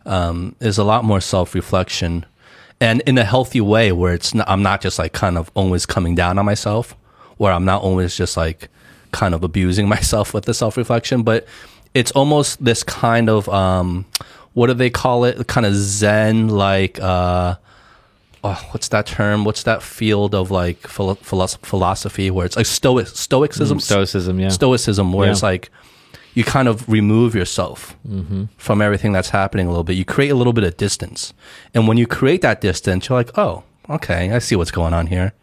Um, 0.05 0.57
is 0.59 0.77
a 0.77 0.83
lot 0.83 1.05
more 1.05 1.21
self 1.21 1.55
reflection, 1.55 2.25
and 2.81 3.01
in 3.01 3.17
a 3.17 3.23
healthy 3.23 3.61
way 3.61 3.93
where 3.93 4.13
it's 4.13 4.33
not, 4.33 4.49
I'm 4.49 4.61
not 4.61 4.81
just 4.81 4.99
like 4.99 5.13
kind 5.13 5.37
of 5.37 5.49
always 5.53 5.85
coming 5.85 6.13
down 6.13 6.37
on 6.37 6.45
myself, 6.45 6.93
where 7.37 7.53
I'm 7.53 7.63
not 7.63 7.81
always 7.81 8.17
just 8.17 8.35
like 8.35 8.67
kind 9.13 9.33
of 9.33 9.43
abusing 9.43 9.87
myself 9.95 10.33
with 10.33 10.43
the 10.43 10.53
self 10.53 10.75
reflection, 10.75 11.23
but 11.23 11.47
it's 11.93 12.11
almost 12.11 12.63
this 12.63 12.83
kind 12.83 13.29
of 13.29 13.47
um, 13.49 14.05
what 14.53 14.67
do 14.67 14.73
they 14.73 14.89
call 14.89 15.25
it? 15.25 15.47
Kind 15.47 15.65
of 15.65 15.73
Zen 15.75 16.47
like. 16.49 16.99
Uh, 16.99 17.55
oh, 18.43 18.67
what's 18.71 18.87
that 18.89 19.05
term? 19.05 19.45
What's 19.45 19.63
that 19.63 19.81
field 19.81 20.35
of 20.35 20.51
like 20.51 20.85
philo- 20.87 21.15
philosophy 21.15 22.29
where 22.31 22.45
it's 22.45 22.55
like 22.57 22.65
stoic 22.65 23.07
stoicism, 23.07 23.79
Stoicism, 23.79 24.39
yeah. 24.39 24.49
stoicism, 24.49 25.13
where 25.13 25.27
Yeah. 25.27 25.31
it's 25.31 25.43
like 25.43 25.69
you 26.35 26.43
kind 26.43 26.67
of 26.67 26.87
remove 26.89 27.35
yourself 27.35 27.95
from 28.57 28.81
everything 28.81 29.11
that's 29.13 29.29
happening 29.29 29.67
a 29.67 29.69
little 29.69 29.83
bit. 29.83 29.93
You 29.95 30.03
create 30.05 30.29
a 30.29 30.35
little 30.35 30.51
bit 30.53 30.63
of 30.63 30.75
distance, 30.77 31.31
and 31.75 31.87
when 31.87 31.97
you 31.97 32.07
create 32.07 32.41
that 32.41 32.59
distance, 32.59 33.07
you're 33.07 33.17
like, 33.19 33.37
oh, 33.37 33.63
okay, 33.89 34.31
I 34.31 34.39
see 34.39 34.55
what's 34.55 34.71
going 34.71 34.93
on 34.93 35.07
here. 35.07 35.33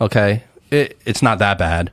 Okay, 0.00 0.44
it, 0.70 0.98
it's 1.06 1.22
not 1.22 1.38
that 1.40 1.58
bad. 1.58 1.90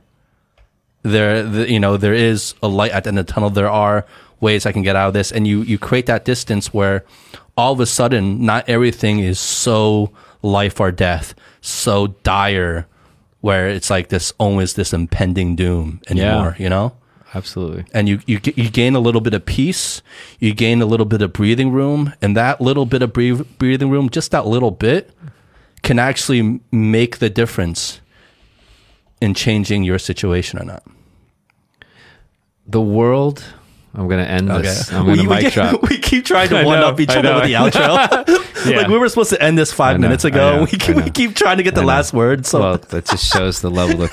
There, 1.06 1.42
the, 1.42 1.70
you 1.70 1.80
know, 1.80 1.96
there 1.96 2.14
is 2.14 2.54
a 2.62 2.68
light 2.68 2.92
at 2.92 3.04
the 3.04 3.08
end 3.08 3.18
of 3.18 3.26
the 3.26 3.32
tunnel. 3.32 3.50
There 3.50 3.70
are 3.70 4.06
ways 4.40 4.66
I 4.66 4.72
can 4.72 4.82
get 4.82 4.96
out 4.96 5.08
of 5.08 5.14
this, 5.14 5.32
and 5.32 5.46
you 5.46 5.62
you 5.62 5.78
create 5.78 6.06
that 6.06 6.24
distance 6.24 6.74
where 6.74 7.04
all 7.56 7.72
of 7.72 7.80
a 7.80 7.86
sudden, 7.86 8.44
not 8.44 8.68
everything 8.68 9.20
is 9.20 9.40
so 9.40 10.12
life 10.42 10.80
or 10.80 10.92
death, 10.92 11.34
so 11.60 12.08
dire, 12.22 12.86
where 13.40 13.68
it's 13.68 13.90
like 13.90 14.08
this 14.08 14.32
always 14.38 14.74
this 14.74 14.92
impending 14.92 15.56
doom 15.56 16.00
anymore. 16.08 16.56
You 16.58 16.68
know 16.68 16.96
Absolutely. 17.34 17.84
and 17.92 18.08
you, 18.08 18.20
you 18.26 18.40
you 18.54 18.70
gain 18.70 18.94
a 18.94 19.00
little 19.00 19.20
bit 19.20 19.34
of 19.34 19.44
peace, 19.44 20.00
you 20.38 20.54
gain 20.54 20.80
a 20.80 20.86
little 20.86 21.04
bit 21.06 21.20
of 21.20 21.32
breathing 21.32 21.70
room, 21.70 22.14
and 22.22 22.36
that 22.36 22.60
little 22.60 22.86
bit 22.86 23.02
of 23.02 23.12
breathing 23.12 23.90
room, 23.90 24.08
just 24.08 24.30
that 24.30 24.46
little 24.46 24.70
bit, 24.70 25.10
can 25.82 25.98
actually 25.98 26.60
make 26.70 27.18
the 27.18 27.28
difference 27.28 28.00
in 29.20 29.34
changing 29.34 29.84
your 29.84 29.98
situation 29.98 30.58
or 30.58 30.64
not. 30.64 30.82
The 32.68 32.80
world. 32.80 33.44
I'm 33.94 34.08
gonna 34.08 34.24
end 34.24 34.50
this. 34.50 34.92
I'm 34.92 35.06
we, 35.06 35.16
gonna 35.16 35.28
we 35.28 35.42
mic 35.42 35.52
drop. 35.54 35.82
we 35.88 35.98
keep 35.98 36.24
trying 36.26 36.50
to 36.50 36.64
one 36.64 36.78
up 36.80 37.00
each 37.00 37.10
other 37.10 37.34
with 37.34 37.44
the 37.44 37.54
outro. 37.54 38.42
Yeah. 38.66 38.78
Like 38.78 38.88
we 38.88 38.98
were 38.98 39.08
supposed 39.08 39.30
to 39.30 39.40
end 39.40 39.56
this 39.56 39.72
five 39.72 40.00
minutes 40.00 40.24
ago. 40.24 40.66
we, 40.70 40.76
keep, 40.76 40.96
we 40.96 41.08
keep 41.08 41.36
trying 41.36 41.58
to 41.58 41.62
get 41.62 41.76
the 41.76 41.84
last 41.84 42.12
word. 42.12 42.46
So 42.46 42.58
well, 42.58 42.78
that 42.78 43.04
just 43.04 43.32
shows 43.32 43.60
the 43.60 43.70
level 43.70 44.02
of. 44.02 44.10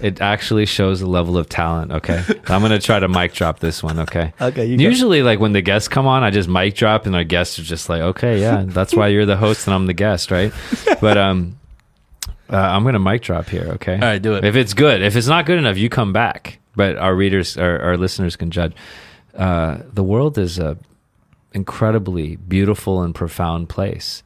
It 0.00 0.20
actually 0.20 0.66
shows 0.66 1.00
the 1.00 1.06
level 1.06 1.38
of 1.38 1.48
talent. 1.48 1.90
Okay, 1.92 2.22
I'm 2.48 2.60
gonna 2.60 2.80
try 2.80 2.98
to 2.98 3.08
mic 3.08 3.32
drop 3.32 3.60
this 3.60 3.82
one. 3.82 3.98
Okay. 4.00 4.34
Okay. 4.38 4.66
Usually, 4.66 5.22
like 5.22 5.40
when 5.40 5.52
the 5.52 5.62
guests 5.62 5.88
come 5.88 6.06
on, 6.06 6.22
I 6.22 6.30
just 6.30 6.50
mic 6.50 6.74
drop, 6.74 7.06
and 7.06 7.16
our 7.16 7.24
guests 7.24 7.58
are 7.58 7.62
just 7.62 7.88
like, 7.88 8.02
"Okay, 8.02 8.40
yeah, 8.40 8.64
that's 8.66 8.94
why 8.94 9.08
you're 9.08 9.26
the 9.26 9.38
host 9.38 9.66
and 9.66 9.74
I'm 9.74 9.86
the 9.86 9.94
guest, 9.94 10.30
right?" 10.30 10.52
But 11.00 11.16
um, 11.16 11.58
uh, 12.50 12.56
I'm 12.56 12.84
gonna 12.84 12.98
mic 12.98 13.22
drop 13.22 13.48
here. 13.48 13.70
Okay. 13.74 13.94
All 13.94 14.00
right, 14.00 14.20
do 14.20 14.34
it. 14.34 14.44
If 14.44 14.54
it's 14.54 14.74
good, 14.74 15.02
if 15.02 15.16
it's 15.16 15.28
not 15.28 15.46
good 15.46 15.58
enough, 15.58 15.78
you 15.78 15.88
come 15.88 16.12
back. 16.12 16.58
But 16.78 16.96
our 16.96 17.12
readers, 17.12 17.56
our, 17.56 17.80
our 17.80 17.96
listeners 17.96 18.36
can 18.36 18.52
judge. 18.52 18.72
Uh, 19.36 19.78
the 19.92 20.04
world 20.04 20.38
is 20.38 20.60
a 20.60 20.78
incredibly 21.52 22.36
beautiful 22.36 23.02
and 23.02 23.12
profound 23.12 23.68
place. 23.68 24.22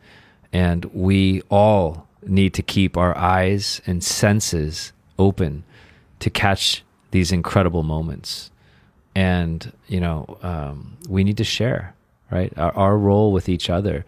And 0.53 0.85
we 0.93 1.41
all 1.49 2.07
need 2.27 2.53
to 2.55 2.63
keep 2.63 2.99
our 2.99 3.17
eyes 3.17 3.81
and 3.87 4.05
senses 4.05 4.93
open 5.19 5.65
to 6.19 6.29
catch 6.29 6.85
these 7.11 7.33
incredible 7.33 7.83
moments. 7.83 8.51
And, 9.15 9.73
you 9.89 10.01
know, 10.01 10.37
um, 10.43 10.99
we 11.09 11.25
need 11.25 11.39
to 11.39 11.45
share, 11.45 11.95
right? 12.31 12.53
Our, 12.59 12.73
our 12.77 12.99
role 12.99 13.33
with 13.33 13.49
each 13.49 13.71
other 13.71 14.05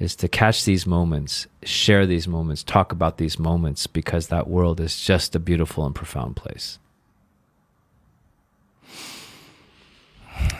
is 0.00 0.16
to 0.16 0.26
catch 0.26 0.64
these 0.64 0.84
moments, 0.84 1.46
share 1.62 2.06
these 2.06 2.26
moments, 2.26 2.64
talk 2.64 2.90
about 2.90 3.18
these 3.18 3.38
moments, 3.38 3.86
because 3.86 4.26
that 4.28 4.48
world 4.48 4.80
is 4.80 5.00
just 5.00 5.36
a 5.36 5.38
beautiful 5.38 5.86
and 5.86 5.94
profound 5.94 6.34
place. 6.34 6.80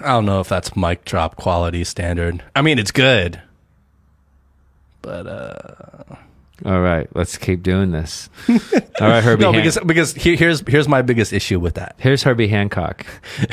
I 0.00 0.08
don't 0.08 0.26
know 0.26 0.40
if 0.40 0.48
that's 0.48 0.76
mic 0.76 1.04
drop 1.04 1.36
quality 1.36 1.84
standard. 1.84 2.42
I 2.54 2.62
mean, 2.62 2.78
it's 2.78 2.90
good, 2.90 3.40
but 5.02 5.26
uh, 5.26 6.14
All 6.64 6.80
right, 6.80 7.08
let's 7.14 7.36
keep 7.38 7.62
doing 7.62 7.90
this. 7.92 8.28
All 8.48 9.08
right, 9.08 9.22
Herbie. 9.24 9.42
no, 9.42 9.52
Han- 9.52 9.60
because 9.60 9.78
because 9.84 10.14
here, 10.14 10.36
here's 10.36 10.60
here's 10.66 10.88
my 10.88 11.02
biggest 11.02 11.32
issue 11.32 11.58
with 11.60 11.74
that. 11.74 11.96
Here's 11.98 12.22
Herbie 12.22 12.48
Hancock. 12.48 13.04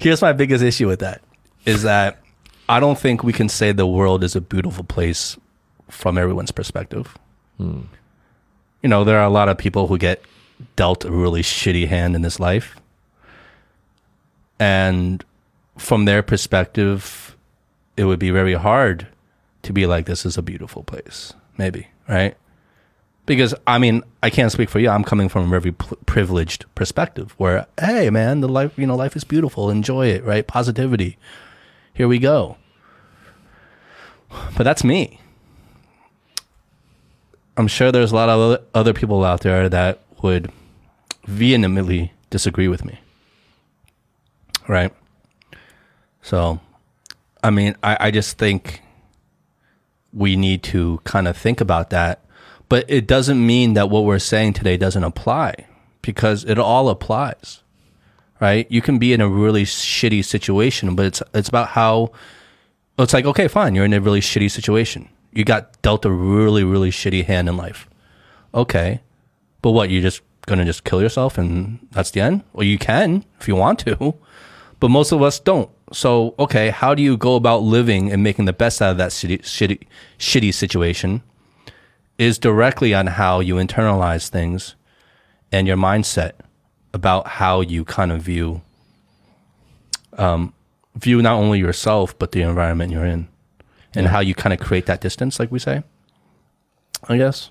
Here's 0.00 0.20
my 0.20 0.32
biggest 0.34 0.62
issue 0.62 0.86
with 0.86 1.00
that 1.00 1.22
is 1.64 1.82
that 1.84 2.18
I 2.68 2.78
don't 2.78 2.98
think 2.98 3.22
we 3.24 3.32
can 3.32 3.48
say 3.48 3.72
the 3.72 3.86
world 3.86 4.22
is 4.22 4.36
a 4.36 4.40
beautiful 4.40 4.84
place 4.84 5.38
from 5.88 6.18
everyone's 6.18 6.50
perspective. 6.50 7.16
You 7.58 7.86
know, 8.82 9.04
there 9.04 9.18
are 9.18 9.24
a 9.24 9.30
lot 9.30 9.48
of 9.48 9.56
people 9.56 9.86
who 9.86 9.96
get 9.96 10.20
dealt 10.76 11.04
a 11.06 11.10
really 11.10 11.40
shitty 11.42 11.86
hand 11.88 12.14
in 12.16 12.20
this 12.22 12.38
life. 12.40 12.76
And 14.62 15.24
from 15.76 16.04
their 16.04 16.22
perspective, 16.22 17.36
it 17.96 18.04
would 18.04 18.20
be 18.20 18.30
very 18.30 18.54
hard 18.54 19.08
to 19.62 19.72
be 19.72 19.86
like, 19.86 20.06
this 20.06 20.24
is 20.24 20.38
a 20.38 20.42
beautiful 20.42 20.84
place. 20.84 21.32
Maybe, 21.58 21.88
right? 22.08 22.36
Because, 23.26 23.56
I 23.66 23.78
mean, 23.78 24.04
I 24.22 24.30
can't 24.30 24.52
speak 24.52 24.70
for 24.70 24.78
you. 24.78 24.88
I'm 24.88 25.02
coming 25.02 25.28
from 25.28 25.52
a 25.52 25.58
very 25.58 25.72
privileged 25.72 26.64
perspective 26.76 27.34
where, 27.38 27.66
hey, 27.80 28.08
man, 28.10 28.40
the 28.40 28.48
life, 28.48 28.78
you 28.78 28.86
know, 28.86 28.94
life 28.94 29.16
is 29.16 29.24
beautiful. 29.24 29.68
Enjoy 29.68 30.06
it, 30.06 30.22
right? 30.22 30.46
Positivity. 30.46 31.18
Here 31.92 32.06
we 32.06 32.20
go. 32.20 32.56
But 34.56 34.62
that's 34.62 34.84
me. 34.84 35.18
I'm 37.56 37.66
sure 37.66 37.90
there's 37.90 38.12
a 38.12 38.14
lot 38.14 38.28
of 38.28 38.62
other 38.74 38.92
people 38.92 39.24
out 39.24 39.40
there 39.40 39.68
that 39.68 40.02
would 40.22 40.52
vehemently 41.26 42.12
disagree 42.30 42.68
with 42.68 42.84
me. 42.84 43.00
Right? 44.68 44.92
So, 46.22 46.60
I 47.42 47.50
mean, 47.50 47.76
I, 47.82 47.96
I 48.00 48.10
just 48.10 48.38
think 48.38 48.82
we 50.12 50.36
need 50.36 50.62
to 50.62 51.00
kind 51.04 51.26
of 51.26 51.36
think 51.36 51.60
about 51.60 51.90
that. 51.90 52.20
But 52.68 52.84
it 52.88 53.06
doesn't 53.06 53.44
mean 53.44 53.74
that 53.74 53.90
what 53.90 54.04
we're 54.04 54.18
saying 54.18 54.54
today 54.54 54.76
doesn't 54.76 55.04
apply 55.04 55.54
because 56.00 56.44
it 56.44 56.58
all 56.58 56.88
applies. 56.88 57.62
Right? 58.40 58.66
You 58.70 58.82
can 58.82 58.98
be 58.98 59.12
in 59.12 59.20
a 59.20 59.28
really 59.28 59.64
shitty 59.64 60.24
situation, 60.24 60.96
but 60.96 61.06
it's 61.06 61.22
it's 61.32 61.48
about 61.48 61.68
how 61.68 62.12
it's 62.98 63.12
like, 63.12 63.24
okay, 63.24 63.48
fine, 63.48 63.74
you're 63.74 63.84
in 63.84 63.92
a 63.92 64.00
really 64.00 64.20
shitty 64.20 64.50
situation. 64.50 65.08
You 65.32 65.44
got 65.44 65.80
dealt 65.82 66.04
a 66.04 66.10
really, 66.10 66.64
really 66.64 66.90
shitty 66.90 67.24
hand 67.24 67.48
in 67.48 67.56
life. 67.56 67.88
Okay. 68.54 69.00
But 69.62 69.70
what, 69.70 69.90
you're 69.90 70.02
just 70.02 70.22
gonna 70.46 70.64
just 70.64 70.84
kill 70.84 71.00
yourself 71.00 71.38
and 71.38 71.86
that's 71.92 72.10
the 72.10 72.20
end? 72.20 72.42
Well, 72.52 72.64
you 72.64 72.78
can 72.78 73.24
if 73.40 73.46
you 73.46 73.54
want 73.54 73.78
to, 73.80 74.14
but 74.82 74.88
most 74.90 75.12
of 75.12 75.22
us 75.22 75.38
don't. 75.38 75.70
So, 75.92 76.34
okay, 76.40 76.70
how 76.70 76.92
do 76.92 77.02
you 77.04 77.16
go 77.16 77.36
about 77.36 77.62
living 77.62 78.10
and 78.10 78.20
making 78.20 78.46
the 78.46 78.52
best 78.52 78.82
out 78.82 78.90
of 78.90 78.96
that 78.96 79.12
shitty, 79.12 79.42
shitty, 79.42 79.86
shitty 80.18 80.52
situation? 80.52 81.22
Is 82.18 82.36
directly 82.36 82.92
on 82.92 83.06
how 83.06 83.38
you 83.38 83.54
internalize 83.54 84.28
things 84.28 84.74
and 85.52 85.68
your 85.68 85.76
mindset 85.76 86.32
about 86.92 87.28
how 87.28 87.60
you 87.60 87.84
kind 87.84 88.10
of 88.10 88.22
view 88.22 88.60
um, 90.18 90.52
view 90.96 91.22
not 91.22 91.34
only 91.34 91.60
yourself 91.60 92.18
but 92.18 92.32
the 92.32 92.42
environment 92.42 92.90
you're 92.92 93.06
in, 93.06 93.28
and 93.94 94.08
how 94.08 94.18
you 94.18 94.34
kind 94.34 94.52
of 94.52 94.58
create 94.58 94.86
that 94.86 95.00
distance, 95.00 95.38
like 95.38 95.52
we 95.52 95.60
say. 95.60 95.84
I 97.08 97.16
guess. 97.18 97.50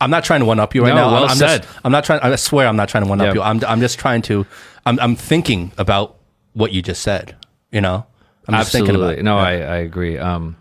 I'm 0.00 0.10
not 0.10 0.24
trying 0.24 0.40
to 0.40 0.46
one 0.46 0.60
up 0.60 0.74
you 0.74 0.82
right 0.82 0.90
No, 0.90 0.96
now. 0.96 1.12
well 1.12 1.24
I'm, 1.24 1.30
I'm 1.30 1.36
said. 1.36 1.62
Just, 1.62 1.78
I'm 1.84 1.92
not 1.92 2.04
trying. 2.04 2.20
I 2.20 2.36
swear, 2.36 2.66
I'm 2.68 2.76
not 2.76 2.90
trying 2.90 3.04
to 3.04 3.08
one 3.08 3.20
up 3.22 3.28
Yeah. 3.28 3.34
you. 3.34 3.42
I'm 3.42 3.64
I'm 3.66 3.80
just 3.80 3.98
trying 3.98 4.20
to. 4.22 4.44
I'm 4.84 5.00
I'm 5.00 5.16
thinking 5.16 5.72
about 5.78 6.15
what 6.56 6.72
you 6.72 6.82
just 6.82 7.02
said. 7.02 7.36
You 7.70 7.80
know, 7.80 8.06
I'm 8.48 8.54
just 8.54 8.74
Absolutely. 8.74 8.88
thinking 8.88 9.04
about. 9.04 9.18
it. 9.18 9.22
no, 9.22 9.36
Yeah. 9.36 9.42
I, 9.42 9.52
I 9.74 9.76
agree. 9.78 10.18
Um, 10.18 10.56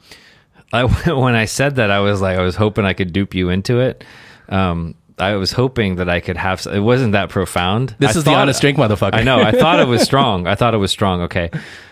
I, 0.73 0.84
when 1.11 1.35
I 1.35 1.45
said 1.45 1.76
that, 1.77 1.89
I 1.89 1.99
was 1.99 2.22
like, 2.22 2.38
I 2.38 2.41
was 2.41 2.55
hoping 2.55 2.85
I 2.85 2.93
could 2.93 3.13
dupe 3.13 3.34
you 3.34 3.49
into 3.49 3.80
it. 3.80 4.03
Um, 4.49 4.95
I 5.17 5.35
was 5.35 5.53
hoping 5.53 5.95
that 5.95 6.09
I 6.09 6.19
could 6.19 6.35
have. 6.35 6.65
It 6.67 6.81
wasn't 6.81 7.13
that 7.13 7.30
profound. 7.30 7.95
This 7.99 8.15
I 8.15 8.19
is 8.19 8.23
the 8.26 8.34
honest 8.34 8.59
drink, 8.59 8.77
motherfucker. 8.77 9.13
I 9.13 9.23
know. 9.23 9.39
I 9.41 9.51
thought 9.51 9.80
it 9.80 9.88
was 9.88 10.01
strong. 10.11 10.45
I 10.45 10.55
thought 10.55 10.73
it 10.73 10.77
was 10.77 10.91
strong. 10.91 11.22
Okay, 11.22 11.49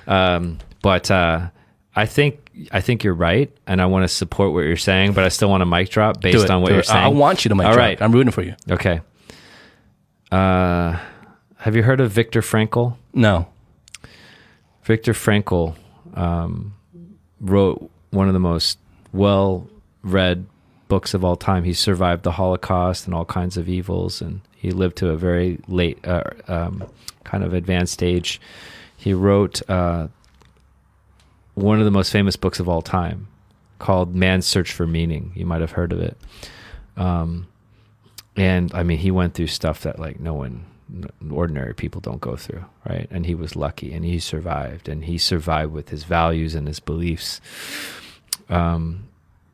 um, 0.07 0.57
but 0.81 1.09
uh, 1.09 1.47
I 1.95 2.05
think 2.05 2.51
I 2.71 2.81
think 2.81 3.05
you're 3.05 3.13
right, 3.13 3.49
and 3.65 3.81
I 3.81 3.85
want 3.85 4.03
to 4.03 4.09
support 4.09 4.51
what 4.51 4.61
you're 4.65 4.75
saying, 4.75 5.13
but 5.13 5.23
I 5.23 5.29
still 5.29 5.49
want 5.49 5.63
a 5.63 5.65
mic 5.65 5.89
drop 5.89 6.19
based 6.19 6.49
on 6.49 6.61
what 6.61 6.71
you're 6.71 6.81
it. 6.81 6.85
saying. 6.87 7.01
I 7.01 7.07
want 7.07 7.45
you 7.45 7.49
to 7.49 7.55
mic 7.55 7.65
All 7.67 7.73
drop. 7.73 7.79
right. 7.85 8.01
I'm 8.01 8.11
rooting 8.11 8.31
for 8.33 8.41
you. 8.41 8.55
Okay. 8.69 8.99
Uh, 10.31 10.99
have 11.57 11.75
you 11.75 11.83
heard 11.83 12.01
of 12.01 12.11
Viktor 12.11 12.41
Frankl? 12.41 12.97
No. 13.13 13.47
Viktor 14.83 15.13
Frankl 15.13 15.75
um, 16.13 16.73
wrote 17.39 17.89
one 18.11 18.27
of 18.27 18.33
the 18.33 18.39
most 18.39 18.77
well 19.11 19.67
read 20.01 20.45
books 20.87 21.13
of 21.13 21.23
all 21.23 21.35
time. 21.35 21.63
He 21.63 21.73
survived 21.73 22.23
the 22.23 22.31
Holocaust 22.31 23.05
and 23.05 23.15
all 23.15 23.25
kinds 23.25 23.57
of 23.57 23.67
evils, 23.67 24.21
and 24.21 24.41
he 24.55 24.71
lived 24.71 24.97
to 24.97 25.09
a 25.09 25.17
very 25.17 25.59
late, 25.67 26.05
uh, 26.05 26.23
um, 26.47 26.83
kind 27.23 27.43
of 27.43 27.53
advanced 27.53 28.03
age. 28.03 28.39
He 28.95 29.13
wrote 29.13 29.67
uh, 29.69 30.07
one 31.55 31.79
of 31.79 31.85
the 31.85 31.91
most 31.91 32.11
famous 32.11 32.35
books 32.35 32.59
of 32.59 32.69
all 32.69 32.81
time 32.81 33.27
called 33.79 34.15
Man's 34.15 34.45
Search 34.45 34.71
for 34.71 34.87
Meaning. 34.87 35.31
You 35.35 35.45
might 35.45 35.61
have 35.61 35.71
heard 35.71 35.91
of 35.91 35.99
it. 35.99 36.17
Um, 36.95 37.47
and 38.35 38.73
I 38.73 38.83
mean, 38.83 38.97
he 38.97 39.11
went 39.11 39.33
through 39.33 39.47
stuff 39.47 39.81
that 39.81 39.99
like 39.99 40.19
no 40.19 40.33
one, 40.33 40.65
ordinary 41.31 41.73
people 41.73 42.01
don't 42.01 42.21
go 42.21 42.35
through, 42.35 42.63
right? 42.87 43.07
And 43.09 43.25
he 43.25 43.35
was 43.35 43.55
lucky, 43.55 43.93
and 43.93 44.05
he 44.05 44.19
survived, 44.19 44.87
and 44.87 45.05
he 45.05 45.17
survived 45.17 45.71
with 45.71 45.89
his 45.89 46.03
values 46.03 46.55
and 46.55 46.67
his 46.67 46.79
beliefs. 46.79 47.41
Um, 48.49 49.05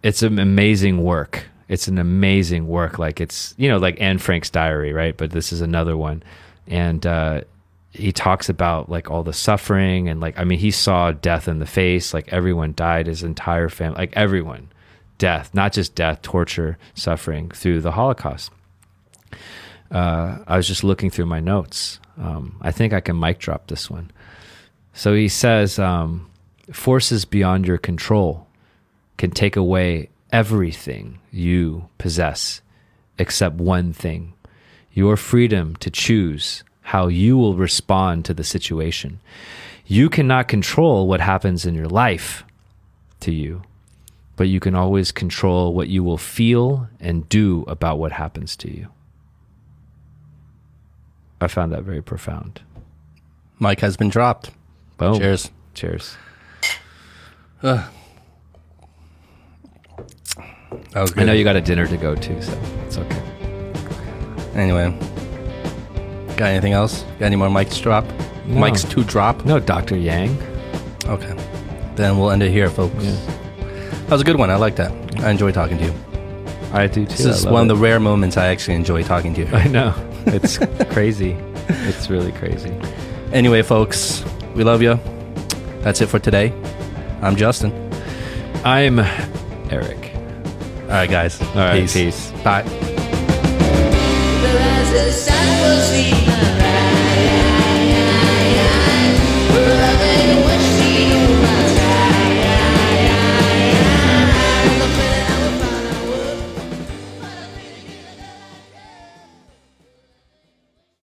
it's 0.03 0.21
an 0.23 0.39
amazing 0.39 1.03
work. 1.03 1.45
It's 1.67 1.87
an 1.87 1.97
amazing 1.97 2.67
work. 2.67 2.99
Like 2.99 3.21
it's 3.21 3.53
you 3.57 3.69
know 3.69 3.77
like 3.77 4.01
Anne 4.01 4.17
Frank's 4.17 4.49
diary, 4.49 4.93
right? 4.93 5.15
But 5.15 5.31
this 5.31 5.51
is 5.53 5.61
another 5.61 5.95
one, 5.95 6.23
and 6.67 7.05
uh, 7.05 7.41
he 7.91 8.11
talks 8.11 8.49
about 8.49 8.89
like 8.89 9.09
all 9.09 9.23
the 9.23 9.33
suffering 9.33 10.09
and 10.09 10.19
like 10.19 10.37
I 10.37 10.43
mean 10.43 10.59
he 10.59 10.71
saw 10.71 11.11
death 11.11 11.47
in 11.47 11.59
the 11.59 11.65
face. 11.65 12.13
Like 12.13 12.31
everyone 12.33 12.73
died, 12.75 13.07
his 13.07 13.23
entire 13.23 13.69
family, 13.69 13.97
like 13.97 14.13
everyone, 14.15 14.69
death, 15.17 15.53
not 15.53 15.73
just 15.73 15.95
death, 15.95 16.21
torture, 16.21 16.77
suffering 16.95 17.49
through 17.49 17.81
the 17.81 17.91
Holocaust 17.91 18.51
uh, 19.91 20.39
I 20.47 20.57
was 20.57 20.67
just 20.67 20.83
looking 20.83 21.09
through 21.09 21.25
my 21.25 21.39
notes. 21.39 21.99
Um, 22.17 22.57
I 22.61 22.71
think 22.71 22.93
I 22.93 22.99
can 22.99 23.19
mic 23.19 23.39
drop 23.39 23.67
this 23.67 23.89
one. 23.89 24.11
So 24.93 25.13
he 25.13 25.27
says, 25.27 25.79
um, 25.79 26.29
forces 26.71 27.25
beyond 27.25 27.65
your 27.65 27.77
control 27.77 28.47
can 29.17 29.31
take 29.31 29.55
away 29.55 30.09
everything 30.31 31.19
you 31.31 31.89
possess 31.97 32.61
except 33.17 33.55
one 33.55 33.93
thing 33.93 34.33
your 34.93 35.17
freedom 35.17 35.75
to 35.77 35.89
choose 35.89 36.63
how 36.81 37.07
you 37.07 37.37
will 37.37 37.55
respond 37.55 38.25
to 38.25 38.33
the 38.33 38.43
situation. 38.43 39.19
You 39.85 40.09
cannot 40.09 40.47
control 40.47 41.07
what 41.07 41.21
happens 41.21 41.65
in 41.65 41.75
your 41.75 41.87
life 41.87 42.43
to 43.21 43.31
you, 43.31 43.61
but 44.35 44.47
you 44.47 44.59
can 44.59 44.75
always 44.75 45.11
control 45.11 45.73
what 45.73 45.87
you 45.87 46.03
will 46.03 46.17
feel 46.17 46.87
and 46.99 47.29
do 47.29 47.63
about 47.67 47.99
what 47.99 48.11
happens 48.11 48.55
to 48.57 48.75
you. 48.75 48.87
I 51.41 51.47
found 51.47 51.71
that 51.71 51.83
very 51.83 52.01
profound. 52.01 52.61
Mic 53.59 53.79
has 53.79 53.97
been 53.97 54.09
dropped. 54.09 54.51
Boom. 54.97 55.17
Cheers. 55.19 55.51
Cheers. 55.73 56.17
That 57.61 57.89
was 60.93 61.11
good. 61.11 61.23
I 61.23 61.25
know 61.25 61.33
you 61.33 61.43
got 61.43 61.55
a 61.55 61.61
dinner 61.61 61.87
to 61.87 61.97
go 61.97 62.15
to, 62.15 62.41
so 62.41 62.61
it's 62.85 62.97
okay. 62.97 63.21
Anyway, 64.55 64.91
got 66.35 66.47
anything 66.47 66.73
else? 66.73 67.03
Got 67.19 67.27
any 67.27 67.35
more 67.35 67.47
mics 67.49 67.75
to 67.75 67.81
drop? 67.83 68.05
No. 68.45 68.61
Mics 68.61 68.89
to 68.89 69.03
drop? 69.03 69.45
No, 69.45 69.59
Dr. 69.59 69.95
Yang. 69.97 70.37
Okay. 71.05 71.35
Then 71.95 72.17
we'll 72.17 72.31
end 72.31 72.43
it 72.43 72.51
here, 72.51 72.69
folks. 72.69 73.03
Yeah. 73.03 73.15
That 74.07 74.11
was 74.11 74.21
a 74.21 74.25
good 74.25 74.37
one. 74.37 74.49
I 74.49 74.55
like 74.55 74.75
that. 74.77 74.91
I 75.21 75.29
enjoy 75.31 75.51
talking 75.51 75.77
to 75.77 75.85
you. 75.85 75.93
I 76.73 76.87
do 76.87 77.05
too. 77.05 77.23
This 77.23 77.25
is 77.25 77.45
one 77.45 77.63
of 77.63 77.67
the 77.67 77.75
rare 77.75 77.99
moments 77.99 78.37
I 78.37 78.47
actually 78.47 78.75
enjoy 78.75 79.03
talking 79.03 79.33
to 79.35 79.41
you. 79.41 79.47
I 79.53 79.67
know. 79.67 79.93
It's 80.27 80.57
crazy. 80.93 81.37
It's 81.67 82.09
really 82.09 82.31
crazy. 82.31 82.71
Anyway, 83.31 83.61
folks, 83.61 84.23
we 84.55 84.63
love 84.63 84.81
you. 84.81 84.99
That's 85.81 86.01
it 86.01 86.07
for 86.07 86.19
today. 86.19 86.53
I'm 87.21 87.35
Justin. 87.35 87.71
I'm 88.65 88.97
Aric. 89.69 90.15
All 90.83 90.87
right, 90.89 91.09
guys. 91.09 91.41
All 91.41 91.55
right, 91.55 91.89
peace. 91.89 92.31
Bye. 92.43 92.63
There 92.63 92.73
is 92.81 92.95
a 92.95 92.98